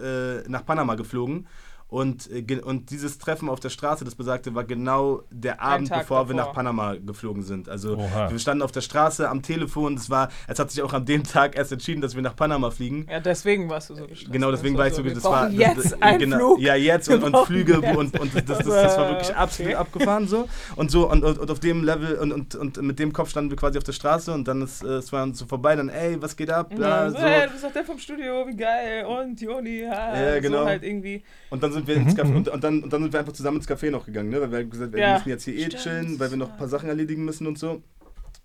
nach 0.48 0.64
Panama 0.64 0.94
geflogen 0.94 1.46
und, 1.88 2.28
äh, 2.30 2.60
und 2.60 2.90
dieses 2.90 3.18
Treffen 3.18 3.48
auf 3.48 3.60
der 3.60 3.70
Straße, 3.70 4.04
das 4.04 4.14
besagte, 4.14 4.54
war 4.54 4.64
genau 4.64 5.22
der 5.30 5.60
Abend, 5.62 5.88
bevor 5.88 6.28
wir 6.28 6.34
davor. 6.34 6.48
nach 6.48 6.54
Panama 6.54 6.94
geflogen 6.94 7.42
sind. 7.42 7.68
Also 7.68 7.96
Oha. 7.96 8.30
wir 8.30 8.38
standen 8.38 8.62
auf 8.62 8.72
der 8.72 8.80
Straße 8.80 9.28
am 9.28 9.42
Telefon, 9.42 9.94
es 9.94 10.10
war, 10.10 10.28
es 10.48 10.58
hat 10.58 10.70
sich 10.70 10.82
auch 10.82 10.92
an 10.92 11.04
dem 11.06 11.22
Tag 11.22 11.56
erst 11.56 11.70
entschieden, 11.72 12.00
dass 12.00 12.14
wir 12.16 12.22
nach 12.22 12.34
Panama 12.34 12.70
fliegen. 12.70 13.06
Ja, 13.08 13.20
deswegen 13.20 13.68
warst 13.70 13.90
du 13.90 13.94
so 13.94 14.06
gestresst. 14.06 14.32
Genau, 14.32 14.50
deswegen 14.50 14.74
Das 14.74 14.80
war 14.80 14.86
ich 14.88 14.94
so, 14.94 15.04
wir 15.04 15.14
das 15.14 15.22
brauchen 15.22 15.34
war 15.34 15.48
das, 15.48 15.54
jetzt 15.58 15.92
das, 15.92 16.02
einen 16.02 16.18
genau, 16.18 16.36
Flug. 16.38 16.60
Ja, 16.60 16.74
jetzt 16.74 17.08
Wir 17.08 17.16
und, 17.22 17.34
und 17.34 17.46
Flüge 17.46 17.74
jetzt. 17.80 17.96
und, 17.96 18.18
und 18.20 18.34
das, 18.34 18.44
das, 18.44 18.64
das 18.64 18.98
war 18.98 19.08
wirklich 19.10 19.26
Okay. 19.30 19.34
absolut 19.38 19.74
abgefahren 19.74 20.28
so. 20.28 20.48
Und 20.76 20.90
so 20.90 21.10
und, 21.10 21.22
und, 21.24 21.38
und 21.38 21.50
auf 21.50 21.60
dem 21.60 21.84
Level 21.84 22.16
und, 22.16 22.32
und, 22.32 22.54
und 22.54 22.82
mit 22.82 22.98
dem 22.98 23.12
Kopf 23.12 23.30
standen 23.30 23.50
wir 23.50 23.56
quasi 23.56 23.78
auf 23.78 23.84
der 23.84 23.92
Straße 23.92 24.32
und 24.32 24.46
dann 24.48 24.62
ist 24.62 24.82
äh, 24.82 24.96
es 24.96 25.12
war 25.12 25.32
so 25.34 25.46
vorbei, 25.46 25.76
dann 25.76 25.88
ey, 25.88 26.20
was 26.20 26.36
geht 26.36 26.50
ab? 26.50 26.72
Ja, 26.76 27.10
so. 27.10 27.16
so, 27.16 27.22
hey, 27.22 27.46
du 27.46 27.52
bist 27.52 27.64
doch 27.64 27.72
der 27.72 27.84
vom 27.84 27.98
Studio, 27.98 28.46
wie 28.46 28.56
geil. 28.56 29.04
Und 29.04 29.40
Joni, 29.40 29.80
ja. 29.82 30.34
Ja, 30.34 30.40
genau. 30.40 30.62
So 30.62 30.66
halt 30.66 30.82
irgendwie. 30.82 31.22
Und 31.50 31.62
dann 31.62 31.72
sind 31.76 31.86
wir 31.86 31.94
ins 31.96 32.14
Café 32.16 32.34
und, 32.34 32.48
und, 32.48 32.64
dann, 32.64 32.82
und 32.82 32.92
dann 32.92 33.02
sind 33.02 33.12
wir 33.12 33.20
einfach 33.20 33.32
zusammen 33.32 33.58
ins 33.58 33.68
Café 33.68 33.90
noch 33.90 34.04
gegangen, 34.06 34.30
ne? 34.30 34.40
Weil 34.40 34.50
wir 34.50 34.58
haben 34.58 34.70
gesagt, 34.70 34.92
wir 34.92 35.00
Ja. 35.00 35.14
müssen 35.14 35.28
jetzt 35.28 35.44
hier 35.44 35.54
eh 35.54 35.66
Stimmt. 35.66 35.82
chillen, 35.82 36.18
weil 36.20 36.30
wir 36.30 36.36
noch 36.36 36.50
ein 36.50 36.56
paar 36.56 36.68
Sachen 36.68 36.88
erledigen 36.88 37.24
müssen 37.24 37.46
und 37.46 37.58
so. 37.58 37.82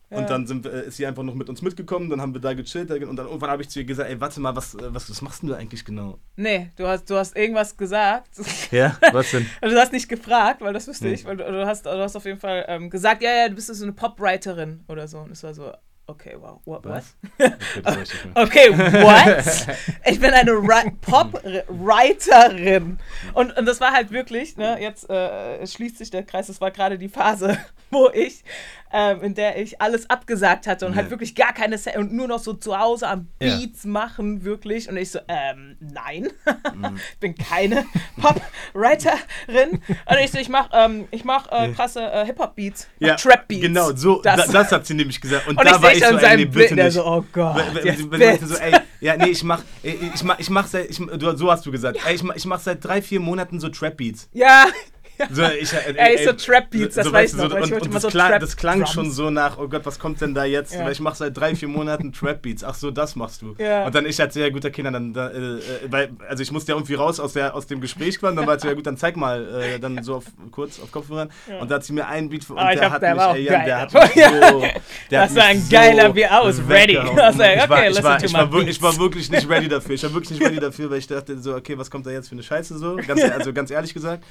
Ja. 0.09 0.17
Und 0.17 0.29
dann 0.29 0.45
sind 0.45 0.65
wir, 0.65 0.73
äh, 0.73 0.87
ist 0.87 0.97
sie 0.97 1.05
einfach 1.05 1.23
noch 1.23 1.35
mit 1.35 1.47
uns 1.47 1.61
mitgekommen, 1.61 2.09
dann 2.09 2.19
haben 2.19 2.33
wir 2.33 2.41
da 2.41 2.53
gechillt 2.53 2.91
und 2.91 3.15
dann 3.15 3.27
irgendwann 3.27 3.49
habe 3.49 3.61
ich 3.61 3.69
zu 3.69 3.79
ihr 3.79 3.85
gesagt, 3.85 4.09
ey, 4.09 4.19
warte 4.19 4.41
mal, 4.41 4.53
was, 4.55 4.75
äh, 4.75 4.93
was, 4.93 5.09
was 5.09 5.21
machst 5.21 5.41
du 5.43 5.53
eigentlich 5.53 5.85
genau? 5.85 6.19
Nee, 6.35 6.69
du 6.75 6.85
hast, 6.85 7.09
du 7.09 7.15
hast 7.15 7.37
irgendwas 7.37 7.77
gesagt. 7.77 8.27
Ja, 8.71 8.97
was 9.13 9.31
denn? 9.31 9.45
Also 9.61 9.73
du 9.75 9.81
hast 9.81 9.93
nicht 9.93 10.09
gefragt, 10.09 10.59
weil 10.61 10.73
das 10.73 10.87
wüsste 10.87 11.05
Nee. 11.07 11.13
ich. 11.13 11.23
Weil 11.25 11.37
du, 11.37 11.43
du, 11.45 11.65
hast, 11.65 11.85
du 11.85 11.91
hast 11.91 12.15
auf 12.17 12.25
jeden 12.25 12.39
Fall 12.39 12.65
ähm, 12.67 12.89
gesagt, 12.89 13.21
ja, 13.23 13.31
ja, 13.31 13.47
du 13.49 13.55
bist 13.55 13.67
so 13.73 13.83
eine 13.83 13.93
Pop-Writerin 13.93 14.83
oder 14.89 15.07
so. 15.07 15.19
Und 15.19 15.31
es 15.31 15.43
war 15.43 15.53
so, 15.53 15.71
okay, 16.07 16.35
wow, 16.37 16.59
what? 16.65 16.85
what? 16.85 17.03
Okay, 18.35 18.69
what? 18.71 19.67
ich 20.05 20.19
bin 20.19 20.31
eine 20.31 20.51
Ri- 20.51 20.91
Pop-Writerin. 21.01 22.97
Und, 23.33 23.57
und 23.57 23.65
das 23.65 23.79
war 23.79 23.91
halt 23.91 24.11
wirklich, 24.11 24.57
ne, 24.57 24.77
jetzt 24.81 25.09
äh, 25.09 25.65
schließt 25.65 25.97
sich 25.97 26.09
der 26.09 26.23
Kreis, 26.23 26.47
das 26.47 26.59
war 26.61 26.71
gerade 26.71 26.97
die 26.97 27.09
Phase, 27.09 27.57
wo 27.91 28.09
ich, 28.09 28.43
ähm, 28.93 29.21
in 29.23 29.35
der 29.35 29.57
ich 29.57 29.81
alles 29.81 30.09
abgesagt 30.09 30.67
hatte 30.67 30.85
und 30.85 30.91
Ja. 30.93 30.97
halt 30.99 31.09
wirklich 31.09 31.35
gar 31.35 31.53
keine 31.53 31.77
Se 31.77 31.91
und 31.97 32.11
nur 32.13 32.27
noch 32.27 32.39
so 32.39 32.53
zu 32.53 32.77
Hause 32.79 33.07
am 33.07 33.27
Ja. 33.41 33.55
Beats 33.57 33.85
machen, 33.85 34.43
wirklich. 34.43 34.89
Und 34.89 34.97
ich 34.97 35.11
so, 35.11 35.19
ähm, 35.27 35.77
nein, 35.79 36.27
Mhm. 36.73 36.97
ich 37.13 37.19
bin 37.19 37.35
keine 37.35 37.85
Pop-Writerin. 38.19 39.81
Und 40.05 40.17
ich 40.23 40.31
so, 40.31 40.37
ich 40.39 40.49
mach, 40.49 40.69
ähm, 40.73 41.07
ich 41.11 41.23
mach 41.23 41.51
äh, 41.51 41.69
krasse 41.71 42.01
äh, 42.01 42.25
Hip-Hop-Beats, 42.25 42.87
Ja, 42.99 43.15
Trap-Beats. 43.15 43.61
Genau, 43.61 43.91
so, 43.95 44.21
Das- 44.21 44.37
das, 44.45 44.51
das 44.51 44.71
hat 44.71 44.85
sie 44.85 44.93
nämlich 44.93 45.19
gesagt. 45.21 45.47
Und, 45.47 45.57
Und 45.57 45.65
da 45.65 45.75
ich 45.75 45.81
war 45.81 45.91
ich 45.93 46.03
so, 46.05 46.17
ey, 46.17 46.37
nee, 46.37 46.45
bitte 46.45 46.75
der 46.75 46.85
nicht. 46.85 46.93
so, 46.93 47.05
oh 47.05 47.23
Gott, 47.31 47.63
jetzt 47.83 48.47
so, 48.47 48.55
ey, 48.55 48.73
ja, 48.99 49.17
nee, 49.17 49.29
ich 49.29 49.43
mach, 49.43 49.63
ich, 49.83 49.95
ich 50.15 50.23
mach, 50.23 50.39
ich 50.39 50.49
mach 50.49 50.67
seit, 50.67 50.89
ich, 50.89 50.97
du, 50.97 51.35
so 51.37 51.51
hast 51.51 51.65
du 51.65 51.71
gesagt, 51.71 51.99
ey, 52.05 52.15
ich 52.15 52.23
mach, 52.23 52.35
ich 52.35 52.45
mach 52.45 52.59
seit 52.59 52.83
drei, 52.83 53.01
vier 53.01 53.19
Monaten 53.19 53.59
so 53.59 53.69
Trap-Beats. 53.69 54.29
Ja, 54.33 54.65
So, 55.31 55.43
ich, 55.43 55.71
äh, 55.71 55.93
Ey, 55.97 56.25
so 56.25 56.33
Trap-Beats, 56.33 56.95
das 56.95 57.05
weiß 57.05 57.13
weißt 57.13 57.33
ich 57.35 57.39
du, 57.41 57.47
noch, 57.47 57.55
ich 57.57 57.63
und, 57.65 57.71
wollte 57.71 57.85
und 57.85 57.93
das, 57.93 58.01
so 58.01 58.07
klang, 58.07 58.31
Trap- 58.31 58.39
das 58.41 58.57
klang 58.57 58.85
schon 58.87 59.11
so 59.11 59.29
nach, 59.29 59.59
oh 59.59 59.67
Gott, 59.67 59.85
was 59.85 59.99
kommt 59.99 60.19
denn 60.19 60.33
da 60.33 60.45
jetzt? 60.45 60.73
Ja. 60.73 60.83
Weil 60.83 60.93
ich 60.93 60.99
mach 60.99 61.13
seit 61.13 61.37
drei, 61.37 61.53
vier 61.55 61.67
Monaten 61.67 62.11
Trap-Beats. 62.11 62.63
Ach 62.63 62.73
so, 62.73 62.89
das 62.89 63.15
machst 63.15 63.43
du. 63.43 63.53
Ja. 63.59 63.85
Und 63.85 63.93
dann 63.93 64.07
ich 64.07 64.19
als 64.19 64.33
sehr 64.33 64.49
guter 64.49 64.71
Kinder, 64.71 64.89
dann, 64.91 65.13
da, 65.13 65.29
äh, 65.29 65.37
äh, 65.37 65.61
weil, 65.89 66.09
also 66.27 66.41
ich 66.41 66.51
musste 66.51 66.71
ja 66.71 66.75
irgendwie 66.77 66.95
raus 66.95 67.19
aus, 67.19 67.33
der, 67.33 67.53
aus 67.53 67.67
dem 67.67 67.81
Gespräch 67.81 68.19
quasi, 68.19 68.35
dann 68.35 68.47
war 68.47 68.55
es 68.55 68.63
so, 68.63 68.67
ja 68.67 68.73
gut, 68.73 68.87
dann 68.87 68.97
zeig 68.97 69.15
mal, 69.15 69.47
äh, 69.61 69.79
dann 69.79 70.01
so 70.03 70.15
auf, 70.15 70.25
kurz 70.49 70.79
auf 70.81 70.91
Kopfhörern. 70.91 71.29
Und 71.59 71.69
da 71.69 71.75
hat 71.75 71.83
sie 71.83 71.93
mir 71.93 72.07
einen 72.07 72.29
Beat, 72.29 72.49
und 72.49 72.57
Ah, 72.57 72.71
ich 72.73 72.79
der 72.79 72.85
hab- 72.87 72.93
hat 72.93 73.01
der 73.03 73.13
mich, 73.15 73.23
ey, 73.23 73.43
Jan, 73.43 73.65
der 73.65 73.79
hat 73.81 73.93
mich 73.93 74.11
so, 74.25 74.63
der 75.11 75.21
Das 75.21 75.35
war 75.35 75.43
ein 75.45 75.69
geiler 75.69 76.09
Beat. 76.13 76.31
I 76.31 76.33
was 76.43 76.57
ready. 76.67 76.93
weggehauen. 76.95 77.17
I 77.17 77.21
was 77.21 77.37
like, 77.37 77.57
ich, 77.63 77.69
war, 77.69 77.77
okay, 77.77 77.89
ich, 77.89 78.25
ich, 78.25 78.33
wirklich- 78.33 78.51
beats. 78.65 78.77
ich 78.77 78.81
war 78.81 78.97
wirklich 78.97 79.29
nicht 79.31 79.49
ready 79.49 79.67
dafür. 79.67 79.95
Ich 79.95 80.03
war 80.03 80.13
wirklich 80.13 80.31
nicht 80.39 80.43
ready 80.49 80.59
dafür, 80.59 80.89
weil 80.89 80.97
ich 80.97 81.07
dachte 81.07 81.37
so, 81.37 81.53
okay, 81.55 81.77
was 81.77 81.91
kommt 81.91 82.07
da 82.07 82.09
jetzt 82.11 82.27
für 82.29 82.33
eine 82.35 82.43
Scheiße 82.43 82.77
so? 82.79 82.97
Also 83.37 83.53
ganz 83.53 83.69
ehrlich 83.69 83.93
gesagt. 83.93 84.23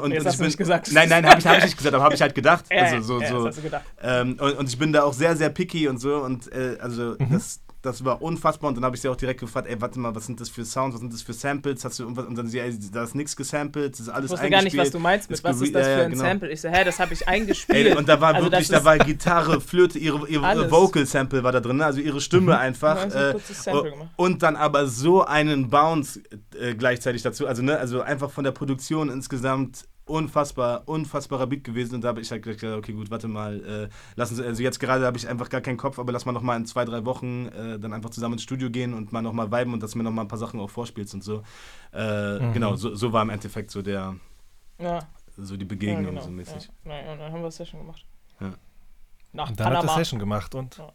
Und, 0.00 0.12
Jetzt 0.12 0.20
und 0.20 0.26
hast 0.26 0.34
ich 0.34 0.38
du 0.40 0.44
nicht 0.46 0.58
gesagt. 0.58 0.90
Nein, 0.92 1.08
nein, 1.08 1.26
habe 1.26 1.38
ich, 1.38 1.46
hab 1.46 1.58
ich 1.58 1.64
nicht 1.64 1.76
gesagt, 1.76 1.94
aber 1.94 2.04
habe 2.04 2.14
ich 2.14 2.22
halt 2.22 2.34
gedacht. 2.34 2.64
Ja, 2.72 2.84
also 2.84 3.00
so, 3.00 3.20
ja, 3.20 3.28
so. 3.28 3.36
das 3.38 3.46
hast 3.48 3.58
du 3.58 3.62
gedacht. 3.62 3.84
Ähm, 4.02 4.36
und, 4.40 4.58
und 4.58 4.68
ich 4.68 4.78
bin 4.78 4.92
da 4.92 5.02
auch 5.02 5.12
sehr, 5.12 5.36
sehr 5.36 5.50
picky 5.50 5.88
und 5.88 5.98
so. 5.98 6.16
Und 6.16 6.50
äh, 6.52 6.78
also 6.80 7.16
Mhm. 7.18 7.28
das, 7.32 7.60
das 7.82 8.04
war 8.04 8.22
unfassbar. 8.22 8.68
Und 8.68 8.76
dann 8.76 8.84
habe 8.84 8.94
ich 8.94 9.02
sie 9.02 9.08
auch 9.08 9.16
direkt 9.16 9.40
gefragt, 9.40 9.66
ey, 9.68 9.80
warte 9.80 9.98
mal, 9.98 10.14
was 10.14 10.26
sind 10.26 10.40
das 10.40 10.48
für 10.48 10.64
Sounds, 10.64 10.94
was 10.94 11.00
sind 11.00 11.12
das 11.12 11.22
für 11.22 11.32
Samples? 11.32 11.84
Hast 11.84 11.98
du 11.98 12.04
irgendwas? 12.04 12.26
Und 12.26 12.36
dann 12.36 12.46
sie, 12.46 12.60
ey, 12.60 12.72
da 12.92 13.02
ist 13.02 13.14
nichts 13.16 13.36
gesampelt, 13.36 13.94
das 13.94 14.00
ist 14.00 14.08
alles 14.08 14.26
Ich 14.26 14.30
wusste 14.32 14.50
gar 14.50 14.62
nicht, 14.62 14.76
was 14.76 14.90
du 14.90 15.00
meinst 15.00 15.28
mit, 15.28 15.42
was 15.42 15.60
ist 15.60 15.74
das 15.74 15.86
für 15.86 16.04
ein 16.04 16.12
genau. 16.12 16.24
Sample? 16.24 16.50
Ich 16.52 16.60
so, 16.60 16.68
hä, 16.68 16.84
das 16.84 17.00
habe 17.00 17.12
ich 17.12 17.26
eingespielt. 17.26 17.88
Ey, 17.88 17.96
und 17.96 18.08
da 18.08 18.20
war 18.20 18.34
Also 18.34 18.50
wirklich, 18.50 18.68
da 18.68 18.84
war 18.84 18.98
Gitarre, 18.98 19.60
Flöte, 19.60 19.98
ihre, 19.98 20.28
ihre. 20.28 20.70
Vocal-Sample 20.70 21.42
war 21.42 21.52
da 21.52 21.60
drin, 21.60 21.78
ne? 21.78 21.86
also 21.86 22.00
ihre 22.00 22.20
Stimme 22.20 22.56
einfach. 22.56 23.04
Ja, 23.04 23.34
so 23.40 23.82
ein 23.82 23.86
äh, 23.86 23.92
und 24.16 24.42
dann 24.42 24.56
aber 24.56 24.86
so 24.86 25.24
einen 25.24 25.68
Bounce 25.68 26.20
äh, 26.58 26.74
gleichzeitig 26.74 27.22
dazu. 27.22 27.46
Also, 27.46 27.62
ne, 27.62 27.78
also 27.78 28.00
einfach 28.00 28.30
von 28.30 28.44
der 28.44 28.52
Produktion 28.52 29.10
insgesamt 29.10 29.86
unfassbar, 30.04 30.82
unfassbarer 30.86 31.46
Beat 31.46 31.64
gewesen. 31.64 31.94
Und 31.96 32.00
da 32.02 32.08
habe 32.08 32.20
ich 32.20 32.30
halt 32.30 32.42
gedacht, 32.42 32.64
okay, 32.78 32.92
gut, 32.92 33.10
warte 33.10 33.28
mal, 33.28 33.64
äh, 33.64 33.88
lass 34.16 34.30
uns, 34.30 34.40
also 34.40 34.62
jetzt 34.62 34.80
gerade 34.80 35.06
habe 35.06 35.16
ich 35.16 35.28
einfach 35.28 35.48
gar 35.48 35.60
keinen 35.60 35.76
Kopf, 35.76 35.98
aber 35.98 36.12
lass 36.12 36.24
mal 36.26 36.32
nochmal 36.32 36.56
in 36.58 36.66
zwei, 36.66 36.84
drei 36.84 37.04
Wochen 37.04 37.46
äh, 37.48 37.78
dann 37.78 37.92
einfach 37.92 38.10
zusammen 38.10 38.34
ins 38.34 38.42
Studio 38.42 38.70
gehen 38.70 38.94
und 38.94 39.12
mal 39.12 39.22
nochmal 39.22 39.50
viben 39.52 39.72
und 39.72 39.82
dass 39.82 39.92
du 39.92 39.98
mir 39.98 40.04
nochmal 40.04 40.24
ein 40.24 40.28
paar 40.28 40.38
Sachen 40.38 40.60
auch 40.60 40.70
vorspielst 40.70 41.14
und 41.14 41.22
so. 41.24 41.42
Äh, 41.92 42.38
Genau, 42.52 42.74
so, 42.76 42.94
so 42.94 43.12
war 43.12 43.22
im 43.22 43.30
Endeffekt 43.30 43.70
so 43.70 43.82
der, 43.82 44.16
Ja, 44.78 45.00
so 45.36 45.56
die 45.56 45.64
ja, 45.64 45.68
Begegnung 45.68 46.06
genau. 46.06 46.22
so 46.22 46.30
mäßig. 46.30 46.68
Ja, 46.84 46.92
ja, 47.04 47.12
und 47.12 47.18
dann 47.18 47.32
haben 47.32 47.42
wir 47.42 47.50
Session 47.50 47.80
gemacht. 47.80 48.04
Ja. 48.40 48.54
Nach 49.32 49.48
Und 49.48 49.58
dann 49.60 49.66
hat 49.66 49.72
er 49.74 49.80
Panama. 49.80 49.94
Session 49.98 50.18
gemacht 50.18 50.54
und 50.54 50.76
Ja. 50.78 50.92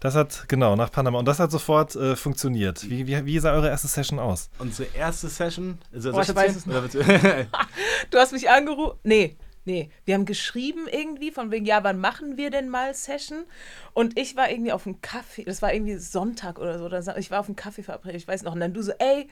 Das 0.00 0.14
hat, 0.14 0.44
genau, 0.48 0.76
nach 0.76 0.92
Panama. 0.92 1.18
Und 1.18 1.24
das 1.26 1.38
hat 1.40 1.50
sofort 1.50 1.96
äh, 1.96 2.14
funktioniert. 2.16 2.88
Wie, 2.88 3.06
wie, 3.06 3.24
wie 3.26 3.38
sah 3.38 3.52
eure 3.52 3.68
erste 3.68 3.88
Session 3.88 4.18
aus? 4.18 4.48
Unsere 4.58 4.88
erste 4.94 5.28
Session, 5.28 5.78
also, 5.92 6.10
Oh, 6.10 6.12
soll 6.14 6.22
ich 6.22 6.34
weiß 6.34 6.56
es 6.56 6.66
willst 6.66 6.94
du- 8.10 8.18
hast 8.18 8.32
mich 8.32 8.48
angerufen. 8.48 8.98
Nee, 9.02 9.36
nee. 9.64 9.90
Wir 10.04 10.14
haben 10.14 10.24
geschrieben 10.24 10.86
irgendwie 10.90 11.30
von 11.32 11.50
wegen, 11.50 11.66
ja, 11.66 11.82
wann 11.84 11.98
machen 11.98 12.36
wir 12.36 12.50
denn 12.50 12.68
mal 12.68 12.94
Session? 12.94 13.44
Und 13.92 14.18
ich 14.18 14.36
war 14.36 14.50
irgendwie 14.50 14.72
auf 14.72 14.84
dem 14.84 15.00
Kaffee, 15.02 15.44
das 15.44 15.62
war 15.62 15.72
irgendwie 15.72 15.96
Sonntag 15.96 16.58
oder 16.58 16.78
so. 16.78 16.84
oder 16.84 17.02
so. 17.02 17.12
Ich 17.16 17.30
war 17.30 17.40
auf 17.40 17.46
dem 17.46 17.56
Kaffee 17.56 17.82
verabredet, 17.82 18.20
ich 18.22 18.28
weiß 18.28 18.42
noch. 18.44 18.52
Und 18.54 18.60
dann 18.60 18.72
du 18.74 18.82
so, 18.82 18.92
ey, 18.98 19.28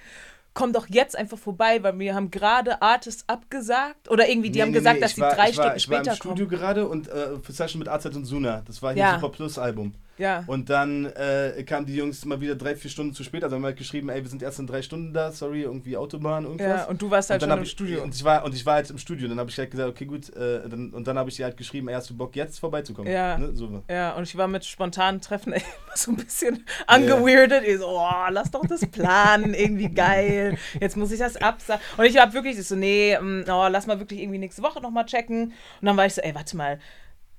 komm 0.53 0.73
doch 0.73 0.89
jetzt 0.89 1.17
einfach 1.17 1.39
vorbei, 1.39 1.83
weil 1.83 1.99
wir 1.99 2.14
haben 2.14 2.31
gerade 2.31 2.81
Artists 2.83 3.25
abgesagt. 3.29 4.11
Oder 4.11 4.29
irgendwie, 4.29 4.51
die 4.51 4.59
Nee, 4.59 4.62
haben 4.62 4.71
nee, 4.71 4.79
gesagt, 4.79 4.97
nee, 4.97 5.01
dass 5.03 5.11
ich 5.11 5.14
die 5.17 5.21
war- 5.21 5.35
drei 5.35 5.51
ich 5.51 5.57
war, 5.59 5.64
Stunden 5.64 5.77
ich 5.77 5.89
war 5.91 5.97
später 5.99 6.11
im 6.11 6.17
Studio 6.17 6.47
kommen. 6.47 6.59
gerade 6.61 6.89
und 6.89 7.09
äh, 7.09 7.39
für 7.43 7.53
Session 7.53 7.79
mit 7.79 7.89
AZ 7.89 8.07
und 8.07 8.25
Suna. 8.25 8.62
Das 8.67 8.83
war 8.83 8.93
hier 8.93 9.03
Ja. 9.03 9.14
Super 9.14 9.29
Plus 9.29 9.59
Album. 9.59 9.95
Ja. 10.19 10.45
Und 10.47 10.71
dann 10.71 11.07
äh, 11.07 11.62
kamen 11.64 11.87
die 11.87 11.97
Jungs 11.97 12.25
mal 12.25 12.41
wieder 12.41 12.55
drei, 12.55 12.75
vier 12.75 12.91
Stunden 12.91 13.12
zu 13.12 13.23
spät. 13.23 13.45
Also 13.45 13.57
haben 13.57 13.62
wir 13.62 13.69
halt 13.69 13.77
geschrieben, 13.77 14.09
ey, 14.09 14.23
wir 14.23 14.29
sind 14.29 14.43
erst 14.43 14.59
in 14.59 14.67
drei 14.67 14.83
Stunden 14.83 15.12
da, 15.12 15.33
sorry, 15.33 15.62
irgendwie 15.62 15.97
Autobahn, 15.97 16.45
irgendwas. 16.45 16.67
Ja, 16.67 16.85
und 16.87 17.01
du 17.03 17.11
warst 17.11 17.31
halt 17.31 17.43
und 17.43 17.45
schon 17.45 17.51
dann 17.51 17.59
im 17.59 17.64
ich, 17.64 17.71
Studio. 17.71 18.03
Und 18.03 18.14
ich, 18.14 18.25
war, 18.25 18.45
und 18.45 18.55
ich 18.55 18.64
war 18.64 18.75
halt 18.75 18.91
im 18.91 18.99
Studio. 18.99 19.29
Dann 19.29 19.39
habe 19.39 19.51
ich 19.51 19.59
halt 19.59 19.71
gesagt, 19.71 19.89
okay, 19.89 20.07
gut. 20.07 20.35
Äh, 20.35 20.69
dann, 20.69 20.91
und 20.91 21.07
dann 21.07 21.19
habe 21.19 21.29
ich 21.29 21.37
dir 21.37 21.45
halt 21.45 21.57
geschrieben, 21.57 21.89
ey, 21.89 21.95
hast 21.95 22.11
du 22.11 22.17
Bock, 22.17 22.35
jetzt 22.35 22.59
vorbeizukommen? 22.59 23.12
Ja. 23.12 23.39
Ne? 23.39 23.55
So. 23.55 23.83
Ja, 23.91 24.14
und 24.14 24.25
ich 24.25 24.37
war 24.37 24.49
mit 24.49 24.64
spontanen 24.64 25.21
Treffen 25.21 25.53
ey, 25.53 25.62
so 25.95 26.12
ein 26.12 26.17
bisschen 26.17 26.64
angeweirdet. 26.87 27.64
Ich 27.64 27.79
so, 27.79 27.89
oh, 27.89 28.31
lass 28.31 28.51
doch 28.51 28.67
das 28.67 28.87
planen, 28.87 29.55
irgendwie 29.55 29.89
geil. 29.89 30.57
Jetzt 30.81 30.97
muss 30.97 31.12
ich 31.12 31.19
das 31.19 31.37
absagen. 31.37 31.83
Und 31.97 32.05
ich 32.07 32.19
habe 32.19 32.33
wirklich 32.33 32.62
so, 32.67 32.77
nee, 32.77 33.19
mm, 33.19 33.45
oh, 33.49 33.69
lass 33.69 33.87
mal 33.87 33.99
wirklich 33.99 34.21
irgendwie 34.21 34.39
nächste 34.39 34.62
Woche 34.62 34.81
nochmal 34.81 35.07
checken. 35.07 35.53
Und 35.81 35.87
dann 35.87 35.97
war 35.97 36.07
ich 36.07 36.14
so, 36.14 36.23
ey, 36.23 36.35
warte 36.35 36.57
mal. 36.57 36.79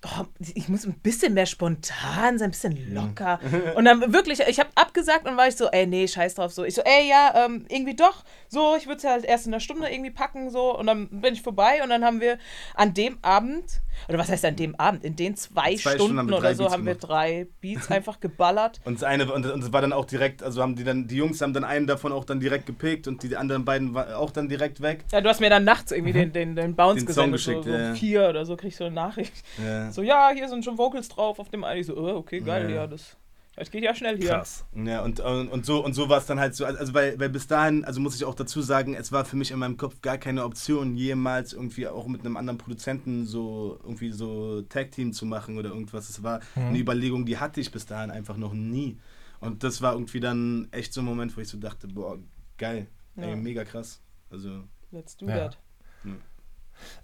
Oh, 0.10 0.26
ich 0.56 0.70
muss 0.70 0.86
ein 0.86 0.94
bisschen 1.00 1.34
mehr 1.34 1.46
spontan 1.46 2.38
sein, 2.38 2.48
ein 2.48 2.52
bisschen 2.52 2.94
locker. 2.94 3.40
Und 3.76 3.86
dann 3.86 4.14
wirklich, 4.14 4.40
ich 4.40 4.60
habe 4.60 4.70
abgesagt 4.76 5.28
und 5.28 5.36
war 5.38 5.48
ich 5.48 5.56
so, 5.56 5.68
ey, 5.68 5.86
nee, 5.86 6.08
scheiß 6.08 6.36
drauf. 6.36 6.54
So, 6.54 6.64
ich 6.64 6.76
so, 6.76 6.82
ey, 6.84 7.10
ja, 7.10 7.46
ähm, 7.46 7.66
irgendwie 7.70 7.96
doch. 7.96 8.24
So, 8.48 8.76
ich 8.78 8.86
würde 8.86 8.98
es 8.98 9.04
halt 9.04 9.26
erst 9.26 9.48
in 9.48 9.54
einer 9.54 9.60
Stunde 9.60 9.90
irgendwie 9.90 10.12
packen. 10.12 10.50
So, 10.50 10.78
und 10.78 10.88
dann 10.88 11.08
bin 11.10 11.34
ich 11.34 11.42
vorbei. 11.42 11.82
Und 11.84 11.90
dann 11.90 12.06
haben 12.06 12.22
wir 12.22 12.38
an 12.76 12.94
dem 12.94 13.18
Abend, 13.22 13.82
oder 14.08 14.18
was 14.18 14.30
heißt 14.30 14.46
an 14.46 14.56
dem 14.56 14.76
Abend? 14.76 15.04
In 15.04 15.16
den 15.16 15.36
zwei, 15.36 15.76
Zwei 15.76 15.96
Stunden 15.96 16.14
Stunden, 16.14 16.30
wir 16.30 16.38
oder 16.38 16.56
so 16.56 16.64
Beats 16.64 16.74
haben 16.74 16.86
wir 16.86 16.96
gemacht. 16.96 17.10
drei 17.10 17.48
Beats 17.60 17.92
einfach 17.92 18.20
geballert. 18.20 18.80
Und 18.86 18.96
das 18.96 19.04
eine 19.04 19.32
und, 19.32 19.46
es 19.46 19.74
war 19.74 19.82
dann 19.82 19.94
auch 19.94 20.06
direkt, 20.06 20.44
also 20.44 20.62
haben 20.62 20.76
die 20.76 20.84
dann, 20.84 21.08
die 21.08 21.18
Jungs 21.18 21.42
haben 21.42 21.54
dann 21.54 21.64
einen 21.64 21.88
davon 21.88 22.12
auch 22.12 22.24
dann 22.24 22.40
direkt 22.40 22.66
gepickt 22.66 23.08
und 23.08 23.24
die 23.24 23.36
anderen 23.36 23.66
beiden 23.66 23.98
auch 23.98 24.32
dann 24.32 24.48
direkt 24.48 24.82
weg. 24.82 25.04
Ja, 25.12 25.22
du 25.22 25.30
hast 25.30 25.42
mir 25.42 25.50
dann 25.50 25.64
nachts 25.64 25.92
irgendwie 25.92 26.14
den, 26.14 26.32
den, 26.32 26.56
den 26.56 26.76
Bounce 26.76 27.06
Den 27.06 27.14
Song 27.14 27.32
gesendet. 27.32 27.42
so, 27.42 27.52
geschickt, 27.52 27.66
so 27.66 27.72
um 27.72 27.80
ja. 27.80 27.94
vier 27.96 28.30
oder 28.30 28.46
so 28.46 28.56
krieg 28.56 28.70
ich 28.70 28.78
so 28.78 28.86
eine 28.86 28.96
Nachricht. 28.96 29.34
Ja. 29.64 29.92
So, 29.98 30.04
ja, 30.04 30.30
hier 30.32 30.48
sind 30.48 30.64
schon 30.64 30.78
Vocals 30.78 31.10
drauf 31.10 31.40
auf 31.40 31.50
dem 31.50 31.64
einen. 31.64 31.82
Ich 31.82 31.88
so, 31.88 31.98
oh, 31.98 32.18
okay, 32.18 32.40
geil, 32.40 32.70
Ja. 32.70 32.76
ja, 32.76 32.88
das, 32.88 33.18
das 33.56 33.72
geht 33.72 33.84
ja 33.84 33.96
schnell 33.96 34.16
hier. 34.16 34.30
Krass. 34.30 34.64
Ja, 34.76 35.04
und, 35.04 35.20
und, 35.20 35.48
und 35.48 35.66
so, 35.66 35.84
und 35.84 35.94
so 35.94 36.08
war 36.08 36.20
es 36.20 36.28
dann 36.28 36.40
halt 36.40 36.54
so. 36.54 36.66
Also, 36.66 36.94
weil, 36.94 37.20
weil 37.20 37.30
bis 37.30 37.48
dahin, 37.48 37.84
also 37.84 38.00
muss 38.00 38.16
ich 38.16 38.24
auch 38.24 38.36
dazu 38.36 38.62
sagen, 38.62 38.94
es 38.94 39.12
war 39.12 39.26
für 39.26 39.36
mich 39.38 39.50
in 39.50 39.58
meinem 39.58 39.76
Kopf 39.76 40.00
gar 40.04 40.20
keine 40.20 40.44
Option, 40.44 40.96
jemals 40.98 41.54
irgendwie 41.54 41.88
auch 41.88 42.06
mit 42.06 42.22
einem 42.22 42.38
anderen 42.38 42.60
Produzenten 42.60 43.26
so 43.26 43.80
irgendwie 43.82 44.12
so 44.12 44.62
Tag-Team 44.62 45.14
zu 45.14 45.26
machen 45.26 45.58
oder 45.58 45.70
irgendwas. 45.70 46.10
Es 46.12 46.22
war 46.22 46.42
eine 46.56 46.78
Überlegung, 46.78 47.26
die 47.26 47.40
hatte 47.40 47.60
ich 47.60 47.72
bis 47.72 47.88
dahin 47.88 48.12
einfach 48.12 48.38
noch 48.38 48.54
nie. 48.54 49.00
Und 49.40 49.64
das 49.64 49.82
war 49.82 49.94
irgendwie 49.94 50.20
dann 50.20 50.68
echt 50.70 50.94
so 50.94 51.02
ein 51.02 51.06
Moment, 51.06 51.36
wo 51.36 51.42
ich 51.42 51.48
so 51.48 51.58
dachte, 51.58 51.88
boah, 51.88 52.20
geil, 52.60 52.86
ey, 53.16 53.30
Ja. 53.32 53.36
mega 53.36 53.64
krass. 53.64 54.00
Also, 54.30 54.64
Let's 54.92 55.18
do 55.18 55.26
Ja. 55.26 55.50
that. 55.50 55.58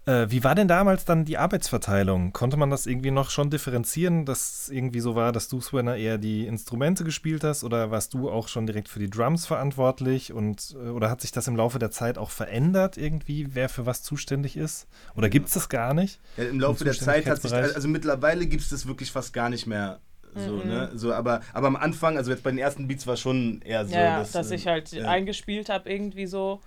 Äh, 0.05 0.28
wie 0.30 0.43
war 0.43 0.55
denn 0.55 0.67
damals 0.67 1.05
dann 1.05 1.26
die 1.26 1.38
Arbeitsverteilung? 1.38 2.34
Konnte 2.34 2.57
man 2.57 2.69
das 2.69 2.86
irgendwie 2.86 3.11
noch 3.11 3.30
schon 3.30 3.49
differenzieren, 3.49 4.26
dass 4.26 4.63
es 4.63 4.69
irgendwie 4.69 4.99
so 4.99 5.15
war, 5.15 5.32
dass 5.32 5.47
du, 5.47 5.61
Swenner, 5.61 5.95
eher 5.95 6.17
die 6.17 6.45
Instrumente 6.45 7.03
gespielt 7.03 7.43
hast 7.43 7.63
oder 7.63 7.91
warst 7.91 8.13
du 8.13 8.30
auch 8.30 8.47
schon 8.47 8.65
direkt 8.65 8.89
für 8.89 8.99
die 8.99 9.09
Drums 9.09 9.45
verantwortlich 9.45 10.34
und 10.34 10.76
äh, 10.76 10.89
oder 10.89 11.09
hat 11.09 11.21
sich 11.21 11.32
das 11.32 11.47
im 11.47 11.55
Laufe 11.55 11.80
der 11.80 11.91
Zeit 11.91 12.17
auch 12.17 12.30
verändert 12.30 12.97
irgendwie, 12.97 13.55
wer 13.55 13.69
für 13.69 13.86
was 13.86 14.03
zuständig 14.03 14.57
ist? 14.57 14.88
Oder 15.15 15.30
gibt 15.30 15.47
es 15.47 15.53
das 15.53 15.69
gar 15.69 15.93
nicht? 15.93 16.19
Ja, 16.38 16.45
Im 16.45 16.59
Laufe 16.59 16.84
der 16.84 16.93
Zeit 16.93 17.26
hat 17.26 17.41
sich, 17.41 17.53
also 17.53 17.88
mittlerweile 17.88 18.45
gibt 18.45 18.63
es 18.63 18.69
das 18.69 18.88
wirklich 18.88 19.11
fast 19.11 19.34
gar 19.34 19.49
nicht 19.49 19.67
mehr. 19.67 19.99
So, 20.36 20.57
ne? 20.57 20.91
So, 20.95 21.13
aber, 21.13 21.41
aber 21.53 21.67
am 21.67 21.76
Anfang, 21.76 22.17
also 22.17 22.32
jetzt 22.32 22.43
bei 22.43 22.49
den 22.49 22.59
ersten 22.59 22.88
Beats 22.88 23.05
war 23.05 23.17
schon 23.17 23.61
eher 23.61 23.86
so. 23.86 23.93
Ja, 23.93 24.19
dass, 24.19 24.32
dass 24.32 24.51
äh, 24.51 24.55
ich 24.55 24.67
halt 24.67 24.91
ja. 24.91 25.07
eingespielt 25.07 25.69
habe 25.69 25.89
irgendwie 25.89 26.26
so 26.26 26.59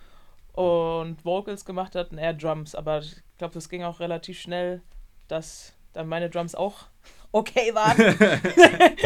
und 0.57 1.25
Vocals 1.25 1.65
gemacht 1.65 1.95
hat 1.95 2.11
und 2.11 2.19
er 2.19 2.35
Drums. 2.35 2.75
Aber 2.75 2.99
ich 3.01 3.23
glaube, 3.39 3.55
das 3.55 3.69
ging 3.69 3.85
auch 3.85 4.01
relativ 4.01 4.41
schnell, 4.41 4.83
dass 5.29 5.75
dann 5.93 6.09
meine 6.09 6.31
Drums 6.31 6.55
auch 6.55 6.87
okay 7.33 7.75
waren. 7.75 7.97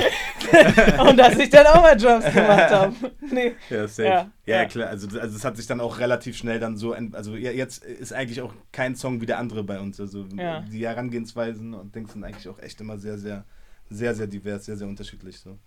und 1.09 1.17
dass 1.17 1.37
ich 1.39 1.51
dann 1.51 1.67
auch 1.67 1.83
mal 1.83 1.97
Drums 1.97 2.25
gemacht 2.25 2.71
habe. 2.71 2.95
Nee. 3.31 3.55
Ja, 3.69 3.87
safe. 3.89 4.09
Ja, 4.09 4.31
Ja, 4.47 4.57
ja. 4.57 4.65
klar. 4.67 4.89
Also, 4.89 5.07
also 5.19 5.37
es 5.37 5.45
hat 5.45 5.57
sich 5.57 5.67
dann 5.67 5.81
auch 5.81 5.99
relativ 5.99 6.37
schnell 6.37 6.61
dann 6.61 6.77
so, 6.77 6.95
also 7.13 7.37
ja, 7.37 7.51
jetzt 7.51 7.85
ist 7.85 8.13
eigentlich 8.13 8.41
auch 8.43 8.53
kein 8.73 8.95
Song 8.97 9.21
wie 9.21 9.27
der 9.27 9.39
andere 9.39 9.65
bei 9.65 9.79
uns. 9.81 10.01
Also 10.01 10.25
Ja. 10.37 10.61
die 10.61 10.87
Herangehensweisen 10.87 11.75
und 11.75 11.95
Dings 11.95 12.13
sind 12.13 12.25
eigentlich 12.25 12.49
auch 12.49 12.59
echt 12.61 12.81
immer 12.81 12.99
sehr, 12.99 13.19
sehr, 13.19 13.45
sehr, 13.89 14.15
sehr 14.15 14.27
divers, 14.27 14.65
sehr, 14.65 14.77
sehr 14.77 14.89
unterschiedlich. 14.89 15.39
So. 15.39 15.59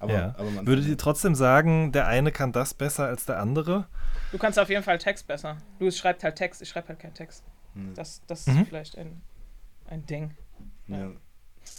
Aber, 0.00 0.12
ja. 0.12 0.34
aber 0.36 0.50
man 0.50 0.66
Würdet 0.66 0.86
ihr 0.86 0.98
trotzdem 0.98 1.34
sagen, 1.36 1.92
der 1.92 2.06
eine 2.08 2.32
kann 2.32 2.50
das 2.52 2.74
besser 2.74 3.04
als 3.06 3.26
der 3.26 3.38
andere? 3.38 3.86
Du 4.32 4.38
kannst 4.38 4.58
auf 4.58 4.68
jeden 4.68 4.82
Fall 4.82 4.98
Text 4.98 5.26
besser. 5.28 5.58
Du 5.78 5.90
schreibst 5.92 6.24
halt 6.24 6.36
Text, 6.36 6.60
ich 6.62 6.68
schreibe 6.70 6.88
halt 6.88 6.98
keinen 6.98 7.14
Text. 7.14 7.44
Hm. 7.74 7.94
Das, 7.94 8.22
das 8.26 8.46
Mhm. 8.46 8.62
ist 8.62 8.68
vielleicht 8.68 8.98
ein, 8.98 9.20
ein 9.86 10.04
Ding. 10.06 10.34
ja. 10.88 11.10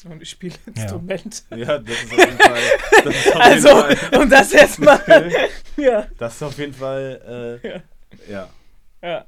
Und 0.05 0.21
ich 0.21 0.29
spiele 0.29 0.55
Instrument. 0.67 1.43
ja, 1.49 1.77
das 1.79 1.89
ist 2.03 2.13
auf 2.13 2.17
jeden 2.19 2.37
Fall. 2.37 2.61
Das 3.03 3.15
ist 3.15 3.35
auf 3.35 3.41
Also, 3.41 3.87
jeden 3.87 3.97
Fall, 3.97 4.21
um 4.21 4.29
das 4.29 4.51
jetzt 4.53 4.79
mal. 4.79 5.31
ja, 5.77 6.07
das 6.17 6.35
ist 6.35 6.43
auf 6.43 6.57
jeden 6.59 6.73
Fall. 6.73 7.59
Äh, 7.63 7.67
Ja. 7.67 7.81
ja. 8.29 8.49
ja. 9.01 9.25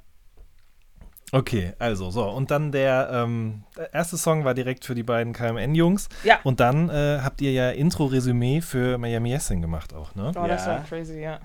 Okay, 1.34 1.74
also 1.80 2.12
so. 2.12 2.30
Und 2.30 2.52
dann 2.52 2.72
der, 2.72 3.10
ähm, 3.12 3.64
der 3.76 3.92
erste 3.94 4.18
Song 4.18 4.46
war 4.46 4.54
direkt 4.54 4.86
für 4.86 4.94
die 4.94 5.02
beiden 5.04 5.34
KMN-Jungs. 5.34 6.08
Ja. 6.24 6.40
Und 6.44 6.60
dann 6.60 6.90
äh, 6.90 7.20
habt 7.24 7.42
ihr 7.42 7.52
ja 7.52 7.72
Intro-Resümee 7.72 8.62
für 8.62 8.98
Miami 9.00 9.34
Yesing 9.34 9.60
gemacht 9.62 9.94
auch, 9.96 10.14
ne? 10.14 10.32
Oh, 10.36 10.48
das 10.48 10.66
Ja. 10.66 10.74
war 10.76 10.84
crazy, 10.84 11.20
ja. 11.22 11.40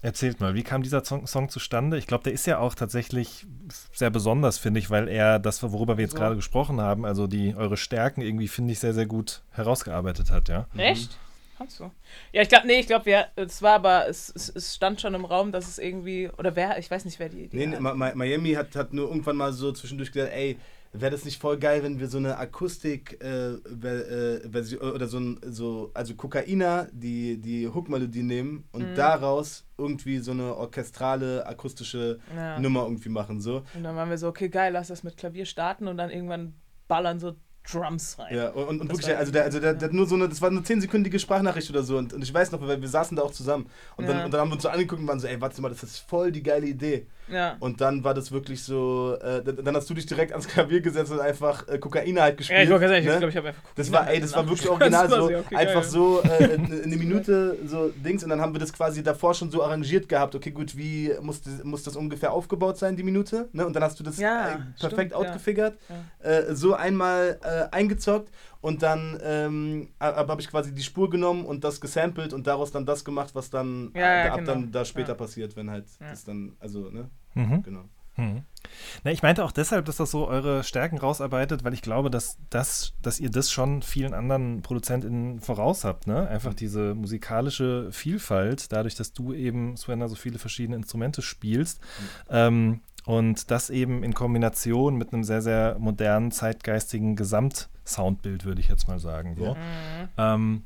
Erzählt 0.00 0.40
mal, 0.40 0.54
wie 0.54 0.62
kam 0.62 0.82
dieser 0.82 1.04
Song, 1.04 1.26
Song 1.26 1.48
zustande? 1.48 1.98
Ich 1.98 2.06
glaube, 2.06 2.22
der 2.24 2.32
ist 2.32 2.46
ja 2.46 2.58
auch 2.60 2.74
tatsächlich 2.74 3.46
sehr 3.92 4.10
besonders, 4.10 4.56
finde 4.56 4.78
ich, 4.80 4.90
weil 4.90 5.08
er 5.08 5.38
das, 5.40 5.62
worüber 5.62 5.98
wir 5.98 6.02
jetzt 6.04 6.12
So. 6.12 6.18
gerade 6.18 6.36
gesprochen 6.36 6.80
haben, 6.80 7.04
also 7.04 7.26
die 7.26 7.54
eure 7.56 7.76
Stärken 7.76 8.22
irgendwie, 8.22 8.48
finde 8.48 8.72
ich, 8.72 8.78
sehr, 8.78 8.94
sehr 8.94 9.06
gut 9.06 9.42
herausgearbeitet 9.50 10.30
hat, 10.30 10.48
ja. 10.48 10.66
Echt? 10.76 11.18
Kannst 11.58 11.80
du? 11.80 11.90
Ja, 12.32 12.42
ich 12.42 12.48
glaube, 12.48 12.68
nee, 12.68 12.78
ich 12.78 12.86
glaube, 12.86 13.26
es 13.34 13.62
war 13.62 13.74
aber, 13.74 14.08
es, 14.08 14.32
es, 14.34 14.48
es 14.48 14.76
stand 14.76 15.00
schon 15.00 15.14
im 15.14 15.24
Raum, 15.24 15.50
dass 15.50 15.66
es 15.66 15.78
irgendwie, 15.78 16.30
oder 16.38 16.54
wer, 16.54 16.78
ich 16.78 16.88
weiß 16.88 17.04
nicht, 17.04 17.18
wer 17.18 17.28
die 17.28 17.44
Idee 17.44 17.66
Nee, 17.66 17.76
hat. 17.76 18.14
Miami 18.16 18.52
hat, 18.52 18.76
hat 18.76 18.92
nur 18.92 19.08
irgendwann 19.08 19.36
mal 19.36 19.52
so 19.52 19.72
zwischendurch 19.72 20.12
gesagt, 20.12 20.32
ey, 20.32 20.56
wäre 20.92 21.10
das 21.10 21.24
nicht 21.24 21.40
voll 21.40 21.58
geil, 21.58 21.82
wenn 21.82 21.98
wir 21.98 22.06
so 22.06 22.18
eine 22.18 22.38
Akustik 22.38 23.22
äh, 23.22 23.54
äh, 23.54 24.76
oder 24.78 25.06
so 25.06 25.18
ein 25.18 25.40
so 25.42 25.90
also 25.94 26.14
Kokaina 26.14 26.86
die 26.92 27.38
die 27.38 27.68
Hookmelodie 27.68 28.22
nehmen 28.22 28.64
und 28.72 28.82
Mhm. 28.82 28.94
daraus 28.94 29.66
irgendwie 29.76 30.18
so 30.18 30.30
eine 30.30 30.56
orchestrale 30.56 31.44
akustische 31.46 32.20
Ja. 32.34 32.58
Nummer 32.58 32.84
irgendwie 32.84 33.10
machen 33.10 33.40
so. 33.40 33.64
Und 33.74 33.82
dann 33.84 33.96
waren 33.96 34.08
wir 34.10 34.16
so, 34.18 34.28
okay, 34.28 34.48
geil, 34.48 34.72
lass 34.72 34.88
das 34.88 35.02
mit 35.02 35.16
Klavier 35.16 35.44
starten 35.44 35.88
und 35.88 35.96
dann 35.98 36.10
irgendwann 36.10 36.54
ballern 36.88 37.18
so 37.20 37.34
Drums 37.70 38.18
rein. 38.18 38.34
Ja, 38.34 38.48
und, 38.50 38.80
und 38.80 38.88
wirklich, 38.90 39.14
also 39.16 39.30
der, 39.32 39.44
also 39.44 39.60
der, 39.60 39.72
ja. 39.72 39.78
der 39.78 39.88
hat 39.88 39.92
nur 39.94 40.06
so 40.06 40.14
eine, 40.14 40.28
das 40.28 40.40
war 40.40 40.48
eine 40.50 40.62
zehnsekündige 40.62 41.18
Sprachnachricht 41.18 41.68
oder 41.70 41.82
so 41.82 41.98
und, 41.98 42.12
und 42.12 42.22
ich 42.22 42.32
weiß 42.32 42.50
noch, 42.52 42.60
weil 42.60 42.80
wir 42.80 42.88
saßen 42.88 43.16
da 43.16 43.22
auch 43.22 43.32
zusammen 43.32 43.66
und, 43.96 44.06
Ja. 44.06 44.12
dann, 44.14 44.24
und 44.24 44.30
dann 44.32 44.40
haben 44.40 44.48
wir 44.48 44.54
uns 44.54 44.62
so 44.62 44.68
angeguckt 44.70 45.00
und 45.02 45.06
waren 45.08 45.20
so, 45.20 45.26
ey, 45.26 45.40
warte 45.40 45.60
mal, 45.60 45.68
das 45.68 45.82
ist 45.82 45.98
voll 45.98 46.32
die 46.32 46.42
geile 46.42 46.66
Idee. 46.66 47.06
Ja. 47.30 47.56
Und 47.60 47.80
dann 47.80 48.04
war 48.04 48.14
das 48.14 48.32
wirklich 48.32 48.62
so, 48.62 49.16
äh, 49.20 49.42
dann 49.42 49.76
hast 49.76 49.88
du 49.90 49.94
dich 49.94 50.06
direkt 50.06 50.32
ans 50.32 50.48
Klavier 50.48 50.80
gesetzt 50.80 51.12
und 51.12 51.20
einfach 51.20 51.66
äh, 51.68 51.78
Kokaina 51.78 52.22
halt 52.22 52.36
gespielt. 52.38 52.58
Ja, 52.58 52.64
ich 52.64 52.70
wollte 52.70 52.86
gerade 52.86 52.94
sagen, 52.94 53.06
ich 53.06 53.12
ne? 53.12 53.18
glaube, 53.18 53.30
ich 53.30 53.36
habe 53.36 53.48
einfach 53.48 53.62
Das 53.74 53.92
war, 53.92 54.08
ey, 54.10 54.20
das 54.20 54.34
war 54.34 54.48
wirklich 54.48 54.68
original 54.70 55.10
war 55.10 55.18
so, 55.18 55.24
okay, 55.26 55.56
einfach 55.56 55.82
geil. 55.82 55.90
so 55.90 56.22
äh, 56.22 56.54
eine 56.84 56.96
Minute 56.96 57.58
so 57.66 57.88
Dings 57.90 58.22
und 58.24 58.30
dann 58.30 58.40
haben 58.40 58.52
wir 58.54 58.60
das 58.60 58.72
quasi 58.72 59.02
davor 59.02 59.34
schon 59.34 59.50
so 59.50 59.62
arrangiert 59.62 60.08
gehabt. 60.08 60.34
Okay, 60.34 60.50
gut, 60.50 60.76
wie 60.76 61.12
muss, 61.20 61.42
das- 61.42 61.64
muss 61.64 61.82
das 61.82 61.96
ungefähr 61.96 62.32
aufgebaut 62.32 62.78
sein, 62.78 62.96
die 62.96 63.02
Minute? 63.02 63.48
Ne? 63.52 63.66
Und 63.66 63.74
dann 63.74 63.82
hast 63.82 63.98
du 64.00 64.04
das 64.04 64.18
Ja, 64.18 64.48
äh, 64.48 64.56
perfekt 64.78 64.78
stimmt, 64.78 65.10
ja. 65.12 65.16
outgefigert, 65.16 65.78
äh, 66.20 66.54
so 66.54 66.74
einmal 66.74 67.38
äh, 67.42 67.74
eingezockt 67.74 68.30
und 68.60 68.82
dann 68.82 69.18
ähm, 69.22 69.88
habe 70.00 70.32
hab 70.32 70.40
ich 70.40 70.48
quasi 70.48 70.74
die 70.74 70.82
Spur 70.82 71.10
genommen 71.10 71.44
und 71.44 71.64
das 71.64 71.80
gesampelt 71.80 72.32
und 72.32 72.46
daraus 72.46 72.72
dann 72.72 72.86
das 72.86 73.04
gemacht, 73.04 73.34
was 73.34 73.50
dann 73.50 73.92
Ja, 73.94 74.24
ja, 74.24 74.32
ab 74.32 74.40
genau. 74.40 74.52
dann 74.52 74.72
da 74.72 74.84
später 74.84 75.10
Ja. 75.10 75.14
passiert, 75.14 75.56
wenn 75.56 75.70
halt 75.70 75.86
Ja. 76.00 76.10
das 76.10 76.24
dann, 76.24 76.56
also, 76.60 76.90
ne? 76.90 77.08
Mhm. 77.34 77.62
Genau. 77.62 77.84
Mhm. 78.16 78.42
Na, 79.04 79.12
ich 79.12 79.22
meinte 79.22 79.44
auch 79.44 79.52
deshalb, 79.52 79.84
dass 79.84 79.96
das 79.98 80.10
so 80.10 80.26
eure 80.26 80.64
Stärken 80.64 80.98
rausarbeitet, 80.98 81.62
weil 81.62 81.72
ich 81.72 81.82
glaube, 81.82 82.10
dass, 82.10 82.36
das, 82.50 82.94
dass 83.00 83.20
ihr 83.20 83.30
das 83.30 83.48
schon 83.52 83.80
vielen 83.82 84.12
anderen 84.12 84.60
ProduzentInnen 84.62 85.38
voraus 85.40 85.84
habt, 85.84 86.08
ne? 86.08 86.26
Einfach 86.26 86.52
diese 86.52 86.96
musikalische 86.96 87.92
Vielfalt, 87.92 88.72
dadurch, 88.72 88.96
dass 88.96 89.12
du 89.12 89.32
eben, 89.32 89.76
Svenna, 89.76 90.08
so 90.08 90.16
viele 90.16 90.40
verschiedene 90.40 90.74
Instrumente 90.76 91.22
spielst. 91.22 91.80
Ähm, 92.28 92.80
und 93.08 93.50
das 93.50 93.70
eben 93.70 94.04
in 94.04 94.12
Kombination 94.12 94.96
mit 94.96 95.14
einem 95.14 95.24
sehr, 95.24 95.40
sehr 95.40 95.78
modernen, 95.78 96.30
zeitgeistigen 96.30 97.16
Gesamtsoundbild, 97.16 98.44
würde 98.44 98.60
ich 98.60 98.68
jetzt 98.68 98.86
mal 98.86 98.98
sagen. 98.98 99.34
So. 99.34 99.56
Ähm, 100.18 100.64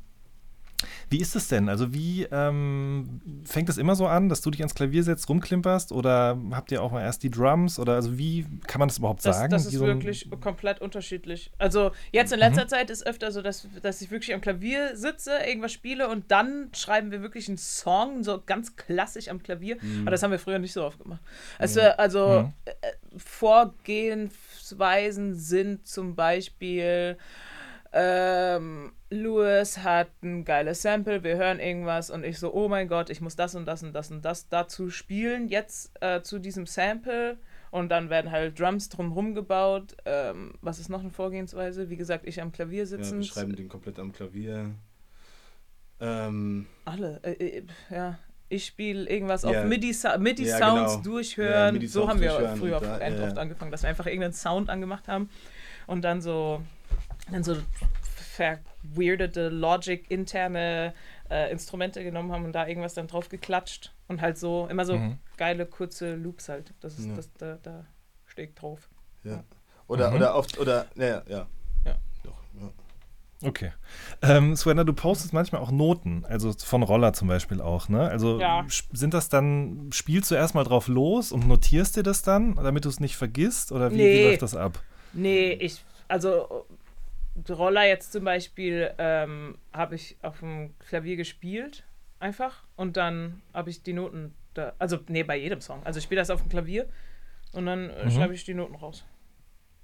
wie 1.09 1.19
ist 1.19 1.35
es 1.35 1.47
denn? 1.47 1.69
Also 1.69 1.93
wie 1.93 2.23
ähm, 2.31 3.21
fängt 3.45 3.69
es 3.69 3.77
immer 3.77 3.95
so 3.95 4.07
an, 4.07 4.29
dass 4.29 4.41
du 4.41 4.51
dich 4.51 4.61
ans 4.61 4.75
Klavier 4.75 5.03
setzt, 5.03 5.29
rumklimperst 5.29 5.91
oder 5.91 6.37
habt 6.51 6.71
ihr 6.71 6.81
auch 6.81 6.91
mal 6.91 7.01
erst 7.01 7.23
die 7.23 7.29
Drums 7.29 7.79
oder 7.79 7.93
also 7.95 8.17
wie 8.17 8.45
kann 8.67 8.79
man 8.79 8.87
das 8.89 8.97
überhaupt 8.97 9.25
Das, 9.25 9.37
sagen? 9.37 9.51
das 9.51 9.65
ist 9.65 9.73
so 9.73 9.85
wirklich 9.85 10.29
komplett 10.41 10.81
unterschiedlich. 10.81 11.51
Also 11.57 11.91
jetzt 12.11 12.33
in 12.33 12.39
letzter 12.39 12.67
Zeit 12.67 12.89
ist 12.89 13.05
öfter 13.05 13.31
so, 13.31 13.41
dass, 13.41 13.67
dass 13.81 14.01
ich 14.01 14.11
wirklich 14.11 14.33
am 14.33 14.41
Klavier 14.41 14.95
sitze, 14.95 15.31
irgendwas 15.47 15.71
spiele 15.71 16.09
und 16.09 16.31
dann 16.31 16.69
schreiben 16.75 17.11
wir 17.11 17.21
wirklich 17.21 17.47
einen 17.47 17.57
Song, 17.57 18.23
so 18.23 18.41
ganz 18.45 18.75
klassisch 18.75 19.27
am 19.27 19.41
Klavier. 19.43 19.77
Aber 20.01 20.11
das 20.11 20.23
haben 20.23 20.31
wir 20.31 20.39
früher 20.39 20.59
nicht 20.59 20.73
so 20.73 20.83
oft 20.83 20.99
gemacht. 21.01 21.21
Also, 21.59 21.81
also 21.81 22.43
Mhm. 22.43 22.53
äh, 22.65 22.71
Vorgehensweisen 23.17 25.35
sind 25.35 25.87
zum 25.87 26.15
Beispiel 26.15 27.17
ähm, 27.93 28.91
Louis 29.13 29.77
hat 29.79 30.09
ein 30.23 30.43
geiles 30.43 30.81
Sample, 30.81 31.23
wir 31.23 31.35
hören 31.37 31.59
irgendwas 31.59 32.09
und 32.09 32.23
ich 32.23 32.39
so, 32.39 32.53
oh 32.53 32.67
mein 32.67 32.87
Gott, 32.87 33.09
ich 33.09 33.21
muss 33.21 33.35
das 33.35 33.53
und 33.55 33.65
das 33.65 33.83
und 33.83 33.93
das 33.93 34.09
und 34.11 34.23
das 34.25 34.49
dazu 34.49 34.89
spielen, 34.89 35.47
jetzt 35.49 35.91
äh, 36.01 36.21
zu 36.21 36.39
diesem 36.39 36.65
Sample. 36.65 37.37
Und 37.69 37.89
dann 37.89 38.11
werden 38.11 38.29
halt 38.31 38.59
Drums 38.59 38.89
drumherum 38.89 39.33
gebaut. 39.33 39.95
Ähm, 40.05 40.53
was 40.61 40.77
ist 40.77 40.89
noch 40.89 40.99
eine 40.99 41.09
Vorgehensweise? 41.09 41.89
Wie 41.89 41.95
gesagt, 41.97 42.27
ich 42.27 42.39
am 42.39 42.51
Klavier 42.51 42.83
Ja, 42.83 42.91
wir 42.91 42.97
sitzen. 43.03 43.23
schreiben 43.23 43.55
den 43.55 43.67
komplett 43.67 43.97
am 43.97 44.11
Klavier. 44.11 44.69
Ähm, 45.99 46.67
Alle. 46.85 47.19
Äh, 47.23 47.31
äh, 47.31 47.63
ja. 47.89 48.19
Ich 48.49 48.65
spiele 48.67 49.09
irgendwas 49.09 49.41
Ja. 49.41 49.49
auf 49.49 49.65
MIDI-Sounds 49.65 50.19
MIDI 50.19 50.45
Ja, 50.45 50.57
Sounds 50.59 50.91
genau. 50.91 51.03
durchhören. 51.03 51.65
Ja, 51.67 51.71
MIDI 51.71 51.87
so 51.87 52.07
haben 52.07 52.19
wir 52.21 52.55
früher 52.57 52.79
da- 52.79 52.99
oft 53.25 53.37
angefangen, 53.39 53.71
dass 53.71 53.81
wir 53.81 53.89
einfach 53.89 54.05
irgendeinen 54.05 54.33
Sound 54.33 54.69
angemacht 54.69 55.07
haben 55.07 55.29
und 55.87 56.03
dann 56.03 56.21
so, 56.21 56.61
dann 57.31 57.43
so 57.43 57.55
verweirdete 58.33 59.49
Logic-interne 59.49 60.93
äh, 61.29 61.51
Instrumente 61.51 62.03
genommen 62.03 62.31
haben 62.31 62.45
und 62.45 62.53
da 62.53 62.67
irgendwas 62.67 62.93
dann 62.93 63.07
drauf 63.07 63.29
geklatscht 63.29 63.93
und 64.07 64.21
halt 64.21 64.37
so, 64.37 64.67
immer 64.69 64.85
so 64.85 64.97
Mhm. 64.97 65.17
geile 65.37 65.65
kurze 65.65 66.15
Loops 66.15 66.49
halt. 66.49 66.73
Das 66.81 66.97
ist 66.99 67.07
Ja. 67.07 67.13
das, 67.15 67.33
da, 67.33 67.57
da 67.61 67.85
steht 68.25 68.61
drauf. 68.61 68.89
ja. 69.23 69.43
Oder, 69.87 70.09
Mhm. 70.11 70.15
oder 70.15 70.35
oft, 70.35 70.57
oder, 70.59 70.85
ja, 70.95 71.05
ja. 71.07 71.21
ja. 71.27 71.47
Ja. 71.85 71.95
Doch, 72.23 72.37
ja. 72.59 72.71
Okay. 73.47 73.73
Ähm, 74.21 74.55
Swenna, 74.55 74.85
du 74.85 74.93
postest 74.93 75.33
manchmal 75.33 75.61
auch 75.61 75.71
Noten, 75.71 76.23
also 76.25 76.53
von 76.53 76.83
Roller 76.83 77.11
zum 77.11 77.27
Beispiel 77.27 77.59
auch, 77.61 77.89
ne? 77.89 78.07
Also 78.07 78.39
Ja. 78.39 78.65
sind 78.93 79.13
das 79.13 79.27
dann, 79.27 79.89
spielst 79.91 80.31
du 80.31 80.35
erstmal 80.35 80.63
drauf 80.63 80.87
los 80.87 81.33
und 81.33 81.47
notierst 81.49 81.97
dir 81.97 82.03
das 82.03 82.21
dann, 82.21 82.55
damit 82.55 82.85
du 82.85 82.89
es 82.89 83.01
nicht 83.01 83.17
vergisst? 83.17 83.73
Oder 83.73 83.91
wie, 83.91 83.97
wie 83.97 83.99
Nee. 84.03 84.23
läuft 84.23 84.41
das 84.41 84.55
ab? 84.55 84.81
Nee, 85.11 85.51
ich, 85.51 85.83
also 86.07 86.65
Roller 87.49 87.85
jetzt 87.87 88.11
zum 88.13 88.23
Beispiel 88.23 88.91
ähm, 88.97 89.57
habe 89.73 89.95
ich 89.95 90.17
auf 90.21 90.39
dem 90.39 90.73
Klavier 90.79 91.15
gespielt, 91.15 91.83
einfach. 92.19 92.63
Und 92.75 92.95
dann 92.97 93.41
habe 93.53 93.69
ich 93.69 93.81
die 93.83 93.93
Noten 93.93 94.33
da, 94.53 94.73
also 94.79 94.99
nee, 95.07 95.23
bei 95.23 95.37
jedem 95.37 95.61
Song. 95.61 95.81
Also 95.83 95.97
ich 95.97 96.03
spiele 96.03 96.21
das 96.21 96.29
auf 96.29 96.41
dem 96.41 96.49
Klavier 96.49 96.87
und 97.53 97.65
dann 97.65 97.89
äh, 97.89 98.05
Mhm. 98.05 98.11
schreibe 98.11 98.33
ich 98.35 98.43
die 98.45 98.53
Noten 98.53 98.75
raus. 98.75 99.03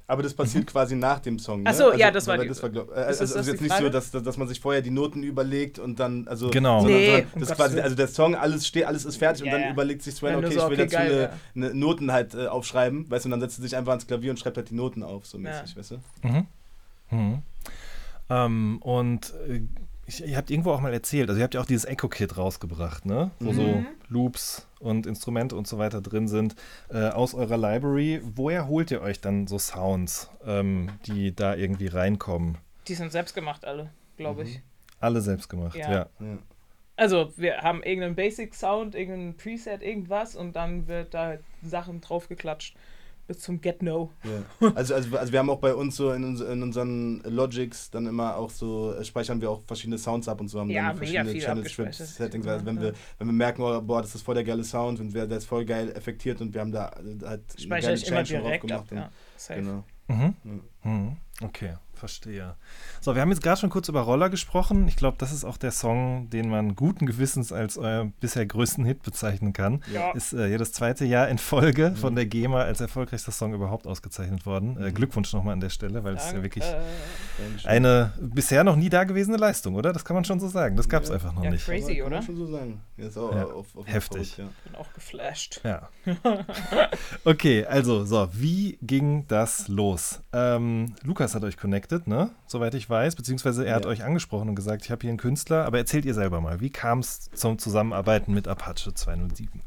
Aber 0.05 0.23
das 0.23 0.33
passiert 0.33 0.65
quasi 0.65 0.95
nach 0.95 1.19
dem 1.19 1.37
Song. 1.37 1.61
Ne? 1.61 1.69
Ach 1.69 1.73
so, 1.75 1.93
ja, 1.93 2.09
das 2.09 2.25
war 2.25 2.35
die- 2.39 2.47
das 2.47 2.63
war 2.63 2.69
glaub, 2.71 2.89
äh, 2.89 2.93
Ist 2.93 2.97
also, 3.05 3.19
das- 3.21 3.35
also 3.35 3.51
jetzt 3.51 3.61
nicht 3.61 3.71
so, 3.71 3.77
Frage? 3.77 3.91
dass, 3.91 4.09
dass 4.09 4.23
dass 4.23 4.37
man 4.37 4.47
sich 4.47 4.59
vorher 4.59 4.81
die 4.81 4.89
Noten 4.89 5.21
überlegt 5.21 5.77
und 5.77 5.99
dann, 5.99 6.27
also. 6.27 6.49
Genau. 6.49 6.79
Sondern, 6.81 6.99
Nee, 6.99 7.05
sondern 7.05 7.39
das 7.41 7.51
quasi, 7.55 7.79
also 7.79 7.95
der 7.95 8.07
Song, 8.07 8.33
alles 8.35 8.65
steht, 8.65 8.85
alles 8.85 9.05
ist 9.05 9.17
fertig 9.17 9.41
Ja, 9.41 9.45
und 9.45 9.51
dann 9.51 9.61
ja. 9.61 9.71
überlegt 9.71 10.01
sich 10.01 10.15
Sven, 10.15 10.31
Ja, 10.31 10.37
okay, 10.39 10.47
so, 10.47 10.51
ich 10.53 10.57
will 10.57 10.65
okay, 10.65 10.75
dazu 10.77 10.95
geil, 10.95 11.29
eine, 11.53 11.67
eine 11.67 11.75
Noten 11.75 12.11
halt 12.11 12.33
äh, 12.33 12.47
aufschreiben, 12.47 13.09
weißt 13.09 13.25
du, 13.25 13.27
und 13.27 13.31
dann 13.31 13.41
setzt 13.41 13.59
er 13.59 13.63
sich 13.63 13.75
einfach 13.75 13.91
ans 13.91 14.07
Klavier 14.07 14.31
und 14.31 14.39
schreibt 14.39 14.57
halt 14.57 14.71
die 14.71 14.75
Noten 14.75 15.03
auf, 15.03 15.27
so 15.27 15.37
mäßig, 15.37 15.77
weißt 15.77 15.91
du? 15.91 15.95
Mhm. 16.23 16.47
Mhm. 17.12 17.41
Ähm, 18.30 18.78
und 18.82 19.34
äh, 19.47 19.62
ich, 20.05 20.26
ihr 20.26 20.38
habt 20.38 20.49
irgendwo 20.49 20.72
auch 20.72 20.82
mal 20.82 20.93
erzählt, 20.93 21.30
also 21.30 21.39
ihr 21.39 21.43
habt 21.43 21.53
ja 21.53 21.62
auch 21.62 21.66
dieses 21.66 21.86
Echo-Kit 21.86 22.38
rausgebracht, 22.38 23.05
ne? 23.05 23.32
Wo 23.39 23.53
so 23.53 23.62
Mhm. 23.62 23.88
Loops 24.10 24.68
und 24.80 25.05
Instrumente 25.05 25.55
und 25.55 25.68
so 25.68 25.78
weiter 25.78 26.01
drin 26.01 26.28
sind, 26.28 26.55
äh, 26.89 27.10
aus 27.10 27.34
eurer 27.34 27.57
Library. 27.57 28.22
Woher 28.24 28.68
holt 28.68 28.91
ihr 28.91 29.01
euch 29.01 29.22
dann 29.22 29.45
so 29.47 29.60
Sounds, 29.60 30.30
ähm, 30.45 30.89
die 31.05 31.36
da 31.36 31.55
irgendwie 31.55 31.88
reinkommen? 31.88 32.57
Die 32.88 32.95
sind 32.95 33.12
selbst 33.12 33.36
gemacht 33.36 33.66
alle, 33.66 33.91
glaube 34.18 34.43
ich. 34.43 34.62
Alle 34.99 35.22
selbst 35.22 35.47
gemacht, 35.49 35.76
Ja. 35.78 35.91
ja. 35.91 36.10
Ja. 36.20 36.38
Also 36.95 37.32
wir 37.38 37.60
haben 37.62 37.82
irgendeinen 37.84 38.16
Basic 38.16 38.53
Sound, 38.53 38.93
irgendein 38.93 39.38
Preset, 39.38 39.82
irgendwas 39.82 40.36
und 40.36 40.55
dann 40.57 40.88
wird 40.88 41.14
da 41.14 41.36
Sachen 41.64 42.01
draufgeklatscht 42.01 42.76
bis 43.30 43.39
zum 43.39 43.61
Get 43.61 43.82
No. 43.84 44.11
Ja. 44.23 44.71
Also, 44.75 44.95
also, 44.95 45.15
also 45.17 45.32
wir 45.32 45.39
haben 45.39 45.49
auch 45.51 45.59
bei 45.59 45.73
uns 45.73 45.95
so 45.95 46.11
in, 46.11 46.36
in 46.36 46.63
unseren 46.63 47.21
Logics 47.21 47.89
dann 47.91 48.07
immer 48.07 48.36
auch 48.36 48.49
so, 48.49 48.93
äh, 48.93 49.05
speichern 49.05 49.39
wir 49.39 49.51
auch 49.51 49.61
verschiedene 49.65 49.97
Sounds 49.99 50.27
ab 50.27 50.41
und 50.41 50.47
so 50.49 50.59
haben 50.59 50.69
Ja, 50.71 50.88
dann 50.88 50.97
verschiedene 50.97 51.30
viel 51.32 51.41
Channel 51.41 51.57
abgespeichert. 51.59 51.93
Strips, 51.95 52.15
Settings, 52.15 52.47
also 52.47 52.65
wenn 52.65 52.75
Ja. 52.77 52.82
wir, 52.82 52.93
wenn 53.19 53.27
wir 53.27 53.34
merken, 53.34 53.61
oh, 53.61 53.80
boah, 53.82 54.01
das 54.01 54.15
ist 54.15 54.23
voll 54.23 54.36
der 54.36 54.43
geile 54.43 54.63
Sound 54.63 54.99
und 54.99 55.13
wir, 55.13 55.27
der 55.27 55.38
ist 55.38 55.45
voll 55.45 55.63
geil 55.63 55.91
effektiert 55.95 56.41
und 56.41 56.53
wir 56.53 56.61
haben 56.61 56.71
da 56.71 56.88
äh, 56.88 57.25
halt 57.25 57.43
eine 57.51 57.61
Speichere 57.61 57.82
geile 57.91 57.93
ich 57.95 58.07
immer 58.07 58.23
Change 58.23 58.34
drauf 58.34 58.43
direkt 58.43 58.63
ab. 58.63 58.69
gemacht. 58.89 58.91
und- 58.91 58.97
Ja, 58.97 59.11
safe. 59.38 59.59
Genau. 59.61 59.84
Mhm. 60.07 60.36
Ja. 60.84 60.89
Mhm. 60.91 61.17
Okay, 61.41 61.73
verstehe. 61.93 62.55
So, 63.01 63.15
wir 63.15 63.21
haben 63.21 63.29
jetzt 63.29 63.41
gerade 63.41 63.59
schon 63.59 63.69
kurz 63.69 63.87
über 63.87 64.01
Roller 64.01 64.29
gesprochen. 64.29 64.87
Ich 64.89 64.97
glaube, 64.97 65.15
das 65.17 65.31
ist 65.31 65.45
auch 65.45 65.55
der 65.55 65.71
Song, 65.71 66.29
den 66.31 66.49
man 66.49 66.75
guten 66.75 67.05
Gewissens 67.05 67.53
als 67.53 67.77
euer 67.77 68.11
bisher 68.19 68.45
größten 68.45 68.83
Hit 68.83 69.03
bezeichnen 69.03 69.53
kann. 69.53 69.81
Ja. 69.93 70.11
Ist 70.11 70.33
äh, 70.33 70.47
ja 70.49 70.57
das 70.57 70.73
zweite 70.73 71.05
Jahr 71.05 71.29
in 71.29 71.37
Folge 71.37 71.93
von 71.95 72.15
der 72.15 72.25
GEMA 72.25 72.61
als 72.61 72.81
erfolgreichster 72.81 73.31
Song 73.31 73.53
überhaupt 73.53 73.87
ausgezeichnet 73.87 74.45
worden. 74.45 74.75
Äh, 74.77 74.89
Mhm. 74.89 74.93
Glückwunsch 74.95 75.31
nochmal 75.33 75.53
an 75.53 75.59
der 75.61 75.69
Stelle, 75.69 76.03
weil 76.03 76.15
es 76.15 76.23
ja 76.25 76.31
Danke. 76.33 76.43
wirklich 76.43 76.65
Dankeschön. 76.65 77.69
eine 77.69 78.11
bisher 78.19 78.63
noch 78.65 78.75
nie 78.75 78.89
dagewesene 78.89 79.37
Leistung, 79.37 79.75
oder? 79.75 79.93
Das 79.93 80.03
kann 80.03 80.15
man 80.15 80.25
schon 80.25 80.39
so 80.41 80.47
sagen. 80.49 80.75
Das 80.75 80.89
gab 80.89 81.03
es 81.03 81.09
Ja. 81.09 81.15
einfach 81.15 81.33
noch 81.33 81.43
Ja, 81.43 81.51
nicht. 81.51 81.63
crazy. 81.65 81.95
Kann 81.95 82.03
man 82.09 82.13
oder? 82.13 82.21
schon 82.23 82.35
so 82.35 82.47
sagen. 82.47 82.81
Ja, 82.97 83.07
ist 83.07 83.17
auch 83.17 83.33
Ja. 83.33 83.45
auf, 83.45 83.67
auf 83.77 83.87
Heftig. 83.87 84.33
verrückt, 84.35 84.63
bin 84.65 84.75
auch 84.75 84.91
geflasht. 84.93 85.61
Ja. 85.63 85.87
okay, 87.23 87.65
also, 87.65 88.03
so, 88.03 88.27
wie 88.33 88.77
ging 88.81 89.25
das 89.27 89.67
los? 89.69 90.21
Ähm, 90.33 90.95
Lukas 91.03 91.33
hat 91.35 91.43
euch 91.43 91.55
connected, 91.57 92.07
ne? 92.07 92.31
Soweit 92.51 92.73
ich 92.73 92.89
weiß, 92.89 93.15
beziehungsweise 93.15 93.63
er 93.63 93.75
hat 93.75 93.83
Ja. 93.83 93.91
euch 93.91 94.03
angesprochen 94.03 94.49
und 94.49 94.55
gesagt, 94.55 94.83
ich 94.83 94.89
habe 94.89 95.01
hier 95.01 95.09
einen 95.11 95.19
Künstler, 95.19 95.65
aber 95.65 95.77
erzählt 95.77 96.03
ihr 96.03 96.15
selber 96.15 96.41
mal, 96.41 96.59
wie 96.61 96.71
kam 96.71 96.97
es 96.99 97.29
zum 97.31 97.59
Zusammenarbeiten 97.59 98.33
mit 98.33 98.47
Apache 98.47 98.91
207? 98.91 99.61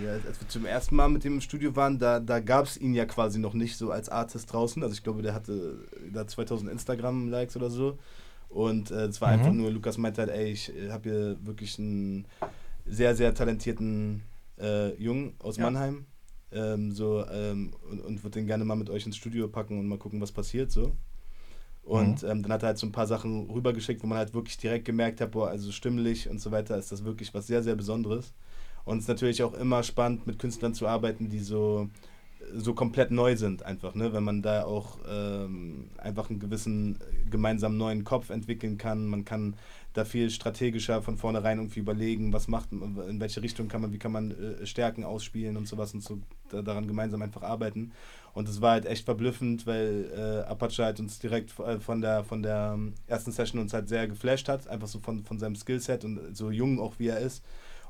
Ja, 0.00 0.12
als 0.12 0.40
wir 0.40 0.46
zum 0.46 0.64
ersten 0.64 0.94
Mal 0.94 1.08
mit 1.08 1.24
dem 1.24 1.34
im 1.34 1.40
Studio 1.40 1.74
waren, 1.74 1.98
da, 1.98 2.20
da 2.20 2.38
gab 2.38 2.66
es 2.66 2.76
ihn 2.76 2.94
ja 2.94 3.04
quasi 3.04 3.40
noch 3.40 3.54
nicht 3.54 3.76
so 3.76 3.90
als 3.90 4.08
Artist 4.08 4.52
draußen. 4.52 4.80
Also 4.84 4.92
ich 4.92 5.02
glaube, 5.02 5.22
der 5.22 5.34
hatte 5.34 5.78
da 6.12 6.24
2000 6.24 6.70
Instagram-Likes 6.70 7.56
oder 7.56 7.68
so. 7.68 7.98
Und 8.48 8.92
äh, 8.92 9.06
es 9.06 9.20
war 9.20 9.28
Mhm. 9.32 9.34
einfach 9.40 9.52
nur, 9.52 9.70
Lukas 9.72 9.98
meinte 9.98 10.20
halt, 10.22 10.30
ey, 10.30 10.52
ich 10.52 10.72
habe 10.90 11.08
hier 11.10 11.36
wirklich 11.44 11.80
einen 11.80 12.26
sehr, 12.86 13.16
sehr 13.16 13.34
talentierten 13.34 14.22
äh, 14.60 14.94
Jungen 15.02 15.34
aus 15.40 15.56
Ja. 15.56 15.64
Mannheim. 15.64 16.06
Ähm, 16.52 16.92
so, 16.92 17.24
ähm, 17.28 17.72
und, 17.90 18.00
und 18.00 18.22
würde 18.22 18.38
den 18.38 18.46
gerne 18.46 18.64
mal 18.64 18.76
mit 18.76 18.88
euch 18.90 19.04
ins 19.06 19.16
Studio 19.16 19.48
packen 19.48 19.78
und 19.80 19.88
mal 19.88 19.98
gucken, 19.98 20.20
was 20.20 20.30
passiert 20.30 20.70
so. 20.70 20.96
Und 21.82 22.22
ähm, 22.22 22.42
dann 22.42 22.52
hat 22.52 22.62
er 22.62 22.68
halt 22.68 22.78
so 22.78 22.86
ein 22.86 22.92
paar 22.92 23.06
Sachen 23.06 23.50
rübergeschickt, 23.50 24.02
wo 24.02 24.06
man 24.06 24.18
halt 24.18 24.34
wirklich 24.34 24.58
direkt 24.58 24.84
gemerkt 24.84 25.20
hat, 25.20 25.32
boah, 25.32 25.48
also 25.48 25.72
stimmlich 25.72 26.28
und 26.28 26.40
so 26.40 26.50
weiter 26.50 26.76
ist 26.78 26.92
das 26.92 27.04
wirklich 27.04 27.34
was 27.34 27.46
sehr, 27.46 27.62
sehr 27.62 27.74
Besonderes. 27.74 28.32
Und 28.84 28.98
es 28.98 29.04
ist 29.04 29.08
natürlich 29.08 29.42
auch 29.42 29.54
immer 29.54 29.82
spannend, 29.82 30.26
mit 30.26 30.38
Künstlern 30.38 30.74
zu 30.74 30.86
arbeiten, 30.86 31.28
die 31.28 31.40
so, 31.40 31.88
so 32.54 32.74
komplett 32.74 33.10
neu 33.10 33.36
sind, 33.36 33.62
einfach, 33.64 33.94
ne? 33.94 34.12
Wenn 34.12 34.24
man 34.24 34.42
da 34.42 34.64
auch 34.64 34.98
ähm, 35.08 35.88
einfach 35.98 36.30
einen 36.30 36.40
gewissen 36.40 36.96
äh, 36.96 37.30
gemeinsamen 37.30 37.76
neuen 37.76 38.04
Kopf 38.04 38.30
entwickeln 38.30 38.78
kann. 38.78 39.06
Man 39.06 39.24
kann 39.24 39.54
da 39.92 40.04
viel 40.04 40.30
strategischer 40.30 41.02
von 41.02 41.16
vornherein 41.16 41.58
irgendwie 41.58 41.80
überlegen, 41.80 42.32
was 42.32 42.46
macht, 42.46 42.70
in 42.72 43.20
welche 43.20 43.42
Richtung 43.42 43.68
kann 43.68 43.80
man, 43.80 43.92
wie 43.92 43.98
kann 43.98 44.12
man 44.12 44.30
äh, 44.30 44.66
Stärken 44.66 45.04
ausspielen 45.04 45.56
und 45.56 45.66
sowas 45.66 45.94
und 45.94 46.02
so 46.02 46.20
da, 46.48 46.62
daran 46.62 46.86
gemeinsam 46.86 47.22
einfach 47.22 47.42
arbeiten. 47.42 47.92
Und 48.32 48.48
es 48.48 48.60
war 48.60 48.72
halt 48.72 48.86
echt 48.86 49.04
verblüffend, 49.04 49.66
weil 49.66 50.10
äh, 50.16 50.48
Apache 50.48 50.84
halt 50.84 51.00
uns 51.00 51.18
direkt 51.18 51.58
äh, 51.58 51.80
von 51.80 52.00
der 52.00 52.22
von 52.24 52.42
der 52.42 52.72
ähm, 52.74 52.94
ersten 53.06 53.32
Session 53.32 53.60
uns 53.60 53.74
halt 53.74 53.88
sehr 53.88 54.06
geflasht 54.06 54.48
hat, 54.48 54.68
einfach 54.68 54.88
so 54.88 55.00
von, 55.00 55.24
von 55.24 55.38
seinem 55.38 55.56
Skillset 55.56 56.04
und 56.04 56.36
so 56.36 56.50
jung 56.50 56.78
auch 56.78 56.94
wie 56.98 57.08
er 57.08 57.18
ist. 57.18 57.42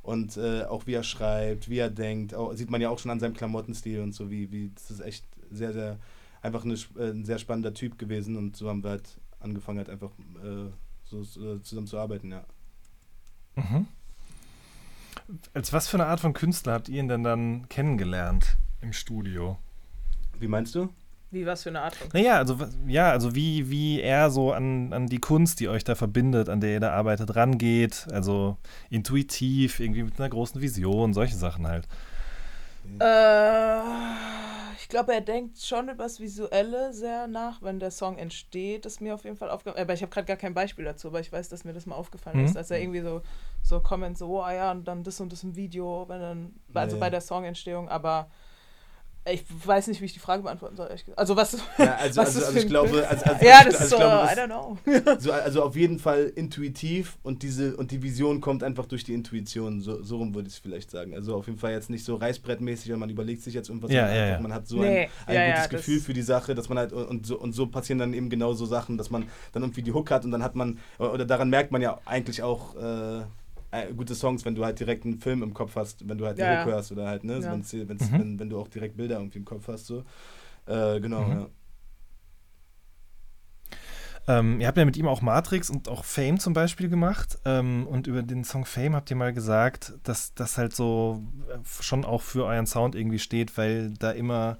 Und 0.02 0.36
äh, 0.36 0.64
auch 0.64 0.86
wie 0.86 0.94
er 0.94 1.02
schreibt, 1.02 1.68
wie 1.68 1.78
er 1.78 1.90
denkt, 1.90 2.34
auch, 2.34 2.54
sieht 2.54 2.70
man 2.70 2.80
ja 2.80 2.88
auch 2.88 2.98
schon 2.98 3.10
an 3.10 3.20
seinem 3.20 3.34
Klamottenstil 3.34 4.00
und 4.00 4.14
so, 4.14 4.30
wie, 4.30 4.50
wie 4.50 4.70
das 4.74 4.90
ist 4.90 5.00
echt 5.00 5.24
sehr, 5.50 5.72
sehr, 5.72 5.98
einfach 6.40 6.64
eine, 6.64 6.74
äh, 6.96 7.10
ein 7.10 7.24
sehr 7.24 7.38
spannender 7.38 7.74
Typ 7.74 7.98
gewesen 7.98 8.36
und 8.36 8.56
so 8.56 8.68
haben 8.68 8.82
wir 8.82 8.90
halt 8.90 9.18
angefangen, 9.40 9.78
halt 9.78 9.90
einfach 9.90 10.10
äh, 10.42 10.70
so, 11.04 11.22
so 11.22 11.58
zusammen 11.58 11.86
zu 11.86 11.98
arbeiten, 11.98 12.30
ja. 12.30 12.44
Mhm. 13.56 13.86
Als 15.52 15.72
was 15.72 15.88
für 15.88 15.96
eine 15.96 16.06
Art 16.06 16.20
von 16.20 16.32
Künstler 16.32 16.72
habt 16.72 16.88
ihr 16.88 17.00
ihn 17.00 17.08
denn 17.08 17.22
dann 17.22 17.68
kennengelernt 17.68 18.56
im 18.80 18.92
Studio? 18.92 19.58
Wie 20.38 20.48
meinst 20.48 20.74
du? 20.74 20.88
Wie 21.32 21.46
was 21.46 21.62
für 21.62 21.68
eine 21.68 21.80
Art 21.82 21.94
von. 21.94 22.08
Naja, 22.12 22.38
also 22.38 22.56
ja, 22.88 23.10
also 23.10 23.34
wie, 23.36 23.70
wie 23.70 24.00
er 24.00 24.30
so 24.30 24.52
an, 24.52 24.92
an 24.92 25.06
die 25.06 25.20
Kunst, 25.20 25.60
die 25.60 25.68
euch 25.68 25.84
da 25.84 25.94
verbindet, 25.94 26.48
an 26.48 26.60
der 26.60 26.70
ihr 26.72 26.80
da 26.80 26.90
arbeitet, 26.92 27.36
rangeht. 27.36 28.08
Also 28.12 28.56
intuitiv, 28.90 29.78
irgendwie 29.78 30.02
mit 30.02 30.18
einer 30.18 30.28
großen 30.28 30.60
Vision, 30.60 31.14
solche 31.14 31.36
Sachen 31.36 31.66
halt. 31.68 31.86
Äh, 32.98 33.80
ich 34.80 34.88
glaube, 34.88 35.12
er 35.14 35.20
denkt 35.20 35.58
schon 35.60 35.88
über 35.88 36.04
das 36.04 36.18
Visuelle 36.20 36.92
sehr 36.92 37.26
nach, 37.26 37.62
wenn 37.62 37.78
der 37.78 37.90
Song 37.90 38.18
entsteht. 38.18 38.86
ist 38.86 39.00
mir 39.00 39.14
auf 39.14 39.24
jeden 39.24 39.36
Fall 39.36 39.50
aufgefallen. 39.50 39.82
Aber 39.82 39.92
ich 39.94 40.02
habe 40.02 40.10
gerade 40.10 40.26
gar 40.26 40.36
kein 40.36 40.54
Beispiel 40.54 40.84
dazu, 40.84 41.08
aber 41.08 41.20
ich 41.20 41.30
weiß, 41.32 41.48
dass 41.48 41.64
mir 41.64 41.72
das 41.72 41.86
mal 41.86 41.94
aufgefallen 41.94 42.38
Mhm. 42.38 42.44
ist, 42.46 42.56
als 42.56 42.70
er 42.70 42.80
irgendwie 42.80 43.00
so, 43.00 43.22
so 43.62 43.80
Comments, 43.80 44.18
so, 44.18 44.42
oh 44.42 44.48
ja, 44.50 44.70
und 44.72 44.88
dann 44.88 45.04
das 45.04 45.20
und 45.20 45.32
das 45.32 45.42
im 45.44 45.54
Video, 45.56 46.04
wenn 46.08 46.20
dann, 46.20 46.54
also 46.74 46.96
Ja, 46.96 47.00
bei 47.00 47.06
ja. 47.06 47.10
der 47.10 47.20
Songentstehung, 47.20 47.88
aber 47.88 48.28
Ich 49.32 49.44
weiß 49.64 49.86
nicht, 49.88 50.00
wie 50.00 50.06
ich 50.06 50.12
die 50.12 50.18
Frage 50.18 50.42
beantworten 50.42 50.76
soll. 50.76 50.86
ehrlich 50.86 51.04
gesagt. 51.04 51.18
Also 51.18 51.36
was. 51.36 51.56
Ja, 51.78 51.96
also, 51.96 52.20
was 52.20 52.36
also, 52.36 52.46
also 52.46 52.58
ich 52.58 52.66
glaube, 52.66 53.08
also, 53.08 53.24
also, 53.24 53.44
ja, 53.44 53.58
also 53.58 53.70
das 53.70 53.74
ich 53.74 53.80
ist 53.80 53.90
so, 53.90 53.96
glaube, 53.96 54.28
I 54.32 54.36
don't 54.38 54.46
know. 54.46 54.78
So, 55.18 55.32
also 55.32 55.62
auf 55.62 55.76
jeden 55.76 55.98
Fall 55.98 56.32
intuitiv 56.34 57.18
und 57.22 57.42
diese 57.42 57.76
und 57.76 57.90
die 57.90 58.02
Vision 58.02 58.40
kommt 58.40 58.62
einfach 58.62 58.86
durch 58.86 59.04
die 59.04 59.14
Intuition. 59.14 59.80
So, 59.80 60.02
so 60.02 60.18
rum 60.18 60.34
würde 60.34 60.48
ich 60.48 60.54
es 60.54 60.60
vielleicht 60.60 60.90
sagen. 60.90 61.14
Also 61.14 61.34
auf 61.36 61.46
jeden 61.46 61.58
Fall 61.58 61.72
jetzt 61.72 61.90
nicht 61.90 62.04
so 62.04 62.16
reißbrettmäßig, 62.16 62.90
weil 62.90 62.98
man 62.98 63.10
überlegt 63.10 63.42
sich 63.42 63.54
jetzt 63.54 63.68
irgendwas. 63.68 63.90
Ja, 63.90 64.12
ja, 64.12 64.26
ja. 64.26 64.40
Man 64.40 64.52
hat 64.52 64.66
so 64.66 64.78
Nee, 64.78 65.08
ein, 65.26 65.36
ein 65.36 65.48
ja, 65.48 65.54
gutes 65.54 65.68
Gefühl 65.68 66.00
für 66.00 66.12
die 66.12 66.22
Sache, 66.22 66.54
dass 66.54 66.68
man 66.68 66.78
halt 66.78 66.92
und 66.92 67.26
so 67.26 67.38
und 67.38 67.52
so 67.52 67.66
passieren 67.66 67.98
dann 67.98 68.14
eben 68.14 68.30
genau 68.30 68.52
so 68.52 68.66
Sachen, 68.66 68.98
dass 68.98 69.10
man 69.10 69.28
dann 69.52 69.62
irgendwie 69.62 69.82
die 69.82 69.92
Hook 69.92 70.10
hat 70.10 70.24
und 70.24 70.30
dann 70.30 70.42
hat 70.42 70.54
man 70.54 70.78
oder 70.98 71.24
daran 71.24 71.50
merkt 71.50 71.72
man 71.72 71.82
ja 71.82 71.98
eigentlich 72.04 72.42
auch 72.42 72.76
äh, 72.76 73.22
äh, 73.72 73.92
gute 73.94 74.14
Songs, 74.14 74.44
wenn 74.44 74.54
du 74.54 74.64
halt 74.64 74.80
direkt 74.80 75.04
einen 75.04 75.18
Film 75.18 75.42
im 75.42 75.54
Kopf 75.54 75.76
hast, 75.76 76.08
wenn 76.08 76.18
du 76.18 76.26
halt 76.26 76.38
die 76.38 76.42
Ja, 76.42 76.52
Hook 76.52 76.66
ja. 76.70 76.72
hörst 76.76 76.92
oder 76.92 77.06
halt, 77.08 77.24
ne, 77.24 77.42
Ja. 77.42 77.52
wenn's, 77.52 77.72
wenn's, 77.72 78.10
Mhm. 78.10 78.18
wenn, 78.18 78.38
wenn 78.40 78.50
du 78.50 78.58
auch 78.60 78.68
direkt 78.68 78.96
Bilder 78.96 79.16
irgendwie 79.18 79.38
im 79.38 79.44
Kopf 79.44 79.68
hast, 79.68 79.86
so. 79.86 80.04
Äh, 80.66 81.00
genau, 81.00 81.26
Mhm. 81.26 81.32
ja. 81.32 81.48
Ähm, 84.28 84.60
ihr 84.60 84.66
habt 84.66 84.76
ja 84.78 84.84
mit 84.84 84.96
ihm 84.96 85.08
auch 85.08 85.22
Matrix 85.22 85.70
und 85.70 85.88
auch 85.88 86.04
Fame 86.04 86.38
zum 86.38 86.52
Beispiel 86.52 86.88
gemacht. 86.88 87.38
Ähm, 87.44 87.86
und 87.86 88.06
über 88.06 88.22
den 88.22 88.44
Song 88.44 88.64
Fame 88.64 88.94
habt 88.94 89.10
ihr 89.10 89.16
mal 89.16 89.32
gesagt, 89.32 89.94
dass 90.04 90.34
das 90.34 90.58
halt 90.58 90.74
so 90.74 91.22
äh, 91.48 91.58
schon 91.82 92.04
auch 92.04 92.22
für 92.22 92.44
euren 92.44 92.66
Sound 92.66 92.94
irgendwie 92.94 93.18
steht, 93.18 93.56
weil 93.56 93.90
da 93.98 94.10
immer 94.10 94.58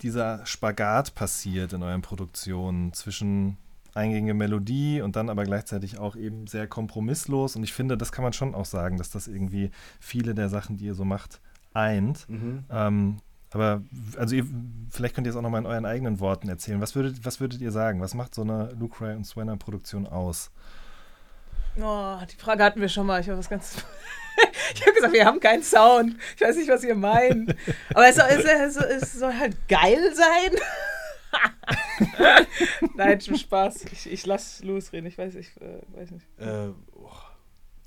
dieser 0.00 0.44
Spagat 0.46 1.14
passiert 1.14 1.72
in 1.72 1.82
euren 1.82 2.02
Produktionen 2.02 2.92
zwischen 2.92 3.58
eingängige 3.94 4.34
Melodie 4.34 5.02
und 5.02 5.16
dann 5.16 5.28
aber 5.28 5.44
gleichzeitig 5.44 5.98
auch 5.98 6.16
eben 6.16 6.46
sehr 6.46 6.66
kompromisslos. 6.66 7.56
Und 7.56 7.62
ich 7.62 7.72
finde, 7.72 7.96
das 7.96 8.12
kann 8.12 8.22
man 8.22 8.32
schon 8.32 8.54
auch 8.54 8.64
sagen, 8.64 8.96
dass 8.96 9.10
das 9.10 9.28
irgendwie 9.28 9.70
viele 10.00 10.34
der 10.34 10.48
Sachen, 10.48 10.76
die 10.76 10.86
ihr 10.86 10.94
so 10.94 11.04
macht, 11.04 11.40
eint. 11.74 12.28
Mhm. 12.28 12.64
Ähm, 12.70 13.16
aber 13.52 13.82
also 14.16 14.34
ihr, 14.34 14.46
vielleicht 14.90 15.14
könnt 15.14 15.26
ihr 15.26 15.30
es 15.30 15.36
auch 15.36 15.42
nochmal 15.42 15.60
in 15.60 15.66
euren 15.66 15.84
eigenen 15.84 16.20
Worten 16.20 16.48
erzählen. 16.48 16.80
Was 16.80 16.94
würdet, 16.94 17.24
was 17.24 17.38
würdet 17.38 17.60
ihr 17.60 17.70
sagen? 17.70 18.00
Was 18.00 18.14
macht 18.14 18.34
so 18.34 18.42
eine 18.42 18.72
Luke 18.78 19.04
Ray 19.04 19.14
und 19.14 19.24
Swanner 19.24 19.56
Produktion 19.56 20.06
aus? 20.06 20.50
Oh, 21.80 22.16
die 22.30 22.36
Frage 22.36 22.64
hatten 22.64 22.80
wir 22.80 22.88
schon 22.88 23.06
mal. 23.06 23.20
Ich 23.20 23.28
habe 23.28 23.38
was 23.38 23.48
ganz. 23.48 23.76
ich 24.74 24.82
habe 24.82 24.92
gesagt, 24.92 25.12
wir 25.12 25.26
haben 25.26 25.40
keinen 25.40 25.62
Sound. 25.62 26.16
Ich 26.36 26.42
weiß 26.42 26.56
nicht, 26.56 26.68
was 26.68 26.82
ihr 26.84 26.94
meint. 26.94 27.54
Aber 27.94 28.08
es 28.08 28.16
soll, 28.16 28.26
es, 28.28 28.74
soll, 28.74 28.84
es 28.84 29.12
soll 29.12 29.34
halt 29.38 29.56
geil 29.68 30.14
sein. 30.14 30.58
Nein, 32.96 33.20
schon 33.20 33.36
Spaß. 33.36 33.84
Ich, 33.92 34.10
ich 34.10 34.26
lasse 34.26 34.64
Louis 34.66 34.92
reden. 34.92 35.06
Ich 35.06 35.18
weiß, 35.18 35.34
ich 35.34 35.48
äh, 35.60 35.80
weiß 35.96 36.10
nicht. 36.12 36.26
Äh, 36.38 36.68
oh. 36.94 37.08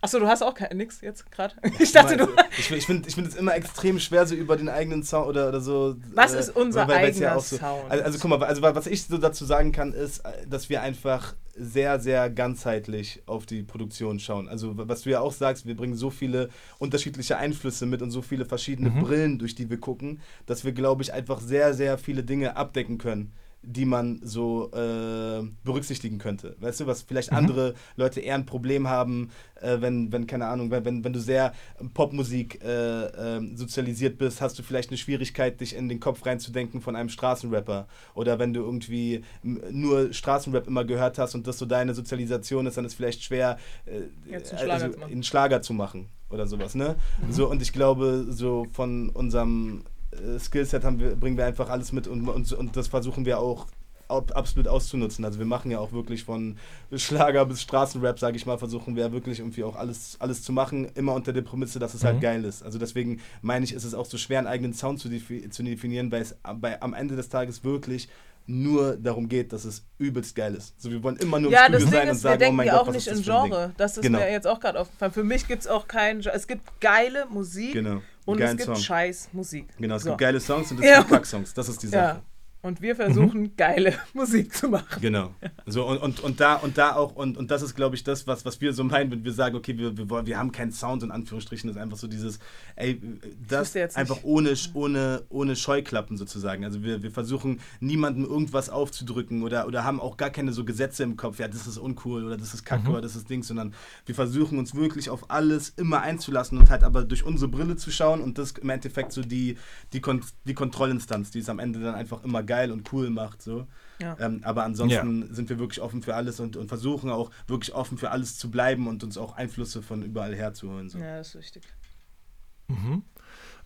Achso, 0.02 0.20
du 0.20 0.28
hast 0.28 0.44
auch 0.44 0.54
kein, 0.54 0.78
nix 0.78 1.02
jetzt 1.02 1.32
gerade. 1.32 1.56
Ich 1.80 1.92
dachte, 1.92 2.16
du. 2.18 2.28
Ich, 2.60 2.70
ich 2.70 2.86
finde 2.86 3.08
ich 3.10 3.16
find 3.16 3.28
es 3.28 3.36
immer 3.36 3.56
extrem 3.56 4.00
schwer, 4.00 4.28
so 4.28 4.36
über 4.36 4.56
den 4.56 4.70
eigenen 4.70 5.02
Sound 5.02 5.28
oder, 5.28 5.48
oder 5.50 5.62
so. 5.62 5.96
Was 6.14 6.34
äh, 6.34 6.40
ist 6.42 6.56
unser 6.56 6.88
weil- 6.88 6.98
eigener 6.98 7.40
so, 7.40 7.58
Sound? 7.58 7.90
Also, 7.90 8.04
also 8.04 8.20
guck 8.20 8.30
mal, 8.30 8.44
also 8.44 8.62
was 8.62 8.86
ich 8.88 9.04
so 9.06 9.18
dazu 9.18 9.46
sagen 9.46 9.72
kann, 9.72 9.94
ist, 9.94 10.20
äh, 10.20 10.46
dass 10.48 10.70
wir 10.70 10.82
einfach 10.84 11.34
sehr, 11.58 12.00
sehr 12.00 12.30
ganzheitlich 12.30 13.24
auf 13.26 13.46
die 13.46 13.64
Produktion 13.64 14.20
schauen. 14.20 14.48
Also 14.50 14.74
was 14.76 15.04
du 15.04 15.10
ja 15.10 15.22
auch 15.22 15.32
sagst, 15.32 15.66
wir 15.66 15.76
bringen 15.76 15.96
so 15.96 16.10
viele 16.12 16.50
unterschiedliche 16.78 17.38
Einflüsse 17.38 17.86
mit 17.86 18.02
und 18.02 18.12
so 18.12 18.22
viele 18.22 18.46
verschiedene 18.46 18.90
Mhm. 18.90 19.00
Brillen, 19.02 19.40
durch 19.40 19.56
die 19.56 19.70
wir 19.70 19.80
gucken, 19.80 20.20
dass 20.46 20.66
wir, 20.66 20.74
glaube 20.74 21.02
ich, 21.02 21.14
einfach 21.14 21.40
sehr, 21.40 21.74
sehr 21.74 21.98
viele 21.98 22.24
Dinge 22.24 22.58
abdecken 22.58 22.98
können 22.98 23.34
die 23.66 23.86
man 23.86 24.20
so 24.24 24.72
äh, 24.74 25.44
berücksichtigen 25.64 26.18
könnte. 26.18 26.56
Weißt 26.60 26.80
du, 26.80 26.88
was 26.88 27.02
vielleicht 27.02 27.32
Mhm. 27.32 27.38
andere 27.38 27.74
Leute 27.96 28.20
eher 28.22 28.36
ein 28.36 28.46
Problem 28.46 28.88
haben, 28.88 29.30
äh, 29.62 29.78
wenn, 29.82 30.12
wenn, 30.12 30.28
keine 30.28 30.48
Ahnung, 30.48 30.72
wenn, 30.72 31.04
wenn, 31.04 31.14
du 31.14 31.20
sehr 31.20 31.54
Popmusik 31.94 32.64
äh, 32.64 33.06
ähm, 33.38 33.58
sozialisiert 33.58 34.18
bist, 34.18 34.42
hast 34.42 34.58
du 34.60 34.64
vielleicht 34.64 34.90
eine 34.90 34.98
Schwierigkeit, 34.98 35.60
dich 35.60 35.76
in 35.76 35.90
den 35.90 36.00
Kopf 36.00 36.26
reinzudenken 36.26 36.82
von 36.82 36.96
einem 36.96 37.10
Straßenrapper. 37.10 37.88
Oder 38.14 38.40
wenn 38.40 38.54
du 38.54 38.62
irgendwie 38.62 39.24
nur 39.44 40.14
Straßenrap 40.14 40.68
immer 40.68 40.86
gehört 40.86 41.18
hast 41.18 41.36
und 41.36 41.48
das 41.48 41.58
so 41.58 41.66
deine 41.66 41.94
Sozialisation 41.94 42.66
ist, 42.68 42.78
dann 42.78 42.86
ist 42.86 42.94
es 42.94 42.96
vielleicht 42.96 43.24
schwer, 43.24 43.58
äh, 43.86 44.02
Jetzt 44.30 44.52
einen 44.54 44.60
Schlager 44.60 44.74
also, 44.74 44.88
zu 44.94 45.00
machen. 45.00 45.12
einen 45.12 45.24
Schlager 45.24 45.62
zu 45.62 45.74
machen 45.74 46.10
oder 46.30 46.48
sowas, 46.48 46.76
ne? 46.76 46.96
So, 47.30 47.50
und 47.50 47.62
ich 47.62 47.72
glaube, 47.72 48.26
so 48.30 48.66
von 48.72 49.10
unserem 49.10 49.84
äh, 50.24 50.40
Skillset 50.40 50.84
haben 50.84 51.00
wir, 51.00 51.16
bringen 51.16 51.38
wir 51.38 51.46
einfach 51.46 51.70
alles 51.70 51.92
mit 51.92 52.08
und, 52.08 52.28
und, 52.28 52.52
und 52.54 52.76
das 52.78 52.88
versuchen 52.88 53.26
wir 53.26 53.40
auch 53.40 53.68
ab- 54.08 54.32
absolut 54.36 54.68
auszunutzen. 54.68 55.26
Also 55.26 55.40
wir 55.40 55.46
machen 55.46 55.72
ja 55.72 55.80
auch 55.80 55.92
wirklich 55.92 56.24
von 56.24 56.58
Schlager 56.96 57.46
bis 57.46 57.62
Straßenrap, 57.62 58.20
sage 58.20 58.38
ich 58.38 58.46
mal, 58.46 58.58
versuchen 58.58 58.96
wir 58.96 59.12
wirklich 59.12 59.40
irgendwie 59.40 59.64
auch 59.64 59.76
alles, 59.76 60.18
alles 60.20 60.44
zu 60.44 60.54
machen, 60.54 60.88
immer 60.96 61.14
unter 61.14 61.34
der 61.34 61.42
Prämisse, 61.42 61.80
dass 61.80 61.94
es 61.94 62.04
Mhm. 62.04 62.08
halt 62.08 62.22
geil 62.22 62.46
ist. 62.46 62.64
Also 62.64 62.78
deswegen 62.78 63.20
meine 63.42 63.66
ich, 63.66 63.74
ist 63.74 63.84
es 63.84 63.94
auch 63.94 64.06
so 64.06 64.18
schwer, 64.18 64.40
einen 64.40 64.48
eigenen 64.48 64.74
Sound 64.74 65.00
zu, 65.00 65.10
defi 65.10 65.50
zu 65.50 65.64
definieren, 65.64 66.12
weil 66.12 66.22
es 66.22 66.36
bei, 66.60 66.82
am 66.82 66.94
Ende 66.94 67.16
des 67.16 67.30
Tages 67.30 67.64
wirklich 67.64 68.08
nur 68.48 68.96
darum 68.98 69.28
geht, 69.28 69.52
dass 69.54 69.66
es 69.66 69.84
übelst 69.98 70.36
geil 70.36 70.54
ist. 70.54 70.80
So, 70.80 70.92
wir 70.92 71.02
wollen 71.02 71.16
immer 71.18 71.40
nur 71.40 71.50
im 71.50 71.54
Ja, 71.54 71.64
Studio 71.64 71.80
das 71.80 71.90
Ding 71.90 71.94
sein 72.00 72.10
und 72.10 72.16
ist, 72.16 72.24
wir 72.24 72.30
sagen, 72.30 72.36
oh 72.36 72.40
denken 72.42 72.56
mein 72.58 72.68
ja 72.68 72.74
Gott, 72.74 72.82
auch 72.84 72.88
was 72.90 72.94
nicht 72.96 73.08
ist 73.08 73.14
in 73.14 73.26
das 73.26 73.28
ein 73.36 73.50
Genre. 73.50 73.74
Das 73.78 73.98
ist 73.98 74.04
Genau. 74.04 74.20
mir 74.20 74.32
jetzt 74.32 74.46
auch 74.46 74.60
gerade 74.60 74.80
aufgefallen. 74.80 75.12
Für 75.14 75.24
mich 75.24 75.48
gibt 75.48 75.62
es 75.64 75.68
auch 75.68 75.88
kein 75.88 76.20
Genre. 76.22 76.36
Es 76.36 76.46
gibt 76.46 76.80
geile 76.80 77.26
Musik. 77.26 77.74
Genau. 77.74 78.04
Und 78.26 78.38
Geilen 78.38 78.58
es 78.60 78.66
gibt 78.66 78.78
Song. 78.78 78.84
scheiß 78.84 79.30
Musik. 79.34 79.68
Genau, 79.78 79.96
es 79.96 80.04
So. 80.04 80.10
gibt 80.10 80.20
geile 80.22 80.40
Songs 80.40 80.72
und 80.72 80.80
es 80.80 80.86
Ja. 80.90 80.98
gibt 81.00 81.10
Kack-Songs. 81.12 81.54
Das 81.54 81.70
ist 81.70 81.82
die 81.84 81.88
Sache. 81.88 82.04
Ja. 82.04 82.22
Und 82.66 82.82
wir 82.82 82.96
versuchen, 82.96 83.56
geile 83.56 83.94
Musik 84.14 84.54
zu 84.56 84.70
machen. 84.70 85.00
Genau. 85.00 85.36
So, 85.68 85.86
und, 85.88 86.00
und, 86.00 86.20
und 86.22 86.40
da 86.40 86.56
und 86.56 86.78
da 86.80 86.96
auch, 86.96 87.16
und, 87.16 87.38
und 87.38 87.52
das 87.52 87.62
ist, 87.62 87.76
glaube 87.76 87.96
ich, 87.96 88.04
das, 88.04 88.26
was, 88.26 88.44
was 88.44 88.60
wir 88.60 88.74
so 88.74 88.84
meinen, 88.84 89.12
wenn 89.12 89.24
wir 89.24 89.34
sagen, 89.34 89.56
okay, 89.56 89.78
wir, 89.78 89.96
wir, 89.98 90.10
wollen- 90.10 90.26
wir 90.26 90.40
haben 90.40 90.52
keinen 90.52 90.72
Sound, 90.72 91.04
in 91.04 91.12
Anführungsstrichen, 91.12 91.70
ist 91.70 91.78
einfach 91.78 91.98
so 91.98 92.08
dieses, 92.08 92.40
ey, 92.76 93.00
das 93.48 93.76
einfach 93.96 94.16
nicht. 94.16 94.26
ohne, 94.26 94.54
ohne, 94.74 95.24
ohne 95.30 95.56
Scheuklappen 95.56 96.18
sozusagen. 96.18 96.66
Also 96.66 96.82
wir, 96.82 97.04
wir 97.04 97.12
versuchen 97.12 97.60
niemandem 97.80 98.26
irgendwas 98.26 98.70
aufzudrücken 98.72 99.44
oder, 99.44 99.68
oder 99.68 99.84
haben 99.84 100.00
auch 100.00 100.18
gar 100.18 100.32
keine 100.32 100.52
so 100.52 100.66
Gesetze 100.66 101.04
im 101.04 101.18
Kopf, 101.18 101.38
ja, 101.38 101.48
das 101.48 101.68
ist 101.68 101.78
uncool 101.78 102.26
oder 102.26 102.38
das 102.38 102.56
ist 102.56 102.66
kacke 102.66 102.90
oder 102.90 103.02
das 103.02 103.16
ist 103.16 103.30
Ding, 103.30 103.44
sondern 103.44 103.76
wir 104.08 104.16
versuchen 104.16 104.58
uns 104.58 104.74
wirklich 104.74 105.12
auf 105.12 105.30
alles 105.30 105.70
immer 105.70 106.02
einzulassen 106.02 106.58
und 106.58 106.70
halt 106.72 106.84
aber 106.84 107.04
durch 107.04 107.24
unsere 107.24 107.52
Brille 107.52 107.76
zu 107.76 107.92
schauen 107.92 108.22
und 108.22 108.40
das 108.40 108.52
im 108.54 108.70
Endeffekt 108.70 109.12
so 109.12 109.22
die, 109.22 109.58
die, 109.94 110.02
Kon 110.02 110.22
die 110.46 110.56
Kontrollinstanz, 110.56 111.30
die 111.30 111.40
es 111.40 111.50
am 111.50 111.60
Ende 111.60 111.80
dann 111.80 111.94
einfach 111.94 112.24
immer 112.24 112.42
geil 112.42 112.55
und 112.72 112.92
cool 112.94 113.10
macht. 113.10 113.42
So. 113.42 113.68
Ja. 114.00 114.18
Ähm, 114.20 114.42
aber 114.44 114.64
ansonsten 114.64 115.34
sind 115.34 115.50
wir 115.50 115.60
wirklich 115.60 115.82
offen 115.82 116.02
für 116.02 116.16
alles 116.16 116.40
und, 116.40 116.58
und 116.58 116.68
versuchen 116.68 117.10
auch 117.10 117.32
wirklich 117.48 117.74
offen 117.74 117.98
für 117.98 118.12
alles 118.12 118.38
zu 118.38 118.52
bleiben 118.52 118.88
und 118.88 119.04
uns 119.04 119.18
auch 119.18 119.36
Einflüsse 119.36 119.82
von 119.82 120.04
überall 120.04 120.36
herzuholen. 120.36 120.90
So. 120.90 121.00
Ja, 121.00 121.18
das 121.18 121.30
ist 121.30 121.36
wichtig. 121.36 121.64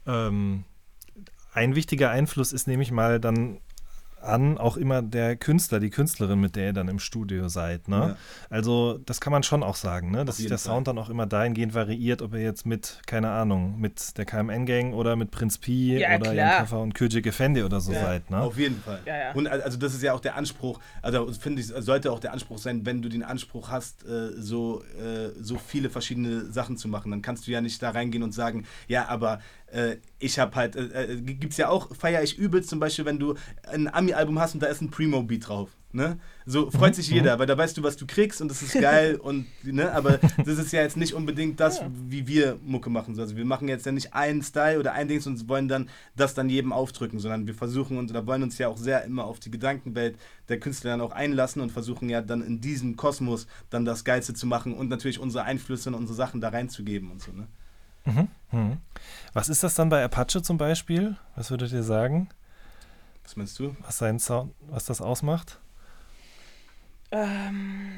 Ähm, 0.06 0.64
ein 1.54 1.76
wichtiger 1.76 2.10
Einfluss 2.12 2.54
ist 2.54 2.68
nämlich 2.68 2.92
mal 2.92 3.20
dann 3.20 3.60
an 4.22 4.57
auch 4.57 4.78
immer 4.78 5.01
der 5.01 5.36
Künstler, 5.36 5.80
die 5.80 5.89
Künstlerin, 5.89 6.39
mit 6.39 6.55
der 6.55 6.67
ihr 6.67 6.74
dann 6.74 6.88
im 6.88 6.99
Studio 6.99 7.47
seid. 7.49 7.88
Ne? 7.88 7.95
Ja. 7.95 8.15
Also 8.49 8.99
das 9.05 9.22
kann 9.22 9.32
man 9.32 9.43
schon 9.43 9.63
auch 9.63 9.76
sagen, 9.76 10.11
ne? 10.11 10.26
dass 10.26 10.38
sich 10.38 10.47
der 10.47 10.57
Fall. 10.57 10.74
Sound 10.74 10.88
dann 10.88 10.97
auch 10.97 11.09
immer 11.09 11.26
dahingehend 11.26 11.74
variiert, 11.74 12.22
ob 12.22 12.34
er 12.34 12.41
jetzt 12.41 12.65
mit, 12.65 12.99
keine 13.05 13.30
Ahnung, 13.32 13.80
mit 13.80 14.17
der 14.17 14.26
KMN-Gang 14.26 14.93
oder 14.93 15.15
mit 15.15 15.32
Prinz 15.32 15.57
Pi 15.57 15.97
Ja, 15.99 16.09
oder 16.09 16.20
klar. 16.20 16.34
Jan 16.34 16.49
Kaffer 16.59 16.80
und 16.82 16.93
Köje 16.95 17.22
Gefendi 17.22 17.63
oder 17.63 17.80
so 17.80 17.91
Ja. 17.93 18.01
seid. 18.01 18.30
Ne? 18.30 18.39
Auf 18.41 18.57
jeden 18.57 18.80
Fall. 18.82 18.99
Ja, 19.05 19.17
ja. 19.17 19.32
Und 19.34 19.47
al- 19.47 19.61
also 19.61 19.78
das 19.78 19.93
ist 19.93 20.03
ja 20.03 20.13
auch 20.13 20.20
der 20.20 20.36
Anspruch, 20.36 20.80
also 21.01 21.32
finde 21.34 21.61
ich, 21.61 21.67
sollte 21.67 22.11
auch 22.11 22.20
der 22.20 22.34
Anspruch 22.34 22.57
sein, 22.57 22.86
wenn 22.86 23.01
du 23.01 23.09
den 23.09 23.24
Anspruch 23.24 23.70
hast, 23.70 24.05
äh, 24.05 24.32
so, 24.38 24.84
äh, 25.01 25.30
so 25.39 25.57
viele 25.57 25.89
verschiedene 25.89 26.45
Sachen 26.51 26.78
zu 26.78 26.88
machen, 26.88 27.11
dann 27.11 27.22
kannst 27.22 27.47
du 27.47 27.51
ja 27.51 27.61
nicht 27.61 27.82
da 27.82 27.91
reingehen 27.91 28.24
und 28.24 28.34
sagen, 28.34 28.65
ja, 28.88 29.07
aber 29.07 29.39
äh, 29.72 29.97
ich 30.20 30.39
habe 30.39 30.55
halt, 30.55 30.76
äh, 30.76 31.13
äh, 31.13 31.22
gibt 31.22 31.53
es 31.53 31.57
ja 31.57 31.70
auch, 31.70 31.95
feiere 31.95 32.24
ich 32.24 32.38
übelst 32.38 32.70
zum 32.70 32.80
Beispiel, 32.80 33.05
wenn 33.05 33.20
du 33.20 33.36
ein 33.63 33.93
Ami-Album 33.93 34.39
hast 34.39 34.53
und 34.53 34.61
da 34.61 34.67
ist 34.67 34.82
ein 34.82 34.89
Primo-Beat 34.89 35.47
drauf. 35.47 35.70
Ne? 35.91 36.20
So 36.45 36.70
freut 36.70 36.93
sich 36.93 37.09
jeder, 37.09 37.39
weil 37.39 37.47
da 37.47 37.57
weißt 37.57 37.76
du, 37.76 37.82
was 37.82 37.97
du 37.97 38.05
kriegst 38.05 38.41
und 38.41 38.51
das 38.51 38.61
ist 38.61 38.80
geil 38.80 39.15
und 39.24 39.47
ne, 39.63 39.91
aber 39.91 40.20
das 40.38 40.59
ist 40.59 40.72
ja 40.72 40.84
jetzt 40.84 40.97
nicht 40.97 41.15
unbedingt 41.15 41.59
das, 41.59 41.82
wie 42.07 42.28
wir 42.28 42.59
Mucke 42.63 42.91
machen. 42.91 43.20
Also 43.20 43.36
wir 43.36 43.45
machen 43.45 43.67
jetzt 43.67 43.88
ja 43.88 43.91
nicht 43.91 44.13
einen 44.13 44.43
Style 44.43 44.80
oder 44.80 44.93
ein 44.93 45.07
Dings 45.07 45.26
und 45.26 45.49
wollen 45.49 45.67
dann 45.67 45.89
das 46.15 46.36
dann 46.36 46.47
jedem 46.47 46.74
aufdrücken, 46.74 47.20
sondern 47.20 47.47
wir 47.47 47.55
versuchen 47.55 47.97
und 47.97 48.13
da 48.13 48.28
wollen 48.28 48.43
uns 48.43 48.59
ja 48.59 48.67
auch 48.67 48.78
sehr 48.78 49.03
immer 49.03 49.24
auf 49.24 49.39
die 49.39 49.49
Gedankenwelt 49.49 50.15
der 50.47 50.59
Künstler 50.59 50.91
dann 50.91 51.01
auch 51.01 51.11
einlassen 51.11 51.59
und 51.59 51.72
versuchen 51.72 52.07
ja 52.07 52.22
dann 52.22 52.43
in 52.43 52.61
diesem 52.61 52.95
Kosmos 52.95 53.47
dann 53.72 53.84
das 53.84 54.03
Geilste 54.03 54.36
zu 54.36 54.45
machen 54.45 54.76
und 54.76 54.89
natürlich 54.89 55.20
unsere 55.20 55.45
Einflüsse 55.45 55.89
und 55.89 55.95
unsere 55.95 56.15
Sachen 56.15 56.39
da 56.39 56.49
reinzugeben 56.49 57.09
und 57.09 57.24
so. 57.24 57.32
Ne? 57.32 57.47
Mhm. 58.51 58.78
Was 59.34 59.49
ist 59.49 59.64
das 59.64 59.76
dann 59.76 59.89
bei 59.89 60.03
Apache 60.03 60.41
zum 60.41 60.57
Beispiel? 60.57 61.16
Was 61.36 61.51
würdet 61.51 61.72
ihr 61.72 61.84
sagen, 61.84 62.30
Was 63.24 63.36
meinst 63.36 63.57
du? 63.60 63.76
was 63.82 63.97
sein 63.97 64.20
Sound, 64.20 64.53
was 64.68 64.86
das 64.86 65.01
ausmacht? 65.01 65.60
Ähm, 67.12 67.91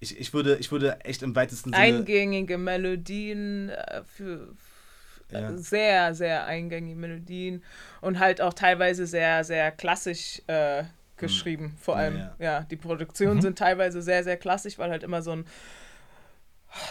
Ich, 0.00 0.18
ich, 0.18 0.32
würde, 0.34 0.56
ich 0.56 0.72
würde 0.72 1.00
echt 1.04 1.22
im 1.22 1.36
weitesten 1.36 1.70
Sinne. 1.72 1.82
eingängige 1.84 2.58
Melodien 2.58 3.68
äh, 3.70 4.02
für 4.04 4.48
für- 4.56 5.34
Ja. 5.38 5.50
äh, 5.50 5.56
sehr, 5.58 6.14
sehr 6.14 6.44
eingängige 6.46 6.98
Melodien 6.98 7.62
und 8.00 8.18
halt 8.18 8.40
auch 8.40 8.52
teilweise 8.52 9.06
sehr, 9.06 9.44
sehr 9.44 9.70
klassisch 9.70 10.42
äh, 10.48 10.84
geschrieben. 11.16 11.76
Vor 11.80 11.94
Hm. 11.94 12.00
Ja, 12.00 12.04
allem, 12.04 12.16
ja. 12.18 12.34
ja, 12.38 12.60
die 12.64 12.76
Produktionen 12.76 13.36
Mhm. 13.36 13.42
sind 13.42 13.58
teilweise 13.58 14.02
sehr, 14.02 14.24
sehr 14.24 14.36
klassisch, 14.36 14.76
weil 14.78 14.90
halt 14.90 15.04
immer 15.04 15.22
so 15.22 15.30
ein 15.32 15.46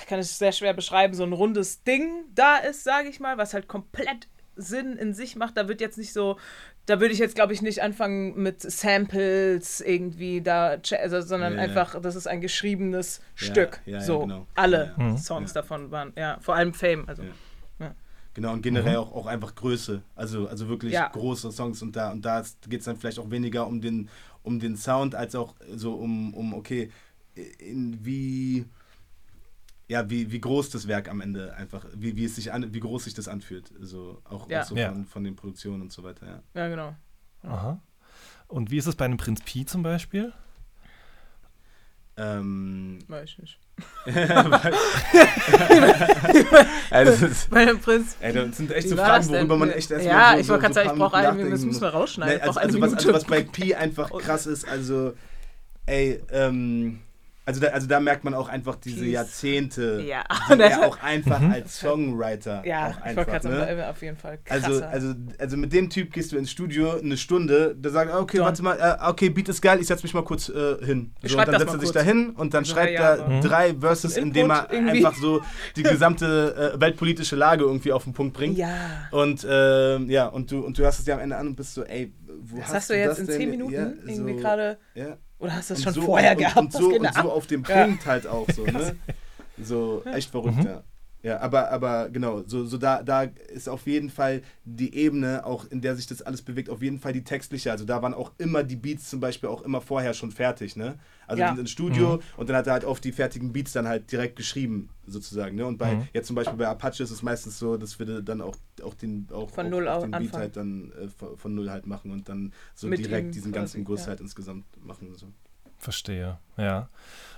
ich 0.01 0.07
kann 0.07 0.19
es 0.19 0.37
sehr 0.37 0.51
schwer 0.51 0.73
beschreiben, 0.73 1.13
so 1.13 1.23
ein 1.23 1.33
rundes 1.33 1.83
Ding 1.83 2.25
da 2.35 2.57
ist, 2.57 2.83
sage 2.83 3.09
ich 3.09 3.19
mal, 3.19 3.37
was 3.37 3.53
halt 3.53 3.67
komplett 3.67 4.27
Sinn 4.55 4.97
in 4.97 5.13
sich 5.13 5.35
macht. 5.35 5.57
Da 5.57 5.67
wird 5.67 5.81
jetzt 5.81 5.97
nicht 5.97 6.13
so, 6.13 6.37
da 6.85 6.99
würde 6.99 7.13
ich 7.13 7.19
jetzt, 7.19 7.35
glaube 7.35 7.53
ich, 7.53 7.61
nicht 7.61 7.81
anfangen 7.81 8.41
mit 8.41 8.61
Samples 8.61 9.81
irgendwie 9.81 10.41
da, 10.41 10.77
also, 10.99 11.21
sondern 11.21 11.53
Ja, 11.53 11.59
ja. 11.59 11.63
einfach, 11.65 11.99
das 12.01 12.15
ist 12.15 12.27
ein 12.27 12.41
geschriebenes 12.41 13.19
Ja, 13.39 13.45
Stück. 13.45 13.81
ja, 13.85 13.93
ja, 13.93 14.01
so, 14.01 14.19
genau. 14.21 14.47
alle 14.55 14.93
Ja, 14.97 15.07
ja. 15.07 15.17
Songs 15.17 15.53
Ja. 15.53 15.61
davon 15.61 15.89
waren, 15.91 16.13
ja, 16.15 16.37
vor 16.41 16.55
allem 16.55 16.73
Fame. 16.73 17.05
Also. 17.07 17.23
Ja. 17.23 17.95
Genau, 18.33 18.53
und 18.53 18.61
generell 18.61 18.95
auch, 18.95 19.11
auch 19.13 19.25
einfach 19.25 19.55
Größe. 19.55 20.03
Also, 20.15 20.47
also 20.47 20.69
wirklich 20.69 20.93
Ja. 20.93 21.09
große 21.09 21.51
Songs 21.51 21.81
und 21.81 21.95
da 21.97 22.11
und 22.11 22.23
da 22.23 22.43
geht 22.69 22.79
es 22.79 22.85
dann 22.85 22.95
vielleicht 22.95 23.19
auch 23.19 23.29
weniger 23.29 23.67
um 23.67 23.81
den, 23.81 24.09
um 24.43 24.57
den 24.59 24.77
Sound, 24.77 25.15
als 25.15 25.35
auch 25.35 25.55
so 25.75 25.95
um, 25.95 26.33
um 26.33 26.53
okay, 26.53 26.89
in 27.59 27.97
wie, 28.05 28.65
ja, 29.91 30.09
wie, 30.09 30.31
wie 30.31 30.39
groß 30.39 30.69
das 30.69 30.87
Werk 30.87 31.09
am 31.09 31.19
Ende 31.19 31.53
einfach, 31.55 31.85
wie, 31.93 32.15
wie 32.15 32.23
es 32.23 32.37
sich 32.37 32.53
an, 32.53 32.73
wie 32.73 32.79
groß 32.79 33.03
sich 33.03 33.13
das 33.13 33.27
anfühlt. 33.27 33.69
So 33.81 34.21
auch, 34.23 34.49
Ja. 34.49 34.61
auch 34.61 34.65
so 34.65 34.75
Ja. 34.77 34.87
von, 34.89 35.05
von 35.05 35.23
den 35.25 35.35
Produktionen 35.35 35.81
und 35.81 35.91
so 35.91 36.01
weiter, 36.03 36.25
ja. 36.25 36.41
Ja, 36.53 36.69
genau. 36.69 36.95
Aha. 37.43 37.81
Und 38.47 38.71
wie 38.71 38.77
ist 38.77 38.87
es 38.87 38.95
bei 38.95 39.03
einem 39.03 39.17
Prinz 39.17 39.41
Pi 39.41 39.65
zum 39.65 39.83
Beispiel? 39.83 40.31
Ähm, 42.15 42.99
Weiß 43.09 43.31
ich 43.31 43.37
nicht. 43.39 43.59
ist, 44.05 44.15
Bei 47.49 47.65
dem 47.65 47.79
Prinz. 47.79 48.15
ey, 48.21 48.31
das 48.31 48.57
sind 48.57 48.71
echt 48.71 48.87
so 48.89 48.95
Fragen, 48.95 49.27
worüber 49.27 49.57
man 49.57 49.71
echt 49.71 49.91
erstmal 49.91 50.15
Ja, 50.15 50.33
so, 50.33 50.39
ich 50.39 50.45
so, 50.45 50.53
wollte 50.53 50.61
gerade 50.61 50.73
so 50.73 50.79
sagen, 50.79 50.89
ich 50.93 50.99
brauche 50.99 51.11
paar 51.11 51.19
eine, 51.21 51.31
Minuten 51.33 51.51
das 51.51 51.65
müssen 51.65 51.81
wir 51.81 51.89
rausschneiden. 51.89 52.33
Nee, 52.35 52.41
ich 52.41 52.47
also, 52.47 52.59
also, 52.59 52.81
was, 52.81 52.93
also 52.93 53.13
was 53.13 53.25
bei 53.25 53.43
Pi 53.43 53.75
einfach 53.75 54.09
krass 54.19 54.45
ist, 54.45 54.67
also, 54.67 55.13
ey, 55.85 56.21
ähm, 56.31 56.99
also 57.45 57.59
da, 57.59 57.67
also 57.69 57.87
da 57.87 57.99
merkt 57.99 58.23
man 58.23 58.33
auch 58.33 58.47
einfach 58.49 58.75
diese 58.75 59.01
Peace. 59.01 59.13
Jahrzehnte, 59.13 60.03
Ja. 60.07 60.23
die 60.55 60.61
er 60.61 60.81
auch 60.87 61.01
einfach 61.01 61.41
als 61.41 61.79
Songwriter 61.79 62.63
ja, 62.65 62.89
auch 62.89 63.01
einfach, 63.01 63.43
ne? 63.43 63.89
auf 63.89 64.01
jeden 64.01 64.17
Fall 64.17 64.37
krasser. 64.43 64.65
Also, 64.67 64.83
also, 64.85 65.13
also 65.39 65.57
mit 65.57 65.73
dem 65.73 65.89
Typ 65.89 66.13
gehst 66.13 66.31
du 66.31 66.37
ins 66.37 66.51
Studio 66.51 66.99
eine 66.99 67.17
Stunde, 67.17 67.75
der 67.75 67.91
sagt, 67.91 68.13
okay, 68.13 68.37
John. 68.37 68.45
warte 68.45 68.63
mal, 68.63 68.77
äh, 68.79 69.09
okay, 69.09 69.29
Beat 69.29 69.49
ist 69.49 69.61
geil, 69.61 69.79
ich 69.81 69.87
setz 69.87 70.03
mich 70.03 70.13
mal 70.13 70.23
kurz 70.23 70.49
äh, 70.49 70.77
hin. 70.85 71.13
So, 71.23 71.37
und 71.39 71.47
dann 71.47 71.59
setzt 71.59 71.73
er 71.73 71.79
sich 71.79 71.89
kurz. 71.89 71.91
da 71.93 72.01
hin 72.01 72.29
und 72.31 72.53
dann 72.53 72.63
Drei 72.63 72.71
schreibt 72.71 72.99
er 72.99 73.27
Mhm. 73.27 73.41
drei 73.41 73.73
Verses, 73.75 74.17
indem 74.17 74.49
er 74.51 74.67
irgendwie. 74.71 74.97
einfach 75.05 75.15
so 75.19 75.41
die 75.75 75.83
gesamte 75.83 76.73
äh, 76.75 76.79
weltpolitische 76.81 77.35
Lage 77.35 77.63
irgendwie 77.63 77.91
auf 77.91 78.03
den 78.03 78.13
Punkt 78.13 78.33
bringt. 78.35 78.57
ja. 78.57 79.07
Und 79.11 79.45
ähm, 79.49 80.09
ja, 80.09 80.27
und 80.27 80.51
du, 80.51 80.59
und 80.61 80.77
du 80.77 80.83
hörst 80.83 80.99
es 80.99 81.05
dir 81.05 81.15
am 81.15 81.19
Ende 81.19 81.35
an 81.37 81.47
und 81.47 81.55
bist 81.55 81.73
so, 81.73 81.83
ey, 81.83 82.13
wo 82.43 82.57
Das 82.57 82.67
hast, 82.67 82.73
hast 82.75 82.89
du 82.91 82.97
jetzt 82.97 83.19
in? 83.19 83.25
10 83.27 83.49
Minuten 83.49 83.73
Ja, 83.73 83.91
irgendwie 84.05 84.33
so, 84.33 84.39
gerade. 84.39 84.77
Ja. 84.95 85.17
Oder 85.41 85.55
hast 85.55 85.69
du 85.69 85.73
das 85.73 85.79
Und 85.79 85.83
schon 85.85 85.93
so, 85.95 86.01
vorher 86.03 86.31
und, 86.31 86.37
gehabt? 86.37 86.57
Und 86.57 86.71
so, 86.73 86.89
und 86.95 87.13
so 87.13 87.31
auf 87.31 87.47
dem 87.47 87.63
Ja. 87.67 87.83
Punkt 87.85 88.05
halt 88.05 88.27
auch 88.27 88.47
so, 88.55 88.63
ne? 88.65 88.95
So, 89.63 90.03
echt 90.05 90.31
verrückt, 90.31 90.57
Mhm. 90.57 90.65
ja. 90.65 90.83
Ja, 91.23 91.39
aber, 91.39 91.69
aber 91.71 92.09
genau, 92.09 92.41
so, 92.47 92.65
so 92.65 92.77
da, 92.79 93.03
da 93.03 93.23
ist 93.23 93.69
auf 93.69 93.85
jeden 93.85 94.09
Fall 94.09 94.41
die 94.65 94.95
Ebene, 94.95 95.45
auch 95.45 95.65
in 95.65 95.79
der 95.81 95.95
sich 95.95 96.07
das 96.07 96.23
alles 96.23 96.41
bewegt, 96.41 96.69
auf 96.69 96.81
jeden 96.81 96.99
Fall 96.99 97.13
die 97.13 97.23
textliche. 97.23 97.71
Also 97.71 97.85
da 97.85 98.01
waren 98.01 98.15
auch 98.15 98.31
immer 98.39 98.63
die 98.63 98.75
Beats 98.75 99.09
zum 99.09 99.19
Beispiel 99.19 99.47
auch 99.49 99.61
immer 99.61 99.81
vorher 99.81 100.15
schon 100.15 100.31
fertig, 100.31 100.75
ne? 100.75 100.97
Also 101.27 101.43
Ja. 101.43 101.53
ins 101.53 101.69
Studio 101.71 102.19
und 102.37 102.49
dann 102.49 102.57
hat 102.57 102.65
er 102.67 102.73
halt 102.73 102.85
auf 102.85 102.99
die 102.99 103.11
fertigen 103.11 103.53
Beats 103.53 103.71
dann 103.71 103.87
halt 103.87 104.11
direkt 104.11 104.35
geschrieben, 104.35 104.89
sozusagen, 105.05 105.55
ne? 105.55 105.65
Und 105.67 105.77
bei, 105.77 105.93
Mhm. 105.95 106.07
jetzt 106.13 106.25
zum 106.27 106.35
Beispiel 106.35 106.57
bei 106.57 106.67
Apache 106.67 107.03
ist 107.03 107.11
es 107.11 107.21
meistens 107.21 107.59
so, 107.59 107.77
dass 107.77 107.99
wir 107.99 108.21
dann 108.23 108.41
auch, 108.41 108.55
auch 108.83 108.95
den, 108.95 109.27
auch, 109.31 109.51
Von 109.51 109.67
auch, 109.67 109.69
null 109.69 109.87
auch 109.87 109.97
au- 109.97 110.01
den 110.01 110.11
Beat 110.11 110.33
halt 110.33 110.57
dann 110.57 110.91
äh, 110.93 111.07
von, 111.07 111.37
von 111.37 111.53
null 111.53 111.69
halt 111.69 111.85
machen 111.85 112.09
und 112.11 112.27
dann 112.29 112.51
so 112.73 112.87
Mit 112.87 112.97
direkt 112.99 113.35
diesen 113.35 113.51
quasi, 113.51 113.59
ganzen 113.59 113.83
Guss 113.85 114.01
ja. 114.01 114.07
halt 114.07 114.21
insgesamt 114.21 114.65
machen. 114.83 115.13
So. 115.15 115.27
Verstehe, 115.77 116.39
ja. 116.57 116.89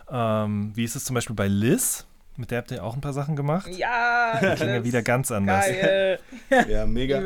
Ähm, 0.10 0.72
wie 0.76 0.84
ist 0.86 0.96
es 0.96 1.04
zum 1.06 1.14
Beispiel 1.16 1.36
bei 1.36 1.48
Liz? 1.48 2.08
Mit 2.36 2.50
der 2.50 2.58
habt 2.60 2.72
ihr 2.72 2.84
auch 2.84 2.96
ein 2.96 3.02
paar 3.02 3.14
Sachen 3.14 3.36
gemacht? 3.36 3.68
Ja, 3.78 4.34
Die 4.42 4.46
klingen 4.56 4.70
ja 4.74 4.78
das- 4.80 4.86
wieder 4.86 5.02
ganz 5.04 5.32
anders. 5.32 5.66
Geil. 5.68 6.20
Ja, 6.70 6.86
mega. 6.86 7.20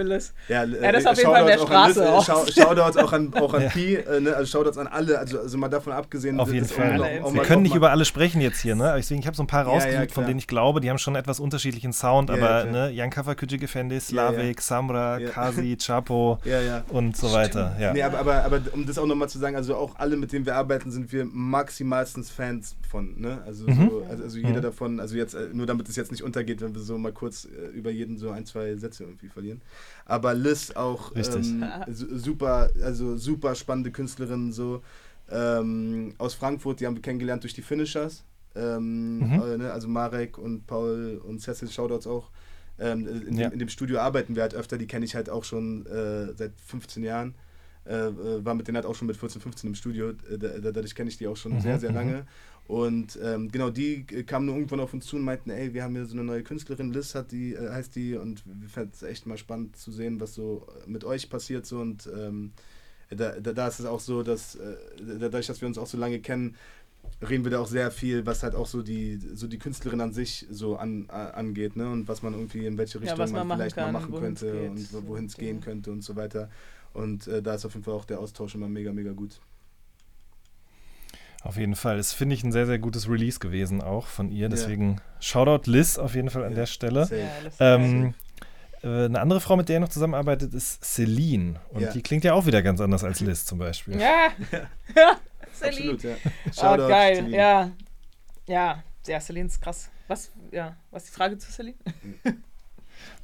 Ja, 0.48 0.64
Ja, 0.64 0.92
das 0.92 1.02
ist 1.02 1.08
auf 1.08 1.18
jeden 1.18 1.30
Fall 1.32 1.42
in 1.42 1.48
der 1.48 1.58
Straße 1.60 2.10
auch. 2.14 2.30
Auch 2.30 2.48
Shoutouts 2.48 2.98
auch 2.98 3.12
an, 3.14 3.34
auch 3.34 3.54
an 3.54 3.62
Ja. 3.68 3.70
Pi, 3.70 3.96
äh, 3.96 4.20
ne? 4.20 4.36
also 4.36 4.46
Shoutouts 4.58 4.78
an 4.78 4.88
alle, 4.88 5.18
also, 5.20 5.40
also 5.40 5.58
mal 5.58 5.68
davon 5.70 5.94
abgesehen. 5.94 6.40
Auf 6.40 6.48
das 6.48 6.54
jeden 6.56 6.66
Fall. 6.68 7.02
auch 7.02 7.26
auch 7.28 7.34
Wir 7.34 7.38
mal- 7.42 7.46
können 7.46 7.62
nicht 7.64 7.72
mal- 7.72 7.78
über 7.78 7.92
alle 7.92 8.06
sprechen 8.06 8.42
jetzt 8.42 8.60
hier, 8.62 8.76
ne? 8.76 8.94
Deswegen, 8.98 9.20
ich 9.22 9.28
habe 9.28 9.36
so 9.38 9.44
ein 9.44 9.48
paar 9.48 9.64
Ja, 9.66 9.68
ja, 9.70 9.74
rausgesucht, 9.76 10.12
von 10.12 10.26
denen 10.26 10.40
ich 10.40 10.48
glaube, 10.48 10.82
die 10.82 10.90
haben 10.90 10.98
schon 10.98 11.16
etwas 11.16 11.40
unterschiedlichen 11.40 11.94
Sound, 11.94 12.30
Ja, 12.30 12.36
aber 12.36 12.66
ne, 12.66 12.90
Jan 12.92 13.10
Kafakücü 13.10 13.58
Gefendi, 13.58 13.96
Ja, 13.96 14.02
Slavik, 14.02 14.62
Samra, 14.62 15.20
Ja. 15.20 15.30
Kasi, 15.30 15.78
Chapo 15.78 16.40
Ja, 16.46 16.62
ja. 16.62 16.84
und 16.90 17.16
so 17.18 17.32
weiter. 17.34 17.76
Ja. 17.80 17.94
Nee, 17.94 18.04
aber, 18.04 18.20
aber, 18.20 18.44
aber 18.46 18.62
um 18.74 18.86
das 18.86 18.98
auch 18.98 19.06
nochmal 19.06 19.30
zu 19.30 19.40
sagen, 19.40 19.56
also 19.56 19.76
auch 19.76 19.96
alle, 19.98 20.16
mit 20.18 20.32
denen 20.34 20.46
wir 20.46 20.56
arbeiten, 20.56 20.92
sind 20.92 21.12
wir 21.12 21.26
maximalstens 21.26 22.30
Fans 22.30 22.76
von. 22.90 23.14
Ne? 23.20 23.40
Also, 23.46 23.66
Mhm. 23.68 23.90
so, 23.90 24.06
also, 24.10 24.24
also 24.24 24.38
jeder 24.38 24.52
Mhm. 24.60 24.62
Also 25.00 25.16
jetzt, 25.16 25.34
äh, 25.36 25.50
nur 25.54 25.66
damit 25.66 25.90
es 25.90 25.96
jetzt 25.96 26.12
nicht 26.12 26.24
untergeht, 26.24 26.62
wenn 26.62 26.74
wir 26.76 26.82
so 26.82 26.98
mal 26.98 27.14
kurz 27.14 27.46
äh, 27.46 27.68
über 27.74 27.92
jeden 27.92 28.18
so 28.18 28.30
ein, 28.32 28.46
zwei 28.46 28.76
Sätze 28.76 29.04
irgendwie 29.04 29.30
verlieren. 29.30 29.62
Aber 30.06 30.34
Liz 30.34 30.72
auch 30.72 31.12
ähm, 31.16 31.74
su- 31.88 32.18
super, 32.18 32.70
also 32.84 33.18
super 33.18 33.56
spannende 33.56 33.92
Künstlerin, 33.92 34.52
so 34.52 34.82
ähm, 35.30 36.14
aus 36.18 36.34
Frankfurt, 36.36 36.80
die 36.80 36.86
haben 36.88 36.96
wir 36.96 37.02
kennengelernt 37.02 37.44
durch 37.44 37.54
die 37.54 37.62
Finishers. 37.62 38.24
Ähm, 38.56 39.20
Mhm. 39.20 39.34
äh, 39.34 39.58
ne? 39.58 39.72
Also 39.72 39.88
Marek 39.88 40.38
und 40.38 40.66
Paul 40.68 41.22
und 41.24 41.40
Cecil 41.42 41.70
Shoutouts 41.70 42.08
auch. 42.08 42.32
Ähm, 42.80 43.08
in, 43.08 43.36
Ja. 43.38 43.50
dem, 43.50 43.54
in 43.54 43.60
dem 43.60 43.70
Studio 43.70 44.00
arbeiten 44.00 44.36
wir 44.36 44.44
halt 44.44 44.54
öfter, 44.56 44.78
die 44.78 44.88
kenne 44.88 45.06
ich 45.06 45.16
halt 45.16 45.30
auch 45.30 45.44
schon 45.44 45.86
äh, 45.88 46.34
seit 46.36 46.54
15 46.66 47.04
Jahren. 47.04 47.36
Äh, 47.86 48.12
war 48.46 48.54
mit 48.54 48.68
denen 48.68 48.76
halt 48.76 48.86
auch 48.86 48.96
schon 48.96 49.08
mit 49.08 49.16
14, 49.18 49.42
15 49.42 49.70
im 49.70 49.76
Studio. 49.76 50.12
Da, 50.14 50.38
da- 50.60 50.72
dadurch 50.72 50.94
kenne 50.94 51.10
ich 51.10 51.18
die 51.18 51.28
auch 51.28 51.38
schon 51.38 51.54
Mhm, 51.54 51.62
sehr, 51.62 51.80
sehr 51.80 51.90
mhm. 51.90 51.96
lange. 51.96 52.26
Und 52.68 53.18
ähm, 53.24 53.50
genau, 53.50 53.70
die 53.70 54.06
äh, 54.12 54.24
kamen 54.24 54.46
nur 54.46 54.56
irgendwann 54.56 54.82
auf 54.82 54.94
uns 54.94 55.06
zu 55.06 55.16
und 55.16 55.22
meinten, 55.24 55.50
ey, 55.50 55.74
wir 55.74 55.84
haben 55.84 55.96
hier 55.96 56.06
so 56.06 56.14
eine 56.14 56.26
neue 56.26 56.44
Künstlerin, 56.44 56.92
Liz 56.92 57.16
hat 57.16 57.32
die, 57.32 57.54
äh, 57.54 57.70
heißt 57.72 57.96
die, 57.96 58.16
und 58.16 58.44
wir 58.46 58.68
fänden 58.68 58.92
es 58.94 59.04
echt 59.04 59.26
mal 59.26 59.38
spannend 59.38 59.78
zu 59.78 59.90
sehen, 59.92 60.20
was 60.20 60.34
so 60.36 60.68
mit 60.86 61.06
euch 61.06 61.30
passiert. 61.30 61.66
So, 61.66 61.80
und 61.80 62.10
ähm, 62.14 62.52
da, 63.10 63.40
da, 63.40 63.54
da 63.54 63.68
ist 63.70 63.80
es 63.80 63.86
auch 63.86 64.02
so, 64.02 64.22
dass 64.22 64.56
äh, 64.56 64.76
dadurch, 65.20 65.48
dass 65.48 65.62
wir 65.62 65.68
uns 65.68 65.78
auch 65.78 65.88
so 65.88 65.98
lange 65.98 66.20
kennen, 66.20 66.56
reden 67.22 67.46
wir 67.46 67.52
da 67.52 67.60
auch 67.60 67.68
sehr 67.68 67.90
viel, 67.90 68.26
was 68.26 68.44
halt 68.44 68.54
auch 68.54 68.68
so 68.68 68.82
die, 68.82 69.18
so 69.34 69.48
die 69.48 69.60
Künstlerin 69.60 70.02
an 70.02 70.12
sich 70.12 70.46
so 70.52 70.76
an, 70.76 71.06
a- 71.08 71.30
angeht, 71.30 71.78
ne? 71.78 71.90
Und 71.90 72.10
was 72.10 72.22
man 72.22 72.34
irgendwie 72.34 72.66
in 72.66 72.78
welche 72.78 72.98
Ja, 72.98 73.04
Richtung 73.04 73.20
was 73.20 73.32
man, 73.32 73.48
man 73.48 73.58
vielleicht 73.58 73.78
kann, 73.78 73.94
mal 73.94 74.00
machen 74.02 74.14
könnte 74.14 74.70
und 74.72 74.94
wo- 74.94 75.08
wohin 75.08 75.26
es 75.28 75.38
gehen 75.38 75.60
ja. 75.60 75.64
könnte 75.64 75.92
und 75.92 76.04
so 76.04 76.18
weiter. 76.18 76.50
Und 76.94 77.28
äh, 77.28 77.42
da 77.42 77.56
ist 77.56 77.66
auf 77.66 77.74
jeden 77.76 77.86
Fall 77.86 77.94
auch 77.94 78.04
der 78.06 78.20
Austausch 78.20 78.56
immer 78.56 78.68
mega, 78.68 78.92
mega 78.92 79.14
gut. 79.14 79.40
Auf 81.44 81.56
jeden 81.58 81.76
Fall. 81.76 81.98
Es 82.00 82.14
finde 82.14 82.36
ich 82.36 82.44
ein 82.44 82.52
sehr, 82.52 82.66
sehr 82.66 82.80
gutes 82.80 83.08
Release 83.10 83.40
gewesen 83.40 83.82
auch 83.82 84.08
von 84.08 84.30
ihr. 84.32 84.44
Ja. 84.44 84.50
Deswegen 84.50 85.02
Shoutout 85.20 85.70
Liz 85.72 85.98
auf 85.98 86.16
jeden 86.16 86.30
Fall 86.30 86.44
an 86.44 86.52
Ja. 86.52 86.58
der 86.58 86.66
Stelle. 86.66 87.08
Ja, 87.60 87.76
Ähm, 87.76 88.14
äh, 88.84 89.06
eine 89.06 89.20
andere 89.22 89.40
Frau, 89.40 89.56
mit 89.56 89.70
der 89.70 89.78
er 89.78 89.80
noch 89.82 89.90
zusammenarbeitet, 89.90 90.54
ist 90.54 90.84
Celine. 90.84 91.60
Und 91.70 91.82
Ja. 91.82 91.92
die 91.92 92.02
klingt 92.02 92.24
ja 92.24 92.34
auch 92.34 92.46
wieder 92.46 92.62
ganz 92.62 92.82
anders 92.82 93.04
als 93.04 93.20
Liz 93.22 93.46
zum 93.46 93.60
Beispiel. 93.60 94.00
Ja, 94.00 94.30
ja. 94.52 95.12
Celine. 95.54 95.94
Absolut, 95.94 96.04
ja. 96.04 96.16
Oh, 96.26 96.52
Shoutout, 96.54 96.88
geil, 96.90 97.16
Celine. 97.16 97.38
ja. 97.38 97.72
Ja, 98.48 98.84
ja, 99.08 99.20
Celine 99.20 99.48
ist 99.48 99.62
krass. 99.62 99.90
Was, 100.08 100.32
ja, 100.52 100.76
was 100.92 101.04
ist 101.04 101.14
die 101.14 101.18
Frage 101.18 101.38
zu 101.38 101.52
Celine? 101.52 101.76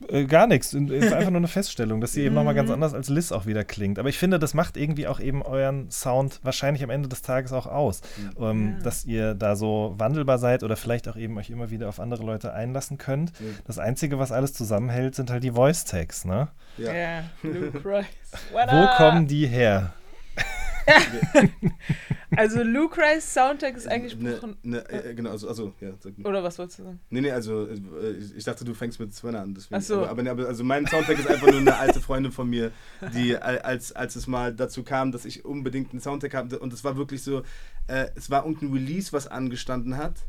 Äh, 0.09 0.25
gar 0.25 0.47
nichts. 0.47 0.73
Es 0.73 0.89
ist 1.05 1.13
einfach 1.13 1.29
nur 1.31 1.37
eine 1.39 1.47
Feststellung, 1.59 2.01
dass 2.01 2.13
sie 2.13 2.21
eben 2.23 2.35
nochmal 2.35 2.53
Mhm. 2.53 2.57
ganz 2.57 2.71
anders 2.71 2.93
als 2.93 3.09
Liz 3.09 3.31
auch 3.31 3.45
wieder 3.45 3.63
klingt. 3.63 3.99
Aber 3.99 4.09
ich 4.09 4.17
finde, 4.17 4.37
das 4.39 4.53
macht 4.53 4.75
irgendwie 4.77 5.07
auch 5.07 5.19
eben 5.19 5.41
euren 5.41 5.89
Sound 5.91 6.39
wahrscheinlich 6.43 6.83
am 6.83 6.89
Ende 6.89 7.07
des 7.09 7.21
Tages 7.21 7.53
auch 7.53 7.67
aus. 7.67 8.01
Ähm, 8.39 8.75
Ja. 8.77 8.83
Dass 8.83 9.05
ihr 9.05 9.33
da 9.33 9.55
so 9.55 9.93
wandelbar 9.97 10.37
seid 10.39 10.63
oder 10.63 10.75
vielleicht 10.75 11.07
auch 11.07 11.15
eben 11.15 11.37
euch 11.37 11.49
immer 11.49 11.69
wieder 11.71 11.87
auf 11.89 11.99
andere 11.99 12.23
Leute 12.23 12.53
einlassen 12.53 12.97
könnt. 12.97 13.31
Ja. 13.39 13.45
Das 13.65 13.79
Einzige, 13.79 14.19
was 14.19 14.31
alles 14.31 14.53
zusammenhält, 14.53 15.15
sind 15.15 15.29
halt 15.31 15.43
die 15.43 15.51
Voice-Tags, 15.51 16.25
ne? 16.25 16.49
Ja. 16.77 16.93
Ja, 16.93 17.23
Luke 17.43 17.77
Rice. 17.85 18.05
What 18.51 18.67
Wo 18.71 18.87
kommen 18.97 19.27
die 19.27 19.47
her? 19.47 19.93
Also 22.35 22.63
Luke 22.63 22.99
Rice 22.99 23.31
Soundtrack 23.31 23.77
ist 23.77 23.85
Ne, 23.85 23.91
eingesprochen. 23.91 24.57
ne, 24.63 24.79
äh, 24.89 25.13
genau, 25.13 25.29
also, 25.31 25.47
also 25.47 25.71
ja. 25.79 25.91
Oder 26.23 26.43
was 26.43 26.57
wolltest 26.57 26.79
du 26.79 26.83
sagen? 26.83 26.99
Nee, 27.11 27.21
nee, 27.21 27.29
also 27.31 27.67
äh, 27.67 28.11
ich, 28.17 28.37
ich 28.37 28.43
dachte, 28.43 28.65
du 28.65 28.73
fängst 28.73 28.99
mit 28.99 29.13
Sven 29.13 29.35
an. 29.35 29.53
Deswegen. 29.53 29.75
Ach 29.75 29.81
so. 29.83 30.03
aber, 30.05 30.27
aber, 30.29 30.47
also 30.47 30.63
mein 30.63 30.87
Soundtrack 30.87 31.19
ist 31.19 31.27
einfach 31.27 31.45
nur 31.51 31.59
eine 31.59 31.77
alte 31.77 32.01
Freundin 32.01 32.31
von 32.31 32.49
mir, 32.49 32.71
die 33.13 33.37
al- 33.41 33.59
als, 33.59 33.91
als 33.91 34.15
es 34.15 34.25
mal 34.25 34.51
dazu 34.51 34.81
kam, 34.83 35.11
dass 35.11 35.25
ich 35.25 35.45
unbedingt 35.45 35.91
einen 35.91 36.01
Soundtrack 36.01 36.33
habe 36.33 36.57
und 36.57 36.73
es 36.73 36.83
war 36.83 36.97
wirklich 36.97 37.21
so, 37.21 37.43
äh, 37.87 38.07
es 38.15 38.31
war 38.31 38.45
irgendein 38.47 38.73
Release, 38.73 39.13
was 39.13 39.27
angestanden 39.27 39.97
hat. 39.97 40.21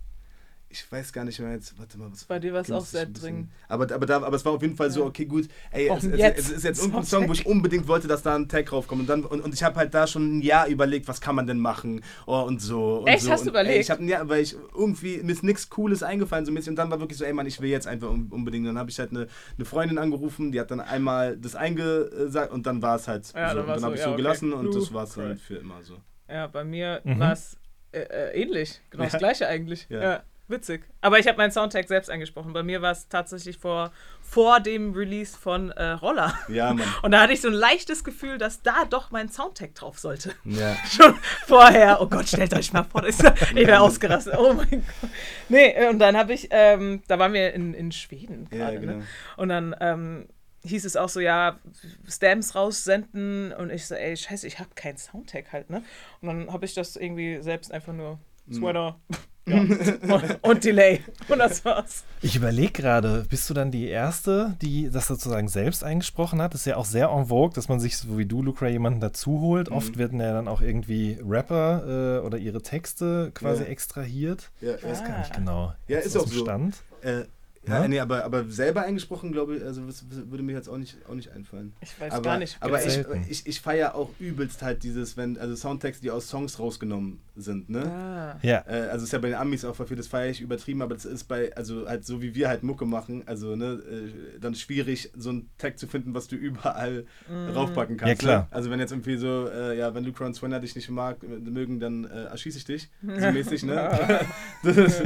Ich 0.76 0.90
weiß 0.90 1.12
gar 1.12 1.24
nicht 1.24 1.38
mehr 1.38 1.52
jetzt, 1.52 1.78
warte 1.78 1.96
mal, 1.96 2.10
was 2.10 2.24
Bei 2.24 2.40
dir 2.40 2.52
war 2.52 2.60
es 2.62 2.70
auch 2.72 2.84
sehr 2.84 3.06
dringend. 3.06 3.48
Aber, 3.68 3.84
aber, 3.94 4.06
da, 4.06 4.16
aber 4.20 4.34
es 4.34 4.44
war 4.44 4.50
auf 4.54 4.60
jeden 4.62 4.74
Fall 4.74 4.90
so, 4.90 5.04
okay, 5.04 5.24
gut, 5.24 5.48
ey, 5.70 5.88
es, 5.88 6.02
es, 6.02 6.18
jetzt? 6.18 6.38
es 6.40 6.50
ist 6.50 6.64
jetzt 6.64 6.78
irgendein? 6.80 7.04
Song, 7.04 7.28
wo 7.28 7.32
ich 7.32 7.46
unbedingt 7.46 7.86
wollte, 7.86 8.08
dass 8.08 8.22
da 8.22 8.34
ein 8.34 8.48
Tag 8.48 8.72
raufkommt. 8.72 9.02
Und, 9.02 9.06
dann, 9.08 9.24
und, 9.24 9.40
und 9.40 9.54
ich 9.54 9.62
habe 9.62 9.76
halt 9.76 9.94
da 9.94 10.08
schon 10.08 10.38
ein 10.38 10.42
Jahr 10.42 10.66
überlegt, 10.66 11.06
was 11.06 11.20
kann 11.20 11.36
man 11.36 11.46
denn 11.46 11.60
machen 11.60 12.02
oh, 12.26 12.40
und 12.40 12.60
so. 12.60 12.96
Und 13.02 13.06
Echt? 13.06 13.22
so. 13.22 13.30
Hast 13.30 13.46
du 13.46 13.50
und, 13.50 13.54
Ey, 13.54 13.62
überlegt? 13.62 13.84
ich 13.84 13.90
habe 13.92 14.02
ein 14.02 14.08
Jahr, 14.08 14.28
weil 14.28 14.42
ich 14.42 14.56
irgendwie, 14.74 15.18
mir 15.22 15.30
ist 15.30 15.44
nichts 15.44 15.70
Cooles 15.70 16.02
eingefallen 16.02 16.44
so 16.44 16.50
mäßig. 16.50 16.70
Und 16.70 16.76
dann 16.76 16.90
war 16.90 16.98
wirklich 16.98 17.18
so, 17.18 17.24
ey 17.24 17.32
Mann, 17.32 17.46
ich 17.46 17.60
will 17.60 17.70
jetzt 17.70 17.86
einfach 17.86 18.10
un- 18.10 18.26
unbedingt. 18.32 18.66
Dann 18.66 18.76
habe 18.76 18.90
ich 18.90 18.98
halt 18.98 19.10
eine, 19.12 19.28
eine 19.56 19.64
Freundin 19.64 19.98
angerufen, 19.98 20.50
die 20.50 20.58
hat 20.58 20.72
dann 20.72 20.80
einmal 20.80 21.36
das 21.36 21.54
eingesagt 21.54 22.50
und 22.52 22.66
dann 22.66 22.82
war 22.82 22.96
es 22.96 23.06
halt 23.06 23.32
Ja, 23.32 23.50
so. 23.50 23.58
dann 23.58 23.62
Und 23.62 23.68
war's 23.68 23.76
dann 23.76 23.84
habe 23.84 23.94
ich 23.94 24.00
so 24.00 24.06
ja, 24.08 24.12
okay. 24.14 24.22
gelassen 24.22 24.52
und 24.52 24.66
das 24.66 24.74
Luke 24.74 24.94
war 24.94 25.04
es 25.04 25.14
Christ. 25.14 25.42
für 25.42 25.54
immer 25.54 25.80
so. 25.84 25.98
Ja, 26.28 26.48
bei 26.48 26.64
mir 26.64 27.00
Mhm. 27.04 27.20
war 27.20 27.32
es 27.32 27.56
äh, 27.92 28.00
äh, 28.00 28.42
ähnlich. 28.42 28.80
Genau 28.90 29.04
das 29.04 29.12
Ja. 29.12 29.18
gleiche 29.20 29.46
eigentlich. 29.46 29.86
Ja. 29.88 30.24
Witzig. 30.46 30.84
Aber 31.00 31.18
ich 31.18 31.26
habe 31.26 31.38
meinen 31.38 31.50
Soundtrack 31.50 31.88
selbst 31.88 32.10
eingesprochen. 32.10 32.52
Bei 32.52 32.62
mir 32.62 32.82
war 32.82 32.92
es 32.92 33.08
tatsächlich 33.08 33.56
vor, 33.56 33.92
vor 34.20 34.60
dem 34.60 34.92
Release 34.92 35.36
von 35.38 35.70
äh, 35.70 35.92
Roller. 35.92 36.34
Ja, 36.48 36.74
Mann. 36.74 36.86
Und 37.02 37.12
da 37.12 37.22
hatte 37.22 37.32
ich 37.32 37.40
so 37.40 37.48
ein 37.48 37.54
leichtes 37.54 38.04
Gefühl, 38.04 38.36
dass 38.36 38.60
da 38.62 38.84
doch 38.84 39.10
mein 39.10 39.30
Soundtrack 39.30 39.74
drauf 39.74 39.98
sollte. 39.98 40.34
Ja. 40.44 40.76
Schon 40.90 41.14
vorher. 41.46 41.98
Oh 42.02 42.06
Gott, 42.08 42.28
stellt 42.28 42.52
euch 42.52 42.74
mal 42.74 42.84
vor, 42.84 43.04
ich 43.06 43.18
wäre 43.22 43.80
ausgerastet. 43.80 44.34
Oh 44.36 44.52
mein 44.52 44.68
Gott. 44.70 45.10
Nee, 45.48 45.68
äh, 45.70 45.88
und 45.88 45.98
dann 45.98 46.14
habe 46.16 46.34
ich, 46.34 46.48
ähm, 46.50 47.02
da 47.08 47.18
waren 47.18 47.32
wir 47.32 47.54
in, 47.54 47.72
in 47.72 47.90
Schweden 47.90 48.46
Ja, 48.52 48.58
gerade. 48.66 48.80
genau. 48.80 48.92
Ne? 48.98 49.06
Und 49.38 49.48
dann 49.48 49.74
ähm, 49.80 50.28
hieß 50.64 50.84
es 50.84 50.96
auch 50.96 51.08
so, 51.08 51.20
ja, 51.20 51.58
Stamps 52.06 52.54
raussenden. 52.54 53.52
Und 53.54 53.70
ich 53.70 53.86
so, 53.86 53.94
ey, 53.94 54.14
scheiße, 54.14 54.46
ich 54.46 54.58
habe 54.58 54.70
keinen 54.74 54.98
Soundtrack 54.98 55.52
halt, 55.52 55.70
ne? 55.70 55.82
Und 56.20 56.28
dann 56.28 56.52
habe 56.52 56.66
ich 56.66 56.74
das 56.74 56.96
irgendwie 56.96 57.40
selbst 57.40 57.72
einfach 57.72 57.94
nur 57.94 58.18
Sweater. 58.52 59.00
Ja. 59.46 59.60
und, 59.60 60.38
und 60.42 60.64
Delay. 60.64 61.00
Und 61.28 61.38
das 61.38 61.64
war's. 61.64 62.04
Ich 62.22 62.34
überlege 62.36 62.72
gerade, 62.72 63.26
bist 63.28 63.48
du 63.50 63.54
dann 63.54 63.70
die 63.70 63.88
Erste, 63.88 64.56
die 64.62 64.90
das 64.90 65.06
sozusagen 65.06 65.48
selbst 65.48 65.84
eingesprochen 65.84 66.40
hat? 66.40 66.54
Das 66.54 66.60
ist 66.60 66.66
ja 66.66 66.76
auch 66.76 66.84
sehr 66.86 67.08
en 67.10 67.26
vogue, 67.26 67.54
dass 67.54 67.68
man 67.68 67.78
sich, 67.80 67.98
so 67.98 68.16
wie 68.16 68.24
du, 68.26 68.42
Lucra, 68.42 68.68
jemanden 68.68 69.00
dazu 69.00 69.40
holt. 69.40 69.70
Mhm. 69.70 69.76
Oft 69.76 69.98
werden 69.98 70.18
ja 70.20 70.32
dann 70.32 70.48
auch 70.48 70.62
irgendwie 70.62 71.18
Rapper 71.26 72.20
äh, 72.22 72.26
oder 72.26 72.38
ihre 72.38 72.62
Texte 72.62 73.30
quasi 73.34 73.64
Ja. 73.64 73.68
extrahiert. 73.68 74.50
Ja. 74.60 74.76
Ich 74.76 74.84
weiß 74.84 75.04
gar 75.04 75.18
nicht 75.18 75.32
Ah. 75.32 75.36
genau. 75.36 75.72
Ja, 75.88 75.98
ist 75.98 76.16
auch 76.16 76.26
so. 76.26 76.42
Stand? 76.44 76.76
Äh, 77.02 77.24
ja, 77.68 77.82
Ja? 77.82 77.88
nee, 77.88 78.00
aber, 78.00 78.24
aber 78.24 78.44
selber 78.48 78.82
eingesprochen, 78.82 79.32
glaube 79.32 79.56
ich, 79.56 79.64
also 79.64 79.82
würde 80.10 80.42
mir 80.42 80.52
jetzt 80.52 80.68
auch 80.68 80.76
nicht, 80.76 80.96
auch 81.08 81.14
nicht 81.14 81.30
einfallen. 81.32 81.72
Ich 81.80 81.98
weiß 82.00 82.12
aber, 82.12 82.22
gar 82.22 82.38
nicht. 82.38 82.56
Aber 82.60 82.78
Gibt's 82.78 82.86
ich, 82.86 82.92
selten. 82.94 83.26
ich, 83.28 83.46
ich 83.46 83.60
feiere 83.60 83.94
auch 83.94 84.10
übelst 84.18 84.62
halt 84.62 84.82
dieses, 84.82 85.16
wenn, 85.16 85.38
also 85.38 85.54
Soundtracks, 85.54 86.00
die 86.00 86.10
aus 86.10 86.28
Songs 86.28 86.58
rausgenommen 86.58 87.20
sind, 87.36 87.68
ne? 87.70 87.84
Ah. 87.84 88.38
Ja. 88.42 88.64
Äh, 88.66 88.88
also 88.90 89.04
ist 89.04 89.12
ja 89.12 89.18
bei 89.18 89.28
den 89.28 89.36
Amis 89.36 89.64
auch 89.64 89.74
viel, 89.74 89.96
das 89.96 90.06
feiere 90.06 90.30
ich 90.30 90.40
übertrieben, 90.40 90.82
aber 90.82 90.94
das 90.94 91.04
ist 91.04 91.24
bei, 91.24 91.54
also 91.56 91.88
halt 91.88 92.04
so 92.04 92.22
wie 92.22 92.34
wir 92.34 92.48
halt 92.48 92.62
Mucke 92.62 92.86
machen, 92.86 93.22
also 93.26 93.56
ne, 93.56 93.82
äh, 93.90 94.38
dann 94.40 94.54
schwierig, 94.54 95.10
so 95.16 95.30
einen 95.30 95.50
Tag 95.58 95.78
zu 95.78 95.86
finden, 95.86 96.14
was 96.14 96.28
du 96.28 96.36
überall 96.36 97.06
raufpacken 97.54 97.96
kannst. 97.96 98.22
Ja, 98.22 98.28
klar. 98.28 98.40
Ne? 98.42 98.48
Also 98.50 98.70
wenn 98.70 98.80
jetzt 98.80 98.92
irgendwie 98.92 99.16
so, 99.16 99.48
äh, 99.48 99.78
ja, 99.78 99.94
wenn 99.94 100.04
Luke 100.04 100.24
und 100.24 100.34
Swenner 100.34 100.60
dich 100.60 100.74
nicht 100.76 100.90
mag, 100.90 101.22
äh, 101.22 101.26
mögen, 101.26 101.80
dann 101.80 102.04
äh, 102.04 102.24
erschieße 102.24 102.58
ich 102.58 102.64
dich, 102.64 102.90
so 103.02 103.30
mäßig, 103.32 103.64
ne? 103.64 103.74
das, 104.62 104.76
ist, 104.76 105.02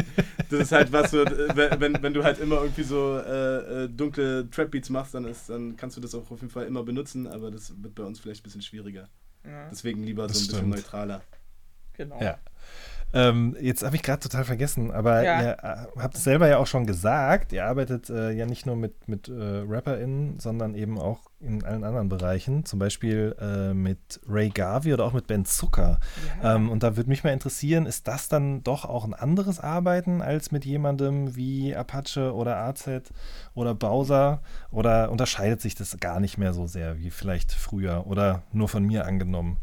das 0.51 0.61
ist 0.61 0.73
halt 0.73 0.93
was 0.93 1.11
so, 1.11 1.23
äh, 1.23 1.81
wenn, 1.81 2.03
wenn 2.03 2.15
du 2.15 2.23
halt 2.25 2.39
immer 2.41 2.63
irgendwie 2.63 2.83
so 2.83 3.19
äh, 3.19 3.85
äh, 3.85 3.89
dunkle 3.89 4.49
Trap-Beats 4.51 4.91
machst, 4.91 5.15
dann, 5.15 5.25
ist, 5.25 5.49
dann 5.49 5.77
kannst 5.77 5.97
du 5.97 6.01
das 6.01 6.15
auch 6.15 6.31
auf 6.31 6.41
jeden 6.41 6.51
Fall 6.51 6.67
immer 6.67 6.83
benutzen, 6.83 7.27
aber 7.27 7.51
das 7.51 7.73
wird 7.83 7.95
bei 7.95 8.03
uns 8.05 8.21
vielleicht 8.21 8.41
ein 8.41 8.45
bisschen 8.45 8.63
schwieriger. 8.63 9.09
Ja, 9.45 9.69
Deswegen 9.71 10.03
lieber 10.03 10.27
Das 10.27 10.39
so 10.39 10.43
ein 10.43 10.47
bisschen 10.47 10.59
stimmt. 10.59 10.75
neutraler. 10.77 11.23
genau. 11.95 12.21
Ja. 12.21 12.39
Ähm, 13.15 13.57
jetzt 13.61 13.83
habe 13.85 13.97
ich 13.97 14.03
gerade 14.03 14.21
total 14.21 14.45
vergessen, 14.45 14.91
aber 14.91 15.23
Ja. 15.23 15.41
ihr 15.43 15.51
äh, 15.63 16.01
habt 16.03 16.15
es 16.17 16.25
selber 16.25 16.47
ja 16.47 16.59
auch 16.59 16.67
schon 16.67 16.87
gesagt, 16.87 17.53
ihr 17.53 17.65
arbeitet 17.65 18.11
äh, 18.11 18.33
ja 18.33 18.45
nicht 18.45 18.67
nur 18.67 18.77
mit, 18.77 19.09
mit 19.09 19.29
äh, 19.29 19.33
RapperInnen, 19.67 20.39
sondern 20.39 20.75
eben 20.75 20.99
auch 20.99 21.21
in 21.41 21.65
allen 21.65 21.85
anderen 21.85 22.09
Bereichen, 22.09 22.65
zum 22.67 22.79
Beispiel 22.79 23.35
äh, 23.41 23.73
mit 23.73 24.21
Ray 24.29 24.51
Garvey 24.51 24.93
oder 24.93 25.05
auch 25.05 25.13
mit 25.13 25.27
Ben 25.27 25.45
Zucker. 25.47 26.01
Ja. 26.43 26.57
Ähm, 26.57 26.69
und 26.69 26.83
da 26.83 26.97
würde 26.97 27.09
mich 27.09 27.25
mal 27.25 27.33
interessieren, 27.33 27.87
ist 27.87 28.09
das 28.09 28.29
dann 28.29 28.63
doch 28.63 28.85
auch 28.85 29.05
ein 29.05 29.15
anderes 29.15 29.59
Arbeiten 29.61 30.21
als 30.21 30.51
mit 30.51 30.65
jemandem 30.67 31.35
wie 31.37 31.75
Apache 31.75 32.35
oder 32.35 32.59
AZ 32.59 32.89
oder 33.55 33.75
Bowser? 33.75 34.41
Oder 34.71 35.11
unterscheidet 35.11 35.61
sich 35.63 35.75
das 35.75 35.97
gar 35.99 36.21
nicht 36.21 36.37
mehr 36.37 36.53
so 36.53 36.67
sehr 36.67 36.99
wie 36.99 37.11
vielleicht 37.11 37.53
früher 37.53 38.07
oder 38.07 38.43
nur 38.53 38.69
von 38.69 38.85
mir 38.85 39.07
angenommen? 39.07 39.57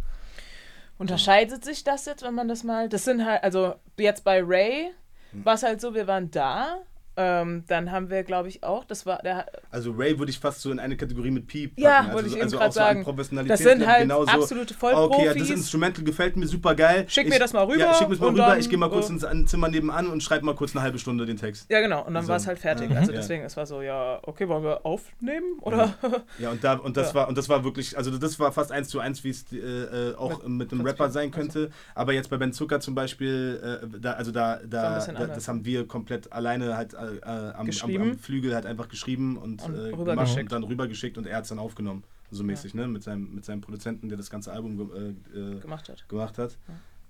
Unterscheidet 0.97 1.63
sich 1.65 1.83
das 1.83 2.05
jetzt, 2.05 2.23
wenn 2.23 2.33
man 2.33 2.47
das 2.47 2.63
mal. 2.63 2.87
Das 2.89 3.03
sind 3.05 3.25
halt, 3.25 3.43
also 3.43 3.75
jetzt 3.99 4.23
bei 4.23 4.41
Ray 4.41 4.91
war 5.33 5.55
es 5.55 5.63
halt 5.63 5.81
so, 5.81 5.93
wir 5.93 6.07
waren 6.07 6.31
da. 6.31 6.77
Ähm, 7.17 7.63
dann 7.67 7.91
haben 7.91 8.09
wir, 8.09 8.23
glaube 8.23 8.49
ich, 8.49 8.63
auch, 8.63 8.83
das 8.83 9.05
war 9.05 9.19
der. 9.23 9.45
Also 9.71 9.91
Ray 9.91 10.19
würde 10.19 10.29
ich 10.31 10.39
fast 10.39 10.61
so 10.61 10.71
in 10.71 10.79
eine 10.79 10.97
Kategorie 10.97 11.31
mit 11.31 11.47
Piep 11.47 11.71
packen. 11.75 11.81
Ja, 11.83 11.99
also, 11.99 12.13
wollte 12.13 12.27
ich 12.27 12.33
eben 12.35 12.43
also 12.43 12.59
auch 12.59 12.65
so 12.65 12.71
sagen. 12.71 13.03
Professionalität 13.03 13.51
Das 13.53 13.59
sind 13.59 13.87
halt 13.87 14.01
genauso, 14.01 14.31
absolute 14.31 14.73
Okay, 14.73 14.89
ja, 14.91 14.97
Vollprofis. 14.97 15.35
das 15.37 15.49
Instrumental 15.49 16.03
gefällt 16.03 16.35
mir 16.35 16.47
super 16.47 16.75
geil. 16.75 17.05
Schick 17.07 17.25
ich, 17.25 17.29
mir 17.29 17.39
das 17.39 17.53
mal 17.53 17.63
rüber 17.63 17.77
Ja, 17.77 17.93
schick 17.93 18.09
mir 18.09 18.15
das 18.15 18.19
mal 18.21 18.29
rüber. 18.31 18.45
dann, 18.47 18.59
ich 18.59 18.69
gehe 18.69 18.77
mal 18.77 18.89
kurz 18.89 19.09
äh, 19.09 19.31
ins 19.31 19.49
Zimmer 19.51 19.69
nebenan 19.69 20.07
und 20.07 20.23
schreibe 20.23 20.45
mal 20.45 20.55
kurz 20.55 20.75
eine 20.75 20.81
halbe 20.83 20.99
Stunde 20.99 21.25
den 21.25 21.37
Text. 21.37 21.69
Ja, 21.69 21.79
genau. 21.79 22.03
Und 22.05 22.13
dann 22.13 22.23
So. 22.23 22.29
war 22.29 22.35
es 22.37 22.47
halt 22.47 22.59
fertig. 22.59 22.89
Mhm. 22.89 22.97
Also 22.97 23.11
Ja. 23.11 23.17
deswegen, 23.19 23.43
es 23.43 23.55
war 23.55 23.65
so, 23.65 23.81
ja, 23.81 24.19
okay, 24.23 24.47
wollen 24.49 24.63
wir 24.63 24.85
aufnehmen? 24.85 25.59
Oder? 25.61 25.93
Ja, 26.37 26.51
und, 26.51 26.63
da, 26.63 26.73
und, 26.73 26.97
das 26.97 27.09
Ja. 27.09 27.15
war, 27.15 27.27
und 27.29 27.37
das 27.37 27.47
war 27.47 27.63
wirklich, 27.63 27.97
also 27.97 28.11
das 28.17 28.39
war 28.39 28.51
fast 28.51 28.71
eins 28.71 28.89
zu 28.89 28.99
eins, 28.99 29.23
wie 29.23 29.29
es 29.29 29.45
äh, 29.53 29.57
äh, 29.57 30.15
auch 30.15 30.43
mit, 30.43 30.65
Mit 30.65 30.71
einem 30.73 30.81
Rapper 30.85 31.09
sein 31.09 31.31
könnte. 31.31 31.69
Aber 31.93 32.11
jetzt 32.13 32.29
bei 32.29 32.37
Ben 32.37 32.51
Zucker 32.51 32.79
zum 32.79 32.93
Beispiel, 32.95 33.79
äh, 33.83 33.99
da, 33.99 34.13
also 34.13 34.31
da, 34.31 34.59
da, 34.65 34.99
da 35.05 35.27
das 35.27 35.47
haben 35.47 35.63
wir 35.65 35.87
komplett 35.87 36.31
alleine 36.33 36.75
halt 36.75 36.95
äh, 37.05 37.21
am, 37.23 37.55
am, 37.61 37.65
Geschrieben. 37.65 38.11
am 38.11 38.17
Flügel 38.17 38.53
halt 38.53 38.65
einfach 38.65 38.87
geschrieben 38.87 39.37
und, 39.37 39.61
Und 39.63 39.75
äh, 39.75 39.91
gemacht 39.91 40.37
und 40.37 40.51
dann 40.51 40.63
rübergeschickt 40.63 41.17
und 41.17 41.27
er 41.27 41.37
hat 41.37 41.43
es 41.43 41.49
dann 41.49 41.59
aufgenommen. 41.59 42.03
So 42.31 42.43
mäßig, 42.43 42.73
ne? 42.73 42.87
Mit 42.87 43.03
seinem, 43.03 43.33
mit 43.35 43.45
seinem 43.45 43.61
Produzenten, 43.61 44.09
der 44.09 44.17
das 44.17 44.29
ganze 44.29 44.51
Album 44.51 44.77
ge 44.77 45.13
äh, 45.33 45.39
äh, 45.39 45.59
gemacht 45.59 45.89
hat. 45.89 46.07
gemacht 46.09 46.37
hat. 46.37 46.57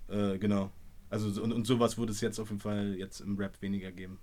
Äh, 0.08 0.38
genau. 0.38 0.70
Also 1.10 1.30
so- 1.30 1.42
und, 1.42 1.52
und 1.52 1.66
sowas 1.66 1.98
würde 1.98 2.12
es 2.12 2.20
jetzt 2.20 2.38
auf 2.38 2.48
jeden 2.50 2.60
Fall 2.60 2.94
jetzt 2.96 3.20
im 3.20 3.36
Rap 3.36 3.60
weniger 3.62 3.92
geben. 3.92 4.18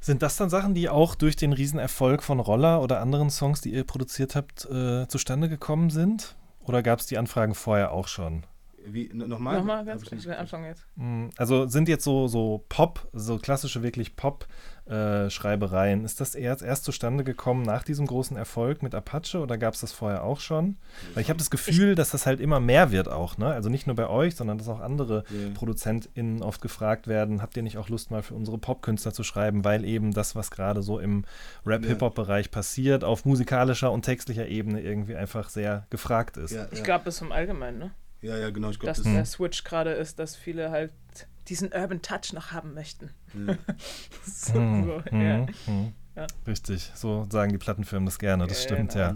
Sind 0.00 0.22
das 0.22 0.36
dann 0.36 0.48
Sachen, 0.48 0.74
die 0.74 0.88
auch 0.88 1.14
durch 1.14 1.36
den 1.36 1.52
Riesenerfolg 1.52 2.22
von 2.22 2.40
Roller 2.40 2.82
oder 2.82 3.00
anderen 3.00 3.28
Songs, 3.28 3.60
die 3.60 3.72
ihr 3.72 3.84
produziert 3.84 4.34
habt, 4.34 4.64
äh, 4.66 5.06
zustande 5.08 5.48
gekommen 5.48 5.90
sind? 5.90 6.36
Oder 6.60 6.82
gab 6.82 7.00
es 7.00 7.06
die 7.06 7.18
Anfragen 7.18 7.54
vorher 7.54 7.92
auch 7.92 8.08
schon? 8.08 8.44
Wie, 8.86 9.10
nochmal? 9.12 9.58
Nochmal 9.58 9.84
ganz 9.84 10.02
ich 10.02 10.08
kurz, 10.10 10.22
den 10.22 10.32
Anfang 10.32 10.64
jetzt. 10.64 10.86
Mm, 10.96 11.28
Also 11.36 11.66
sind 11.66 11.88
jetzt 11.88 12.04
so, 12.04 12.28
so 12.28 12.64
Pop, 12.68 13.08
so 13.12 13.38
klassische 13.38 13.82
wirklich 13.82 14.16
Pop-Schreibereien, 14.16 16.04
ist 16.04 16.20
das 16.20 16.34
erst, 16.34 16.62
erst 16.62 16.84
zustande 16.84 17.24
gekommen 17.24 17.62
nach 17.62 17.82
diesem 17.84 18.06
großen 18.06 18.36
Erfolg 18.36 18.82
mit 18.82 18.94
Apache 18.94 19.40
oder 19.40 19.58
gab 19.58 19.74
es 19.74 19.80
das 19.80 19.92
vorher 19.92 20.24
auch 20.24 20.40
schon? 20.40 20.76
Weil 21.14 21.22
ich 21.22 21.28
habe 21.28 21.38
das 21.38 21.50
Gefühl, 21.50 21.94
dass 21.94 22.10
das 22.10 22.26
halt 22.26 22.40
immer 22.40 22.60
mehr 22.60 22.90
wird 22.90 23.08
auch, 23.08 23.38
ne? 23.38 23.46
Also 23.48 23.68
nicht 23.68 23.86
nur 23.86 23.96
bei 23.96 24.08
euch, 24.08 24.34
sondern 24.36 24.58
dass 24.58 24.68
auch 24.68 24.80
andere 24.80 25.24
Ja. 25.30 25.50
ProduzentInnen 25.54 26.42
oft 26.42 26.60
gefragt 26.60 27.06
werden, 27.06 27.42
habt 27.42 27.56
ihr 27.56 27.62
nicht 27.62 27.78
auch 27.78 27.88
Lust 27.88 28.10
mal 28.10 28.22
für 28.22 28.34
unsere 28.34 28.58
Popkünstler 28.58 29.12
zu 29.12 29.22
schreiben, 29.24 29.64
weil 29.64 29.84
eben 29.84 30.12
das, 30.12 30.34
was 30.34 30.50
gerade 30.50 30.82
so 30.82 30.98
im 30.98 31.24
Rap-Hip-Hop-Bereich 31.66 32.50
passiert, 32.50 33.04
auf 33.04 33.24
musikalischer 33.24 33.92
und 33.92 34.02
textlicher 34.04 34.46
Ebene 34.48 34.80
irgendwie 34.80 35.16
einfach 35.16 35.48
sehr 35.48 35.86
gefragt 35.90 36.36
ist. 36.36 36.50
Ja, 36.52 36.66
Ich 36.72 36.78
ja. 36.78 36.84
glaube, 36.84 37.04
das 37.04 37.16
ist 37.16 37.22
im 37.22 37.32
Allgemeinen, 37.32 37.78
ne? 37.78 37.90
Ja, 38.22 38.36
ja, 38.36 38.50
genau. 38.50 38.70
Ich 38.70 38.78
glaube, 38.78 38.90
Dass 38.94 39.02
das 39.02 39.12
der 39.12 39.24
Switch 39.24 39.64
gerade 39.64 39.92
ist, 39.92 40.18
dass 40.18 40.36
viele 40.36 40.70
halt 40.70 40.92
diesen 41.48 41.72
Urban 41.72 42.00
Touch 42.02 42.32
noch 42.32 42.52
haben 42.52 42.74
möchten. 42.74 43.10
Ja. 43.34 43.56
so, 44.24 44.58
Mhm, 44.60 44.84
so, 44.84 45.02
mhm, 45.16 45.20
ja. 45.22 45.46
mhm. 45.66 45.92
Ja. 46.16 46.26
Richtig, 46.46 46.90
so 46.94 47.26
sagen 47.30 47.52
die 47.52 47.58
Plattenfirmen 47.58 48.04
das 48.06 48.18
gerne, 48.18 48.46
das 48.46 48.62
stimmt, 48.62 48.92
Genau. 48.92 49.04
ja. 49.04 49.14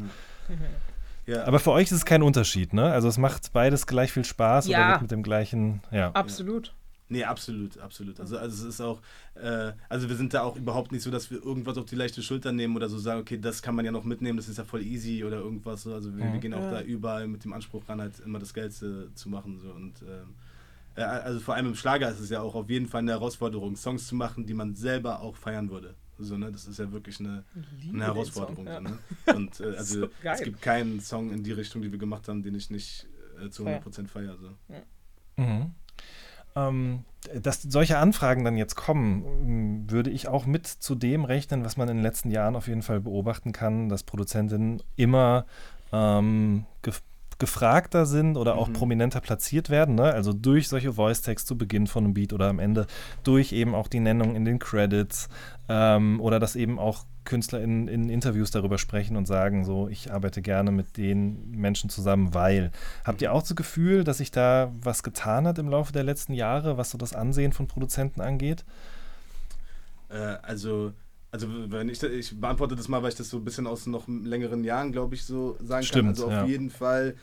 ja. 1.27 1.45
Aber 1.45 1.59
für 1.59 1.73
euch 1.73 1.85
ist 1.87 1.93
es 1.93 2.05
kein 2.05 2.23
Unterschied, 2.23 2.73
ne? 2.73 2.93
Also 2.93 3.09
es 3.09 3.19
macht 3.19 3.53
beides 3.53 3.87
gleich 3.87 4.13
viel 4.13 4.25
Spaß 4.25 4.69
oder 4.69 4.79
Ja. 4.79 4.89
wird 4.93 5.03
mit 5.03 5.11
dem 5.11 5.23
gleichen, 5.23 5.83
ja. 5.91 6.11
Absolut. 6.13 6.73
Nee, 7.09 7.23
absolut, 7.25 7.77
absolut. 7.79 8.19
Also, 8.19 8.39
also 8.39 8.67
es 8.67 8.75
ist 8.77 8.81
auch, 8.81 9.01
äh, 9.35 9.73
also 9.91 10.09
wir 10.09 10.17
sind 10.17 10.33
da 10.33 10.43
auch 10.43 10.57
überhaupt 10.57 10.91
nicht 10.91 11.03
so, 11.03 11.11
dass 11.11 11.31
wir 11.31 11.43
irgendwas 11.45 11.77
auf 11.77 11.85
die 11.85 11.97
leichte 11.97 12.23
Schulter 12.23 12.51
nehmen 12.51 12.75
oder 12.77 12.89
so 12.89 12.99
sagen, 12.99 13.21
okay, 13.21 13.39
das 13.39 13.61
kann 13.61 13.75
man 13.75 13.85
ja 13.85 13.93
noch 13.93 14.05
mitnehmen, 14.05 14.39
das 14.39 14.49
ist 14.49 14.57
ja 14.57 14.65
voll 14.65 14.83
easy 14.83 15.23
oder 15.23 15.37
irgendwas. 15.39 15.83
So. 15.83 15.93
Also 15.93 16.13
wir, 16.17 16.25
wir 16.25 16.31
Mhm. 16.31 16.41
gehen 16.41 16.55
auch 16.55 16.61
Ja. 16.63 16.71
da 16.71 16.81
überall 16.83 17.27
mit 17.29 17.45
dem 17.45 17.53
Anspruch 17.53 17.87
ran, 17.89 18.01
halt 18.01 18.19
immer 18.21 18.39
das 18.39 18.55
Geilste 18.55 19.11
zu 19.15 19.29
machen. 19.29 19.59
So. 19.61 19.71
Und 19.71 20.01
ähm, 20.03 20.35
äh, 20.97 21.03
also 21.03 21.41
vor 21.41 21.55
allem 21.55 21.67
im 21.67 21.75
Schlager 21.75 22.11
ist 22.11 22.21
es 22.21 22.31
ja 22.31 22.41
auch 22.41 22.55
auf 22.55 22.71
jeden 22.71 22.87
Fall 22.87 23.01
eine 23.03 23.11
Herausforderung, 23.13 23.77
Songs 23.77 24.07
zu 24.07 24.15
machen, 24.15 24.47
die 24.47 24.55
man 24.55 24.75
selber 24.75 25.21
auch 25.21 25.37
feiern 25.37 25.69
würde. 25.71 25.95
So, 26.19 26.39
ne? 26.39 26.51
Das 26.53 26.65
ist 26.67 26.79
ja 26.79 26.91
wirklich 26.91 27.21
eine, 27.21 27.45
eine 27.93 28.05
Herausforderung. 28.05 28.65
Song, 28.65 28.67
So, 28.67 28.73
ja. 28.73 28.81
ne? 28.81 28.99
Und 29.35 29.61
äh, 29.61 29.65
also 29.77 30.01
So 30.03 30.09
es 30.23 30.41
gibt 30.43 30.63
keinen 30.63 31.01
Song 31.01 31.33
in 31.33 31.43
die 31.43 31.53
Richtung, 31.53 31.83
die 31.83 31.93
wir 31.93 31.99
gemacht 31.99 32.29
haben, 32.29 32.43
den 32.43 32.55
ich 32.55 32.71
nicht 32.71 33.07
äh, 33.45 33.51
zu 33.51 33.67
100% 33.67 34.07
feiere. 34.09 34.39
So. 34.39 34.49
Mhm. 35.37 35.74
Ähm, 36.57 37.05
dass 37.35 37.63
solche 37.63 37.99
Anfragen 37.99 38.45
dann 38.45 38.57
jetzt 38.57 38.75
kommen, 38.75 39.25
m, 39.25 39.91
würde 39.91 40.11
ich 40.11 40.29
auch 40.29 40.47
mit 40.47 40.67
zu 40.67 40.95
dem 40.95 41.25
rechnen, 41.25 41.65
was 41.65 41.77
man 41.77 41.89
in 41.89 41.97
den 41.97 42.03
letzten 42.03 42.31
Jahren 42.31 42.55
auf 42.57 42.69
jeden 42.69 42.83
Fall 42.83 43.01
beobachten 43.01 43.53
kann, 43.53 43.89
dass 43.89 44.03
Produzentinnen 44.03 44.83
immer 44.97 45.47
ähm, 45.93 46.67
gefragter 47.39 48.07
sind 48.07 48.37
oder 48.37 48.57
auch 48.57 48.69
Mhm. 48.69 48.73
prominenter 48.75 49.21
platziert 49.21 49.71
werden. 49.71 49.95
Ne? 49.95 50.05
Also 50.13 50.33
durch 50.33 50.69
solche 50.69 50.93
Voice-Tags 50.95 51.45
zu 51.45 51.57
Beginn 51.59 51.87
von 51.87 52.05
einem 52.05 52.15
Beat 52.15 52.33
oder 52.33 52.49
am 52.49 52.59
Ende, 52.59 52.87
durch 53.23 53.53
eben 53.53 53.75
auch 53.75 53.89
die 53.89 54.01
Nennung 54.01 54.35
in 54.37 54.45
den 54.45 54.59
Credits 54.59 55.29
ähm, 55.69 56.21
oder 56.21 56.39
dass 56.41 56.57
eben 56.57 56.79
auch 56.79 57.05
Künstler 57.25 57.63
in, 57.63 57.89
in 57.89 58.11
Interviews 58.11 58.51
darüber 58.51 58.77
sprechen 58.77 59.17
und 59.17 59.27
sagen, 59.27 59.65
so, 59.65 59.89
ich 59.89 60.13
arbeite 60.13 60.43
gerne 60.43 60.71
mit 60.71 60.99
den 60.99 61.51
Menschen 61.53 61.89
zusammen, 61.89 62.35
weil. 62.35 62.71
Habt 63.03 63.23
ihr 63.23 63.33
auch 63.33 63.41
das 63.41 63.57
Gefühl, 63.57 64.05
dass 64.05 64.19
sich 64.19 64.31
da 64.31 64.71
was 64.83 65.03
getan 65.03 65.47
hat 65.47 65.59
im 65.59 65.71
Laufe 65.71 65.93
der 65.93 66.03
letzten 66.03 66.35
Jahre, 66.35 66.77
was 66.77 66.91
so 66.91 66.99
das 66.99 67.15
Ansehen 67.15 67.53
von 67.53 67.67
Produzenten 67.67 68.21
angeht? 68.21 68.65
Äh, 70.11 70.37
also, 70.43 70.93
also 71.35 71.49
wenn 71.51 71.89
ich, 71.89 72.01
ich 72.01 72.41
beantworte 72.41 72.77
das 72.77 72.87
mal, 72.87 73.03
weil 73.03 73.09
ich 73.09 73.17
das 73.17 73.29
so 73.29 73.39
ein 73.39 73.45
bisschen 73.45 73.67
aus 73.67 73.87
noch 73.87 74.07
längeren 74.07 74.63
Jahren, 74.63 74.93
glaube 74.93 75.17
ich, 75.17 75.25
so 75.25 75.57
sagen 75.61 75.85
Stimmt, 75.85 76.03
kann. 76.03 76.09
Also 76.11 76.27
auf 76.27 76.33
ja. 76.33 76.45
jeden 76.45 76.71
Fall, 76.71 77.17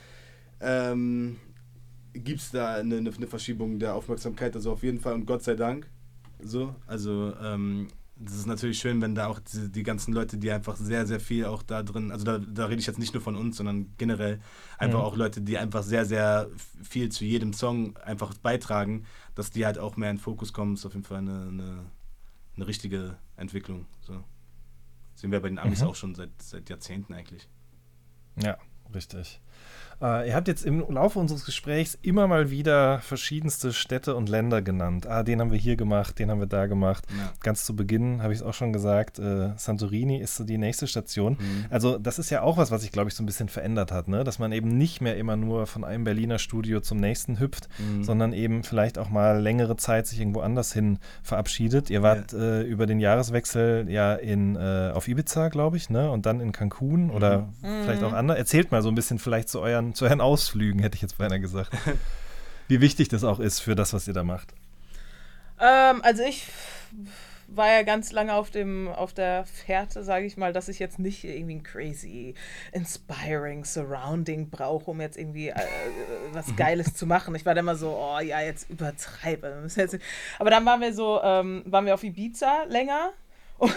ähm, 0.60 1.38
gibt 2.14 2.42
es 2.42 2.52
da 2.52 2.76
eine, 2.76 2.98
eine 2.98 3.28
Verschiebung 3.28 3.80
der 3.80 3.96
Aufmerksamkeit, 3.96 4.54
also 4.54 4.74
auf 4.74 4.84
jeden 4.84 5.00
Fall 5.00 5.14
und 5.14 5.26
Gott 5.26 5.44
sei 5.44 5.56
Dank. 5.56 5.88
So, 6.44 6.76
also 6.88 7.34
ähm, 7.42 7.88
das 8.18 8.36
ist 8.36 8.48
natürlich 8.48 8.80
schön, 8.80 9.02
wenn 9.02 9.16
da 9.16 9.28
auch 9.28 9.40
die, 9.40 9.72
die, 9.72 9.84
ganzen 9.84 10.14
Leute, 10.14 10.38
die 10.38 10.52
einfach 10.52 10.76
sehr, 10.76 11.08
sehr 11.08 11.22
viel 11.22 11.46
auch 11.46 11.64
da 11.64 11.82
drin, 11.82 12.12
also 12.12 12.26
da, 12.26 12.38
da 12.38 12.66
rede 12.66 12.82
ich 12.82 12.88
jetzt 12.88 13.00
nicht 13.00 13.14
nur 13.14 13.24
von 13.24 13.38
uns, 13.38 13.56
sondern 13.56 13.94
generell 13.98 14.42
einfach 14.78 15.00
mhm. 15.00 15.06
auch 15.06 15.16
Leute, 15.16 15.40
die 15.40 15.58
einfach 15.58 15.84
sehr, 15.84 16.04
sehr 16.04 16.50
viel 16.84 17.08
zu 17.14 17.24
jedem 17.24 17.54
Song 17.54 17.96
einfach 18.04 18.34
beitragen, 18.34 19.06
dass 19.36 19.52
die 19.52 19.66
halt 19.66 19.80
auch 19.80 19.96
mehr 19.96 20.10
in 20.10 20.18
den 20.18 20.22
Fokus 20.22 20.52
kommen, 20.52 20.74
ist 20.74 20.86
auf 20.86 20.96
jeden 20.96 21.06
Fall 21.06 21.20
eine, 21.20 21.48
eine, 21.48 21.86
eine 22.62 22.68
richtige 22.68 23.18
Entwicklung. 23.38 23.88
So. 24.02 24.24
Sehen 25.16 25.32
wir 25.32 25.42
bei 25.42 25.50
den 25.50 25.58
Amis 25.58 25.82
mhm. 25.82 25.88
auch 25.88 25.96
schon 25.96 26.14
seit, 26.14 26.30
seit 26.42 26.70
Jahrzehnten 26.70 27.14
eigentlich. 27.14 27.50
Ja, 28.36 28.58
richtig. 28.94 29.42
Äh, 30.02 30.30
ihr 30.30 30.36
habt 30.36 30.48
jetzt 30.48 30.66
im 30.66 30.80
Laufe 30.90 31.20
unseres 31.20 31.46
Gesprächs 31.46 31.98
immer 32.02 32.28
mal 32.28 32.50
wieder 32.50 33.00
verschiedenste 33.00 33.72
Städte 33.72 34.16
und 34.16 34.30
Länder 34.30 34.62
genannt. 34.62 35.06
Ah, 35.08 35.24
den 35.24 35.40
haben 35.40 35.52
wir 35.52 35.60
hier 35.60 35.76
gemacht, 35.76 36.18
den 36.18 36.32
haben 36.32 36.40
wir 36.40 36.48
da 36.48 36.66
gemacht. 36.66 37.06
Ja. 37.10 37.32
Ganz 37.42 37.66
zu 37.66 37.76
Beginn 37.76 38.24
habe 38.24 38.34
ich 38.34 38.40
es 38.40 38.46
auch 38.46 38.54
schon 38.54 38.74
gesagt, 38.74 39.20
äh, 39.20 39.52
Santorini 39.58 40.20
ist 40.20 40.36
so 40.36 40.44
die 40.44 40.58
nächste 40.58 40.88
Station. 40.88 41.34
Mhm. 41.34 41.66
Also 41.70 41.98
das 41.98 42.18
ist 42.18 42.30
ja 42.32 42.42
auch 42.42 42.58
was, 42.58 42.72
was 42.72 42.82
sich, 42.82 42.92
glaube 42.92 43.10
ich, 43.10 43.16
so 43.16 43.22
ein 43.22 43.28
bisschen 43.28 43.50
verändert 43.50 43.92
hat, 43.92 44.08
ne? 44.08 44.24
dass 44.24 44.40
man 44.40 44.52
eben 44.52 44.70
nicht 44.70 45.02
mehr 45.02 45.18
immer 45.18 45.36
nur 45.36 45.68
von 45.68 45.84
einem 45.84 46.04
Berliner 46.04 46.40
Studio 46.40 46.80
zum 46.82 47.00
nächsten 47.00 47.40
hüpft, 47.40 47.70
mhm. 47.78 48.04
sondern 48.04 48.34
eben 48.34 48.64
vielleicht 48.64 48.98
auch 48.98 49.10
mal 49.10 49.40
längere 49.40 49.76
Zeit 49.76 50.08
sich 50.08 50.20
irgendwo 50.20 50.42
anders 50.42 50.74
hin 50.74 50.98
verabschiedet. 51.22 51.90
Ihr 51.90 52.02
wart 52.02 52.34
ja. 52.34 52.40
äh, 52.40 52.62
über 52.64 52.88
den 52.88 53.00
Jahreswechsel 53.00 53.90
ja 53.90 54.16
in, 54.16 54.56
äh, 54.56 54.92
auf 54.94 55.08
Ibiza, 55.08 55.50
glaube 55.50 55.78
ich, 55.78 55.90
ne? 55.90 56.10
und 56.10 56.26
dann 56.26 56.40
in 56.40 56.52
Cancun 56.52 57.06
mhm. 57.06 57.12
oder 57.12 57.50
vielleicht 57.62 58.04
auch 58.04 58.14
anders. 58.14 58.38
Erzählt 58.38 58.72
mal 58.72 58.82
so 58.82 58.90
ein 58.90 58.96
bisschen 58.96 59.20
vielleicht 59.20 59.50
zu 59.50 59.60
euren 59.60 59.91
zu 59.94 60.06
euren 60.06 60.22
Ausflügen, 60.22 60.82
hätte 60.82 60.96
ich 60.96 61.02
jetzt 61.02 61.18
beinahe 61.18 61.40
gesagt. 61.40 61.72
Wie 62.68 62.82
wichtig 62.82 63.10
das 63.10 63.24
auch 63.24 63.40
ist 63.40 63.60
für 63.60 63.76
das, 63.76 63.94
was 63.94 64.08
ihr 64.08 64.14
da 64.14 64.24
macht. 64.24 64.54
Ähm, 65.60 66.02
also 66.04 66.24
ich 66.24 66.48
war 67.54 67.68
ja 67.68 67.84
ganz 67.84 68.12
lange 68.12 68.34
auf 68.34 68.50
dem 68.50 68.88
auf 68.88 69.14
der 69.14 69.46
Fährte, 69.46 70.04
sage 70.04 70.26
ich 70.26 70.38
mal, 70.38 70.54
dass 70.54 70.70
ich 70.70 70.80
jetzt 70.80 71.00
nicht 71.00 71.24
irgendwie 71.24 71.56
ein 71.56 71.64
crazy, 71.64 72.34
inspiring 72.72 73.66
Surrounding 73.66 74.50
brauche, 74.50 74.90
um 74.90 75.02
jetzt 75.02 75.18
irgendwie 75.18 75.50
äh, 75.50 75.56
was 76.32 76.48
mhm. 76.48 76.56
Geiles 76.56 76.94
zu 76.94 77.06
machen. 77.06 77.36
Ich 77.36 77.46
war 77.46 77.54
dann 77.54 77.66
immer 77.66 77.76
so, 77.76 77.98
oh 77.98 78.20
ja, 78.20 78.42
jetzt 78.42 78.70
übertreibe. 78.70 79.68
Aber 80.40 80.50
dann 80.50 80.66
waren 80.66 80.82
wir 80.82 80.94
so, 80.94 81.22
ähm, 81.22 81.64
waren 81.66 81.86
wir 81.86 81.94
auf 81.94 82.04
Ibiza 82.04 82.64
länger 82.70 83.12
und 83.62 83.76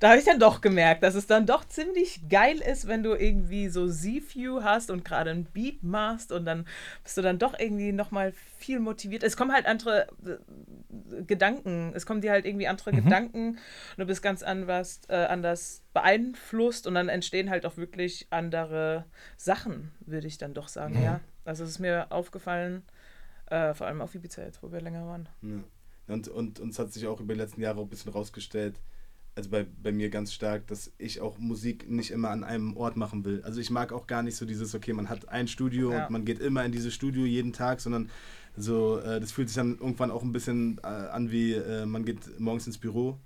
da 0.00 0.08
habe 0.08 0.18
ich 0.18 0.24
dann 0.24 0.40
doch 0.40 0.62
gemerkt, 0.62 1.02
dass 1.02 1.14
es 1.14 1.26
dann 1.26 1.44
doch 1.44 1.62
ziemlich 1.66 2.30
geil 2.30 2.60
ist, 2.60 2.88
wenn 2.88 3.02
du 3.02 3.14
irgendwie 3.14 3.68
so 3.68 3.86
Z-View 3.86 4.62
hast 4.62 4.90
und 4.90 5.04
gerade 5.04 5.30
ein 5.30 5.44
Beat 5.44 5.82
machst 5.82 6.32
und 6.32 6.46
dann 6.46 6.66
bist 7.04 7.18
du 7.18 7.22
dann 7.22 7.38
doch 7.38 7.58
irgendwie 7.58 7.92
nochmal 7.92 8.32
viel 8.58 8.80
motiviert. 8.80 9.22
Es 9.22 9.36
kommen 9.36 9.52
halt 9.52 9.66
andere 9.66 10.08
äh, 10.24 11.22
Gedanken, 11.26 11.92
es 11.94 12.06
kommen 12.06 12.22
dir 12.22 12.32
halt 12.32 12.46
irgendwie 12.46 12.68
andere 12.68 12.90
mhm. 12.90 13.04
Gedanken 13.04 13.48
und 13.50 13.98
du 13.98 14.06
bist 14.06 14.22
ganz 14.22 14.42
anders, 14.42 15.02
äh, 15.08 15.16
anders 15.16 15.82
beeinflusst 15.92 16.86
und 16.86 16.94
dann 16.94 17.10
entstehen 17.10 17.50
halt 17.50 17.66
auch 17.66 17.76
wirklich 17.76 18.28
andere 18.30 19.04
Sachen, 19.36 19.92
würde 20.00 20.26
ich 20.26 20.38
dann 20.38 20.54
doch 20.54 20.68
sagen, 20.68 20.96
mhm. 20.96 21.04
ja. 21.04 21.20
Also 21.44 21.64
es 21.64 21.70
ist 21.70 21.80
mir 21.80 22.06
aufgefallen, 22.10 22.82
äh, 23.50 23.74
vor 23.74 23.86
allem 23.86 24.00
auf 24.00 24.14
Ibiza 24.14 24.40
jetzt, 24.42 24.62
wo 24.62 24.72
wir 24.72 24.80
länger 24.80 25.06
waren. 25.06 25.28
Ja. 25.42 26.14
Und, 26.14 26.28
und 26.28 26.60
uns 26.60 26.78
hat 26.78 26.94
sich 26.94 27.06
auch 27.06 27.20
über 27.20 27.34
die 27.34 27.40
letzten 27.40 27.60
Jahre 27.60 27.82
ein 27.82 27.88
bisschen 27.88 28.10
rausgestellt, 28.10 28.80
also 29.38 29.50
bei, 29.50 29.66
bei 29.82 29.92
mir 29.92 30.10
ganz 30.10 30.32
stark, 30.32 30.66
dass 30.66 30.92
ich 30.98 31.20
auch 31.20 31.38
Musik 31.38 31.88
nicht 31.88 32.10
immer 32.10 32.30
an 32.30 32.42
einem 32.42 32.76
Ort 32.76 32.96
machen 32.96 33.24
will. 33.24 33.40
Also 33.44 33.60
ich 33.60 33.70
mag 33.70 33.92
auch 33.92 34.08
gar 34.08 34.24
nicht 34.24 34.34
so 34.34 34.44
dieses, 34.44 34.74
okay, 34.74 34.92
man 34.92 35.08
hat 35.08 35.28
ein 35.28 35.46
Studio 35.46 35.92
ja. 35.92 36.06
und 36.06 36.10
man 36.10 36.24
geht 36.24 36.40
immer 36.40 36.64
in 36.64 36.72
dieses 36.72 36.92
Studio 36.92 37.24
jeden 37.24 37.52
Tag, 37.52 37.80
sondern 37.80 38.10
so, 38.56 38.98
äh, 38.98 39.20
das 39.20 39.30
fühlt 39.30 39.48
sich 39.48 39.54
dann 39.54 39.78
irgendwann 39.78 40.10
auch 40.10 40.24
ein 40.24 40.32
bisschen 40.32 40.80
äh, 40.82 40.86
an 40.88 41.30
wie, 41.30 41.52
äh, 41.52 41.86
man 41.86 42.04
geht 42.04 42.40
morgens 42.40 42.66
ins 42.66 42.78
Büro 42.78 43.16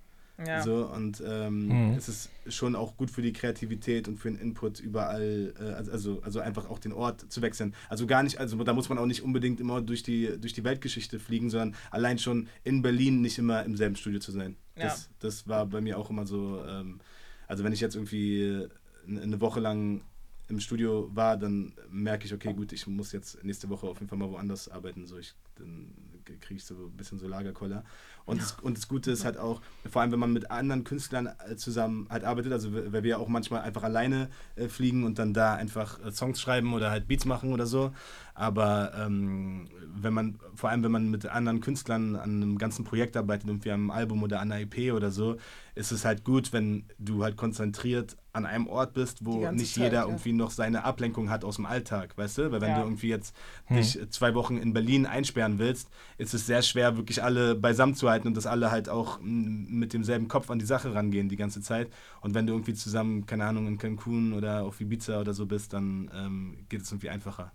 ja. 0.46 0.62
So, 0.62 0.86
und 0.86 1.22
ähm, 1.26 1.68
mhm. 1.68 1.94
es 1.96 2.08
ist 2.08 2.30
schon 2.48 2.74
auch 2.74 2.96
gut 2.96 3.10
für 3.10 3.22
die 3.22 3.32
Kreativität 3.32 4.08
und 4.08 4.18
für 4.18 4.30
den 4.30 4.40
Input 4.40 4.80
überall, 4.80 5.54
äh, 5.60 5.90
also, 5.90 6.20
also 6.22 6.40
einfach 6.40 6.68
auch 6.68 6.78
den 6.78 6.92
Ort 6.92 7.30
zu 7.32 7.42
wechseln. 7.42 7.74
Also 7.88 8.06
gar 8.06 8.22
nicht, 8.22 8.38
also 8.38 8.62
da 8.62 8.72
muss 8.72 8.88
man 8.88 8.98
auch 8.98 9.06
nicht 9.06 9.22
unbedingt 9.22 9.60
immer 9.60 9.80
durch 9.80 10.02
die, 10.02 10.38
durch 10.40 10.52
die 10.52 10.64
Weltgeschichte 10.64 11.18
fliegen, 11.18 11.50
sondern 11.50 11.74
allein 11.90 12.18
schon 12.18 12.48
in 12.64 12.82
Berlin 12.82 13.20
nicht 13.20 13.38
immer 13.38 13.64
im 13.64 13.76
selben 13.76 13.96
Studio 13.96 14.20
zu 14.20 14.32
sein. 14.32 14.56
Ja. 14.76 14.84
Das, 14.84 15.10
das 15.20 15.48
war 15.48 15.66
bei 15.66 15.80
mir 15.80 15.98
auch 15.98 16.10
immer 16.10 16.26
so, 16.26 16.62
ähm, 16.66 17.00
also 17.46 17.64
wenn 17.64 17.72
ich 17.72 17.80
jetzt 17.80 17.94
irgendwie 17.94 18.66
eine 19.06 19.40
Woche 19.40 19.60
lang 19.60 20.02
im 20.48 20.60
Studio 20.60 21.10
war, 21.14 21.36
dann 21.36 21.72
merke 21.90 22.26
ich, 22.26 22.34
okay, 22.34 22.52
gut, 22.52 22.72
ich 22.72 22.86
muss 22.86 23.12
jetzt 23.12 23.42
nächste 23.42 23.68
Woche 23.68 23.86
auf 23.86 23.98
jeden 23.98 24.08
Fall 24.08 24.18
mal 24.18 24.30
woanders 24.30 24.68
arbeiten. 24.68 25.06
So, 25.06 25.18
ich, 25.18 25.34
dann 25.56 25.92
kriege 26.24 26.54
ich 26.54 26.64
so 26.64 26.74
ein 26.74 26.96
bisschen 26.96 27.18
so 27.18 27.28
Lagerkoller. 27.28 27.84
Und, 28.24 28.36
ja. 28.36 28.42
das, 28.42 28.56
und 28.62 28.76
das 28.76 28.88
Gute 28.88 29.10
ist 29.10 29.24
halt 29.24 29.36
auch, 29.36 29.60
vor 29.90 30.02
allem 30.02 30.12
wenn 30.12 30.18
man 30.18 30.32
mit 30.32 30.50
anderen 30.50 30.84
Künstlern 30.84 31.28
äh, 31.48 31.56
zusammen 31.56 32.06
halt 32.08 32.24
arbeitet, 32.24 32.52
also 32.52 32.72
weil 32.72 33.02
wir 33.02 33.18
auch 33.18 33.28
manchmal 33.28 33.62
einfach 33.62 33.82
alleine 33.82 34.28
äh, 34.56 34.68
fliegen 34.68 35.04
und 35.04 35.18
dann 35.18 35.34
da 35.34 35.54
einfach 35.54 35.98
äh, 36.04 36.12
Songs 36.12 36.40
schreiben 36.40 36.72
oder 36.74 36.90
halt 36.90 37.08
Beats 37.08 37.24
machen 37.24 37.52
oder 37.52 37.66
so. 37.66 37.92
Aber 38.34 38.92
ähm, 38.96 39.68
wenn 39.94 40.14
man, 40.14 40.38
vor 40.54 40.70
allem 40.70 40.82
wenn 40.82 40.92
man 40.92 41.10
mit 41.10 41.26
anderen 41.26 41.60
Künstlern 41.60 42.16
an 42.16 42.42
einem 42.42 42.58
ganzen 42.58 42.84
Projekt 42.84 43.16
arbeitet, 43.16 43.48
irgendwie 43.48 43.70
am 43.70 43.90
Album 43.90 44.22
oder 44.22 44.40
an 44.40 44.52
einer 44.52 44.62
EP 44.62 44.92
oder 44.92 45.10
so, 45.10 45.36
ist 45.74 45.90
es 45.90 46.04
halt 46.04 46.24
gut, 46.24 46.52
wenn 46.52 46.84
du 46.98 47.22
halt 47.24 47.36
konzentriert 47.36 48.16
an 48.34 48.46
einem 48.46 48.66
Ort 48.66 48.92
bist, 48.92 49.24
wo 49.24 49.50
nicht 49.50 49.74
Zeit, 49.74 49.84
jeder 49.84 50.00
ja. 50.00 50.06
irgendwie 50.06 50.32
noch 50.32 50.50
seine 50.50 50.84
Ablenkung 50.84 51.30
hat 51.30 51.44
aus 51.44 51.56
dem 51.56 51.66
Alltag, 51.66 52.16
weißt 52.16 52.38
du? 52.38 52.52
Weil 52.52 52.60
wenn 52.60 52.70
ja. 52.70 52.76
du 52.76 52.82
irgendwie 52.84 53.08
jetzt 53.08 53.34
hm. 53.66 53.76
dich 53.76 53.98
zwei 54.10 54.34
Wochen 54.34 54.58
in 54.58 54.72
Berlin 54.72 55.06
einsperren 55.06 55.58
willst, 55.58 55.88
ist 56.18 56.34
es 56.34 56.46
sehr 56.46 56.62
schwer, 56.62 56.96
wirklich 56.96 57.22
alle 57.22 57.54
beisammen 57.54 57.94
zu 57.94 58.08
halten 58.10 58.28
und 58.28 58.36
dass 58.36 58.46
alle 58.46 58.70
halt 58.70 58.88
auch 58.88 59.18
mit 59.22 59.92
demselben 59.92 60.28
Kopf 60.28 60.50
an 60.50 60.58
die 60.58 60.66
Sache 60.66 60.94
rangehen 60.94 61.28
die 61.28 61.36
ganze 61.36 61.62
Zeit. 61.62 61.90
Und 62.20 62.34
wenn 62.34 62.46
du 62.46 62.52
irgendwie 62.52 62.74
zusammen, 62.74 63.24
keine 63.24 63.46
Ahnung, 63.46 63.66
in 63.66 63.78
Cancun 63.78 64.34
oder 64.34 64.64
auf 64.64 64.80
Ibiza 64.80 65.20
oder 65.20 65.32
so 65.32 65.46
bist, 65.46 65.72
dann 65.72 66.10
ähm, 66.14 66.66
geht 66.68 66.82
es 66.82 66.90
irgendwie 66.90 67.10
einfacher. 67.10 67.52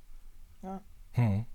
Ja. 0.64 0.82
Hm. 1.12 1.46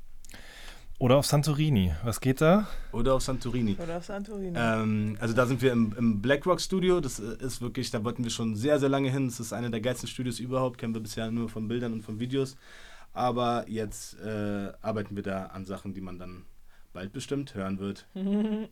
Oder 1.03 1.17
auf 1.17 1.27
Santorini. 1.27 1.93
Was 2.05 2.21
geht 2.21 2.41
da? 2.41 2.69
Oder 2.93 3.15
auf 3.15 3.23
Santorini. 3.23 3.77
Oder 3.83 3.97
auf 3.97 4.05
Santorini. 4.05 4.57
Ähm, 4.57 5.17
also 5.19 5.35
da 5.35 5.47
sind 5.47 5.61
wir 5.61 5.73
im, 5.73 5.93
im 5.99 6.23
BlackRock 6.23 6.61
Studio. 6.61 7.01
Das 7.01 7.19
äh, 7.19 7.45
ist 7.45 7.61
wirklich, 7.61 7.91
da 7.91 8.05
wollten 8.05 8.23
wir 8.23 8.31
schon 8.31 8.55
sehr, 8.55 8.79
sehr 8.79 8.89
lange 8.89 9.11
hin. 9.11 9.27
Das 9.27 9.41
ist 9.41 9.53
eine 9.53 9.69
der 9.69 9.81
geilsten 9.81 10.09
Studios 10.09 10.39
überhaupt. 10.39 10.79
Kennen 10.79 10.95
wir 10.95 11.01
bisher 11.01 11.29
nur 11.33 11.49
von 11.49 11.67
Bildern 11.67 11.93
und 11.93 12.03
von 12.03 12.21
Videos. 12.21 12.57
Aber 13.13 13.65
jetzt 13.67 14.17
äh, 14.21 14.71
arbeiten 14.81 15.17
wir 15.17 15.25
da 15.25 15.47
an 15.47 15.65
Sachen, 15.65 15.93
die 15.93 16.01
man 16.01 16.21
dann 16.21 16.45
bald 16.93 17.13
bestimmt 17.13 17.57
hören 17.57 17.81
wird. 17.81 18.07
sehr 18.15 18.69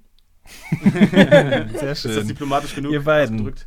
schön. 1.97 2.11
Ist 2.13 2.17
das 2.17 2.27
diplomatisch 2.29 2.77
genug? 2.77 2.93
Ihr 2.93 3.03
beiden. 3.03 3.41
Ausgedrückt? 3.41 3.67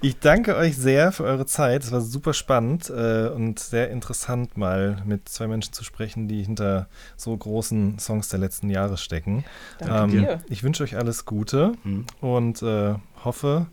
Ich 0.00 0.18
danke 0.18 0.56
euch 0.56 0.76
sehr 0.76 1.12
für 1.12 1.24
eure 1.24 1.46
Zeit. 1.46 1.84
Es 1.84 1.92
war 1.92 2.00
super 2.00 2.34
spannend 2.34 2.90
äh, 2.90 3.28
und 3.28 3.58
sehr 3.58 3.90
interessant, 3.90 4.56
mal 4.56 5.02
mit 5.04 5.28
zwei 5.28 5.46
Menschen 5.46 5.72
zu 5.72 5.84
sprechen, 5.84 6.28
die 6.28 6.42
hinter 6.42 6.88
so 7.16 7.36
großen 7.36 7.98
Songs 7.98 8.28
der 8.28 8.40
letzten 8.40 8.70
Jahre 8.70 8.96
stecken. 8.96 9.44
Danke 9.78 10.16
ähm, 10.16 10.22
dir. 10.22 10.40
Ich 10.48 10.62
wünsche 10.62 10.82
euch 10.82 10.96
alles 10.96 11.24
Gute 11.24 11.72
mhm. 11.84 12.06
und 12.20 12.62
äh, 12.62 12.94
hoffe, 13.24 13.66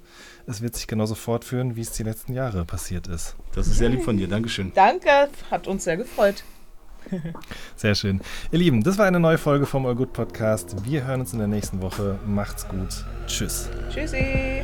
es 0.46 0.62
wird 0.62 0.76
sich 0.76 0.88
genauso 0.88 1.16
fortführen, 1.16 1.76
wie 1.76 1.82
es 1.82 1.92
die 1.92 2.04
letzten 2.04 2.34
Jahre 2.34 2.66
passiert 2.66 3.08
ist. 3.08 3.36
Das 3.56 3.68
ist 3.68 3.78
sehr 3.78 3.90
lieb 3.90 4.04
von 4.04 4.18
dir. 4.18 4.28
Dankeschön. 4.28 4.72
Danke, 4.76 5.30
hat 5.50 5.68
uns 5.68 5.84
sehr 5.84 5.98
gefreut. 5.98 6.44
Sehr 7.76 7.96
schön. 7.96 8.22
Ihr 8.52 8.60
Lieben, 8.60 8.84
das 8.84 8.98
war 8.98 9.06
eine 9.06 9.20
neue 9.20 9.38
Folge 9.38 9.66
vom 9.66 9.86
All 9.86 9.96
Good 9.96 10.14
Podcast. 10.14 10.76
Wir 10.86 11.08
hören 11.08 11.22
uns 11.22 11.34
in 11.34 11.40
der 11.40 11.48
nächsten 11.48 11.82
Woche. 11.82 12.20
Macht's 12.26 12.68
gut. 12.68 13.06
Tschüss. 13.26 13.70
Tschüssi. 13.90 14.64